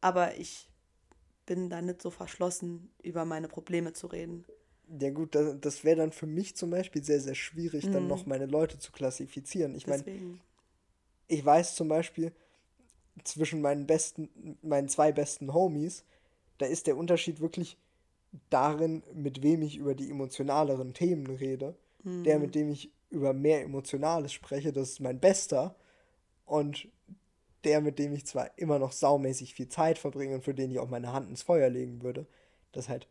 Aber 0.00 0.36
ich 0.36 0.68
bin 1.46 1.70
da 1.70 1.82
nicht 1.82 2.02
so 2.02 2.10
verschlossen, 2.10 2.90
über 3.02 3.24
meine 3.24 3.48
Probleme 3.48 3.92
zu 3.92 4.06
reden. 4.06 4.44
Ja 5.00 5.10
gut, 5.10 5.34
das, 5.34 5.56
das 5.60 5.84
wäre 5.84 5.96
dann 5.96 6.12
für 6.12 6.26
mich 6.26 6.56
zum 6.56 6.70
Beispiel 6.70 7.04
sehr, 7.04 7.20
sehr 7.20 7.34
schwierig, 7.34 7.84
dann 7.90 8.04
Mhm. 8.04 8.08
noch 8.08 8.26
meine 8.26 8.46
Leute 8.46 8.78
zu 8.78 8.92
klassifizieren. 8.92 9.74
Ich 9.74 9.86
meine, 9.86 10.04
ich 11.26 11.44
weiß 11.44 11.74
zum 11.74 11.88
Beispiel 11.88 12.32
zwischen 13.24 13.60
meinen 13.60 13.86
besten, 13.86 14.56
meinen 14.62 14.88
zwei 14.88 15.12
besten 15.12 15.52
Homies, 15.52 16.04
da 16.56 16.66
ist 16.66 16.86
der 16.86 16.96
Unterschied 16.96 17.40
wirklich 17.40 17.76
darin, 18.50 19.02
mit 19.12 19.42
wem 19.42 19.62
ich 19.62 19.76
über 19.76 19.94
die 19.94 20.10
emotionaleren 20.10 20.94
Themen 20.94 21.26
rede. 21.26 21.76
Der, 22.24 22.38
mit 22.38 22.54
dem 22.54 22.70
ich 22.70 22.90
über 23.10 23.32
mehr 23.32 23.62
Emotionales 23.62 24.32
spreche, 24.32 24.72
das 24.72 24.90
ist 24.90 25.00
mein 25.00 25.20
Bester. 25.20 25.76
Und 26.48 26.88
der, 27.64 27.80
mit 27.80 27.98
dem 27.98 28.12
ich 28.12 28.26
zwar 28.26 28.56
immer 28.56 28.78
noch 28.78 28.92
saumäßig 28.92 29.54
viel 29.54 29.68
Zeit 29.68 29.98
verbringe 29.98 30.34
und 30.34 30.44
für 30.44 30.54
den 30.54 30.70
ich 30.70 30.78
auch 30.78 30.88
meine 30.88 31.12
Hand 31.12 31.28
ins 31.28 31.42
Feuer 31.42 31.68
legen 31.68 32.02
würde, 32.02 32.26
das 32.72 32.84
ist 32.84 32.88
halt 32.88 33.08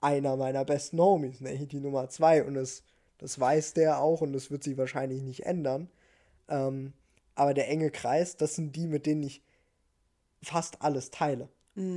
einer 0.00 0.36
meiner 0.36 0.64
besten 0.64 0.98
Homies, 0.98 1.40
ne? 1.40 1.66
die 1.66 1.80
Nummer 1.80 2.08
zwei. 2.08 2.44
Und 2.44 2.54
das, 2.54 2.82
das 3.18 3.38
weiß 3.38 3.74
der 3.74 4.00
auch 4.00 4.20
und 4.20 4.32
das 4.32 4.50
wird 4.50 4.64
sich 4.64 4.76
wahrscheinlich 4.76 5.22
nicht 5.22 5.46
ändern. 5.46 5.88
Ähm, 6.48 6.92
aber 7.34 7.54
der 7.54 7.68
enge 7.68 7.90
Kreis, 7.90 8.36
das 8.36 8.54
sind 8.54 8.74
die, 8.76 8.86
mit 8.86 9.06
denen 9.06 9.22
ich 9.22 9.42
fast 10.42 10.82
alles 10.82 11.10
teile. 11.10 11.48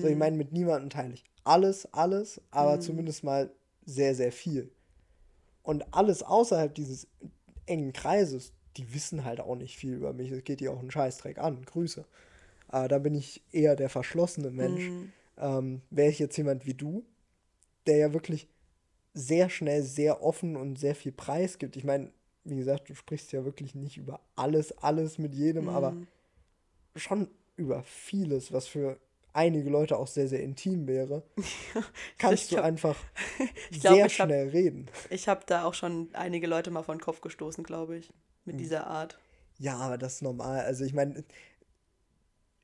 So, 0.01 0.07
ich 0.07 0.15
meine, 0.15 0.37
mit 0.37 0.51
niemandem 0.53 0.89
teile 0.89 1.13
ich 1.13 1.23
alles, 1.43 1.91
alles, 1.93 2.41
aber 2.51 2.79
zumindest 2.79 3.23
mal 3.23 3.51
sehr, 3.85 4.15
sehr 4.15 4.31
viel. 4.31 4.71
Und 5.63 5.93
alles 5.93 6.23
außerhalb 6.23 6.73
dieses 6.73 7.07
engen 7.65 7.93
Kreises, 7.93 8.53
die 8.77 8.93
wissen 8.93 9.23
halt 9.25 9.39
auch 9.39 9.55
nicht 9.55 9.77
viel 9.77 9.93
über 9.93 10.13
mich. 10.13 10.31
Es 10.31 10.43
geht 10.43 10.59
dir 10.59 10.71
auch 10.71 10.79
einen 10.79 10.91
Scheißdreck 10.91 11.37
an. 11.37 11.63
Grüße. 11.65 12.05
Aber 12.67 12.87
da 12.87 12.97
bin 12.99 13.15
ich 13.15 13.41
eher 13.51 13.75
der 13.75 13.89
verschlossene 13.89 14.49
Mensch. 14.51 14.89
Ähm, 15.37 15.81
Wäre 15.89 16.09
ich 16.09 16.19
jetzt 16.19 16.37
jemand 16.37 16.65
wie 16.65 16.73
du, 16.73 17.03
der 17.87 17.97
ja 17.97 18.13
wirklich 18.13 18.47
sehr 19.13 19.49
schnell, 19.49 19.83
sehr 19.83 20.21
offen 20.23 20.55
und 20.57 20.77
sehr 20.77 20.95
viel 20.95 21.11
Preis 21.11 21.57
gibt. 21.57 21.77
Ich 21.77 21.83
meine, 21.83 22.11
wie 22.43 22.57
gesagt, 22.57 22.89
du 22.89 22.95
sprichst 22.95 23.31
ja 23.31 23.45
wirklich 23.45 23.75
nicht 23.75 23.97
über 23.97 24.19
alles, 24.35 24.77
alles 24.79 25.17
mit 25.17 25.33
jedem, 25.33 25.69
aber 25.69 25.95
schon 26.95 27.29
über 27.55 27.83
vieles, 27.83 28.51
was 28.51 28.67
für 28.67 28.97
einige 29.33 29.69
Leute 29.69 29.97
auch 29.97 30.07
sehr, 30.07 30.27
sehr 30.27 30.41
intim 30.43 30.87
wäre, 30.87 31.23
kannst 32.17 32.51
du 32.51 32.55
glaub- 32.55 32.65
einfach 32.65 32.97
glaub, 33.71 33.95
sehr 33.95 34.05
ich 34.05 34.19
hab- 34.19 34.27
schnell 34.27 34.49
reden. 34.49 34.87
Ich 35.09 35.27
habe 35.27 35.43
da 35.45 35.65
auch 35.65 35.73
schon 35.73 36.09
einige 36.13 36.47
Leute 36.47 36.71
mal 36.71 36.83
vor 36.83 36.95
den 36.95 37.01
Kopf 37.01 37.21
gestoßen, 37.21 37.63
glaube 37.63 37.97
ich. 37.97 38.11
Mit 38.45 38.59
dieser 38.59 38.87
Art. 38.87 39.19
Ja, 39.57 39.77
aber 39.77 39.97
das 39.97 40.15
ist 40.15 40.21
normal. 40.21 40.61
Also 40.61 40.85
ich 40.85 40.93
meine, 40.93 41.23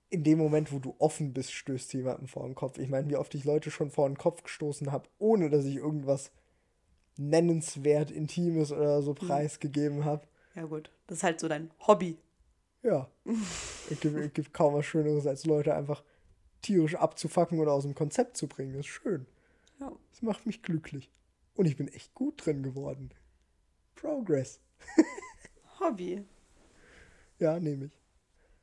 in 0.10 0.24
dem 0.24 0.38
Moment, 0.38 0.72
wo 0.72 0.80
du 0.80 0.96
offen 1.00 1.34
bist, 1.34 1.54
stößt 1.54 1.94
jemanden 1.94 2.28
vor 2.28 2.46
den 2.46 2.56
Kopf. 2.56 2.78
Ich 2.78 2.90
meine, 2.90 3.10
wie 3.10 3.16
oft 3.16 3.34
ich 3.34 3.46
Leute 3.46 3.72
schon 3.72 3.90
vor 3.90 4.08
den 4.08 4.18
Kopf 4.18 4.44
gestoßen 4.44 4.92
habe, 4.92 5.08
ohne 5.20 5.50
dass 5.50 5.66
ich 5.66 5.78
irgendwas 5.78 6.32
nennenswert 7.18 8.12
Intimes 8.12 8.72
oder 8.72 9.02
so 9.02 9.14
preisgegeben 9.14 10.06
habe. 10.06 10.28
Ja 10.56 10.66
gut, 10.66 10.92
das 11.08 11.20
ist 11.20 11.24
halt 11.24 11.40
so 11.40 11.48
dein 11.48 11.72
Hobby. 11.88 12.18
Ja. 12.84 13.10
es, 13.90 14.00
gibt, 14.00 14.18
es 14.18 14.34
gibt 14.34 14.54
kaum 14.54 14.74
was 14.74 14.86
Schöneres, 14.86 15.28
als 15.28 15.46
Leute 15.46 15.76
einfach 15.76 16.04
tierisch 16.62 16.96
abzufacken 16.96 17.60
oder 17.60 17.72
aus 17.72 17.84
dem 17.84 17.96
Konzept 17.96 18.38
zu 18.38 18.48
bringen. 18.48 18.74
Das 18.74 18.82
ist 18.82 18.88
schön. 18.88 19.26
Ja. 19.80 19.92
Das 20.12 20.22
macht 20.22 20.46
mich 20.46 20.62
glücklich. 20.62 21.10
Und 21.56 21.66
ich 21.66 21.78
bin 21.78 21.88
echt 21.88 22.14
gut 22.14 22.46
drin 22.46 22.64
geworden. 22.64 23.12
Progress. 23.96 24.60
Hobby. 25.82 26.24
Ja, 27.40 27.60
nehme 27.60 27.86
ich. 27.86 28.00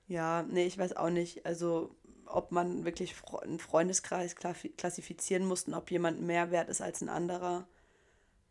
Ja, 0.07 0.43
nee, 0.45 0.66
ich 0.66 0.79
weiß 0.79 0.97
auch 0.97 1.11
nicht. 1.11 1.45
Also, 1.45 1.95
ob 2.25 2.53
man 2.53 2.85
wirklich 2.85 3.14
einen 3.43 3.59
Freundeskreis 3.59 4.37
klassifizieren 4.37 5.45
muss 5.45 5.64
und 5.64 5.75
ob 5.75 5.91
jemand 5.91 6.21
mehr 6.21 6.51
wert 6.51 6.69
ist 6.69 6.81
als 6.81 7.03
ein 7.03 7.09
anderer. 7.09 7.66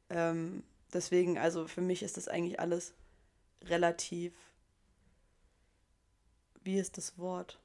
Ähm, 0.09 0.63
deswegen, 0.93 1.37
also 1.37 1.67
für 1.67 1.81
mich 1.81 2.03
ist 2.03 2.17
das 2.17 2.27
eigentlich 2.27 2.59
alles 2.59 2.93
relativ. 3.63 4.33
Wie 6.63 6.77
ist 6.77 6.97
das 6.97 7.17
Wort? 7.17 7.59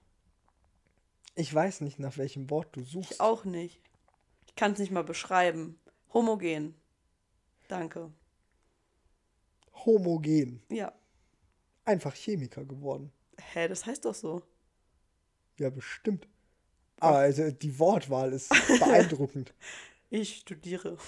Ich 1.35 1.53
weiß 1.53 1.81
nicht, 1.81 1.99
nach 1.99 2.19
welchem 2.19 2.51
Wort 2.51 2.69
du 2.77 2.83
suchst. 2.83 3.13
Ich 3.13 3.21
auch 3.21 3.45
nicht. 3.45 3.81
Ich 4.47 4.55
kann 4.55 4.73
es 4.73 4.79
nicht 4.79 4.93
mal 4.93 5.05
beschreiben. 5.05 5.79
Homogen. 6.13 6.75
Danke. 7.69 8.13
Homogen. 9.75 10.63
Ja. 10.69 10.93
Einfach 11.85 12.15
Chemiker 12.15 12.65
geworden. 12.65 13.13
Hä, 13.53 13.69
das 13.69 13.87
heißt 13.87 14.05
doch 14.05 14.15
so. 14.15 14.43
Ja, 15.59 15.71
bestimmt. 15.71 16.29
Aber 17.01 17.19
also 17.19 17.51
die 17.51 17.79
Wortwahl 17.79 18.33
ist 18.33 18.49
beeindruckend. 18.79 19.53
Ich 20.11 20.37
studiere. 20.39 20.97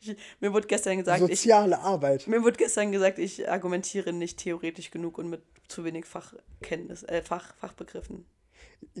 Ich, 0.00 0.14
mir 0.40 0.52
wurde 0.52 0.66
gestern 0.66 0.98
gesagt, 0.98 1.22
ich, 1.22 1.28
Soziale 1.38 1.78
Arbeit. 1.78 2.26
mir 2.26 2.42
wurde 2.42 2.58
gestern 2.58 2.92
gesagt, 2.92 3.18
ich 3.18 3.48
argumentiere 3.48 4.12
nicht 4.12 4.38
theoretisch 4.38 4.90
genug 4.90 5.16
und 5.16 5.30
mit 5.30 5.40
zu 5.66 5.82
wenig 5.82 6.04
Fachkenntnis, 6.04 7.04
äh, 7.04 7.22
Fach, 7.22 7.54
Fachbegriffen. 7.56 8.26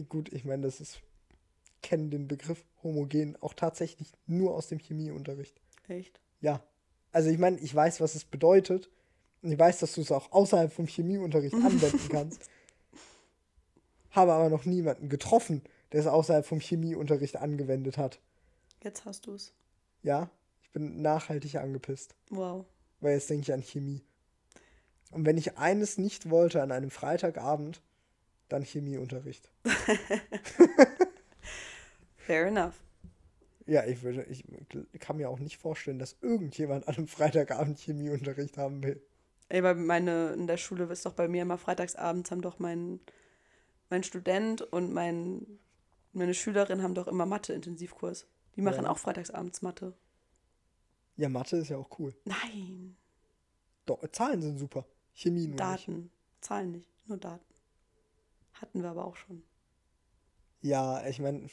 Gut, 0.08 0.32
ich 0.32 0.46
meine, 0.46 0.62
das 0.62 0.80
ist. 0.80 1.02
Kennen 1.82 2.10
den 2.10 2.26
Begriff 2.26 2.64
homogen 2.82 3.36
auch 3.42 3.52
tatsächlich 3.52 4.12
nur 4.26 4.54
aus 4.54 4.68
dem 4.68 4.78
Chemieunterricht. 4.78 5.60
Echt? 5.88 6.20
Ja. 6.40 6.62
Also 7.12 7.28
ich 7.28 7.38
meine, 7.38 7.58
ich 7.58 7.74
weiß, 7.74 8.00
was 8.00 8.14
es 8.14 8.24
bedeutet. 8.24 8.90
Und 9.42 9.52
ich 9.52 9.58
weiß, 9.58 9.80
dass 9.80 9.94
du 9.94 10.00
es 10.00 10.12
auch 10.12 10.32
außerhalb 10.32 10.72
vom 10.72 10.86
Chemieunterricht 10.86 11.54
anwenden 11.62 12.08
kannst. 12.08 12.48
Habe 14.10 14.32
aber 14.32 14.48
noch 14.48 14.64
niemanden 14.64 15.08
getroffen, 15.08 15.62
der 15.92 16.00
es 16.00 16.06
außerhalb 16.06 16.46
vom 16.46 16.60
Chemieunterricht 16.60 17.36
angewendet 17.36 17.98
hat. 17.98 18.20
Jetzt 18.82 19.04
hast 19.04 19.26
du 19.26 19.34
es. 19.34 19.52
Ja, 20.02 20.30
ich 20.62 20.70
bin 20.70 21.02
nachhaltig 21.02 21.56
angepisst. 21.56 22.14
Wow. 22.30 22.66
Weil 23.00 23.14
jetzt 23.14 23.30
denke 23.30 23.42
ich 23.42 23.52
an 23.52 23.62
Chemie. 23.62 24.02
Und 25.10 25.26
wenn 25.26 25.36
ich 25.38 25.58
eines 25.58 25.98
nicht 25.98 26.30
wollte 26.30 26.62
an 26.62 26.72
einem 26.72 26.90
Freitagabend, 26.90 27.82
dann 28.48 28.62
Chemieunterricht. 28.62 29.50
Fair 32.16 32.46
enough. 32.46 32.82
Ja, 33.66 33.84
ich 33.86 34.02
würde, 34.02 34.24
ich 34.24 34.44
kann 34.98 35.16
mir 35.16 35.30
auch 35.30 35.38
nicht 35.38 35.56
vorstellen, 35.58 35.98
dass 35.98 36.16
irgendjemand 36.20 36.88
an 36.88 36.96
einem 36.96 37.06
Freitagabend 37.08 37.78
Chemieunterricht 37.78 38.58
haben 38.58 38.82
will. 38.82 39.00
Ey, 39.48 39.62
weil 39.62 39.74
meine, 39.74 40.32
in 40.32 40.46
der 40.46 40.56
Schule 40.56 40.84
ist 40.84 41.04
doch 41.06 41.12
bei 41.12 41.28
mir 41.28 41.42
immer 41.42 41.58
freitagsabends 41.58 42.30
haben 42.30 42.42
doch 42.42 42.58
mein, 42.58 43.00
mein 43.90 44.02
Student 44.02 44.62
und 44.62 44.92
mein, 44.92 45.46
meine 46.12 46.34
Schülerin 46.34 46.82
haben 46.82 46.94
doch 46.94 47.06
immer 47.06 47.26
Mathe-Intensivkurs. 47.26 48.26
Die 48.56 48.62
machen 48.62 48.84
Ja. 48.84 48.90
auch 48.90 48.98
freitagsabends 48.98 49.62
Mathe. 49.62 49.94
Ja, 51.16 51.28
Mathe 51.28 51.58
ist 51.58 51.68
ja 51.68 51.76
auch 51.76 51.98
cool. 51.98 52.14
Nein, 52.24 52.96
Doch, 53.84 54.00
Zahlen 54.12 54.40
sind 54.40 54.58
super. 54.58 54.86
Chemie 55.14 55.40
nur 55.46 55.50
nicht. 55.50 55.60
Daten. 55.60 56.10
Zahlen 56.40 56.72
nicht, 56.72 56.88
nur 57.06 57.18
Daten. 57.18 57.44
Hatten 58.54 58.82
wir 58.82 58.90
aber 58.90 59.04
auch 59.04 59.16
schon. 59.16 59.42
Ja, 60.62 61.04
ich 61.06 61.18
meine, 61.18 61.48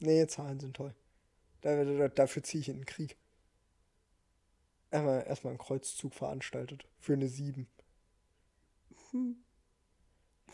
nee, 0.00 0.26
Zahlen 0.26 0.60
sind 0.60 0.76
toll. 0.76 0.94
Da, 1.60 1.84
da, 1.84 2.08
dafür 2.08 2.42
ziehe 2.42 2.60
ich 2.60 2.68
in 2.68 2.76
den 2.76 2.86
Krieg. 2.86 3.16
Erstmal, 4.90 5.26
erstmal 5.26 5.50
einen 5.52 5.58
Kreuzzug 5.58 6.14
veranstaltet. 6.14 6.86
Für 6.98 7.12
eine 7.14 7.28
7. 7.28 7.66
Hm. 9.10 9.36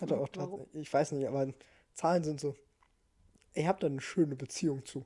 Hatte 0.01 0.17
auch 0.17 0.29
Warum? 0.35 0.59
tatsächlich, 0.59 0.83
ich 0.83 0.93
weiß 0.93 1.13
nicht, 1.13 1.29
aber 1.29 1.53
Zahlen 1.93 2.25
sind 2.25 2.41
so. 2.41 2.57
Ich 3.53 3.67
habe 3.67 3.79
da 3.79 3.87
eine 3.87 4.01
schöne 4.01 4.35
Beziehung 4.35 4.85
zu. 4.85 5.05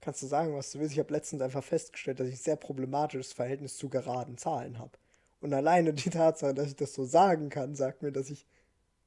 Kannst 0.00 0.22
du 0.22 0.26
sagen, 0.26 0.54
was 0.54 0.72
du 0.72 0.78
willst? 0.78 0.92
Ich 0.92 0.98
habe 0.98 1.12
letztens 1.12 1.42
einfach 1.42 1.62
festgestellt, 1.62 2.20
dass 2.20 2.28
ich 2.28 2.34
ein 2.34 2.42
sehr 2.42 2.56
problematisches 2.56 3.32
Verhältnis 3.32 3.76
zu 3.76 3.88
geraden 3.88 4.38
Zahlen 4.38 4.78
habe. 4.78 4.92
Und 5.40 5.52
alleine 5.52 5.92
die 5.92 6.10
Tatsache, 6.10 6.54
dass 6.54 6.68
ich 6.68 6.76
das 6.76 6.94
so 6.94 7.04
sagen 7.04 7.48
kann, 7.48 7.76
sagt 7.76 8.02
mir, 8.02 8.12
dass 8.12 8.30
ich 8.30 8.46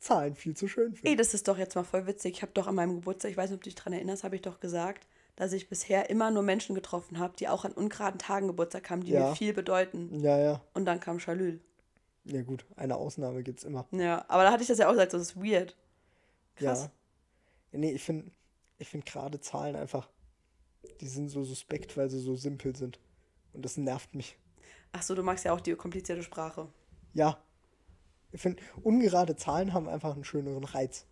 Zahlen 0.01 0.35
viel 0.35 0.55
zu 0.57 0.67
schön 0.67 0.91
Ey, 0.93 0.97
finde. 0.97 1.15
das 1.17 1.33
ist 1.33 1.47
doch 1.47 1.57
jetzt 1.57 1.75
mal 1.75 1.83
voll 1.83 2.07
witzig. 2.07 2.33
Ich 2.35 2.41
habe 2.41 2.51
doch 2.53 2.67
an 2.67 2.75
meinem 2.75 2.95
Geburtstag, 2.95 3.31
ich 3.31 3.37
weiß 3.37 3.49
nicht, 3.51 3.57
ob 3.57 3.63
du 3.63 3.69
dich 3.69 3.75
daran 3.75 3.93
erinnerst, 3.93 4.23
habe 4.23 4.35
ich 4.35 4.41
doch 4.41 4.59
gesagt, 4.59 5.07
dass 5.35 5.53
ich 5.53 5.69
bisher 5.69 6.09
immer 6.09 6.29
nur 6.31 6.43
Menschen 6.43 6.75
getroffen 6.75 7.19
habe, 7.19 7.33
die 7.37 7.47
auch 7.47 7.63
an 7.65 7.71
ungeraden 7.71 8.19
Tagen 8.19 8.47
Geburtstag 8.47 8.89
haben, 8.89 9.03
die 9.03 9.11
Ja. 9.11 9.29
mir 9.29 9.35
viel 9.35 9.53
bedeuten. 9.53 10.19
Ja, 10.19 10.37
ja. 10.37 10.61
Und 10.73 10.85
dann 10.85 10.99
kam 10.99 11.19
Chalül. 11.19 11.61
Ja, 12.25 12.41
gut, 12.41 12.65
eine 12.75 12.95
Ausnahme 12.97 13.41
gibt's 13.43 13.63
immer. 13.63 13.87
Ja, 13.91 14.25
aber 14.27 14.43
da 14.43 14.51
hatte 14.51 14.61
ich 14.63 14.67
das 14.67 14.77
ja 14.79 14.87
auch 14.87 14.91
gesagt, 14.91 15.13
das 15.13 15.21
ist 15.21 15.37
weird. 15.37 15.75
Krass. 16.55 16.89
Ja 17.71 17.79
nee, 17.79 17.91
ich 17.91 18.03
finde 18.03 18.31
ich 18.77 18.89
find 18.89 19.05
gerade 19.05 19.39
Zahlen 19.39 19.75
einfach, 19.75 20.09
die 20.99 21.07
sind 21.07 21.29
so 21.29 21.43
suspekt, 21.43 21.95
weil 21.95 22.09
sie 22.09 22.19
so 22.19 22.35
simpel 22.35 22.75
sind. 22.75 22.99
Und 23.53 23.63
das 23.63 23.77
nervt 23.77 24.15
mich. 24.15 24.37
Ach 24.91 25.01
so, 25.03 25.13
du 25.15 25.23
magst 25.23 25.45
ja 25.45 25.53
auch 25.53 25.61
die 25.61 25.75
komplizierte 25.75 26.23
Sprache. 26.23 26.67
Ja. 27.13 27.41
Ich 28.31 28.41
finde, 28.41 28.61
ungerade 28.81 29.35
Zahlen 29.35 29.73
haben 29.73 29.89
einfach 29.89 30.13
einen 30.15 30.23
schöneren 30.23 30.63
Reiz. 30.63 31.05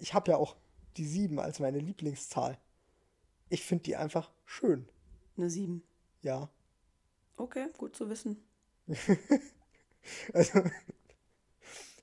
Ich 0.00 0.14
habe 0.14 0.30
ja 0.30 0.36
auch 0.36 0.56
die 0.96 1.06
7 1.06 1.38
als 1.40 1.58
meine 1.58 1.78
Lieblingszahl. 1.78 2.58
Ich 3.48 3.64
finde 3.64 3.84
die 3.84 3.96
einfach 3.96 4.30
schön. 4.44 4.88
Eine 5.36 5.50
7. 5.50 5.82
Ja. 6.22 6.48
Okay, 7.36 7.66
gut 7.76 7.96
zu 7.96 8.08
wissen. 8.08 8.42
Also, 10.34 10.62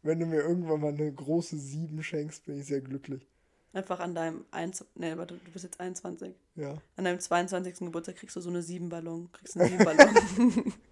wenn 0.02 0.20
du 0.20 0.26
mir 0.26 0.42
irgendwann 0.42 0.82
mal 0.82 0.92
eine 0.92 1.14
große 1.14 1.56
7 1.56 2.02
schenkst, 2.02 2.46
bin 2.46 2.60
ich 2.60 2.66
sehr 2.66 2.82
glücklich. 2.82 3.28
Einfach 3.74 4.00
an 4.00 4.16
deinem 4.16 4.44
1, 4.50 4.86
nee, 4.96 5.16
warte, 5.16 5.38
du 5.38 5.52
bist 5.52 5.64
jetzt 5.64 5.80
21. 5.80 6.34
Ja. 6.56 6.82
An 6.96 7.06
deinem 7.06 7.20
22. 7.20 7.76
Geburtstag 7.76 8.16
kriegst 8.16 8.36
du 8.36 8.42
so 8.42 8.50
eine 8.50 8.64
7 8.64 8.90
Ballon. 8.90 9.32
Kriegst 9.32 9.56
einen 9.56 9.78
7 9.78 9.86
Ballon. 9.86 10.74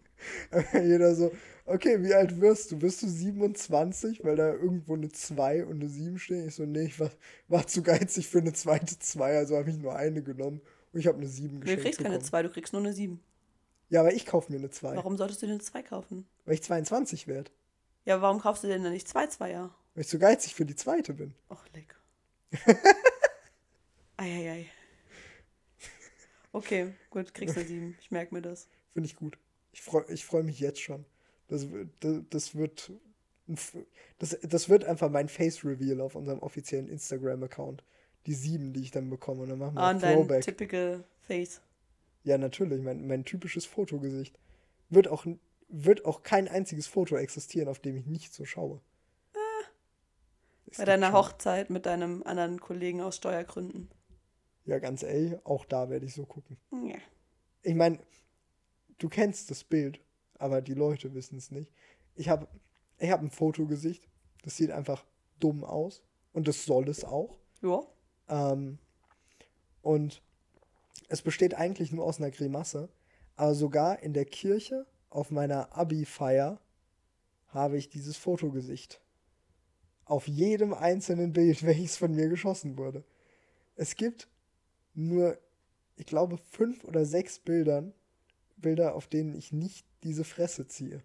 Jeder 0.74 1.16
so, 1.16 1.32
okay, 1.66 2.02
wie 2.04 2.14
alt 2.14 2.40
wirst 2.42 2.72
du? 2.72 2.80
Bist 2.80 3.02
du 3.04 3.08
27? 3.08 4.24
Weil 4.24 4.36
da 4.36 4.54
irgendwo 4.54 4.96
eine 4.96 5.10
2 5.10 5.66
und 5.66 5.82
eine 5.82 5.90
7 5.90 6.20
stehen. 6.20 6.48
Ich 6.48 6.56
so, 6.56 6.66
nee, 6.66 6.84
ich 6.86 7.00
war, 7.00 7.12
war 7.48 7.68
zu 7.68 7.84
geizig 7.84 8.28
für 8.28 8.40
eine 8.40 8.54
zweite 8.54 8.98
2, 9.00 9.38
also 9.38 9.58
habe 9.58 9.70
ich 9.70 9.78
nur 9.78 9.96
eine 9.96 10.22
genommen. 10.24 10.62
Und 10.92 11.00
ich 11.00 11.08
habe 11.08 11.18
eine 11.18 11.28
7 11.28 11.56
du 11.56 11.60
geschenkt 11.60 11.84
kriegst 11.84 12.00
keine 12.00 12.16
bekommen. 12.16 12.28
2, 12.30 12.44
du 12.44 12.50
kriegst 12.50 12.74
nur 12.74 12.82
eine 12.82 12.94
7. 12.94 13.20
Ja, 13.90 14.02
aber 14.02 14.14
ich 14.14 14.26
kaufe 14.26 14.52
mir 14.52 14.60
eine 14.60 14.70
2, 14.70 14.96
Warum 14.96 15.18
solltest 15.18 15.42
du 15.42 15.46
dir 15.46 15.54
eine 15.54 15.62
2 15.62 15.84
kaufen? 15.84 16.26
weil 16.46 16.54
ich 16.56 16.64
22 16.64 17.28
werde. 17.28 17.52
Ja, 18.06 18.22
warum 18.22 18.40
kaufst 18.40 18.64
du 18.64 18.68
denn 18.68 18.84
dann 18.84 18.94
nicht 18.94 19.08
zwei 19.08 19.28
Zweier? 19.28 19.76
Weil 19.94 20.02
ich 20.02 20.08
zu 20.08 20.18
geizig 20.18 20.56
für 20.56 20.66
die 20.66 20.76
zweite 20.76 21.14
bin. 21.14 21.36
Och, 21.52 21.64
leck. 21.74 21.96
Eieiei. 24.18 24.66
Okay, 26.52 26.94
gut, 27.12 27.34
kriegst 27.34 27.56
eine 27.58 27.68
7. 27.68 27.96
Ich 28.02 28.10
merke 28.10 28.34
mir 28.34 28.42
das. 28.42 28.68
Finde 28.94 29.06
ich 29.08 29.16
gut. 29.16 29.38
Ich 29.72 29.82
freue 29.82 30.06
ich 30.10 30.26
freu 30.26 30.44
mich 30.44 30.60
jetzt 30.60 30.82
schon. 30.82 31.06
Das, 31.48 31.72
wird- 31.72 31.90
das, 32.02 32.22
das 32.30 32.56
wird. 32.56 32.92
Das, 34.20 34.38
das 34.44 34.70
wird 34.70 34.84
einfach 34.86 35.10
mein 35.10 35.28
Face-Reveal 35.28 36.02
auf 36.02 36.14
unserem 36.16 36.40
offiziellen 36.40 36.88
Instagram-Account. 36.88 37.84
Die 38.28 38.34
7, 38.36 38.74
die 38.74 38.82
ich 38.82 38.92
dann 38.92 39.10
bekomme. 39.10 39.44
Und 39.44 39.50
dann 39.50 39.58
machen 39.60 39.76
wir 39.76 39.82
Ah, 39.82 39.88
ein 39.90 39.96
und 39.96 40.04
dein 40.04 40.16
Throwback. 40.18 40.42
typical 40.44 41.04
Face. 41.22 41.62
Ja, 42.24 42.38
natürlich, 42.38 42.84
mein, 42.84 43.08
mein 43.08 43.26
typisches 43.26 43.66
Fotogesicht. 43.66 44.38
Wird 44.90 45.08
auch, 45.08 45.26
wird 45.70 46.06
auch 46.06 46.22
kein 46.22 46.48
einziges 46.48 46.86
Foto 46.86 47.16
existieren, 47.16 47.70
auf 47.70 47.80
dem 47.80 47.96
ich 47.98 48.06
nicht 48.06 48.34
so 48.34 48.46
schaue. 48.46 48.82
Es 50.70 50.78
Bei 50.78 50.86
deiner 50.86 51.08
schon- 51.08 51.16
Hochzeit 51.16 51.70
mit 51.72 51.86
deinem 51.88 52.22
anderen 52.24 52.60
Kollegen 52.60 53.02
aus 53.02 53.16
Steuergründen. 53.16 53.90
Ja, 54.66 54.78
ganz 54.78 55.02
ehrlich, 55.02 55.34
auch 55.46 55.66
da 55.66 55.90
werde 55.90 56.06
ich 56.06 56.14
so 56.14 56.26
gucken. 56.26 56.58
Ja. 56.86 56.98
Ich 57.64 57.74
meine, 57.74 57.98
du 59.00 59.10
kennst 59.10 59.50
das 59.50 59.64
Bild, 59.64 60.00
aber 60.36 60.62
die 60.62 60.74
Leute 60.76 61.14
wissen 61.14 61.38
es 61.38 61.52
nicht. 61.52 61.72
Ich 62.16 62.30
habe 62.30 62.48
ich 63.00 63.10
hab 63.10 63.22
ein 63.22 63.32
Fotogesicht, 63.32 64.08
das 64.44 64.58
sieht 64.58 64.72
einfach 64.72 65.06
dumm 65.40 65.64
aus. 65.64 66.04
Und 66.34 66.48
das 66.48 66.66
soll 66.66 66.88
es 66.90 67.04
auch. 67.04 67.38
Ja. 67.62 67.82
Ähm, 68.28 68.78
und 69.82 70.22
es 71.08 71.22
besteht 71.22 71.56
eigentlich 71.56 71.92
nur 71.92 72.06
aus 72.06 72.20
einer 72.20 72.32
Grimasse. 72.32 72.90
Aber 73.36 73.56
sogar 73.56 74.04
in 74.04 74.14
der 74.14 74.26
Kirche 74.26 74.86
auf 75.10 75.32
meiner 75.32 75.76
Abi-Feier 75.76 76.60
habe 77.48 77.78
ich 77.78 77.90
dieses 77.90 78.18
Fotogesicht. 78.18 79.02
Auf 80.06 80.28
jedem 80.28 80.74
einzelnen 80.74 81.34
Bild, 81.34 81.64
welches 81.66 81.98
von 81.98 82.14
mir 82.14 82.30
geschossen 82.30 82.78
wurde. 82.78 83.04
Es 83.76 83.96
gibt 83.96 84.28
nur, 84.94 85.40
ich 85.96 86.06
glaube, 86.06 86.38
fünf 86.38 86.84
oder 86.84 87.06
sechs 87.06 87.40
Bildern, 87.40 87.94
Bilder, 88.62 88.96
auf 88.96 89.08
denen 89.08 89.36
ich 89.36 89.52
nicht 89.52 89.86
diese 90.04 90.24
Fresse 90.24 90.68
ziehe. 90.68 91.04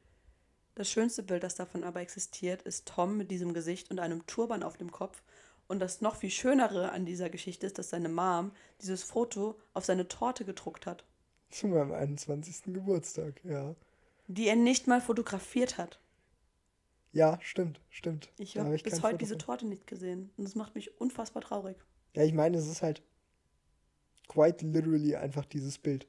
Das 0.74 0.90
schönste 0.90 1.22
Bild, 1.22 1.42
das 1.42 1.54
davon 1.54 1.84
aber 1.84 2.00
existiert, 2.00 2.62
ist 2.62 2.86
Tom 2.86 3.16
mit 3.16 3.30
diesem 3.30 3.54
Gesicht 3.54 3.90
und 3.90 4.00
einem 4.00 4.26
Turban 4.26 4.62
auf 4.62 4.76
dem 4.76 4.90
Kopf. 4.90 5.22
Und 5.68 5.78
das 5.78 6.00
noch 6.00 6.16
viel 6.16 6.30
Schönere 6.30 6.90
an 6.92 7.06
dieser 7.06 7.30
Geschichte 7.30 7.66
ist, 7.66 7.78
dass 7.78 7.90
seine 7.90 8.08
Mom 8.08 8.52
dieses 8.80 9.02
Foto 9.02 9.58
auf 9.72 9.84
seine 9.84 10.08
Torte 10.08 10.44
gedruckt 10.44 10.86
hat, 10.86 11.04
Zu 11.50 11.68
meinem 11.68 11.92
21. 11.92 12.74
Geburtstag, 12.74 13.40
ja. 13.44 13.74
die 14.26 14.48
er 14.48 14.56
nicht 14.56 14.88
mal 14.88 15.00
fotografiert 15.00 15.78
hat. 15.78 16.00
Ja, 17.12 17.38
stimmt, 17.40 17.80
stimmt. 17.88 18.32
Ich 18.38 18.58
habe 18.58 18.72
hab 18.72 18.82
bis 18.82 18.94
heute 18.94 19.02
Foto 19.02 19.16
diese. 19.18 19.38
Torte 19.38 19.66
nicht 19.66 19.86
gesehen. 19.86 20.30
Und 20.36 20.44
das 20.44 20.56
macht 20.56 20.74
mich 20.74 21.00
unfassbar 21.00 21.42
traurig. 21.42 21.76
Ja, 22.14 22.24
ich 22.24 22.34
meine, 22.34 22.58
es 22.58 22.66
ist 22.66 22.82
halt 22.82 23.02
quite 24.26 24.66
literally 24.66 25.14
einfach 25.14 25.44
dieses 25.44 25.78
Bild. 25.78 26.08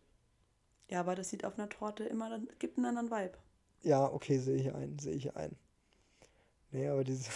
Ja, 0.90 1.00
aber 1.02 1.14
das 1.16 1.30
sieht 1.30 1.46
auf 1.46 1.58
einer 1.60 1.70
Torte 1.70 2.06
immer, 2.06 2.30
dann 2.30 2.48
gibt 2.60 2.78
einen 2.78 2.88
anderen 2.98 3.12
Vibe. 3.12 3.38
Ja, 3.84 4.12
okay, 4.12 4.38
sehe 4.40 4.58
ich 4.58 4.74
ein, 4.74 5.00
sehe 5.00 5.14
ich 5.16 5.36
ein. 5.36 5.56
Nee, 6.72 6.88
aber 6.90 7.04
dieses 7.04 7.30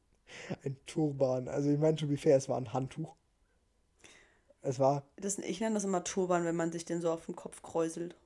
ein 0.64 0.76
Turban. 0.86 1.48
Also 1.48 1.70
ich 1.70 1.78
meine, 1.78 1.96
to 1.96 2.06
be 2.06 2.16
fair, 2.16 2.36
es 2.36 2.48
war 2.48 2.58
ein 2.58 2.72
Handtuch. 2.72 3.16
Es 4.62 4.78
war, 4.78 5.02
Das, 5.16 5.38
ich 5.38 5.60
nenne 5.60 5.74
das 5.74 5.84
immer 5.84 6.04
Turban, 6.04 6.44
wenn 6.44 6.56
man 6.56 6.72
sich 6.72 6.84
den 6.84 7.00
so 7.00 7.10
auf 7.10 7.26
den 7.26 7.36
Kopf 7.36 7.62
kräuselt. 7.62 8.16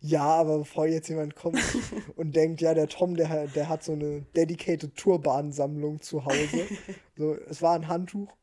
ja, 0.00 0.22
aber 0.22 0.58
bevor 0.58 0.86
jetzt 0.86 1.08
jemand 1.08 1.34
kommt 1.36 1.58
und 2.16 2.34
denkt, 2.34 2.60
ja, 2.60 2.74
der 2.74 2.88
Tom, 2.88 3.16
der, 3.16 3.48
der 3.48 3.68
hat 3.68 3.82
so 3.84 3.92
eine 3.92 4.22
dedicated 4.36 4.96
Turbansammlung 4.96 6.00
zu 6.00 6.24
Hause. 6.24 6.70
So, 7.16 7.34
es 7.34 7.60
war 7.60 7.74
ein 7.74 7.88
Handtuch. 7.88 8.34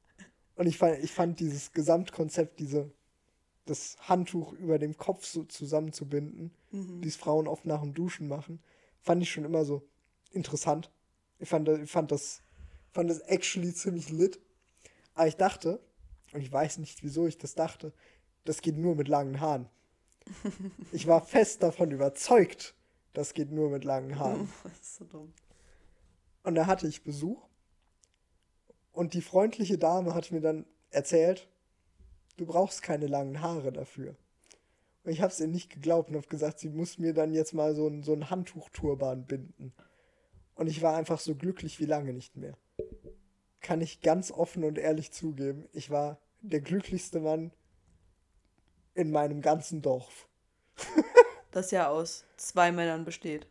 Und 0.55 0.68
ich 0.68 0.77
fand, 0.77 0.99
ich 1.03 1.11
fand 1.11 1.39
dieses 1.39 1.72
Gesamtkonzept, 1.73 2.59
diese, 2.59 2.91
das 3.69 3.98
Handtuch 4.02 4.53
über 4.53 4.80
dem 4.80 4.98
Kopf 4.98 5.26
so 5.26 5.44
zusammenzubinden, 5.44 6.52
die 6.72 7.07
es 7.07 7.15
Frauen 7.15 7.48
oft 7.48 7.65
nach 7.65 7.81
dem 7.81 7.94
Duschen 7.94 8.27
machen, 8.27 8.60
fand 9.02 9.22
ich 9.22 9.31
schon 9.31 9.45
immer 9.45 9.65
so 9.65 9.88
interessant. 10.31 10.91
Ich 11.39 11.49
fand, 11.49 11.68
ich 11.69 11.89
fand 11.89 12.11
das, 12.11 12.41
fand 12.91 13.10
das 13.10 13.19
actually 13.19 13.73
ziemlich 13.73 14.10
lit. 14.10 14.39
Aber 15.14 15.27
ich 15.27 15.35
dachte, 15.35 15.80
und 16.34 16.41
ich 16.41 16.52
weiß 16.52 16.77
nicht, 16.80 17.03
wieso 17.03 17.27
ich 17.27 17.38
das 17.38 17.56
dachte, 17.56 17.94
das 18.45 18.61
geht 18.61 18.77
nur 18.77 18.95
mit 18.95 19.07
langen 19.07 19.39
Haaren. 19.39 19.69
Ich 20.91 21.07
war 21.07 21.26
fest 21.26 21.64
davon 21.64 21.91
überzeugt, 21.91 22.76
das 23.14 23.34
geht 23.34 23.52
nur 23.52 23.69
mit 23.69 23.84
langen 23.84 24.19
Haaren. 24.19 24.49
Das 24.64 24.73
ist 24.73 24.95
so 24.98 25.06
dumm. 25.06 25.34
Und 26.44 26.56
da 26.56 26.65
hatte 26.65 26.88
ich 26.88 27.03
Besuch. 27.03 27.48
Und 28.91 29.14
die 29.14 29.22
freundliche 29.22 29.77
Dame 29.77 30.14
hat 30.14 30.31
mir 30.31 30.41
dann 30.41 30.65
erzählt, 30.89 31.48
du 32.38 32.45
brauchst 32.45 32.81
keine 32.81 33.07
langen 33.07 33.41
Haare 33.41 33.72
dafür. 33.72 34.15
Und 35.03 35.11
ich 35.11 35.22
habe 35.22 35.31
es 35.31 35.39
ihr 35.39 35.47
nicht 35.47 35.69
geglaubt 35.69 36.09
und 36.09 36.15
habe 36.15 36.27
gesagt, 36.27 36.59
sie 36.59 36.69
muss 36.69 36.97
mir 36.97 37.14
dann 37.14 37.34
jetzt 37.34 37.53
mal 37.53 37.76
so 37.76 37.88
ein, 37.88 38.03
so 38.03 38.14
ein 38.14 38.30
Handtuchturban 38.30 39.26
binden. 39.26 39.73
Und 40.55 40.68
ich 40.68 40.81
war 40.81 40.95
einfach 40.95 41.19
so 41.19 41.35
glücklich 41.35 41.80
wie 41.80 41.85
lange 41.85 42.14
nicht 42.14 42.35
mehr. 42.35 42.57
Kann 43.61 43.81
ich 43.81 44.01
ganz 44.01 44.31
offen 44.31 44.64
und 44.64 44.77
ehrlich 44.77 45.11
zugeben. 45.11 45.68
Ich 45.73 45.89
war 45.89 46.19
der 46.41 46.61
glücklichste 46.61 47.19
Mann 47.19 47.51
in 48.93 49.11
meinem 49.11 49.41
ganzen 49.41 49.81
Dorf. 49.81 50.27
Das 51.51 51.72
ja 51.72 51.89
aus 51.89 52.26
zwei 52.35 52.72
Männern 52.72 53.05
besteht. 53.05 53.47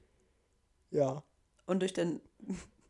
Ja. 0.90 1.24
Und 1.64 1.80
durch 1.80 1.92
den, 1.92 2.20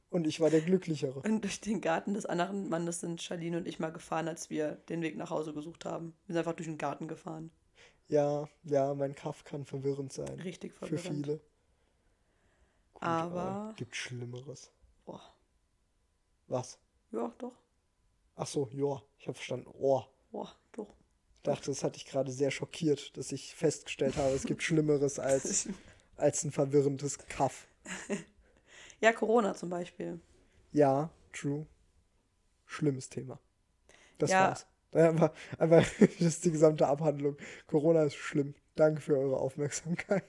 Und 0.08 0.26
ich 0.26 0.40
war 0.40 0.50
der 0.50 0.60
Glücklichere. 0.60 1.20
und 1.20 1.42
durch 1.42 1.60
den 1.60 1.80
Garten 1.80 2.14
des 2.14 2.26
anderen 2.26 2.68
Mannes 2.68 3.00
sind 3.00 3.20
Charlene 3.20 3.58
und 3.58 3.66
ich 3.66 3.78
mal 3.80 3.90
gefahren, 3.92 4.28
als 4.28 4.50
wir 4.50 4.72
den 4.88 5.02
Weg 5.02 5.16
nach 5.16 5.30
Hause 5.30 5.52
gesucht 5.52 5.84
haben. 5.84 6.14
Wir 6.26 6.34
sind 6.34 6.38
einfach 6.38 6.54
durch 6.54 6.68
den 6.68 6.78
Garten 6.78 7.08
gefahren. 7.08 7.50
Ja, 8.08 8.48
ja, 8.62 8.94
mein 8.94 9.14
Kaff 9.16 9.42
kann 9.44 9.64
verwirrend 9.64 10.12
sein. 10.12 10.38
Richtig 10.40 10.72
Für 10.74 10.86
verwirrend. 10.86 11.26
viele. 11.26 11.40
Gut, 12.94 13.02
Aber- 13.02 13.74
gibt 13.76 13.96
Schlimmeres. 13.96 14.70
Boah. 15.04 15.20
Was? 16.46 16.78
Ja, 17.10 17.32
doch. 17.38 17.52
Ach 18.36 18.46
so, 18.46 18.68
ja, 18.72 19.02
ich 19.18 19.26
habe 19.26 19.34
verstanden. 19.34 19.66
Ohr. 19.74 20.08
Boah, 20.30 20.54
doch. 20.72 20.94
Ich 21.38 21.42
dachte, 21.42 21.70
das 21.70 21.82
hat 21.82 21.96
dich 21.96 22.06
gerade 22.06 22.30
sehr 22.30 22.50
schockiert, 22.52 23.16
dass 23.16 23.32
ich 23.32 23.54
festgestellt 23.54 24.16
habe, 24.16 24.30
es 24.34 24.44
gibt 24.44 24.62
Schlimmeres 24.62 25.18
als, 25.18 25.68
als 26.16 26.44
ein 26.44 26.52
verwirrendes 26.52 27.18
Kaff. 27.18 27.66
Ja, 29.00 29.12
Corona 29.12 29.54
zum 29.54 29.70
Beispiel. 29.70 30.20
Ja, 30.72 31.10
true. 31.32 31.66
Schlimmes 32.66 33.08
Thema. 33.08 33.38
Das 34.18 34.30
Ja. 34.30 34.48
war's. 34.48 34.66
Einfach, 34.92 35.32
einfach, 35.58 35.86
das 36.00 36.20
ist 36.20 36.44
die 36.44 36.52
gesamte 36.52 36.86
Abhandlung. 36.88 37.36
Corona 37.68 38.04
ist 38.04 38.16
schlimm. 38.16 38.54
Danke 38.76 39.00
für 39.02 39.18
eure 39.18 39.38
Aufmerksamkeit. 39.38 40.24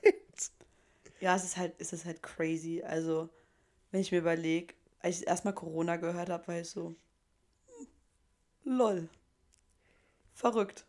Ja, 1.19 1.35
es 1.35 1.43
ist 1.43 1.57
halt, 1.57 1.75
es 1.79 1.93
ist 1.93 2.05
halt 2.05 2.21
crazy. 2.23 2.81
Also, 2.83 3.29
wenn 3.91 4.01
ich 4.01 4.11
mir 4.11 4.19
überlege, 4.19 4.75
als 5.01 5.21
ich 5.21 5.27
erstmal 5.27 5.53
Corona 5.55 5.97
gehört 5.97 6.29
habe, 6.29 6.47
war 6.47 6.59
ich 6.59 6.69
so, 6.69 6.95
hm, 7.67 7.87
lol. 8.77 9.09
Verrückt. 10.33 10.85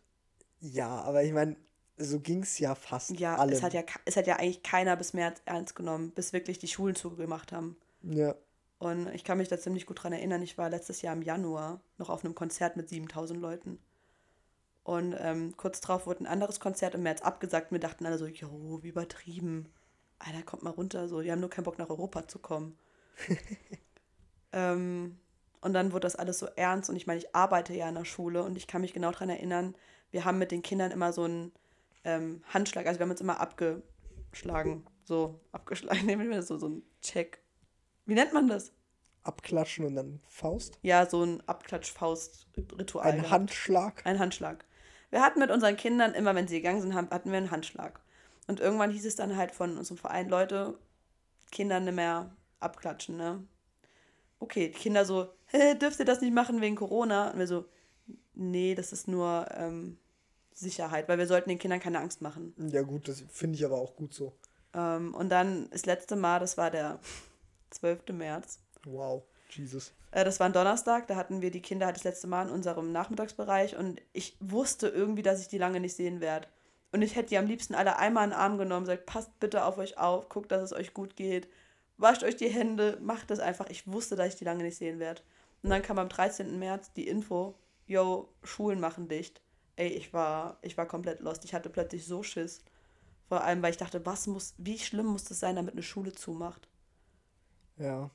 Ja, 0.61 1.01
aber 1.01 1.23
ich 1.23 1.31
meine, 1.33 1.55
so 1.99 2.19
ging's 2.19 2.59
ja 2.59 2.75
fast 2.75 3.11
Ja, 3.19 3.35
allen. 3.37 3.51
es 3.51 3.61
hat 3.63 3.73
ja, 3.73 3.83
es 4.05 4.15
hat 4.17 4.27
ja 4.27 4.37
eigentlich 4.37 4.63
keiner 4.63 4.95
bis 4.95 5.13
März 5.13 5.41
ernst 5.45 5.75
genommen, 5.75 6.11
bis 6.11 6.33
wirklich 6.33 6.57
die 6.59 6.67
Schulen 6.67 6.95
zugemacht 6.95 7.51
haben. 7.51 7.77
ja. 8.03 8.35
Und 8.81 9.07
ich 9.13 9.25
kann 9.25 9.37
mich 9.37 9.49
da 9.49 9.59
ziemlich 9.59 9.85
gut 9.85 10.01
dran 10.01 10.13
erinnern. 10.13 10.41
Ich 10.41 10.57
war 10.57 10.69
letztes 10.69 11.01
Jahr 11.01 11.13
im 11.13 11.21
Januar 11.21 11.81
noch 11.97 12.09
auf 12.09 12.23
einem 12.23 12.33
Konzert 12.33 12.77
mit 12.77 12.87
7000 12.87 13.37
Leuten. 13.37 13.77
Und 14.83 15.13
ähm, 15.19 15.53
kurz 15.57 15.81
drauf 15.81 16.07
wurde 16.07 16.23
ein 16.23 16.27
anderes 16.27 16.61
Konzert 16.61 16.95
im 16.95 17.03
März 17.03 17.21
abgesagt. 17.21 17.71
Und 17.71 17.75
wir 17.75 17.81
dachten 17.81 18.05
alle 18.05 18.17
so, 18.17 18.25
jo, 18.25 18.79
wie 18.81 18.87
übertrieben. 18.87 19.67
Alter, 20.17 20.43
kommt 20.43 20.63
mal 20.63 20.69
runter. 20.69 21.09
So, 21.09 21.21
die 21.21 21.29
haben 21.29 21.41
nur 21.41 21.49
keinen 21.49 21.65
Bock 21.65 21.77
nach 21.77 21.89
Europa 21.89 22.25
zu 22.29 22.39
kommen. 22.39 22.77
ähm, 24.53 25.17
und 25.61 25.73
dann 25.73 25.91
wurde 25.91 26.01
das 26.05 26.15
alles 26.15 26.39
so 26.39 26.45
ernst. 26.55 26.89
Und 26.89 26.95
ich 26.95 27.05
meine, 27.05 27.19
ich 27.19 27.35
arbeite 27.35 27.73
ja 27.73 27.89
in 27.89 27.95
der 27.95 28.05
Schule 28.05 28.43
und 28.43 28.55
ich 28.55 28.67
kann 28.67 28.79
mich 28.79 28.93
genau 28.93 29.11
daran 29.11 29.29
erinnern, 29.29 29.75
wir 30.11 30.23
haben 30.23 30.37
mit 30.37 30.51
den 30.51 30.61
Kindern 30.61 30.91
immer 30.91 31.11
so 31.11 31.23
einen 31.23 31.51
ähm, 32.03 32.43
Handschlag, 32.53 32.85
also 32.87 32.99
wir 32.99 33.03
haben 33.03 33.11
uns 33.11 33.21
immer 33.21 33.39
abgeschlagen. 33.39 34.85
So, 35.03 35.39
abgeschlagen, 35.51 36.05
nehmen 36.05 36.29
wir 36.29 36.43
so, 36.43 36.57
so 36.57 36.67
einen 36.67 36.83
Check. 37.01 37.41
Wie 38.05 38.13
nennt 38.13 38.33
man 38.33 38.47
das? 38.47 38.73
Abklatschen 39.23 39.85
und 39.85 39.95
dann 39.95 40.19
Faust. 40.27 40.79
Ja, 40.81 41.05
so 41.05 41.23
ein 41.23 41.41
Abklatsch-Faust-Ritual. 41.47 43.05
Ein 43.05 43.17
gehabt. 43.17 43.31
Handschlag. 43.31 44.05
Ein 44.05 44.19
Handschlag. 44.19 44.65
Wir 45.09 45.21
hatten 45.21 45.39
mit 45.39 45.51
unseren 45.51 45.75
Kindern, 45.75 46.13
immer 46.13 46.35
wenn 46.35 46.47
sie 46.47 46.57
gegangen 46.57 46.81
sind, 46.81 46.95
hatten 46.95 47.31
wir 47.31 47.37
einen 47.37 47.51
Handschlag. 47.51 47.99
Und 48.47 48.59
irgendwann 48.59 48.91
hieß 48.91 49.05
es 49.05 49.15
dann 49.15 49.35
halt 49.35 49.51
von 49.51 49.77
unserem 49.77 49.97
Verein, 49.97 50.29
Leute, 50.29 50.77
Kinder 51.51 51.79
nicht 51.79 51.95
mehr 51.95 52.35
abklatschen, 52.59 53.17
ne? 53.17 53.43
Okay, 54.39 54.69
die 54.69 54.79
Kinder 54.79 55.05
so, 55.05 55.27
hä, 55.47 55.75
dürft 55.75 55.99
ihr 55.99 56.05
das 56.05 56.21
nicht 56.21 56.33
machen 56.33 56.61
wegen 56.61 56.75
Corona? 56.75 57.31
Und 57.31 57.39
wir 57.39 57.47
so, 57.47 57.65
nee, 58.33 58.73
das 58.73 58.93
ist 58.93 59.07
nur 59.07 59.47
ähm, 59.51 59.97
Sicherheit, 60.59 61.07
weil 61.07 61.17
wir 61.17 61.27
sollten 61.27 61.49
den 61.49 61.59
Kindern 61.59 61.79
keine 61.79 61.99
Angst 61.99 62.21
machen. 62.21 62.53
Ja, 62.71 62.81
gut, 62.81 63.07
das 63.07 63.23
finde 63.29 63.55
ich 63.57 63.65
aber 63.65 63.77
auch 63.77 63.95
gut 63.95 64.13
so. 64.13 64.33
Ähm, 64.73 65.13
und 65.13 65.29
dann 65.29 65.69
das 65.71 65.85
letzte 65.85 66.15
Mal, 66.15 66.39
das 66.39 66.57
war 66.57 66.71
der 66.71 66.99
12. 67.71 68.09
März, 68.13 68.59
Wow, 68.85 69.23
Jesus. 69.49 69.91
Äh, 70.11 70.23
Das 70.23 70.39
war 70.39 70.45
ein 70.47 70.53
Donnerstag, 70.53 71.07
da 71.07 71.15
hatten 71.15 71.41
wir 71.41 71.51
die 71.51 71.61
Kinder 71.61 71.85
halt 71.85 71.97
das 71.97 72.03
letzte 72.03 72.27
Mal 72.27 72.47
in 72.47 72.53
unserem 72.53 72.91
Nachmittagsbereich 72.91 73.75
und 73.75 74.01
ich 74.13 74.37
wusste 74.39 74.87
irgendwie, 74.87 75.21
dass 75.21 75.41
ich 75.41 75.47
die 75.47 75.57
lange 75.57 75.79
nicht 75.79 75.95
sehen 75.95 76.21
werde. 76.21 76.47
Und 76.91 77.01
ich 77.03 77.15
hätte 77.15 77.29
die 77.29 77.37
am 77.37 77.45
liebsten 77.45 77.75
alle 77.75 77.97
einmal 77.97 78.23
in 78.23 78.29
den 78.31 78.39
Arm 78.39 78.57
genommen, 78.57 78.85
gesagt, 78.85 79.05
passt 79.05 79.37
bitte 79.39 79.63
auf 79.65 79.77
euch 79.77 79.97
auf, 79.97 80.29
guckt, 80.29 80.51
dass 80.51 80.63
es 80.63 80.73
euch 80.73 80.93
gut 80.93 81.15
geht, 81.15 81.47
wascht 81.97 82.23
euch 82.23 82.35
die 82.35 82.49
Hände, 82.49 82.97
macht 83.01 83.29
das 83.29 83.39
einfach. 83.39 83.67
Ich 83.69 83.85
wusste, 83.91 84.15
dass 84.15 84.29
ich 84.29 84.35
die 84.37 84.45
lange 84.45 84.63
nicht 84.63 84.77
sehen 84.77 84.99
werde. 84.99 85.21
Und 85.61 85.69
dann 85.69 85.81
kam 85.83 85.99
am 85.99 86.09
13. 86.09 86.57
März 86.57 86.93
die 86.93 87.07
Info, 87.07 87.53
yo, 87.85 88.29
Schulen 88.43 88.79
machen 88.79 89.07
dicht. 89.07 89.41
Ey, 89.79 89.87
ich 89.89 90.11
war, 90.13 90.57
ich 90.61 90.77
war 90.77 90.85
komplett 90.87 91.21
lost. 91.21 91.45
Ich 91.45 91.53
hatte 91.53 91.69
plötzlich 91.69 92.05
so 92.05 92.21
Schiss. 92.21 92.63
Vor 93.29 93.43
allem, 93.43 93.61
weil 93.61 93.71
ich 93.71 93.77
dachte, 93.77 94.05
was 94.05 94.27
muss, 94.27 94.53
wie 94.57 94.77
schlimm 94.77 95.05
muss 95.07 95.23
das 95.23 95.39
sein, 95.39 95.55
damit 95.55 95.73
eine 95.73 95.83
Schule 95.83 96.13
zumacht? 96.13 96.67
Ja. 97.77 98.11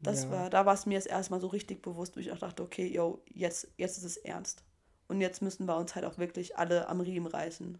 Das 0.00 0.24
ja. 0.24 0.30
war, 0.30 0.50
da 0.50 0.66
war 0.66 0.74
es 0.74 0.86
mir 0.86 0.98
das 0.98 1.06
erstmal 1.06 1.40
so 1.40 1.46
richtig 1.48 1.82
bewusst, 1.82 2.16
wo 2.16 2.20
ich 2.20 2.32
auch 2.32 2.38
dachte, 2.38 2.62
okay, 2.62 2.86
yo, 2.86 3.22
jetzt, 3.32 3.68
jetzt 3.76 3.98
ist 3.98 4.04
es 4.04 4.16
ernst. 4.16 4.64
Und 5.08 5.20
jetzt 5.20 5.42
müssen 5.42 5.66
wir 5.66 5.76
uns 5.76 5.94
halt 5.94 6.04
auch 6.04 6.18
wirklich 6.18 6.56
alle 6.58 6.88
am 6.88 7.00
Riemen 7.00 7.28
reißen. 7.28 7.78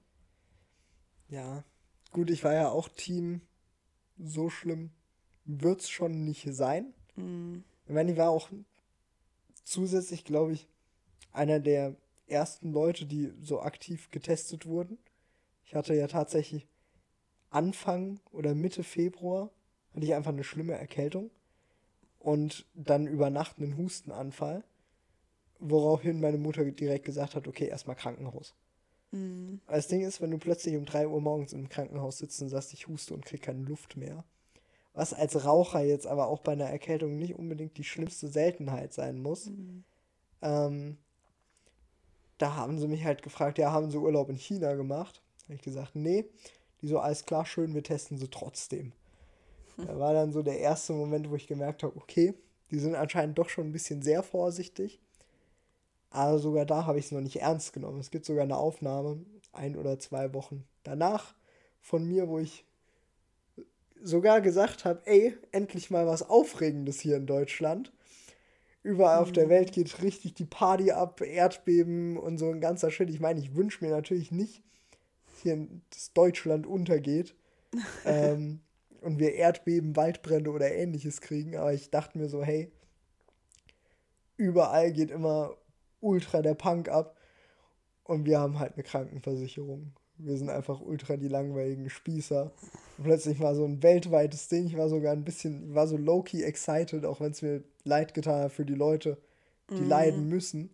Ja. 1.29 1.65
Gut, 2.13 2.31
ich 2.31 2.45
war 2.45 2.55
ja 2.55 2.69
auch 2.71 2.89
Team. 2.89 3.41
So 4.19 4.49
schlimm 4.51 4.91
wird's 5.45 5.89
schon 5.91 6.25
nicht 6.25 6.47
sein. 6.55 6.95
Mm, 7.17 7.59
Ich 7.87 7.93
meine, 7.95 8.13
ich 8.13 8.19
war 8.19 8.31
auch 8.31 8.51
zusätzlich, 9.65 10.25
glaube 10.25 10.53
ich, 10.53 10.69
einer 11.33 11.61
der 11.61 11.97
ersten 12.27 12.73
Leute, 12.73 13.07
die 13.07 13.33
so 13.41 13.61
aktiv 13.61 14.11
getestet 14.11 14.67
wurden. 14.67 14.99
Ich 15.65 15.75
hatte 15.75 15.95
ja 15.95 16.07
tatsächlich 16.07 16.67
Anfang 17.51 18.21
oder 18.33 18.55
Mitte 18.55 18.85
Februar 18.85 19.51
hatte 19.95 20.05
ich 20.05 20.15
einfach 20.15 20.33
eine 20.33 20.45
schlimme 20.45 20.75
Erkältung 20.75 21.31
und 22.19 22.67
dann 22.75 23.07
über 23.07 23.31
Nacht 23.31 23.59
einen 23.59 23.77
Hustenanfall, 23.77 24.63
woraufhin 25.59 26.21
meine 26.21 26.39
Mutter 26.39 26.65
direkt 26.71 27.07
gesagt 27.07 27.35
hat, 27.35 27.49
okay, 27.49 27.67
erstmal 27.67 27.97
Krankenhaus. 27.97 28.55
mm, 29.13 29.57
Das 29.69 29.89
Ding 29.89 30.03
ist, 30.03 30.21
wenn 30.21 30.33
du 30.33 30.39
plötzlich 30.39 30.77
um 30.77 30.85
3 30.85 31.09
Uhr 31.09 31.21
morgens 31.21 31.53
im 31.55 31.69
Krankenhaus 31.69 32.19
sitzt 32.19 32.43
und 32.43 32.51
sagst, 32.51 32.75
ich 32.75 32.89
huste 32.89 33.15
und 33.15 33.25
krieg 33.25 33.43
keine 33.43 33.63
Luft 33.63 33.97
mehr, 33.97 34.25
was 34.93 35.15
als 35.15 35.45
Raucher 35.45 35.83
jetzt 35.83 36.07
aber 36.07 36.27
auch 36.27 36.41
bei 36.41 36.53
einer 36.53 36.69
Erkältung 36.69 37.17
nicht 37.17 37.35
unbedingt 37.37 37.79
die 37.79 37.85
schlimmste 37.85 38.29
Seltenheit 38.29 38.93
sein 38.93 39.23
muss, 39.23 39.47
mm. 39.47 39.85
ähm, 40.43 40.99
da 42.39 42.57
haben 42.57 42.79
sie 42.79 42.89
mich 42.89 43.05
halt 43.05 43.23
gefragt, 43.23 43.59
ja, 43.59 43.73
haben 43.73 43.91
sie 43.91 43.99
Urlaub 43.99 44.29
in 44.29 44.37
China 44.37 44.75
gemacht? 44.75 45.23
Habe 45.45 45.55
ich 45.55 45.63
gesagt, 45.63 45.95
nee. 45.95 46.27
Die 46.83 46.89
so, 46.89 46.99
alles 46.99 47.25
klar, 47.25 47.47
schön, 47.47 47.75
wir 47.75 47.83
testen 47.83 48.19
sie 48.19 48.29
trotzdem. 48.29 48.93
Da 49.79 49.99
war 49.99 50.15
dann 50.15 50.33
so 50.33 50.43
der 50.43 50.59
erste 50.59 50.93
Moment, 50.93 51.31
wo 51.31 51.37
ich 51.37 51.47
gemerkt 51.47 51.83
habe, 51.83 51.97
okay, 51.97 52.35
die 52.71 52.79
sind 52.79 52.95
anscheinend 52.95 53.39
doch 53.39 53.49
schon 53.49 53.69
ein 53.69 53.73
bisschen 53.73 54.03
sehr 54.03 54.23
vorsichtig. 54.23 55.01
Aber 56.11 56.39
sogar 56.39 56.65
da 56.65 56.87
habe 56.87 56.99
ich 56.99 57.07
es 57.07 57.13
noch 57.13 57.21
nicht 57.21 57.41
ernst 57.41 57.73
genommen. 57.73 58.01
Es 58.01 58.11
gibt 58.11 58.25
sogar 58.25 58.45
eine 58.45 58.57
Aufnahme, 58.57 59.19
ein 59.53 59.77
oder 59.77 59.99
zwei 59.99 60.33
Wochen 60.33 60.65
danach 60.83 61.35
von 61.81 62.05
mir, 62.07 62.29
wo 62.29 62.39
ich 62.39 62.65
sogar 64.03 64.41
gesagt 64.41 64.85
habe, 64.85 65.03
ey, 65.05 65.37
endlich 65.53 65.91
mal 65.91 66.07
was 66.07 66.23
Aufregendes 66.29 67.01
hier 67.01 67.17
in 67.17 67.27
Deutschland. 67.27 67.93
Überall 68.87 69.19
auf 69.19 69.33
der 69.33 69.49
Welt 69.49 69.73
geht 69.73 70.01
richtig 70.05 70.35
die 70.35 70.45
Party 70.45 70.93
ab, 70.93 71.21
Erdbeben 71.21 72.17
und 72.17 72.39
so 72.39 72.49
ein 72.49 72.61
ganzer 72.61 72.93
Shit. 72.93 73.11
Ich 73.11 73.19
meine, 73.19 73.41
ich 73.41 73.57
wünsche 73.57 73.85
mir 73.85 73.91
natürlich 73.91 74.31
nicht, 74.31 74.63
dass 75.27 75.43
hier 75.43 75.67
das 75.91 76.13
Deutschland 76.13 76.69
untergeht 76.69 77.35
ähm, 78.05 78.61
und 79.01 79.19
wir 79.19 79.35
Erdbeben, 79.35 79.97
Waldbrände 79.97 80.53
oder 80.53 80.71
ähnliches 80.71 81.21
kriegen, 81.21 81.57
aber 81.57 81.75
ich 81.75 81.91
dachte 81.91 82.17
mir 82.17 82.29
so, 82.29 82.45
hey, 82.45 82.71
überall 84.37 84.93
geht 84.93 85.11
immer 85.11 85.57
ultra 85.99 86.41
der 86.41 86.55
Punk 86.55 86.89
ab 86.89 87.19
und 88.05 88.25
wir 88.25 88.39
haben 88.39 88.61
halt 88.61 88.75
eine 88.75 88.85
Krankenversicherung. 88.85 89.95
Wir 90.19 90.37
sind 90.37 90.51
einfach 90.51 90.81
ultra 90.81 91.17
die 91.17 91.29
langweiligen 91.29 91.91
Spießer. 91.91 92.51
Und 92.99 93.05
plötzlich 93.05 93.41
war 93.41 93.55
so 93.55 93.65
ein 93.65 93.83
weltweites 93.83 94.49
Ding. 94.49 94.67
Ich 94.67 94.77
war 94.77 94.89
sogar 94.89 95.13
ein 95.13 95.25
bisschen, 95.25 95.75
war 95.75 95.87
so 95.87 95.97
low-key 95.97 96.43
excited, 96.43 97.05
auch 97.05 97.21
wenn 97.21 97.33
es 97.33 97.43
mir 97.43 97.63
leid 97.85 98.15
getan 98.15 98.45
hat 98.45 98.53
für 98.53 98.65
die 98.65 98.75
Leute, 98.75 99.19
die 99.71 99.85
leiden 99.85 100.29
müssen. 100.29 100.71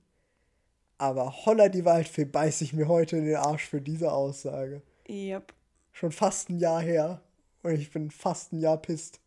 Aber 0.98 1.32
holla 1.46 1.68
die 1.68 1.84
Waldfee 1.84 2.24
beiß 2.24 2.60
ich 2.60 2.72
mir 2.72 2.86
heute 2.86 3.16
in 3.16 3.24
den 3.24 3.36
Arsch 3.36 3.68
für 3.68 3.80
diese 3.80 4.12
Aussage. 4.12 4.82
Yep. 5.08 5.52
Schon 5.90 6.12
fast 6.12 6.48
ein 6.48 6.58
Jahr 6.58 6.80
her. 6.80 7.20
Und 7.62 7.72
ich 7.72 7.90
bin 7.90 8.10
fast 8.10 8.52
ein 8.52 8.60
Jahr 8.60 8.76
pisst. 8.76 9.20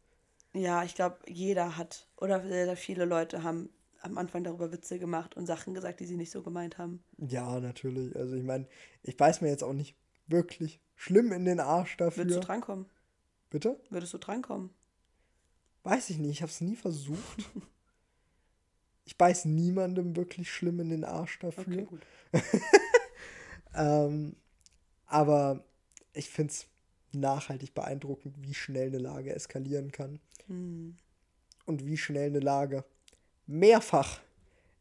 Ja, 0.54 0.84
ich 0.84 0.96
glaube, 0.96 1.18
jeder 1.28 1.78
hat, 1.78 2.08
oder 2.18 2.42
sehr, 2.42 2.66
sehr 2.66 2.78
viele 2.78 3.06
Leute 3.06 3.44
haben 3.44 3.70
am 4.02 4.18
Anfang 4.18 4.44
darüber 4.44 4.72
Witze 4.72 5.00
gemacht 5.00 5.36
und 5.36 5.48
Sachen 5.48 5.74
gesagt, 5.74 6.00
die 6.00 6.06
sie 6.06 6.16
nicht 6.16 6.32
so 6.32 6.44
gemeint 6.44 6.78
haben. 6.78 7.04
Ja, 7.18 7.60
natürlich. 7.60 8.16
Also 8.16 8.36
ich 8.36 8.44
meine, 8.44 8.68
ich 9.04 9.18
beiß 9.18 9.42
mir 9.42 9.50
jetzt 9.50 9.64
auch 9.64 9.74
nicht 9.74 9.96
wirklich 10.28 10.80
schlimm 10.96 11.32
in 11.32 11.46
den 11.46 11.60
Arsch 11.60 11.98
dafür. 11.98 12.24
Würdest 12.24 12.38
du 12.38 12.46
drankommen? 12.46 12.86
Bitte? 13.50 13.80
Würdest 13.90 14.14
du 14.14 14.18
drankommen? 14.18 14.70
Weiß 15.84 16.10
ich 16.10 16.18
nicht, 16.18 16.32
ich 16.32 16.42
habe 16.42 16.52
es 16.52 16.62
nie 16.62 16.76
versucht. 16.76 17.20
Ich 19.08 19.20
beiß 19.20 19.46
niemandem 19.46 20.16
wirklich 20.16 20.52
schlimm 20.52 20.80
in 20.80 20.90
den 20.90 21.04
Arsch 21.04 21.38
dafür. 21.38 21.62
Okay, 21.68 21.86
gut. 21.86 22.02
Ähm, 23.76 24.36
aber 25.06 25.64
ich 26.14 26.30
finde 26.30 26.52
es 26.52 26.68
nachhaltig 27.12 27.74
beeindruckend, 27.74 28.42
wie 28.42 28.54
schnell 28.54 28.88
eine 28.88 28.98
Lage 28.98 29.34
eskalieren 29.34 29.92
kann. 29.92 30.20
Hm. 30.48 30.98
Und 31.66 31.86
wie 31.86 31.98
schnell 31.98 32.30
eine 32.30 32.40
Lage 32.40 32.86
mehrfach 33.48 34.22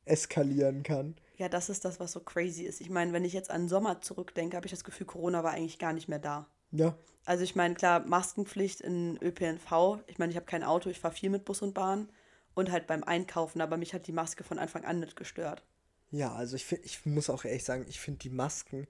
eskalieren 0.05 0.83
kann. 0.83 1.17
Ja, 1.37 1.49
das 1.49 1.69
ist 1.69 1.85
das, 1.85 1.99
was 1.99 2.13
so 2.13 2.21
crazy 2.21 2.63
ist. 2.63 2.81
Ich 2.81 2.91
meine, 2.91 3.13
wenn 3.13 3.25
ich 3.25 3.33
jetzt 3.33 3.51
an 3.51 3.63
den 3.63 3.69
Sommer 3.69 4.01
zurückdenke, 4.01 4.57
habe 4.57 4.67
ich 4.67 4.73
das 4.73 4.85
Gefühl, 4.85 5.07
Corona 5.07 5.43
war 5.43 5.53
eigentlich 5.53 5.79
gar 5.79 5.93
nicht 5.93 6.09
mehr 6.09 6.21
da. 6.21 6.47
Ja, 6.71 6.97
Also 7.25 7.45
ich 7.45 7.57
meine, 7.57 7.75
klar, 7.75 8.01
Maskenpflicht 8.07 8.81
in 8.81 9.19
ÖPNV. 9.23 10.01
Ich 10.07 10.19
meine, 10.19 10.31
ich 10.31 10.37
habe 10.37 10.47
kein 10.47 10.65
Auto, 10.65 10.91
ich 10.91 11.01
fahre 11.01 11.15
viel 11.15 11.31
mit 11.31 11.45
Bus 11.45 11.63
und 11.63 11.75
Bahn 11.75 12.09
und 12.55 12.71
halt 12.71 12.87
beim 12.87 13.05
Einkaufen, 13.05 13.61
aber 13.61 13.77
mich 13.77 13.95
hat 13.95 14.07
die 14.07 14.13
Maske 14.13 14.45
von 14.45 14.59
Anfang 14.59 14.85
an 14.85 15.01
nicht 15.01 15.17
gestört. 15.17 15.65
Ja, 16.11 16.33
also 16.33 16.55
ich, 16.57 16.65
find, 16.65 16.85
ich 16.85 17.05
muss 17.07 17.31
auch 17.31 17.45
ehrlich 17.45 17.65
sagen, 17.65 17.87
ich 17.89 18.01
finde, 18.01 18.19
die 18.21 18.31
Masken 18.31 18.87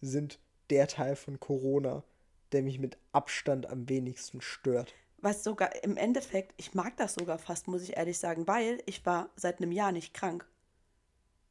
sind 0.00 0.38
der 0.70 0.86
Teil 0.86 1.16
von 1.16 1.40
Corona, 1.40 2.04
der 2.52 2.62
mich 2.62 2.78
mit 2.78 2.98
Abstand 3.12 3.66
am 3.66 3.88
wenigsten 3.88 4.40
stört. 4.40 4.94
Was 5.20 5.42
sogar 5.42 5.82
im 5.82 5.96
Endeffekt, 5.96 6.54
ich 6.56 6.74
mag 6.74 6.96
das 6.96 7.14
sogar 7.14 7.38
fast, 7.38 7.66
muss 7.66 7.82
ich 7.82 7.96
ehrlich 7.96 8.18
sagen, 8.18 8.46
weil 8.46 8.80
ich 8.86 9.04
war 9.04 9.30
seit 9.34 9.60
einem 9.60 9.72
Jahr 9.72 9.90
nicht 9.90 10.14
krank. 10.14 10.46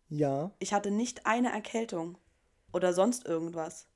Ja. 0.10 0.52
Ich 0.60 0.74
hatte 0.74 0.92
nicht 0.92 1.26
eine 1.26 1.52
Erkältung 1.52 2.18
oder 2.72 2.94
sonst 2.94 3.26
irgendwas. 3.26 3.88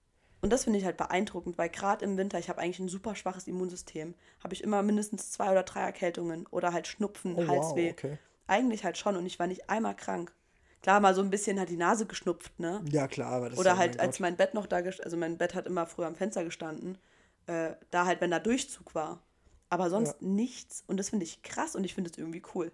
Und 0.41 0.51
das 0.51 0.63
finde 0.63 0.79
ich 0.79 0.85
halt 0.85 0.97
beeindruckend, 0.97 1.57
weil 1.57 1.69
gerade 1.69 2.03
im 2.03 2.17
Winter, 2.17 2.39
ich 2.39 2.49
habe 2.49 2.59
eigentlich 2.59 2.79
ein 2.79 2.89
super 2.89 3.15
schwaches 3.15 3.47
Immunsystem, 3.47 4.15
habe 4.43 4.53
ich 4.55 4.63
immer 4.63 4.81
mindestens 4.81 5.31
zwei 5.31 5.51
oder 5.51 5.63
drei 5.63 5.81
Erkältungen 5.81 6.47
oder 6.47 6.73
halt 6.73 6.87
Schnupfen, 6.87 7.35
Oh, 7.35 7.41
wow, 7.41 7.47
Halsweh. 7.47 7.91
okay. 7.91 8.17
Eigentlich 8.47 8.83
halt 8.83 8.97
schon 8.97 9.15
und 9.15 9.25
ich 9.25 9.37
war 9.39 9.47
nicht 9.47 9.69
einmal 9.69 9.95
krank. 9.95 10.33
Klar, 10.81 10.99
mal 10.99 11.13
so 11.13 11.21
ein 11.21 11.29
bisschen 11.29 11.59
hat 11.59 11.69
die 11.69 11.77
Nase 11.77 12.07
geschnupft, 12.07 12.59
ne? 12.59 12.83
Ja, 12.89 13.07
klar, 13.07 13.33
aber 13.33 13.51
das 13.51 13.59
Oder 13.59 13.71
ja, 13.71 13.77
halt, 13.77 13.97
mein 13.97 14.07
als 14.07 14.19
mein 14.19 14.35
Bett 14.35 14.55
noch 14.55 14.65
da, 14.65 14.77
also 14.77 15.15
mein 15.15 15.37
Bett 15.37 15.53
hat 15.53 15.67
immer 15.67 15.85
früher 15.85 16.07
am 16.07 16.15
Fenster 16.15 16.43
gestanden, 16.43 16.97
äh, 17.45 17.73
da 17.91 18.07
halt, 18.07 18.19
wenn 18.19 18.31
da 18.31 18.39
Durchzug 18.39 18.95
war. 18.95 19.21
Aber 19.69 19.89
sonst 19.91 20.21
nichts. 20.21 20.83
Und 20.87 20.97
das 20.97 21.11
finde 21.11 21.23
ich 21.23 21.43
krass 21.43 21.75
und 21.75 21.83
ich 21.83 21.93
finde 21.93 22.09
es 22.09 22.17
irgendwie 22.17 22.41
cool. 22.55 22.71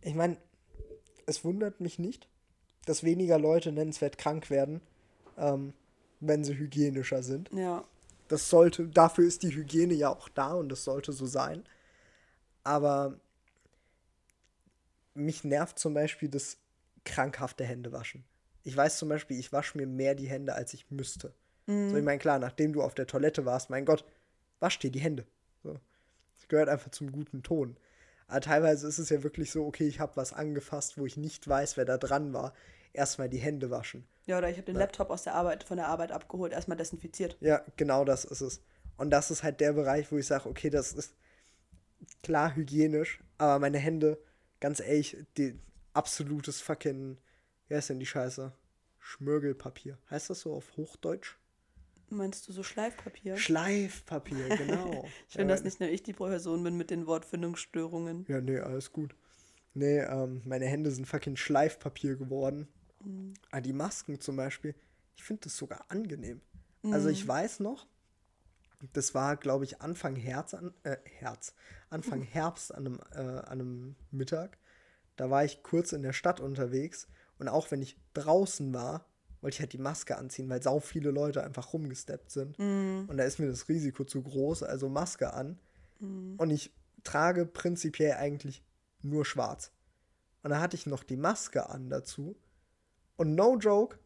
Ich 0.00 0.14
meine, 0.14 0.38
es 1.26 1.44
wundert 1.44 1.80
mich 1.80 1.98
nicht, 1.98 2.28
dass 2.86 3.04
weniger 3.04 3.38
Leute 3.38 3.72
nennenswert 3.72 4.16
krank 4.16 4.48
werden, 4.48 4.80
ähm, 5.36 5.74
wenn 6.20 6.42
sie 6.42 6.56
hygienischer 6.56 7.22
sind. 7.22 7.50
Ja. 7.52 7.84
Das 8.28 8.48
sollte, 8.48 8.88
dafür 8.88 9.26
ist 9.26 9.42
die 9.42 9.54
Hygiene 9.54 9.94
ja 9.94 10.08
auch 10.08 10.28
da 10.30 10.54
und 10.54 10.70
das 10.70 10.84
sollte 10.84 11.12
so 11.12 11.26
sein. 11.26 11.64
Aber 12.64 13.20
mich 15.14 15.44
nervt 15.44 15.78
zum 15.78 15.94
Beispiel 15.94 16.28
das 16.28 16.58
krankhafte 17.04 17.64
Händewaschen. 17.64 18.24
Ich 18.64 18.76
weiß 18.76 18.98
zum 18.98 19.08
Beispiel, 19.08 19.38
ich 19.38 19.52
wasche 19.52 19.78
mir 19.78 19.86
mehr 19.86 20.14
die 20.14 20.28
Hände, 20.28 20.54
als 20.54 20.74
ich 20.74 20.90
müsste. 20.90 21.32
So, 21.68 21.96
ich 21.96 22.04
meine, 22.04 22.18
klar, 22.18 22.38
nachdem 22.38 22.72
du 22.72 22.82
auf 22.82 22.94
der 22.94 23.08
Toilette 23.08 23.44
warst, 23.44 23.70
mein 23.70 23.84
Gott, 23.84 24.04
wasch 24.60 24.78
dir 24.78 24.90
die 24.90 25.00
Hände. 25.00 25.26
So. 25.64 25.80
Das 26.36 26.48
gehört 26.48 26.68
einfach 26.68 26.90
zum 26.90 27.10
guten 27.10 27.42
Ton. 27.42 27.76
Aber 28.28 28.40
teilweise 28.40 28.88
ist 28.88 28.98
es 28.98 29.08
ja 29.10 29.22
wirklich 29.22 29.50
so, 29.50 29.66
okay, 29.66 29.86
ich 29.86 30.00
habe 30.00 30.16
was 30.16 30.32
angefasst, 30.32 30.98
wo 30.98 31.06
ich 31.06 31.16
nicht 31.16 31.46
weiß, 31.46 31.76
wer 31.76 31.84
da 31.84 31.96
dran 31.96 32.32
war. 32.32 32.52
Erstmal 32.92 33.28
die 33.28 33.38
Hände 33.38 33.70
waschen. 33.70 34.06
Ja, 34.24 34.38
oder 34.38 34.50
ich 34.50 34.56
habe 34.56 34.66
den 34.66 34.76
Laptop 34.76 35.10
aus 35.10 35.22
der 35.22 35.34
Arbeit, 35.34 35.64
von 35.64 35.76
der 35.76 35.88
Arbeit 35.88 36.10
abgeholt, 36.10 36.52
erstmal 36.52 36.76
desinfiziert. 36.76 37.36
Ja, 37.40 37.62
genau 37.76 38.04
das 38.04 38.24
ist 38.24 38.40
es. 38.40 38.60
Und 38.96 39.10
das 39.10 39.30
ist 39.30 39.42
halt 39.42 39.60
der 39.60 39.74
Bereich, 39.74 40.10
wo 40.10 40.16
ich 40.16 40.26
sage, 40.26 40.48
okay, 40.48 40.70
das 40.70 40.92
ist 40.92 41.14
klar 42.22 42.56
hygienisch, 42.56 43.20
aber 43.38 43.58
meine 43.58 43.78
Hände, 43.78 44.18
ganz 44.60 44.80
ehrlich, 44.80 45.16
die 45.36 45.58
absolutes 45.92 46.60
fucking, 46.60 47.18
wie 47.68 47.74
heißt 47.74 47.90
denn 47.90 48.00
die 48.00 48.06
Scheiße? 48.06 48.52
Schmirgelpapier. 48.98 49.98
Heißt 50.10 50.30
das 50.30 50.40
so 50.40 50.54
auf 50.54 50.76
Hochdeutsch? 50.76 51.36
Meinst 52.08 52.48
du 52.48 52.52
so 52.52 52.62
Schleifpapier? 52.62 53.36
Schleifpapier, 53.36 54.48
genau. 54.56 55.04
Ich 55.28 55.34
finde, 55.34 55.54
dass 55.54 55.60
Ja, 55.60 55.64
nicht 55.64 55.80
nur 55.80 55.88
ich 55.88 56.02
die 56.02 56.12
Person 56.12 56.62
bin 56.62 56.76
mit 56.76 56.90
den 56.90 57.06
Wortfindungsstörungen. 57.06 58.24
Ja, 58.28 58.40
nee, 58.40 58.58
alles 58.58 58.92
gut. 58.92 59.14
Nee, 59.74 59.98
ähm, 59.98 60.42
meine 60.44 60.66
Hände 60.66 60.90
sind 60.90 61.06
fucking 61.06 61.36
Schleifpapier 61.36 62.16
geworden. 62.16 62.68
Aber 63.50 63.60
die 63.60 63.72
Masken 63.72 64.20
zum 64.20 64.36
Beispiel, 64.36 64.74
ich 65.16 65.22
finde 65.22 65.42
das 65.42 65.56
sogar 65.56 65.84
angenehm. 65.88 66.40
Also 66.82 67.08
ich 67.08 67.26
weiß 67.26 67.60
noch, 67.60 67.86
das 68.92 69.14
war, 69.14 69.36
glaube 69.36 69.64
ich, 69.64 69.80
Anfang 69.80 70.16
Herz, 70.16 70.54
an, 70.54 70.72
äh, 70.84 70.96
Herz, 71.04 71.54
Anfang 71.90 72.22
Herbst 72.22 72.74
an 72.74 72.86
einem, 72.86 73.00
äh, 73.12 73.18
an 73.18 73.60
einem 73.60 73.96
Mittag. 74.10 74.58
Da 75.16 75.30
war 75.30 75.44
ich 75.44 75.62
kurz 75.62 75.92
in 75.92 76.02
der 76.02 76.12
Stadt 76.12 76.40
unterwegs 76.40 77.08
und 77.38 77.48
auch 77.48 77.70
wenn 77.70 77.82
ich 77.82 77.98
draußen 78.14 78.72
war, 78.72 79.06
wollte 79.46 79.54
ich 79.54 79.60
halt 79.60 79.72
die 79.74 79.78
Maske 79.78 80.18
anziehen, 80.18 80.48
weil 80.48 80.60
sau 80.60 80.80
viele 80.80 81.12
Leute 81.12 81.44
einfach 81.44 81.72
rumgesteppt 81.72 82.32
sind. 82.32 82.58
Und 83.08 83.16
da 83.16 83.22
ist 83.22 83.38
mir 83.38 83.46
das 83.46 83.68
Risiko 83.68 84.02
zu 84.02 84.20
groß, 84.20 84.64
also 84.64 84.88
Maske 84.88 85.32
an. 85.32 85.56
Und 86.36 86.50
ich 86.50 86.74
trage 87.04 87.46
prinzipiell 87.46 88.14
eigentlich 88.14 88.64
nur 89.02 89.24
schwarz. 89.24 89.70
Und 90.42 90.50
da 90.50 90.60
hatte 90.60 90.74
ich 90.74 90.86
noch 90.86 91.04
die 91.04 91.16
Maske 91.16 91.70
an 91.70 91.88
dazu. 91.88 92.34
Und 93.14 93.36
no 93.36 93.56
joke, 93.56 94.00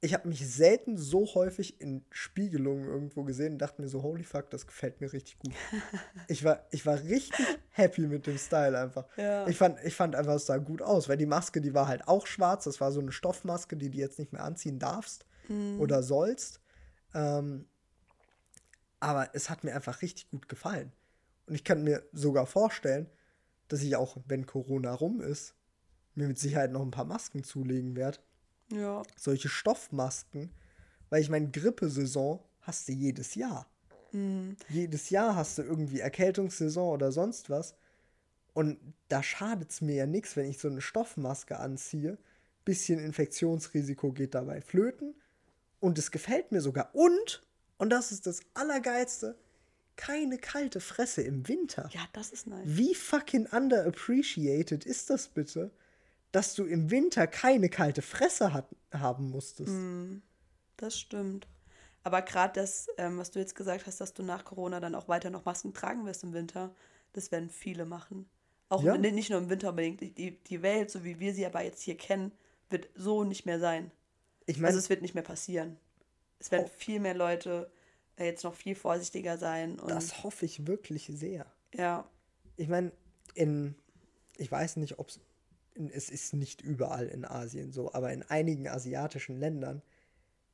ich 0.00 0.14
habe 0.14 0.28
mich 0.28 0.48
selten 0.48 0.96
so 0.96 1.26
häufig 1.34 1.78
in 1.78 2.02
Spiegelungen 2.10 2.86
irgendwo 2.86 3.24
gesehen 3.24 3.52
und 3.52 3.58
dachte 3.58 3.82
mir 3.82 3.88
so, 3.88 4.02
holy 4.02 4.24
fuck, 4.24 4.48
das 4.48 4.66
gefällt 4.66 5.02
mir 5.02 5.12
richtig 5.12 5.38
gut. 5.40 5.52
ich, 6.28 6.42
war, 6.42 6.64
ich 6.70 6.86
war 6.86 6.98
richtig 7.02 7.46
happy 7.70 8.02
mit 8.02 8.26
dem 8.26 8.38
Style 8.38 8.78
einfach. 8.78 9.06
Ja. 9.16 9.46
Ich, 9.46 9.56
fand, 9.56 9.78
ich 9.84 9.94
fand 9.94 10.14
einfach, 10.14 10.34
es 10.34 10.46
sah 10.46 10.58
gut 10.58 10.82
aus, 10.82 11.08
weil 11.08 11.16
die 11.16 11.26
Maske, 11.26 11.60
die 11.60 11.74
war 11.74 11.88
halt 11.88 12.08
auch 12.08 12.26
schwarz. 12.26 12.64
Das 12.64 12.80
war 12.80 12.92
so 12.92 13.00
eine 13.00 13.12
Stoffmaske, 13.12 13.76
die 13.76 13.90
du 13.90 13.98
jetzt 13.98 14.18
nicht 14.18 14.32
mehr 14.32 14.44
anziehen 14.44 14.78
darfst 14.78 15.26
oder 15.78 16.04
sollst. 16.04 16.60
Ähm, 17.12 17.66
aber 19.00 19.34
es 19.34 19.50
hat 19.50 19.64
mir 19.64 19.74
einfach 19.74 20.00
richtig 20.02 20.30
gut 20.30 20.48
gefallen. 20.48 20.92
Und 21.46 21.54
ich 21.54 21.64
kann 21.64 21.82
mir 21.82 22.04
sogar 22.12 22.46
vorstellen, 22.46 23.10
dass 23.66 23.82
ich 23.82 23.96
auch, 23.96 24.18
wenn 24.26 24.46
Corona 24.46 24.92
rum 24.92 25.20
ist, 25.20 25.54
mir 26.14 26.28
mit 26.28 26.38
Sicherheit 26.38 26.70
noch 26.70 26.82
ein 26.82 26.90
paar 26.90 27.04
Masken 27.04 27.42
zulegen 27.42 27.96
werde. 27.96 28.18
Ja. 28.70 29.02
Solche 29.16 29.48
Stoffmasken, 29.48 30.52
weil 31.08 31.22
ich 31.22 31.30
meine, 31.30 31.50
Grippesaison 31.50 32.40
hast 32.60 32.88
du 32.88 32.92
jedes 32.92 33.34
Jahr. 33.34 33.66
Jedes 34.68 35.10
Jahr 35.10 35.36
hast 35.36 35.58
du 35.58 35.62
irgendwie 35.62 36.00
Erkältungssaison 36.00 36.94
oder 36.94 37.12
sonst 37.12 37.50
was. 37.50 37.74
Und 38.52 38.78
da 39.08 39.22
schadet 39.22 39.70
es 39.70 39.80
mir 39.80 39.94
ja 39.94 40.06
nichts, 40.06 40.36
wenn 40.36 40.46
ich 40.46 40.58
so 40.58 40.68
eine 40.68 40.80
Stoffmaske 40.80 41.58
anziehe. 41.58 42.18
Bisschen 42.64 42.98
Infektionsrisiko 42.98 44.12
geht 44.12 44.34
dabei 44.34 44.60
flöten. 44.60 45.14
Und 45.78 45.98
es 45.98 46.10
gefällt 46.10 46.52
mir 46.52 46.60
sogar. 46.60 46.94
Und, 46.94 47.42
und 47.78 47.90
das 47.90 48.12
ist 48.12 48.26
das 48.26 48.40
Allergeilste, 48.54 49.36
keine 49.96 50.38
kalte 50.38 50.80
Fresse 50.80 51.22
im 51.22 51.46
Winter. 51.48 51.88
Ja, 51.92 52.00
das 52.12 52.30
ist 52.30 52.46
nice. 52.46 52.62
Wie 52.64 52.94
fucking 52.94 53.46
underappreciated 53.46 54.84
ist 54.84 55.10
das 55.10 55.28
bitte, 55.28 55.70
dass 56.32 56.54
du 56.54 56.64
im 56.64 56.90
Winter 56.90 57.26
keine 57.26 57.68
kalte 57.68 58.02
Fresse 58.02 58.52
hat, 58.52 58.66
haben 58.92 59.30
musstest? 59.30 59.72
Das 60.76 60.98
stimmt. 60.98 61.46
Aber 62.02 62.22
gerade 62.22 62.58
das, 62.60 62.88
ähm, 62.96 63.18
was 63.18 63.30
du 63.30 63.38
jetzt 63.38 63.54
gesagt 63.54 63.86
hast, 63.86 64.00
dass 64.00 64.14
du 64.14 64.22
nach 64.22 64.44
Corona 64.44 64.80
dann 64.80 64.94
auch 64.94 65.08
weiter 65.08 65.30
noch 65.30 65.44
Masken 65.44 65.74
tragen 65.74 66.06
wirst 66.06 66.24
im 66.24 66.32
Winter, 66.32 66.74
das 67.12 67.30
werden 67.30 67.50
viele 67.50 67.84
machen. 67.84 68.28
Auch 68.68 68.82
Ja. 68.82 68.96
nicht 68.96 69.30
nur 69.30 69.38
im 69.38 69.50
Winter 69.50 69.70
unbedingt. 69.70 70.00
Die, 70.00 70.38
die 70.38 70.62
Welt, 70.62 70.90
so 70.90 71.04
wie 71.04 71.18
wir 71.18 71.34
sie 71.34 71.44
aber 71.44 71.62
jetzt 71.62 71.82
hier 71.82 71.96
kennen, 71.96 72.32
wird 72.70 72.88
so 72.94 73.24
nicht 73.24 73.44
mehr 73.46 73.58
sein. 73.58 73.90
Ich 74.46 74.56
meine, 74.58 74.68
Also 74.68 74.78
es 74.78 74.88
wird 74.88 75.02
nicht 75.02 75.14
mehr 75.14 75.24
passieren. 75.24 75.76
Es 76.38 76.50
werden 76.50 76.66
Oh. 76.66 76.70
viel 76.78 77.00
mehr 77.00 77.14
Leute 77.14 77.70
äh, 78.16 78.26
jetzt 78.26 78.44
noch 78.44 78.54
viel 78.54 78.74
vorsichtiger 78.74 79.36
sein. 79.38 79.78
Das 79.86 80.22
hoffe 80.22 80.46
ich 80.46 80.66
wirklich 80.66 81.10
sehr. 81.12 81.46
ja, 81.74 82.08
Ich 82.56 82.68
meine, 82.68 82.92
in, 83.34 83.74
ich 84.38 84.50
weiß 84.50 84.76
nicht, 84.76 84.98
ob 84.98 85.08
es, 85.08 85.20
es 85.74 86.08
ist 86.10 86.32
nicht 86.34 86.62
überall 86.62 87.06
in 87.08 87.24
Asien 87.24 87.72
so, 87.72 87.92
aber 87.92 88.12
in 88.12 88.22
einigen 88.22 88.68
asiatischen 88.68 89.38
Ländern, 89.38 89.82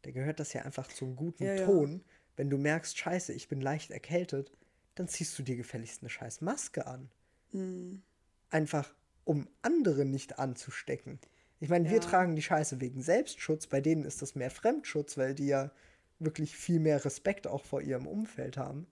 da 0.06 0.12
gehört 0.12 0.40
das 0.40 0.52
ja 0.52 0.62
einfach 0.62 0.88
zum 0.88 1.16
guten 1.16 1.44
Ja, 1.44 1.54
ja. 1.54 1.64
Ton. 1.64 2.04
Wenn 2.36 2.50
du 2.50 2.58
merkst, 2.58 2.96
scheiße, 2.98 3.32
ich 3.32 3.48
bin 3.48 3.60
leicht 3.60 3.90
erkältet, 3.90 4.52
dann 4.94 5.08
ziehst 5.08 5.38
du 5.38 5.42
dir 5.42 5.56
gefälligst 5.56 6.02
eine 6.02 6.10
scheiß 6.10 6.40
Maske 6.40 6.86
an. 6.86 7.10
Hm. 7.50 8.02
Einfach, 8.50 8.94
um 9.24 9.48
andere 9.62 10.04
nicht 10.04 10.38
anzustecken. 10.38 11.18
Ich 11.58 11.68
meine, 11.68 11.88
wir 11.88 11.96
Ja. 11.96 12.00
tragen 12.00 12.36
die 12.36 12.42
Scheiße 12.42 12.80
wegen 12.80 13.02
Selbstschutz, 13.02 13.66
bei 13.66 13.80
denen 13.80 14.04
ist 14.04 14.22
das 14.22 14.34
mehr 14.34 14.50
Fremdschutz, 14.50 15.16
weil 15.18 15.34
die 15.34 15.46
ja 15.46 15.70
wirklich 16.18 16.56
viel 16.56 16.80
mehr 16.80 17.04
Respekt 17.04 17.46
auch 17.46 17.64
vor 17.64 17.80
ihrem 17.82 18.06
Umfeld 18.06 18.56
haben. 18.56 18.86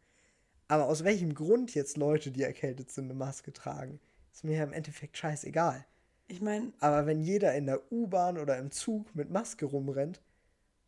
Aber 0.68 0.88
aus 0.88 1.04
welchem 1.04 1.34
Grund 1.34 1.74
jetzt 1.74 1.96
Leute, 1.96 2.30
die 2.32 2.42
erkältet 2.42 2.90
sind, 2.90 3.04
eine 3.04 3.14
Maske 3.14 3.52
tragen, 3.52 4.00
ist 4.32 4.44
mir 4.44 4.56
ja 4.58 4.64
im 4.64 4.72
Endeffekt 4.72 5.16
scheißegal. 5.16 5.84
ich 6.26 6.40
meine, 6.40 6.72
Aber 6.80 7.06
wenn 7.06 7.20
jeder 7.20 7.54
in 7.54 7.66
der 7.66 7.92
U-Bahn 7.92 8.38
oder 8.38 8.58
im 8.58 8.70
Zug 8.70 9.14
mit 9.14 9.30
Maske 9.30 9.66
rumrennt, 9.66 10.20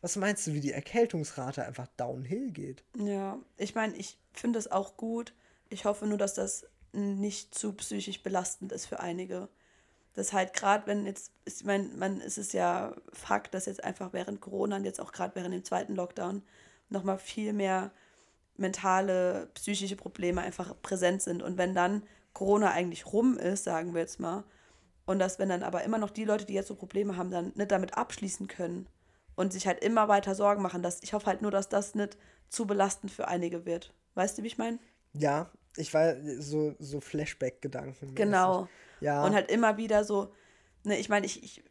was 0.01 0.17
meinst 0.17 0.47
du, 0.47 0.53
wie 0.53 0.61
die 0.61 0.73
Erkältungsrate 0.73 1.65
einfach 1.65 1.89
downhill 1.97 2.51
geht? 2.51 2.85
ja, 2.97 3.39
ich 3.57 3.75
meine, 3.75 3.97
ich 3.97 4.19
finde 4.33 4.59
es 4.59 4.71
auch 4.71 4.97
gut. 4.97 5.33
Ich 5.69 5.85
hoffe 5.85 6.07
nur, 6.07 6.19
dass 6.19 6.35
das 6.35 6.67
nicht 6.93 7.55
zu 7.55 7.73
psychisch 7.73 8.23
belastend 8.23 8.73
ist 8.73 8.87
für 8.87 9.01
einige. 9.01 9.49
Das 10.15 10.33
halt 10.33 10.55
gerade, 10.55 10.87
wenn 10.87 11.05
jetzt, 11.07 11.33
ich 11.45 11.65
meine, 11.65 11.89
man 11.89 12.21
es 12.21 12.39
ist 12.39 12.53
ja 12.53 12.95
Fakt, 13.13 13.53
dass 13.55 13.67
jetzt 13.67 13.85
einfach 13.85 14.13
während 14.13 14.41
Corona 14.41 14.77
und 14.77 14.85
jetzt 14.85 15.01
auch 15.01 15.13
gerade 15.13 15.35
während 15.35 15.55
dem 15.55 15.65
zweiten 15.65 15.95
Lockdown 15.95 16.43
nochmal 16.89 17.19
viel 17.19 17.53
mehr 17.53 17.91
mentale, 18.57 19.51
psychische 19.55 19.97
Probleme 19.97 20.41
einfach 20.41 20.75
präsent 20.81 21.21
sind. 21.21 21.43
Und 21.43 21.59
wenn 21.59 21.75
dann 21.75 22.03
Corona 22.33 22.71
eigentlich 22.71 23.07
rum 23.07 23.37
ist, 23.37 23.65
sagen 23.65 23.93
wir 23.93 24.01
jetzt 24.01 24.21
mal, 24.21 24.45
und 25.05 25.19
dass 25.19 25.39
wenn 25.39 25.49
dann 25.49 25.63
aber 25.63 25.85
immer 25.85 25.99
noch 25.99 26.11
die 26.11 26.25
Leute, 26.25 26.47
die 26.47 26.55
jetzt 26.55 26.69
so 26.69 26.75
Probleme 26.75 27.17
haben, 27.17 27.31
dann 27.31 27.53
nicht 27.55 27.71
damit 27.71 27.97
abschließen 27.97 28.49
können 28.49 28.89
und 29.37 29.53
sich 29.53 29.67
halt 29.67 29.85
immer 29.85 30.09
weiter 30.09 30.35
Sorgen 30.35 30.63
machen, 30.63 30.83
dass 30.83 31.03
ich 31.03 31.13
hoffe 31.13 31.27
halt 31.27 31.43
nur, 31.43 31.51
dass 31.51 31.69
das 31.69 31.95
nicht 31.95 32.17
zu 32.49 32.67
belastend 32.67 33.13
für 33.13 33.29
einige 33.29 33.65
wird. 33.65 33.95
Weißt 34.15 34.37
du, 34.37 34.43
wie 34.43 34.49
ich 34.49 34.59
meine? 34.59 34.79
Ja, 35.13 35.51
ich 35.77 35.93
war 35.95 36.15
so, 36.39 36.75
so 36.79 37.01
Flashback-Gedanken. 37.01 38.15
Genau. 38.15 38.69
Ja. 39.01 39.25
Und 39.25 39.35
halt 39.35 39.51
immer 39.51 39.77
wieder 39.77 40.05
so, 40.05 40.33
ne, 40.85 40.99
ich 40.99 41.09
meine, 41.09 41.27
ich, 41.27 41.43
ich 41.43 41.63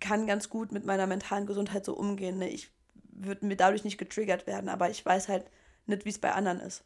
kann 0.00 0.26
ganz 0.26 0.50
gut 0.50 0.72
mit 0.72 0.84
meiner 0.84 1.06
mentalen 1.06 1.46
Gesundheit 1.46 1.84
so 1.84 1.94
umgehen. 1.94 2.38
Ne? 2.38 2.48
Ich 2.48 2.70
würde 3.10 3.46
mir 3.46 3.56
dadurch 3.56 3.84
nicht 3.84 3.98
getriggert 3.98 4.46
werden, 4.46 4.68
aber 4.68 4.90
ich 4.90 5.04
weiß 5.04 5.28
halt 5.28 5.50
nicht, 5.86 6.04
wie 6.04 6.10
es 6.10 6.18
bei 6.18 6.32
anderen 6.32 6.60
ist. 6.60 6.84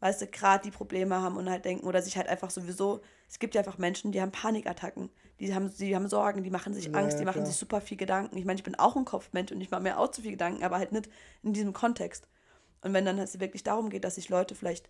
Weißt 0.00 0.22
du, 0.22 0.26
gerade 0.26 0.64
die 0.64 0.70
Probleme 0.70 1.20
haben 1.20 1.36
und 1.36 1.50
halt 1.50 1.64
denken 1.64 1.86
oder 1.86 2.00
sich 2.02 2.16
halt 2.16 2.28
einfach 2.28 2.50
sowieso, 2.50 3.02
es 3.28 3.38
gibt 3.38 3.54
ja 3.54 3.60
einfach 3.60 3.78
Menschen, 3.78 4.12
die 4.12 4.20
haben 4.20 4.32
Panikattacken, 4.32 5.10
die 5.40 5.54
haben, 5.54 5.72
die 5.76 5.96
haben 5.96 6.08
Sorgen, 6.08 6.44
die 6.44 6.50
machen 6.50 6.74
sich 6.74 6.92
Ja, 6.92 6.98
Angst, 7.00 7.18
die 7.18 7.24
machen 7.24 7.34
klar. 7.34 7.46
sich 7.46 7.56
super 7.56 7.80
viel 7.80 7.96
Gedanken. 7.96 8.36
Ich 8.36 8.44
meine, 8.44 8.58
ich 8.58 8.64
bin 8.64 8.74
auch 8.78 8.94
ein 8.96 9.04
Kopfmensch 9.04 9.50
und 9.52 9.60
ich 9.60 9.70
mache 9.70 9.82
mir 9.82 9.98
auch 9.98 10.10
zu 10.10 10.22
viel 10.22 10.32
Gedanken, 10.32 10.62
aber 10.62 10.78
halt 10.78 10.92
nicht 10.92 11.08
in 11.42 11.52
diesem 11.52 11.72
Kontext. 11.72 12.28
Und 12.82 12.92
wenn 12.92 13.04
dann 13.04 13.18
es 13.18 13.40
wirklich 13.40 13.62
darum 13.62 13.90
geht, 13.90 14.04
dass 14.04 14.14
sich 14.16 14.28
Leute 14.28 14.54
vielleicht 14.54 14.88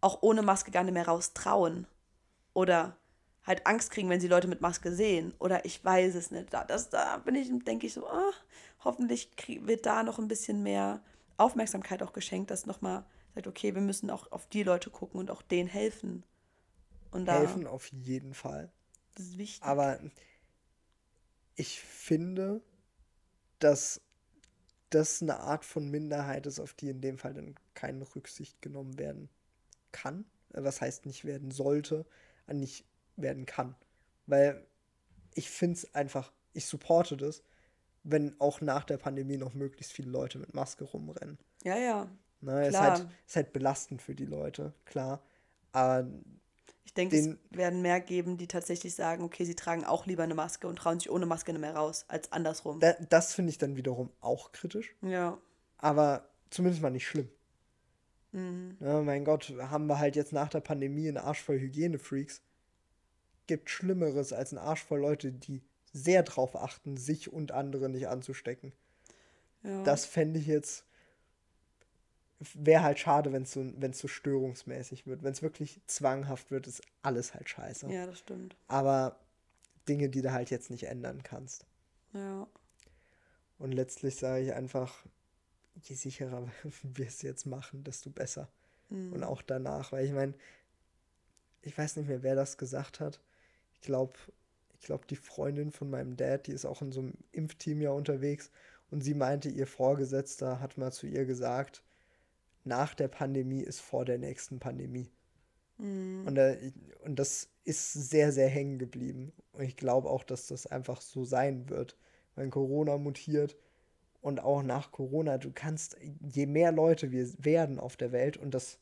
auch 0.00 0.22
ohne 0.22 0.42
Maske 0.42 0.70
gar 0.70 0.84
nicht 0.84 0.94
mehr 0.94 1.06
raus 1.06 1.32
trauen 1.34 1.86
oder 2.54 2.96
halt 3.44 3.66
Angst 3.66 3.90
kriegen, 3.90 4.08
wenn 4.08 4.20
sie 4.20 4.28
Leute 4.28 4.48
mit 4.48 4.60
Maske 4.60 4.92
sehen 4.92 5.34
oder 5.38 5.64
ich 5.64 5.84
weiß 5.84 6.14
es 6.14 6.30
nicht. 6.30 6.52
Da, 6.52 6.64
das, 6.64 6.90
da 6.90 7.18
bin 7.18 7.34
ich, 7.34 7.50
denke 7.64 7.86
ich 7.86 7.94
so, 7.94 8.06
ah, 8.06 8.30
hoffentlich 8.84 9.36
krieg, 9.36 9.66
wird 9.66 9.86
da 9.86 10.02
noch 10.02 10.18
ein 10.18 10.28
bisschen 10.28 10.62
mehr 10.62 11.02
Aufmerksamkeit 11.36 12.02
auch 12.02 12.12
geschenkt, 12.12 12.50
dass 12.50 12.66
nochmal 12.66 13.04
sagt, 13.34 13.46
okay, 13.46 13.74
wir 13.74 13.82
müssen 13.82 14.10
auch 14.10 14.30
auf 14.30 14.46
die 14.46 14.62
Leute 14.62 14.90
gucken 14.90 15.18
und 15.20 15.30
auch 15.30 15.42
denen 15.42 15.68
helfen. 15.68 16.24
Und 17.10 17.26
da, 17.26 17.38
Helfen 17.40 17.66
auf 17.66 17.88
jeden 17.88 18.34
Fall. 18.34 18.70
Das 19.14 19.26
ist 19.26 19.38
wichtig. 19.38 19.62
Aber 19.62 19.98
ich 21.54 21.80
finde, 21.80 22.62
dass 23.58 24.00
das 24.90 25.22
eine 25.22 25.40
Art 25.40 25.64
von 25.64 25.90
Minderheit 25.90 26.46
ist, 26.46 26.60
auf 26.60 26.74
die 26.74 26.90
in 26.90 27.00
dem 27.00 27.18
Fall 27.18 27.34
dann 27.34 27.54
keine 27.74 28.04
Rücksicht 28.14 28.60
genommen 28.60 28.98
werden 28.98 29.28
kann. 29.90 30.24
Was 30.50 30.80
heißt 30.80 31.06
nicht 31.06 31.24
werden 31.24 31.50
sollte, 31.50 32.04
äh, 32.46 32.54
nicht 32.54 32.84
werden 33.16 33.46
kann. 33.46 33.74
Weil 34.26 34.66
ich 35.34 35.50
finde 35.50 35.78
es 35.78 35.94
einfach, 35.94 36.32
ich 36.52 36.66
supporte 36.66 37.16
das, 37.16 37.42
wenn 38.02 38.38
auch 38.40 38.60
nach 38.60 38.84
der 38.84 38.98
Pandemie 38.98 39.38
noch 39.38 39.54
möglichst 39.54 39.92
viele 39.92 40.10
Leute 40.10 40.38
mit 40.38 40.54
Maske 40.54 40.84
rumrennen. 40.84 41.38
ja, 41.62 41.76
ja. 41.76 42.10
Ne, 42.40 42.66
ist, 42.66 42.80
halt, 42.80 43.06
ist 43.24 43.36
halt 43.36 43.52
belastend 43.52 44.02
für 44.02 44.16
die 44.16 44.24
Leute, 44.24 44.74
klar. 44.84 45.22
Aber 45.70 46.10
Ich 46.84 46.94
denke, 46.94 47.16
es 47.16 47.24
Den- 47.24 47.38
werden 47.50 47.80
mehr 47.82 48.00
geben, 48.00 48.36
die 48.36 48.48
tatsächlich 48.48 48.94
sagen, 48.94 49.22
okay, 49.22 49.44
sie 49.44 49.54
tragen 49.54 49.84
auch 49.84 50.06
lieber 50.06 50.24
eine 50.24 50.34
Maske 50.34 50.66
und 50.66 50.76
trauen 50.76 50.98
sich 50.98 51.10
ohne 51.10 51.26
Maske 51.26 51.52
nicht 51.52 51.60
mehr 51.60 51.74
raus, 51.76 52.04
als 52.08 52.32
andersrum. 52.32 52.80
da, 52.80 52.92
das 53.08 53.34
finde 53.34 53.50
ich 53.50 53.58
dann 53.58 53.76
wiederum 53.76 54.10
auch 54.20 54.52
kritisch. 54.52 54.94
ja. 55.02 55.38
aber 55.78 56.28
zumindest 56.50 56.82
mal 56.82 56.90
nicht 56.90 57.06
schlimm. 57.06 57.28
Mhm. 58.32 58.76
Ja, 58.80 59.00
mein 59.02 59.24
Gott, 59.24 59.52
haben 59.58 59.86
wir 59.86 59.98
halt 59.98 60.16
jetzt 60.16 60.32
nach 60.32 60.48
der 60.48 60.60
Pandemie 60.60 61.08
einen 61.08 61.18
Arsch 61.18 61.42
voll 61.42 61.58
Hygienefreaks. 61.60 62.42
Gibt 63.46 63.68
Schlimmeres 63.70 64.32
als 64.32 64.52
einen 64.52 64.64
Arsch 64.64 64.82
voll 64.84 65.00
Leute, 65.00 65.32
die 65.32 65.62
sehr 65.92 66.22
drauf 66.22 66.56
achten, 66.56 66.96
sich 66.96 67.32
und 67.32 67.52
andere 67.52 67.88
nicht 67.90 68.08
anzustecken. 68.08 68.72
ja. 69.62 69.82
Das 69.82 70.04
fände 70.06 70.38
ich 70.40 70.46
jetzt. 70.46 70.84
Wäre 72.54 72.82
halt 72.82 72.98
schade, 72.98 73.32
wenn 73.32 73.42
es 73.42 73.52
so, 73.52 73.64
wenn's 73.76 73.98
so 73.98 74.08
störungsmäßig 74.08 75.06
wird. 75.06 75.22
Wenn 75.22 75.32
es 75.32 75.42
wirklich 75.42 75.80
zwanghaft 75.86 76.50
wird, 76.50 76.66
ist 76.66 76.82
alles 77.02 77.34
halt 77.34 77.48
scheiße. 77.48 77.88
ja, 77.90 78.06
das 78.06 78.18
stimmt. 78.18 78.56
Aber 78.68 79.16
Dinge, 79.88 80.08
die 80.08 80.22
du 80.22 80.32
halt 80.32 80.50
jetzt 80.50 80.70
nicht 80.70 80.84
ändern 80.84 81.22
kannst. 81.22 81.66
Ja. 82.12 82.46
Und 83.58 83.72
letztlich 83.72 84.16
sage 84.16 84.44
ich 84.44 84.54
einfach, 84.54 85.04
je 85.82 85.94
sicherer 85.94 86.48
wir 86.82 87.06
es 87.06 87.22
jetzt 87.22 87.46
machen, 87.46 87.84
desto 87.84 88.10
besser. 88.10 88.48
Mhm. 88.90 89.12
Und 89.12 89.24
auch 89.24 89.42
danach, 89.42 89.92
weil 89.92 90.04
ich 90.04 90.12
meine, 90.12 90.34
ich 91.62 91.76
weiß 91.76 91.96
nicht 91.96 92.08
mehr, 92.08 92.22
wer 92.22 92.34
das 92.34 92.58
gesagt 92.58 93.00
hat. 93.00 93.20
Ich 93.74 93.80
glaube, 93.80 94.14
ich 94.78 94.86
glaube, 94.86 95.06
die 95.06 95.16
Freundin 95.16 95.70
von 95.70 95.90
meinem 95.90 96.16
Dad, 96.16 96.46
die 96.46 96.52
ist 96.52 96.64
auch 96.64 96.82
in 96.82 96.92
so 96.92 97.00
einem 97.00 97.14
Impfteam 97.30 97.80
ja 97.80 97.90
unterwegs 97.90 98.50
und 98.90 99.00
sie 99.00 99.14
meinte, 99.14 99.48
ihr 99.48 99.66
Vorgesetzter 99.66 100.60
hat 100.60 100.76
mal 100.76 100.92
zu 100.92 101.06
ihr 101.06 101.24
gesagt, 101.24 101.82
nach 102.64 102.94
der 102.94 103.08
Pandemie 103.08 103.62
ist 103.62 103.80
vor 103.80 104.04
der 104.04 104.18
nächsten 104.18 104.58
Pandemie. 104.58 105.10
Mhm. 105.78 106.26
Und, 106.26 106.34
da, 106.34 106.54
und 107.04 107.18
das 107.18 107.48
ist 107.64 107.92
sehr, 107.92 108.32
sehr 108.32 108.48
hängen 108.48 108.78
geblieben. 108.78 109.32
Und 109.52 109.64
ich 109.64 109.76
glaube 109.76 110.08
auch, 110.08 110.24
dass 110.24 110.46
das 110.46 110.66
einfach 110.66 111.00
so 111.00 111.24
sein 111.24 111.68
wird. 111.68 111.96
Wenn 112.34 112.50
Corona 112.50 112.96
mutiert 112.96 113.56
und 114.20 114.40
auch 114.40 114.62
nach 114.62 114.92
Corona, 114.92 115.38
du 115.38 115.50
kannst, 115.52 115.96
je 116.20 116.46
mehr 116.46 116.72
Leute 116.72 117.10
wir 117.10 117.28
werden 117.38 117.78
auf 117.78 117.96
der 117.96 118.12
Welt, 118.12 118.36
und 118.36 118.54
das 118.54 118.78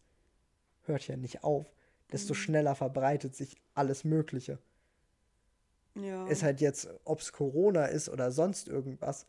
hört 0.82 1.06
ja 1.08 1.16
nicht 1.16 1.42
auf, 1.42 1.72
desto 2.12 2.34
schneller 2.34 2.74
verbreitet 2.74 3.34
sich 3.34 3.56
alles 3.74 4.04
Mögliche. 4.04 4.58
ja. 5.94 6.26
Ist 6.26 6.42
halt 6.42 6.60
jetzt, 6.60 6.88
ob 7.04 7.20
es 7.20 7.32
Corona 7.32 7.86
ist 7.86 8.08
oder 8.08 8.30
sonst 8.30 8.68
irgendwas, 8.68 9.26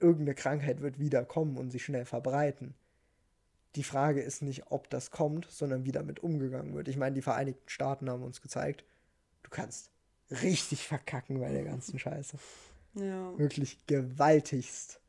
irgendeine 0.00 0.34
Krankheit 0.34 0.80
wird 0.80 0.98
wieder 0.98 1.24
kommen 1.24 1.56
und 1.56 1.70
sich 1.70 1.84
schnell 1.84 2.04
verbreiten. 2.04 2.74
Die 3.74 3.84
Frage 3.84 4.20
ist 4.20 4.42
nicht, 4.42 4.70
ob 4.70 4.90
das 4.90 5.10
kommt, 5.10 5.46
sondern 5.50 5.84
wie 5.84 5.92
damit 5.92 6.20
umgegangen 6.20 6.74
wird. 6.74 6.88
Ich 6.88 6.96
meine, 6.96 7.14
die 7.14 7.22
Vereinigten 7.22 7.68
Staaten 7.68 8.10
haben 8.10 8.22
uns 8.22 8.42
gezeigt, 8.42 8.84
du 9.42 9.50
kannst 9.50 9.90
richtig 10.30 10.86
verkacken 10.86 11.40
bei 11.40 11.50
der 11.50 11.64
ganzen 11.64 11.98
Scheiße. 11.98 12.36
ja. 12.94 13.38
Wirklich 13.38 13.86
gewaltigst. 13.86 15.00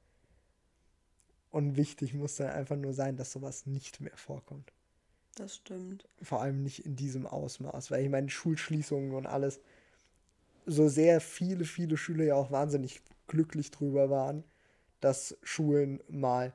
Und 1.51 1.77
wichtig 1.77 2.13
muss 2.13 2.37
dann 2.37 2.49
einfach 2.49 2.77
nur 2.77 2.93
sein, 2.93 3.15
dass 3.15 3.31
sowas 3.31 3.65
nicht 3.65 4.01
mehr 4.01 4.15
vorkommt. 4.15 4.73
Das 5.35 5.55
stimmt. 5.55 6.07
Vor 6.21 6.41
allem 6.41 6.63
nicht 6.63 6.85
in 6.85 6.95
diesem 6.95 7.27
Ausmaß, 7.27 7.91
weil 7.91 8.03
ich 8.03 8.09
meine, 8.09 8.29
Schulschließungen 8.29 9.13
und 9.13 9.25
alles, 9.25 9.59
so 10.65 10.87
sehr 10.87 11.19
viele, 11.21 11.65
viele 11.65 11.97
Schüler 11.97 12.23
ja 12.23 12.35
auch 12.35 12.51
wahnsinnig 12.51 13.01
glücklich 13.27 13.71
drüber 13.71 14.09
waren, 14.09 14.43
dass 14.99 15.37
Schulen 15.43 16.01
mal 16.07 16.53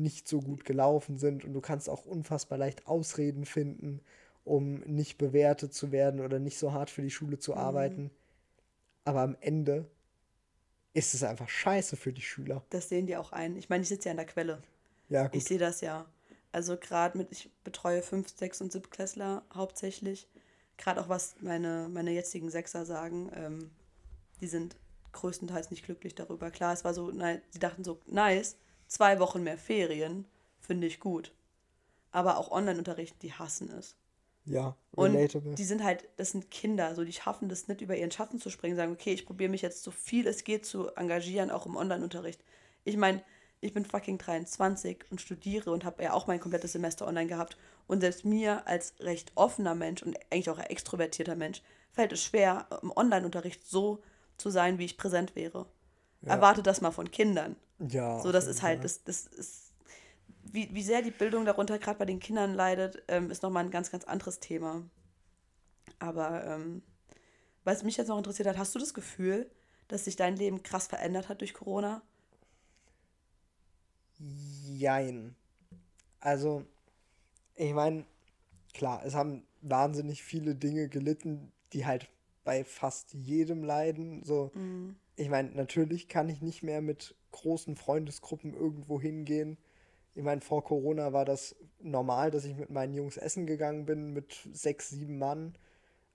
nicht 0.00 0.28
so 0.28 0.40
gut 0.40 0.64
gelaufen 0.64 1.18
sind 1.18 1.44
und 1.44 1.52
du 1.52 1.60
kannst 1.60 1.88
auch 1.88 2.04
unfassbar 2.06 2.58
leicht 2.58 2.86
Ausreden 2.86 3.44
finden, 3.44 4.00
um 4.44 4.80
nicht 4.80 5.18
bewertet 5.18 5.74
zu 5.74 5.92
werden 5.92 6.20
oder 6.20 6.38
nicht 6.38 6.58
so 6.58 6.72
hart 6.72 6.90
für 6.90 7.02
die 7.02 7.10
Schule 7.10 7.38
zu 7.38 7.54
arbeiten. 7.54 8.10
Aber 9.04 9.20
am 9.22 9.36
Ende 9.40 9.86
ist 10.92 11.14
es 11.14 11.22
einfach 11.22 11.48
scheiße 11.48 11.96
für 11.96 12.12
die 12.12 12.22
Schüler. 12.22 12.62
Das 12.70 12.88
sehen 12.88 13.06
die 13.06 13.16
auch 13.16 13.32
ein. 13.32 13.56
Ich 13.56 13.68
meine, 13.68 13.82
ich 13.82 13.88
sitze 13.88 14.08
ja 14.08 14.10
an 14.12 14.16
der 14.16 14.26
Quelle. 14.26 14.62
Ja, 15.08 15.26
Ich 15.26 15.32
gut. 15.32 15.42
sehe 15.44 15.58
das 15.58 15.80
ja. 15.80 16.06
Also 16.52 16.76
gerade 16.76 17.16
mit, 17.16 17.30
ich 17.30 17.50
betreue 17.62 18.02
5, 18.02 18.28
6 18.36 18.60
und 18.60 18.72
7 18.72 18.90
Klässler 18.90 19.44
hauptsächlich. 19.54 20.28
Gerade 20.76 21.00
auch 21.00 21.08
was 21.08 21.36
meine, 21.40 21.88
meine 21.90 22.10
jetzigen 22.10 22.50
Sechser 22.50 22.84
sagen, 22.84 23.30
ähm, 23.34 23.70
die 24.40 24.46
sind 24.46 24.76
größtenteils 25.12 25.70
nicht 25.70 25.84
glücklich 25.84 26.14
darüber. 26.14 26.50
Klar, 26.50 26.72
es 26.72 26.84
war 26.84 26.94
so, 26.94 27.10
nein, 27.10 27.40
die 27.54 27.58
dachten 27.58 27.84
so, 27.84 28.00
nice, 28.06 28.56
zwei 28.90 29.20
Wochen 29.20 29.42
mehr 29.42 29.56
Ferien, 29.56 30.26
finde 30.58 30.86
ich 30.86 31.00
gut. 31.00 31.32
Aber 32.10 32.36
auch 32.36 32.50
Online-Unterricht, 32.50 33.22
die 33.22 33.32
hassen 33.32 33.70
es. 33.70 33.94
Ja, 34.44 34.74
Und 34.92 35.14
relatable. 35.14 35.54
die 35.54 35.64
sind 35.64 35.84
halt, 35.84 36.08
das 36.16 36.30
sind 36.30 36.50
Kinder, 36.50 36.94
so 36.94 37.04
die 37.04 37.12
schaffen 37.12 37.48
das 37.48 37.68
nicht 37.68 37.82
über 37.82 37.96
ihren 37.96 38.10
Schatten 38.10 38.40
zu 38.40 38.50
springen, 38.50 38.74
sagen, 38.74 38.92
okay, 38.92 39.12
ich 39.12 39.26
probiere 39.26 39.50
mich 39.50 39.62
jetzt 39.62 39.84
so 39.84 39.90
viel 39.90 40.26
es 40.26 40.44
geht 40.44 40.66
zu 40.66 40.88
engagieren, 40.96 41.50
auch 41.50 41.66
im 41.66 41.76
Online-Unterricht. 41.76 42.42
Ich 42.84 42.96
meine, 42.96 43.22
ich 43.60 43.74
bin 43.74 43.84
fucking 43.84 44.18
23 44.18 45.04
und 45.10 45.20
studiere 45.20 45.70
und 45.70 45.84
habe 45.84 46.02
ja 46.02 46.14
auch 46.14 46.26
mein 46.26 46.40
komplettes 46.40 46.72
Semester 46.72 47.06
online 47.06 47.28
gehabt. 47.28 47.58
Und 47.86 48.00
selbst 48.00 48.24
mir 48.24 48.66
als 48.66 48.94
recht 49.00 49.32
offener 49.34 49.74
Mensch 49.74 50.02
und 50.02 50.18
eigentlich 50.30 50.50
auch 50.50 50.58
ein 50.58 50.66
extrovertierter 50.66 51.36
Mensch 51.36 51.62
fällt 51.92 52.12
es 52.12 52.22
schwer, 52.22 52.66
im 52.82 52.90
Online-Unterricht 52.96 53.68
so 53.68 54.02
zu 54.38 54.50
sein, 54.50 54.78
wie 54.78 54.86
ich 54.86 54.96
präsent 54.96 55.36
wäre. 55.36 55.66
Ja. 56.22 56.30
Erwarte 56.34 56.62
das 56.62 56.80
mal 56.80 56.90
von 56.90 57.10
Kindern. 57.10 57.56
Ja, 57.88 58.20
So, 58.20 58.32
das 58.32 58.46
ist 58.46 58.62
halt, 58.62 58.84
das, 58.84 59.04
das 59.04 59.26
ist, 59.26 59.72
wie, 60.44 60.72
wie 60.74 60.82
sehr 60.82 61.02
die 61.02 61.10
Bildung 61.10 61.44
darunter 61.44 61.78
gerade 61.78 61.98
bei 61.98 62.04
den 62.04 62.20
Kindern 62.20 62.54
leidet, 62.54 63.02
ähm, 63.08 63.30
ist 63.30 63.42
nochmal 63.42 63.64
ein 63.64 63.70
ganz, 63.70 63.90
ganz 63.90 64.04
anderes 64.04 64.40
Thema. 64.40 64.82
Aber 65.98 66.44
ähm, 66.44 66.82
was 67.64 67.82
mich 67.82 67.96
jetzt 67.96 68.08
noch 68.08 68.18
interessiert 68.18 68.48
hat, 68.48 68.58
hast 68.58 68.74
du 68.74 68.78
das 68.78 68.94
Gefühl, 68.94 69.50
dass 69.88 70.04
sich 70.04 70.16
dein 70.16 70.36
Leben 70.36 70.62
krass 70.62 70.86
verändert 70.86 71.28
hat 71.28 71.40
durch 71.40 71.54
Corona? 71.54 72.02
Jein. 74.18 75.34
Also, 76.20 76.64
ich 77.54 77.72
meine, 77.72 78.04
klar, 78.74 79.02
es 79.04 79.14
haben 79.14 79.46
wahnsinnig 79.62 80.22
viele 80.22 80.54
Dinge 80.54 80.88
gelitten, 80.88 81.52
die 81.72 81.86
halt 81.86 82.08
bei 82.44 82.64
fast 82.64 83.14
jedem 83.14 83.64
leiden. 83.64 84.22
So, 84.24 84.52
ich 85.16 85.28
meine, 85.28 85.50
natürlich 85.50 86.08
kann 86.08 86.28
ich 86.28 86.40
nicht 86.42 86.62
mehr 86.62 86.80
mit 86.80 87.14
großen 87.32 87.76
Freundesgruppen 87.76 88.54
irgendwo 88.54 89.00
hingehen. 89.00 89.58
Ich 90.14 90.22
meine, 90.22 90.40
vor 90.40 90.64
Corona 90.64 91.12
war 91.12 91.24
das 91.24 91.56
normal, 91.80 92.30
dass 92.30 92.44
ich 92.44 92.56
mit 92.56 92.70
meinen 92.70 92.94
Jungs 92.94 93.16
essen 93.16 93.46
gegangen 93.46 93.86
bin, 93.86 94.12
mit 94.12 94.48
sechs, 94.52 94.90
sieben 94.90 95.18
Mann. 95.18 95.54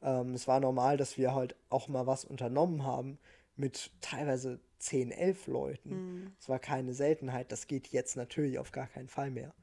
Ähm, 0.01 0.33
es 0.33 0.47
war 0.47 0.59
normal, 0.59 0.97
dass 0.97 1.17
wir 1.17 1.33
halt 1.33 1.55
auch 1.69 1.87
mal 1.87 2.05
was 2.05 2.25
unternommen 2.25 2.83
haben 2.83 3.17
mit 3.55 3.91
teilweise 4.01 4.59
10, 4.79 5.11
11 5.11 5.47
Leuten. 5.47 5.91
Es 6.39 6.49
war 6.49 6.59
keine 6.59 6.93
Seltenheit. 6.93 7.51
Das 7.51 7.67
geht 7.67 7.87
jetzt 7.87 8.17
natürlich 8.17 8.59
auf 8.59 8.71
gar 8.71 8.87
keinen 8.87 9.07
Fall 9.07 9.31
mehr. 9.31 9.53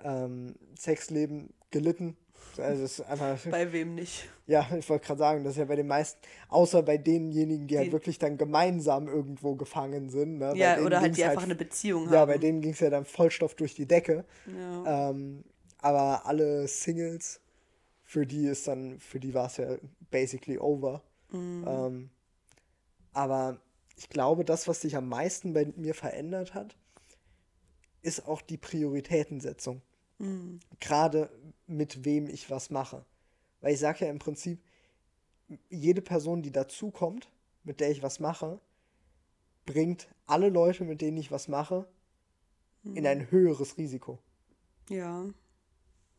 Ähm, 0.00 0.54
Sexleben 0.76 1.54
gelitten, 1.70 2.16
Also 2.58 2.84
ist 2.84 3.00
einfach. 3.00 3.38
Bei 3.50 3.72
wem 3.72 3.94
nicht? 3.94 4.28
Ja, 4.46 4.68
ich 4.76 4.88
wollte 4.90 5.06
gerade 5.06 5.18
sagen, 5.18 5.44
das 5.44 5.52
ist 5.54 5.58
ja 5.58 5.64
bei 5.64 5.76
den 5.76 5.86
meisten, 5.86 6.20
außer 6.48 6.82
bei 6.82 6.98
denjenigen, 6.98 7.66
die, 7.66 7.76
halt 7.78 7.88
Die- 7.88 7.92
wirklich 7.92 8.18
dann 8.18 8.36
gemeinsam 8.36 9.08
irgendwo 9.08 9.54
gefangen 9.54 10.10
sind. 10.10 10.38
Ne? 10.38 10.52
Ja, 10.56 10.78
oder 10.80 11.00
halt 11.00 11.16
die 11.16 11.24
einfach 11.24 11.44
eine 11.44 11.54
Beziehung 11.54 12.12
Ja, 12.12 12.20
haben. 12.20 12.28
bei 12.28 12.38
denen 12.38 12.60
ging 12.60 12.72
es 12.72 12.80
ja 12.80 12.90
dann 12.90 13.04
Vollstoff 13.06 13.54
durch 13.54 13.74
die 13.74 13.86
Decke. 13.86 14.24
Ja. 14.46 15.10
Ähm, 15.10 15.44
aber 15.78 16.26
alle 16.26 16.68
Singles, 16.68 17.40
für 18.04 18.26
die 18.26 18.46
ist 18.46 18.68
dann, 18.68 18.98
für 19.00 19.18
die 19.18 19.32
war 19.32 19.46
es 19.46 19.56
ja 19.56 19.76
basically 20.10 20.58
over. 20.58 21.02
Mhm. 21.30 21.64
Ähm, 21.66 22.10
aber 23.14 23.58
ich 23.96 24.08
glaube, 24.10 24.44
das, 24.44 24.68
was 24.68 24.80
sich 24.82 24.96
am 24.96 25.08
meisten 25.08 25.52
bei 25.54 25.72
mir 25.76 25.94
verändert 25.94 26.54
hat, 26.54 26.76
ist 28.02 28.26
auch 28.26 28.42
die 28.42 28.56
Prioritätensetzung. 28.58 29.80
Mhm. 30.22 30.60
Gerade 30.80 31.30
mit 31.66 32.04
wem 32.04 32.28
ich 32.28 32.48
was 32.48 32.70
mache. 32.70 33.04
Weil 33.60 33.74
ich 33.74 33.80
sage 33.80 34.04
ja 34.04 34.10
im 34.10 34.18
Prinzip, 34.18 34.60
jede 35.68 36.00
Person, 36.00 36.42
die 36.42 36.52
dazukommt, 36.52 37.28
mit 37.64 37.80
der 37.80 37.90
ich 37.90 38.02
was 38.02 38.20
mache, 38.20 38.60
bringt 39.66 40.08
alle 40.26 40.48
Leute, 40.48 40.84
mit 40.84 41.00
denen 41.00 41.16
ich 41.18 41.30
was 41.30 41.48
mache, 41.48 41.86
in 42.84 43.06
ein 43.06 43.30
höheres 43.30 43.76
Risiko. 43.78 44.18
ja. 44.88 45.26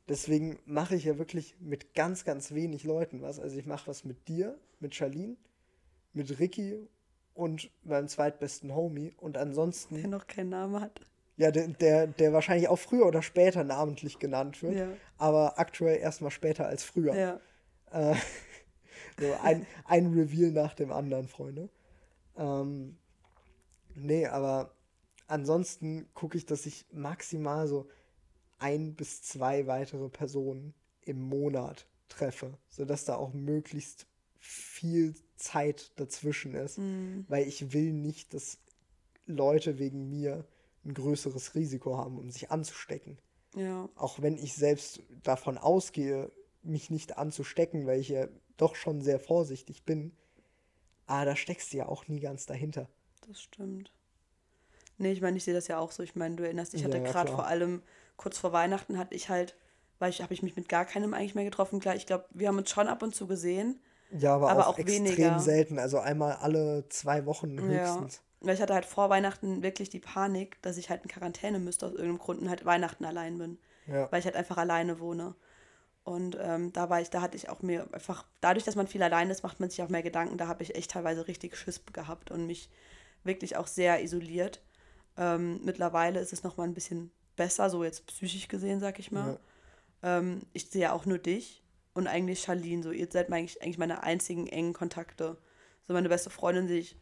Deswegen 0.10 0.60
mache 0.66 0.98
ich 0.98 1.06
ja 1.06 1.18
wirklich 1.18 1.56
mit 1.62 1.94
ganz, 1.94 2.26
ganz 2.26 2.54
wenig 2.54 2.84
Leuten 2.84 3.22
was. 3.22 3.40
Also 3.40 3.58
ich 3.58 3.66
mache 3.66 3.88
was 3.88 4.04
mit 4.04 4.28
dir, 4.28 4.60
mit 4.82 4.94
Charlene, 4.94 5.38
mit 6.12 6.40
Ricky 6.40 6.90
und 7.34 7.72
meinem 7.86 8.10
zweitbesten 8.10 8.76
Homie. 8.76 9.14
Und 9.16 9.38
ansonsten, 9.38 9.96
Der 9.96 10.10
noch 10.10 10.28
keinen 10.28 10.50
Namen 10.50 10.82
hat. 10.82 11.00
Ja, 11.38 11.51
der, 11.51 11.68
der, 11.69 12.07
der 12.07 12.34
wahrscheinlich 12.34 12.68
auch 12.68 12.77
früher 12.80 13.05
oder 13.05 13.22
später 13.22 13.64
namentlich 13.64 14.19
genannt 14.19 14.61
wird, 14.61 14.76
Ja. 14.76 14.88
aber 15.18 15.57
aktuell 15.60 15.97
erstmal 15.99 16.31
später 16.31 16.68
als 16.68 16.84
früher. 16.84 17.15
Ja. 17.15 17.39
Äh, 17.91 18.15
so 19.19 19.34
ein, 19.41 19.65
ein 19.85 20.14
Reveal 20.14 20.51
nach 20.51 20.73
dem 20.73 20.91
anderen, 20.91 21.27
Freunde. 21.27 21.69
Ähm, 22.38 22.97
nee, 23.95 24.26
aber 24.27 24.73
ansonsten 25.27 26.07
gucke 26.14 26.38
ich, 26.38 26.45
dass 26.45 26.65
ich 26.65 26.85
maximal 26.91 27.68
so 27.68 27.88
ein 28.60 28.95
bis 28.95 29.22
zwei 29.23 29.68
weitere 29.68 30.10
Personen 30.10 30.73
im 31.01 31.19
Monat 31.22 31.88
treffe, 32.10 32.57
sodass 32.69 33.05
da 33.05 33.15
auch 33.15 33.34
möglichst 33.34 34.07
viel 34.39 35.15
Zeit 35.35 35.91
dazwischen 35.99 36.53
ist, 36.53 36.77
Mhm. 36.77 37.26
weil 37.27 37.47
ich 37.47 37.73
will 37.73 37.91
nicht, 37.91 38.34
dass 38.34 38.60
Leute 39.26 39.80
wegen 39.80 40.10
mir 40.10 40.45
ein 40.85 40.93
größeres 40.93 41.55
Risiko 41.55 41.97
haben, 41.97 42.18
um 42.19 42.30
sich 42.31 42.51
anzustecken 42.51 43.18
Ja. 43.55 43.89
auch 43.95 44.22
wenn 44.22 44.38
ich 44.38 44.55
selbst 44.55 45.01
davon 45.23 45.57
ausgehe, 45.57 46.31
mich 46.64 46.89
nicht 46.89 47.18
anzustecken, 47.18 47.88
weil 47.88 47.99
ich 47.99 48.10
ja 48.10 48.27
doch 48.57 48.76
schon 48.76 49.01
sehr 49.01 49.19
vorsichtig 49.19 49.85
bin, 49.85 50.14
aber 51.07 51.26
da 51.26 51.35
steckst 51.35 51.73
du 51.73 51.77
ja 51.77 51.88
auch 51.88 52.07
nie 52.07 52.19
ganz 52.19 52.45
dahinter. 52.45 52.89
Das 53.27 53.41
stimmt. 53.41 53.91
Nee, 54.97 55.11
ich 55.11 55.22
meine, 55.22 55.38
ich 55.38 55.43
sehe 55.43 55.53
das 55.53 55.68
ja 55.68 55.80
auch 55.80 55.91
so. 55.91 56.03
Ich 56.03 56.15
meine, 56.15 56.35
du 56.35 56.43
erinnerst 56.43 56.73
dich, 56.73 56.81
ich 56.81 56.84
Ja, 56.84 56.85
hatte 56.85 57.01
ja, 57.01 57.01
gerade 57.01 57.31
klar. 57.31 57.31
vor 57.31 57.47
allem 57.47 57.81
kurz 58.18 58.38
vor 58.38 58.53
Weihnachten 58.53 58.97
hatte 58.97 59.15
ich 59.15 59.30
halt, 59.30 59.55
weil 59.99 60.10
ich 60.10 60.22
habe 60.22 60.34
ich 60.34 60.43
mich 60.43 60.55
mit 60.55 60.69
gar 60.69 60.85
keinem 60.85 61.14
eigentlich 61.14 61.35
mehr 61.35 61.45
getroffen. 61.45 61.80
Klar, 61.80 61.95
ich 61.95 62.05
glaube, 62.05 62.26
wir 62.31 62.47
haben 62.47 62.57
uns 62.57 62.69
schon 62.69 62.88
ab 62.88 63.01
und 63.03 63.15
zu 63.15 63.27
gesehen. 63.27 63.81
Ja, 64.10 64.35
aber, 64.35 64.51
Aber 64.51 64.68
auch, 64.68 64.68
auch 64.68 64.77
extrem 64.77 65.39
weniger. 65.39 65.39
selten, 65.39 65.80
also 65.80 65.99
einmal 65.99 66.34
alle 66.38 66.88
zwei 66.89 67.26
Wochen 67.26 67.57
Ja. 67.57 68.07
Weil 68.44 68.56
ich 68.56 68.61
hatte 68.61 68.74
halt 68.74 68.86
vor 68.86 69.10
Weihnachten 69.10 69.64
wirklich 69.64 69.90
die 69.90 69.99
Panik, 69.99 70.61
dass 70.61 70.78
ich 70.78 70.90
halt 70.90 71.03
in 71.03 71.10
Quarantäne 71.10 71.60
müsste 71.60 71.86
aus 71.86 71.94
irgendeinem 71.94 72.20
Grund 72.20 72.41
und 72.41 72.49
halt 72.49 72.65
Weihnachten 72.65 73.06
allein 73.06 73.38
bin. 73.38 73.57
Ja. 73.88 74.11
Weil 74.11 74.20
ich 74.20 74.26
halt 74.26 74.36
einfach 74.36 74.57
alleine 74.57 74.99
wohne. 74.99 75.36
Und 76.03 76.38
ähm, 76.41 76.74
da 76.74 76.90
war 76.90 76.99
ich, 76.99 77.10
da 77.10 77.22
hatte 77.22 77.38
ich 77.38 77.49
auch 77.49 77.61
mir 77.61 77.88
einfach, 77.94 78.26
dadurch, 78.41 78.65
dass 78.65 78.76
man 78.76 78.88
viel 78.88 79.02
allein 79.02 79.30
ist, 79.30 79.44
macht 79.44 79.61
man 79.61 79.70
sich 79.70 79.82
auch 79.82 79.90
mehr 79.90 80.03
Gedanken. 80.03 80.38
Da 80.38 80.48
habe 80.48 80.61
ich 80.61 80.76
echt 80.76 80.91
teilweise 80.91 81.28
richtig 81.28 81.56
Schiss 81.56 81.82
gehabt 81.94 82.30
und 82.30 82.45
mich 82.45 82.70
wirklich 83.24 83.56
auch 83.56 83.68
sehr 83.68 84.03
isoliert. 84.03 84.61
Ähm, 85.15 85.61
mittlerweile 85.64 86.20
ist 86.20 86.34
es 86.34 86.44
nochmal 86.44 86.68
ein 86.68 86.74
bisschen 86.74 87.11
besser, 87.38 87.70
so 87.70 87.84
jetzt 87.84 88.06
psychisch 88.07 88.49
gesehen, 88.49 88.82
sag 88.82 88.99
ich 88.99 89.11
mal. 89.11 89.40
Ähm, 90.02 90.41
ich 90.52 90.70
sehe 90.70 90.91
auch 90.91 91.06
nur 91.06 91.20
dich 91.20 91.64
und 91.94 92.07
eigentlich 92.07 92.41
Charlene. 92.41 92.84
So, 92.84 92.91
ihr 92.91 93.07
seid 93.10 93.32
eigentlich, 93.32 93.61
eigentlich 93.61 93.78
meine 93.78 94.03
einzigen 94.03 94.48
engen 94.48 94.74
Kontakte. 94.74 95.38
So, 95.88 95.94
meine 95.94 96.10
beste 96.10 96.30
Freundin 96.30 96.68
sehe 96.68 96.80
ich, 96.80 96.98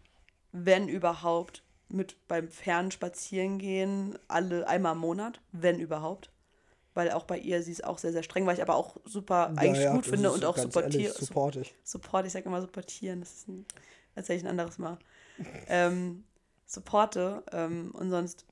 wenn 0.52 0.88
überhaupt, 0.88 1.64
mit 1.90 2.16
beim 2.28 2.48
Fernspazieren 2.48 2.92
spazieren 2.92 3.60
gehen, 3.60 4.20
alle 4.28 4.68
einmal 4.68 4.94
im 4.94 5.00
Monat, 5.00 5.42
wenn 5.52 5.80
überhaupt. 5.80 6.32
Weil 6.94 7.12
auch 7.12 7.24
bei 7.24 7.38
ihr, 7.38 7.64
sie 7.64 7.72
ist 7.72 7.86
auch 7.86 7.98
sehr, 7.98 8.12
sehr 8.12 8.24
streng, 8.24 8.46
weil 8.46 8.56
ich 8.56 8.62
aber 8.62 8.76
auch 8.76 8.98
super 9.06 9.54
eigentlich 9.56 9.86
ja, 9.86 9.94
gut 9.94 10.06
finde 10.06 10.32
und 10.32 10.44
auch 10.44 10.58
supportiere. 10.58 11.14
support 11.14 11.56
ich. 11.56 11.74
Support, 11.84 12.26
ich 12.26 12.34
sage 12.34 12.46
immer 12.46 12.62
supportieren, 12.62 13.22
das 13.22 13.34
ist 13.34 13.48
ein, 13.48 13.66
erzähle 14.16 14.40
ich 14.40 14.44
ein 14.44 14.50
anderes 14.50 14.78
Mal. 14.78 14.98
ähm, 15.68 16.26
supporte 16.66 17.44
ähm, 17.52 17.92
und 17.94 18.10
sonst 18.10 18.46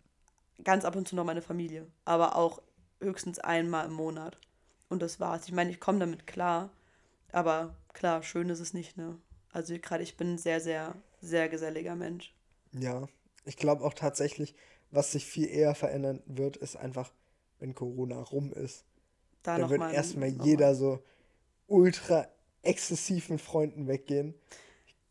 ganz 0.64 0.86
ab 0.86 0.96
und 0.96 1.08
zu 1.08 1.16
noch 1.16 1.26
meine 1.26 1.42
Familie, 1.42 1.88
aber 2.06 2.36
auch 2.36 2.62
höchstens 3.00 3.40
einmal 3.40 3.86
im 3.86 3.94
Monat. 3.94 4.38
Und 4.90 5.02
das 5.02 5.20
war's. 5.20 5.46
Ich 5.46 5.54
meine, 5.54 5.70
ich 5.70 5.80
komme 5.80 6.00
damit 6.00 6.28
klar, 6.28 6.70
aber 7.32 7.76
klar, 7.94 8.24
schön 8.24 8.50
ist 8.50 8.60
es 8.60 8.74
nicht, 8.74 8.98
ne? 8.98 9.18
Also 9.52 9.78
gerade 9.80 10.04
ich 10.04 10.18
bin 10.18 10.38
sehr, 10.38 10.60
sehr, 10.62 10.96
sehr 11.22 11.50
geselliger 11.50 11.96
Mensch. 11.96 12.34
Ja, 12.72 13.08
ich 13.46 13.58
glaube 13.58 13.84
auch 13.84 13.94
tatsächlich, 13.94 14.56
was 14.91 15.12
sich 15.12 15.26
viel 15.26 15.48
eher 15.48 15.76
verändern 15.76 16.22
wird, 16.26 16.58
ist 16.58 16.76
einfach, 16.76 17.12
wenn 17.60 17.76
Corona 17.76 18.20
rum 18.22 18.52
ist. 18.54 18.86
Da 19.44 19.56
Da 19.56 19.64
noch 19.64 19.70
wird 19.70 19.80
mal- 19.80 19.94
erstmal 19.94 20.30
jeder 20.30 20.76
so 20.76 21.02
ultra 21.68 22.28
exzessiv 22.62 23.30
mit 23.30 23.41
Freunden 23.41 23.88
weggehen. 23.88 24.34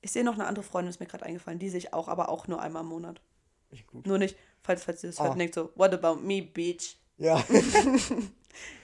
Ich 0.01 0.13
sehe 0.13 0.23
noch 0.25 0.35
eine 0.35 0.47
andere 0.47 0.65
Freundin, 0.65 0.91
ist 0.91 1.01
mir 1.01 1.07
gerade 1.07 1.25
eingefallen. 1.27 1.59
Die 1.59 1.69
sehe 1.71 1.79
ich 1.79 1.93
auch, 1.95 2.09
aber 2.09 2.29
auch 2.29 2.47
nur 2.47 2.61
einmal 2.61 2.83
im 2.83 2.89
Monat. 2.89 3.21
Gut. 3.87 4.07
Nur 4.07 4.19
nicht, 4.19 4.37
falls, 4.63 4.85
falls 4.85 5.03
ihr 5.05 5.11
das 5.11 5.19
Ah. 5.21 5.25
hört 5.29 5.39
denkt 5.41 5.55
so, 5.55 5.71
what 5.77 5.93
about 5.93 6.21
me, 6.23 6.43
bitch? 6.43 6.97
Ja. 7.17 7.45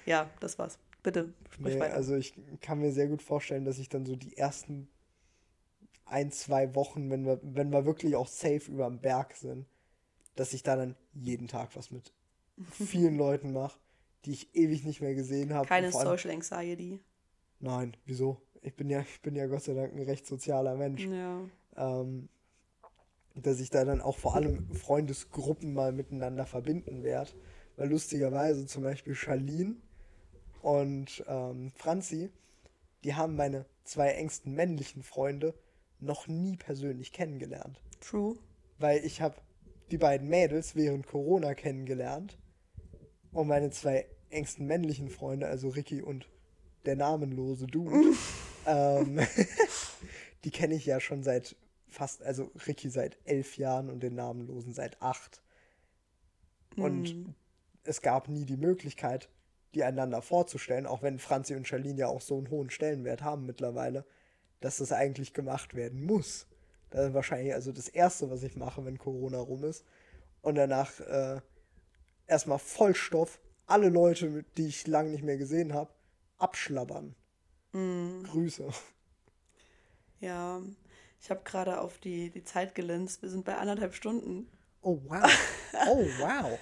Ja, 0.06 0.30
das 0.40 0.58
war's. 0.58 0.78
Bitte, 1.02 1.32
sprich 1.50 1.74
Nee, 1.74 1.80
weiter. 1.80 1.94
also 1.94 2.14
ich 2.16 2.34
kann 2.60 2.78
mir 2.80 2.92
sehr 2.92 3.08
gut 3.08 3.22
vorstellen, 3.22 3.64
dass 3.64 3.78
ich 3.78 3.88
dann 3.88 4.06
so 4.06 4.14
die 4.16 4.36
ersten 4.36 4.88
ein, 6.06 6.30
zwei 6.30 6.74
Wochen, 6.74 7.10
wenn 7.10 7.24
wir, 7.24 7.40
wenn 7.42 7.70
wir 7.70 7.84
wirklich 7.84 8.16
auch 8.16 8.28
safe 8.28 8.70
über 8.70 8.86
dem 8.86 9.00
Berg 9.00 9.34
sind, 9.34 9.66
dass 10.36 10.52
ich 10.52 10.62
da 10.62 10.76
dann 10.76 10.96
jeden 11.12 11.48
Tag 11.48 11.76
was 11.76 11.90
mit 11.90 12.12
vielen 12.70 13.16
Leuten 13.16 13.52
mache, 13.52 13.78
die 14.24 14.32
ich 14.32 14.54
ewig 14.54 14.84
nicht 14.84 15.00
mehr 15.00 15.14
gesehen 15.14 15.54
habe. 15.54 15.66
Keine 15.66 15.92
Social 15.92 16.30
Anxiety. 16.30 17.00
Nein, 17.60 17.96
wieso? 18.04 18.40
Ich 18.62 18.74
bin 18.74 18.88
ja, 18.88 19.00
ich 19.00 19.20
bin 19.20 19.36
ja 19.36 19.46
Gott 19.46 19.62
sei 19.62 19.74
Dank 19.74 19.92
ein 19.92 20.02
recht 20.02 20.26
sozialer 20.26 20.76
Mensch. 20.76 21.04
Ja. 21.04 21.40
Ähm, 21.76 22.28
dass 23.34 23.60
ich 23.60 23.70
da 23.70 23.84
dann 23.84 24.00
auch 24.00 24.16
vor 24.16 24.36
allem 24.36 24.70
Freundesgruppen 24.74 25.74
mal 25.74 25.92
miteinander 25.92 26.46
verbinden 26.46 27.02
werde. 27.02 27.32
Weil 27.76 27.90
lustigerweise 27.90 28.66
zum 28.66 28.84
Beispiel 28.84 29.14
Charlene 29.14 29.76
und 30.62 31.24
ähm, 31.26 31.72
Franzi, 31.74 32.30
die 33.02 33.14
haben 33.14 33.34
meine 33.34 33.66
zwei 33.82 34.10
engsten 34.10 34.54
männlichen 34.54 35.02
Freunde 35.02 35.54
noch 36.04 36.28
nie 36.28 36.56
persönlich 36.56 37.12
kennengelernt. 37.12 37.80
True. 38.00 38.36
Weil 38.78 39.04
ich 39.04 39.20
habe 39.20 39.36
die 39.90 39.98
beiden 39.98 40.28
Mädels 40.28 40.74
während 40.74 41.06
Corona 41.06 41.54
kennengelernt 41.54 42.38
und 43.32 43.48
meine 43.48 43.70
zwei 43.70 44.06
engsten 44.30 44.66
männlichen 44.66 45.08
Freunde, 45.10 45.46
also 45.46 45.68
Ricky 45.68 46.02
und 46.02 46.28
der 46.86 46.96
namenlose 46.96 47.66
Dude, 47.66 48.14
ähm, 48.66 49.20
die 50.44 50.50
kenne 50.50 50.74
ich 50.74 50.86
ja 50.86 51.00
schon 51.00 51.22
seit 51.22 51.56
fast, 51.88 52.22
also 52.22 52.50
Ricky 52.66 52.90
seit 52.90 53.18
elf 53.24 53.56
Jahren 53.56 53.88
und 53.90 54.02
den 54.02 54.14
namenlosen 54.14 54.72
seit 54.72 55.00
acht. 55.00 55.42
Und 56.76 57.14
Mhm. 57.14 57.34
es 57.84 58.02
gab 58.02 58.28
nie 58.28 58.44
die 58.44 58.56
Möglichkeit, 58.56 59.28
die 59.74 59.84
einander 59.84 60.22
vorzustellen, 60.22 60.86
auch 60.86 61.02
wenn 61.02 61.18
Franzi 61.18 61.54
und 61.54 61.66
Charlene 61.66 62.00
ja 62.00 62.06
auch 62.08 62.20
so 62.20 62.36
einen 62.36 62.50
hohen 62.50 62.70
Stellenwert 62.70 63.22
haben 63.22 63.46
mittlerweile, 63.46 64.04
dass 64.60 64.78
das 64.78 64.92
eigentlich 64.92 65.32
gemacht 65.32 65.74
werden 65.74 66.04
muss. 66.04 66.46
Das 66.90 67.08
ist 67.08 67.14
wahrscheinlich 67.14 67.54
also 67.54 67.72
das 67.72 67.88
Erste, 67.88 68.30
was 68.30 68.42
ich 68.42 68.56
mache, 68.56 68.84
wenn 68.84 68.98
Corona 68.98 69.38
rum 69.38 69.64
ist. 69.64 69.84
Und 70.42 70.54
danach 70.54 71.00
äh, 71.00 71.40
erstmal 72.26 72.58
Vollstoff, 72.58 73.40
alle 73.66 73.88
Leute, 73.88 74.44
die 74.56 74.66
ich 74.66 74.86
lange 74.86 75.10
nicht 75.10 75.24
mehr 75.24 75.38
gesehen 75.38 75.74
habe, 75.74 75.90
abschlabbern. 76.38 77.14
Mhm. 77.72 78.22
Grüße. 78.24 78.68
Ja. 80.20 80.62
Ich 81.20 81.30
habe 81.30 81.40
gerade 81.42 81.80
auf 81.80 81.98
die, 81.98 82.30
die 82.30 82.44
Zeit 82.44 82.74
gelinst. 82.74 83.22
Wir 83.22 83.30
sind 83.30 83.44
bei 83.44 83.56
anderthalb 83.56 83.94
Stunden. 83.94 84.46
Oh 84.82 85.00
wow. 85.04 85.30
Oh 85.88 86.06
wow. 86.20 86.56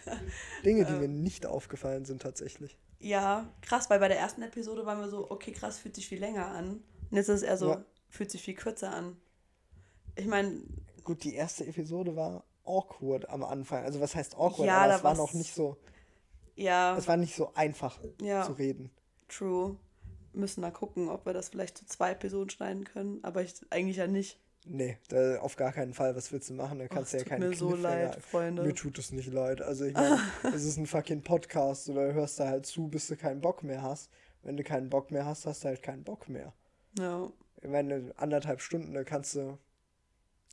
Dinge, 0.64 0.86
die 0.86 0.92
mir 0.94 1.06
nicht 1.06 1.44
aufgefallen 1.44 2.06
sind 2.06 2.22
tatsächlich. 2.22 2.78
Ja, 2.98 3.52
krass, 3.60 3.90
weil 3.90 3.98
bei 3.98 4.08
der 4.08 4.18
ersten 4.18 4.40
Episode 4.40 4.86
waren 4.86 5.00
wir 5.00 5.10
so, 5.10 5.30
okay, 5.30 5.52
krass, 5.52 5.78
fühlt 5.78 5.94
sich 5.94 6.08
viel 6.08 6.18
länger 6.18 6.46
an. 6.46 6.82
Und 7.12 7.18
jetzt 7.18 7.28
ist 7.28 7.42
es 7.42 7.42
eher 7.42 7.58
so, 7.58 7.68
Ja. 7.68 7.84
fühlt 8.08 8.30
sich 8.30 8.42
viel 8.42 8.54
kürzer 8.54 8.92
an. 8.92 9.16
Ich 10.16 10.26
meine, 10.26 10.62
Gut, 11.04 11.22
die 11.24 11.34
erste 11.34 11.66
Episode 11.66 12.16
war 12.16 12.42
awkward 12.64 13.28
am 13.28 13.44
Anfang. 13.44 13.84
Also 13.84 14.00
was 14.00 14.14
heißt 14.16 14.34
awkward? 14.36 14.66
Ja, 14.66 14.78
aber 14.82 14.94
es 14.96 15.04
war 15.04 15.14
noch 15.16 15.34
nicht 15.34 15.52
so, 15.54 15.76
ja, 16.56 16.96
es 16.96 17.06
war 17.08 17.16
nicht 17.18 17.34
so 17.36 17.52
einfach 17.54 17.98
Ja. 18.20 18.42
zu 18.44 18.52
reden. 18.52 18.90
true. 19.28 19.76
müssen 20.34 20.62
mal 20.62 20.70
gucken, 20.70 21.10
ob 21.10 21.26
wir 21.26 21.34
das 21.34 21.50
vielleicht 21.50 21.76
zu 21.76 21.84
zwei 21.86 22.12
Episoden 22.12 22.48
schneiden 22.48 22.84
können. 22.84 23.22
Aber 23.22 23.42
ich 23.42 23.54
eigentlich 23.68 23.98
ja 23.98 24.06
nicht. 24.06 24.40
Nee, 24.64 24.96
da, 25.08 25.38
auf 25.40 25.56
gar 25.56 25.72
keinen 25.72 25.92
Fall. 25.92 26.16
Was 26.16 26.32
willst 26.32 26.48
du 26.48 26.54
machen? 26.54 26.78
Da 26.78 26.88
kannst 26.88 27.12
du 27.12 27.16
ja 27.18 27.22
tut 27.24 27.28
keine 27.30 27.48
mir 27.48 27.54
so 27.56 27.74
leid, 27.74 28.16
Freunde. 28.22 28.62
Mir 28.62 28.74
tut 28.74 28.96
es 28.98 29.12
nicht 29.12 29.30
leid. 29.30 29.60
Also 29.60 29.84
ich 29.84 29.92
meine, 29.92 30.18
es 30.54 30.64
ist 30.64 30.78
ein 30.78 30.86
fucking 30.86 31.22
Podcast 31.22 31.88
oder 31.90 32.14
hörst 32.14 32.38
da 32.40 32.46
halt 32.46 32.64
zu, 32.64 32.88
bis 32.88 33.08
du 33.08 33.16
keinen 33.16 33.40
Bock 33.42 33.62
mehr 33.62 33.82
hast. 33.82 34.10
Wenn 34.42 34.56
du 34.56 34.62
keinen 34.64 34.88
Bock 34.88 35.10
mehr 35.10 35.26
hast, 35.26 35.44
hast 35.46 35.64
du 35.64 35.68
halt 35.68 35.82
keinen 35.82 36.04
Bock 36.04 36.28
mehr. 36.28 36.52
Ja. 36.98 37.30
Ich 37.60 37.68
meine, 37.68 38.12
anderthalb 38.16 38.60
Stunden, 38.60 38.92
da 38.92 39.04
kannst 39.04 39.34
du, 39.36 39.58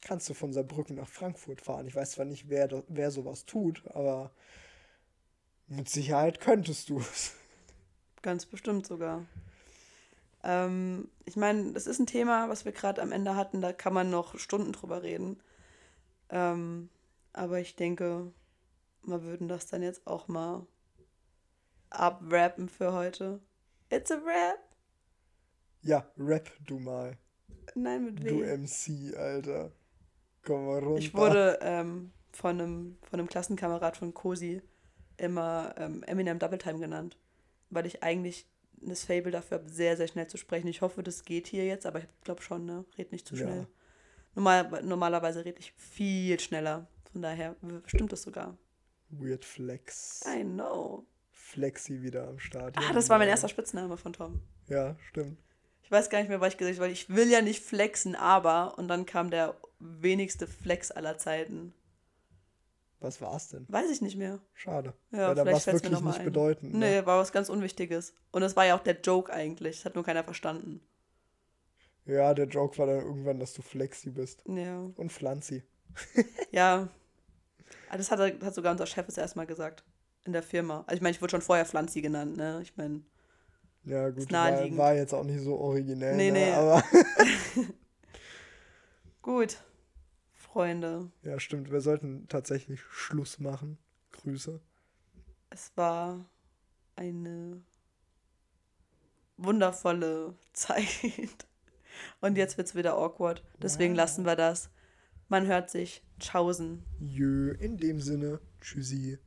kannst 0.01 0.29
du 0.29 0.33
von 0.33 0.53
Saarbrücken 0.53 0.95
nach 0.95 1.09
Frankfurt 1.09 1.61
fahren. 1.61 1.87
Ich 1.87 1.95
weiß 1.95 2.11
zwar 2.11 2.25
nicht, 2.25 2.49
wer, 2.49 2.83
wer 2.87 3.11
sowas 3.11 3.45
tut, 3.45 3.83
aber 3.87 4.31
mit 5.67 5.89
Sicherheit 5.89 6.39
könntest 6.39 6.89
du 6.89 6.99
es. 6.99 7.33
Ganz 8.21 8.45
bestimmt 8.45 8.85
sogar. 8.85 9.25
Ähm, 10.43 11.09
ich 11.25 11.35
meine, 11.35 11.73
das 11.73 11.87
ist 11.87 11.99
ein 11.99 12.07
Thema, 12.07 12.49
was 12.49 12.65
wir 12.65 12.71
gerade 12.71 13.01
am 13.01 13.11
Ende 13.11 13.35
hatten, 13.35 13.61
da 13.61 13.73
kann 13.73 13.93
man 13.93 14.09
noch 14.09 14.37
Stunden 14.37 14.71
drüber 14.71 15.03
reden. 15.03 15.41
Ähm, 16.29 16.89
aber 17.33 17.59
ich 17.59 17.75
denke, 17.75 18.31
wir 19.03 19.23
würden 19.23 19.47
das 19.47 19.67
dann 19.67 19.83
jetzt 19.83 20.05
auch 20.07 20.27
mal 20.27 20.65
abrappen 21.89 22.69
für 22.69 22.93
heute. 22.93 23.39
It's 23.89 24.11
a 24.11 24.15
rap. 24.15 24.68
Ja, 25.81 26.05
rap 26.17 26.51
du 26.65 26.79
mal. 26.79 27.17
Nein, 27.75 28.05
mit 28.05 28.19
Du 28.19 28.39
W. 28.41 28.57
MC, 28.57 29.15
Alter. 29.17 29.71
Komm 30.43 30.65
mal 30.65 30.79
runter. 30.79 30.99
Ich 30.99 31.13
wurde 31.13 31.59
ähm, 31.61 32.11
von, 32.31 32.59
einem, 32.59 32.97
von 33.09 33.19
einem 33.19 33.29
Klassenkamerad 33.29 33.97
von 33.97 34.13
Cosi 34.13 34.61
immer 35.17 35.75
ähm, 35.77 36.03
Eminem 36.03 36.39
Double 36.39 36.57
Time 36.57 36.79
genannt, 36.79 37.17
weil 37.69 37.85
ich 37.85 38.03
eigentlich 38.03 38.47
das 38.81 39.03
Fable 39.03 39.31
dafür 39.31 39.59
habe, 39.59 39.69
sehr, 39.69 39.97
sehr 39.97 40.07
schnell 40.07 40.27
zu 40.27 40.37
sprechen. 40.37 40.67
Ich 40.67 40.81
hoffe, 40.81 41.03
das 41.03 41.25
geht 41.25 41.47
hier 41.47 41.65
jetzt, 41.65 41.85
aber 41.85 41.99
ich 41.99 42.05
glaube 42.23 42.41
schon, 42.41 42.65
ne? 42.65 42.85
Red 42.97 43.11
nicht 43.11 43.27
zu 43.27 43.35
Ja. 43.35 43.41
schnell. 43.45 43.67
Normal, 44.35 44.83
normalerweise 44.83 45.43
rede 45.43 45.59
ich 45.59 45.73
viel 45.73 46.39
schneller. 46.39 46.87
Von 47.11 47.21
daher 47.21 47.55
stimmt 47.85 48.11
das 48.13 48.21
sogar. 48.21 48.57
Weird 49.09 49.43
Flex. 49.43 50.21
I 50.25 50.43
know. 50.43 51.05
Flexi 51.31 52.01
wieder 52.01 52.27
am 52.27 52.39
Start. 52.39 52.77
Ah, 52.77 52.81
Ja, 52.83 52.93
das 52.93 53.09
war 53.09 53.17
mein 53.17 53.27
ja. 53.27 53.31
erster 53.33 53.49
Spitzname 53.49 53.97
von 53.97 54.13
Tom. 54.13 54.39
Ja, 54.67 54.95
stimmt. 55.09 55.37
Ich 55.89 55.91
weiß 55.91 56.11
gar 56.11 56.19
nicht 56.19 56.29
mehr, 56.29 56.39
was 56.39 56.53
ich 56.53 56.57
gesagt 56.59 56.75
habe, 56.77 56.85
weil 56.85 56.91
ich 56.93 57.09
will 57.09 57.31
ja 57.31 57.41
nicht 57.41 57.63
flexen, 57.65 58.15
aber 58.15 58.77
und 58.77 58.87
dann 58.89 59.07
kam 59.07 59.31
der 59.31 59.55
wenigste 59.79 60.45
Flex 60.45 60.91
aller 60.91 61.17
Zeiten. 61.17 61.73
Was 62.99 63.21
war's 63.21 63.47
denn? 63.47 63.65
Weiß 63.69 63.89
ich 63.89 63.99
nicht 64.01 64.15
mehr. 64.15 64.39
Schade. 64.53 64.93
Ja, 65.11 65.29
Weil 65.29 65.35
da 65.35 65.45
mir 65.45 65.53
wirklich 65.65 65.99
nicht 66.01 66.19
ein. 66.19 66.25
bedeutend. 66.25 66.73
Nee, 66.75 66.97
Ne? 66.99 67.05
war 67.07 67.17
was 67.19 67.31
ganz 67.31 67.49
Unwichtiges. 67.49 68.13
Und 68.31 68.41
das 68.41 68.55
war 68.55 68.67
ja 68.67 68.75
auch 68.75 68.83
der 68.83 68.99
Joke 69.01 69.33
eigentlich. 69.33 69.77
Das 69.77 69.85
hat 69.85 69.95
nur 69.95 70.03
keiner 70.03 70.23
verstanden. 70.23 70.79
Ja, 72.05 72.35
der 72.35 72.45
Joke 72.47 72.77
war 72.77 72.85
dann 72.85 72.99
irgendwann, 72.99 73.39
dass 73.39 73.53
du 73.53 73.61
Flexi 73.63 74.11
bist. 74.11 74.43
Ja. 74.47 74.81
Und 74.95 75.11
Pflanzi. 75.11 75.63
Ja. 76.51 76.87
Ah, 77.89 77.97
Das 77.97 78.11
hat, 78.11 78.19
hat 78.19 78.53
sogar 78.53 78.73
unser 78.73 78.85
Chef 78.85 79.07
es 79.07 79.17
erstmal 79.17 79.47
gesagt. 79.47 79.83
In 80.25 80.33
der 80.33 80.43
Firma. 80.43 80.83
Also 80.85 80.97
ich 80.97 81.01
meine, 81.01 81.15
ich 81.15 81.21
wurde 81.21 81.31
schon 81.31 81.41
vorher 81.41 81.65
Pflanzi 81.65 82.01
genannt, 82.01 82.37
ne? 82.37 82.59
Ich 82.61 82.77
meine, 82.77 83.01
Ja, 83.85 84.09
gut, 84.09 84.31
war, 84.31 84.77
war 84.77 84.95
jetzt 84.95 85.13
auch 85.13 85.23
nicht 85.23 85.41
so 85.41 85.57
originell. 85.57 86.15
Nee, 86.15 86.31
ne? 86.31 86.39
nee. 86.39 86.51
Aber 86.53 86.83
gut. 89.21 89.57
Freunde, 90.33 91.11
ja, 91.23 91.39
stimmt. 91.39 91.71
Wir 91.71 91.81
sollten 91.81 92.27
tatsächlich 92.27 92.81
Schluss 92.81 93.39
machen. 93.39 93.77
Grüße. 94.11 94.59
es 95.51 95.71
war 95.75 96.25
eine 96.95 97.61
wundervolle 99.37 100.35
Zeit. 100.53 101.47
Und 102.19 102.37
jetzt 102.37 102.57
wird's 102.57 102.75
wieder 102.75 102.95
awkward. 102.97 103.43
Deswegen 103.61 103.93
Wow. 103.93 103.97
lassen 103.97 104.25
wir 104.25 104.35
das. 104.35 104.69
Man 105.27 105.45
hört 105.47 105.69
sich. 105.69 106.03
Tschaußen. 106.19 106.83
Jö, 106.99 107.51
in 107.59 107.77
dem 107.77 108.01
Sinne. 108.01 108.41
Tschüssi. 108.59 109.19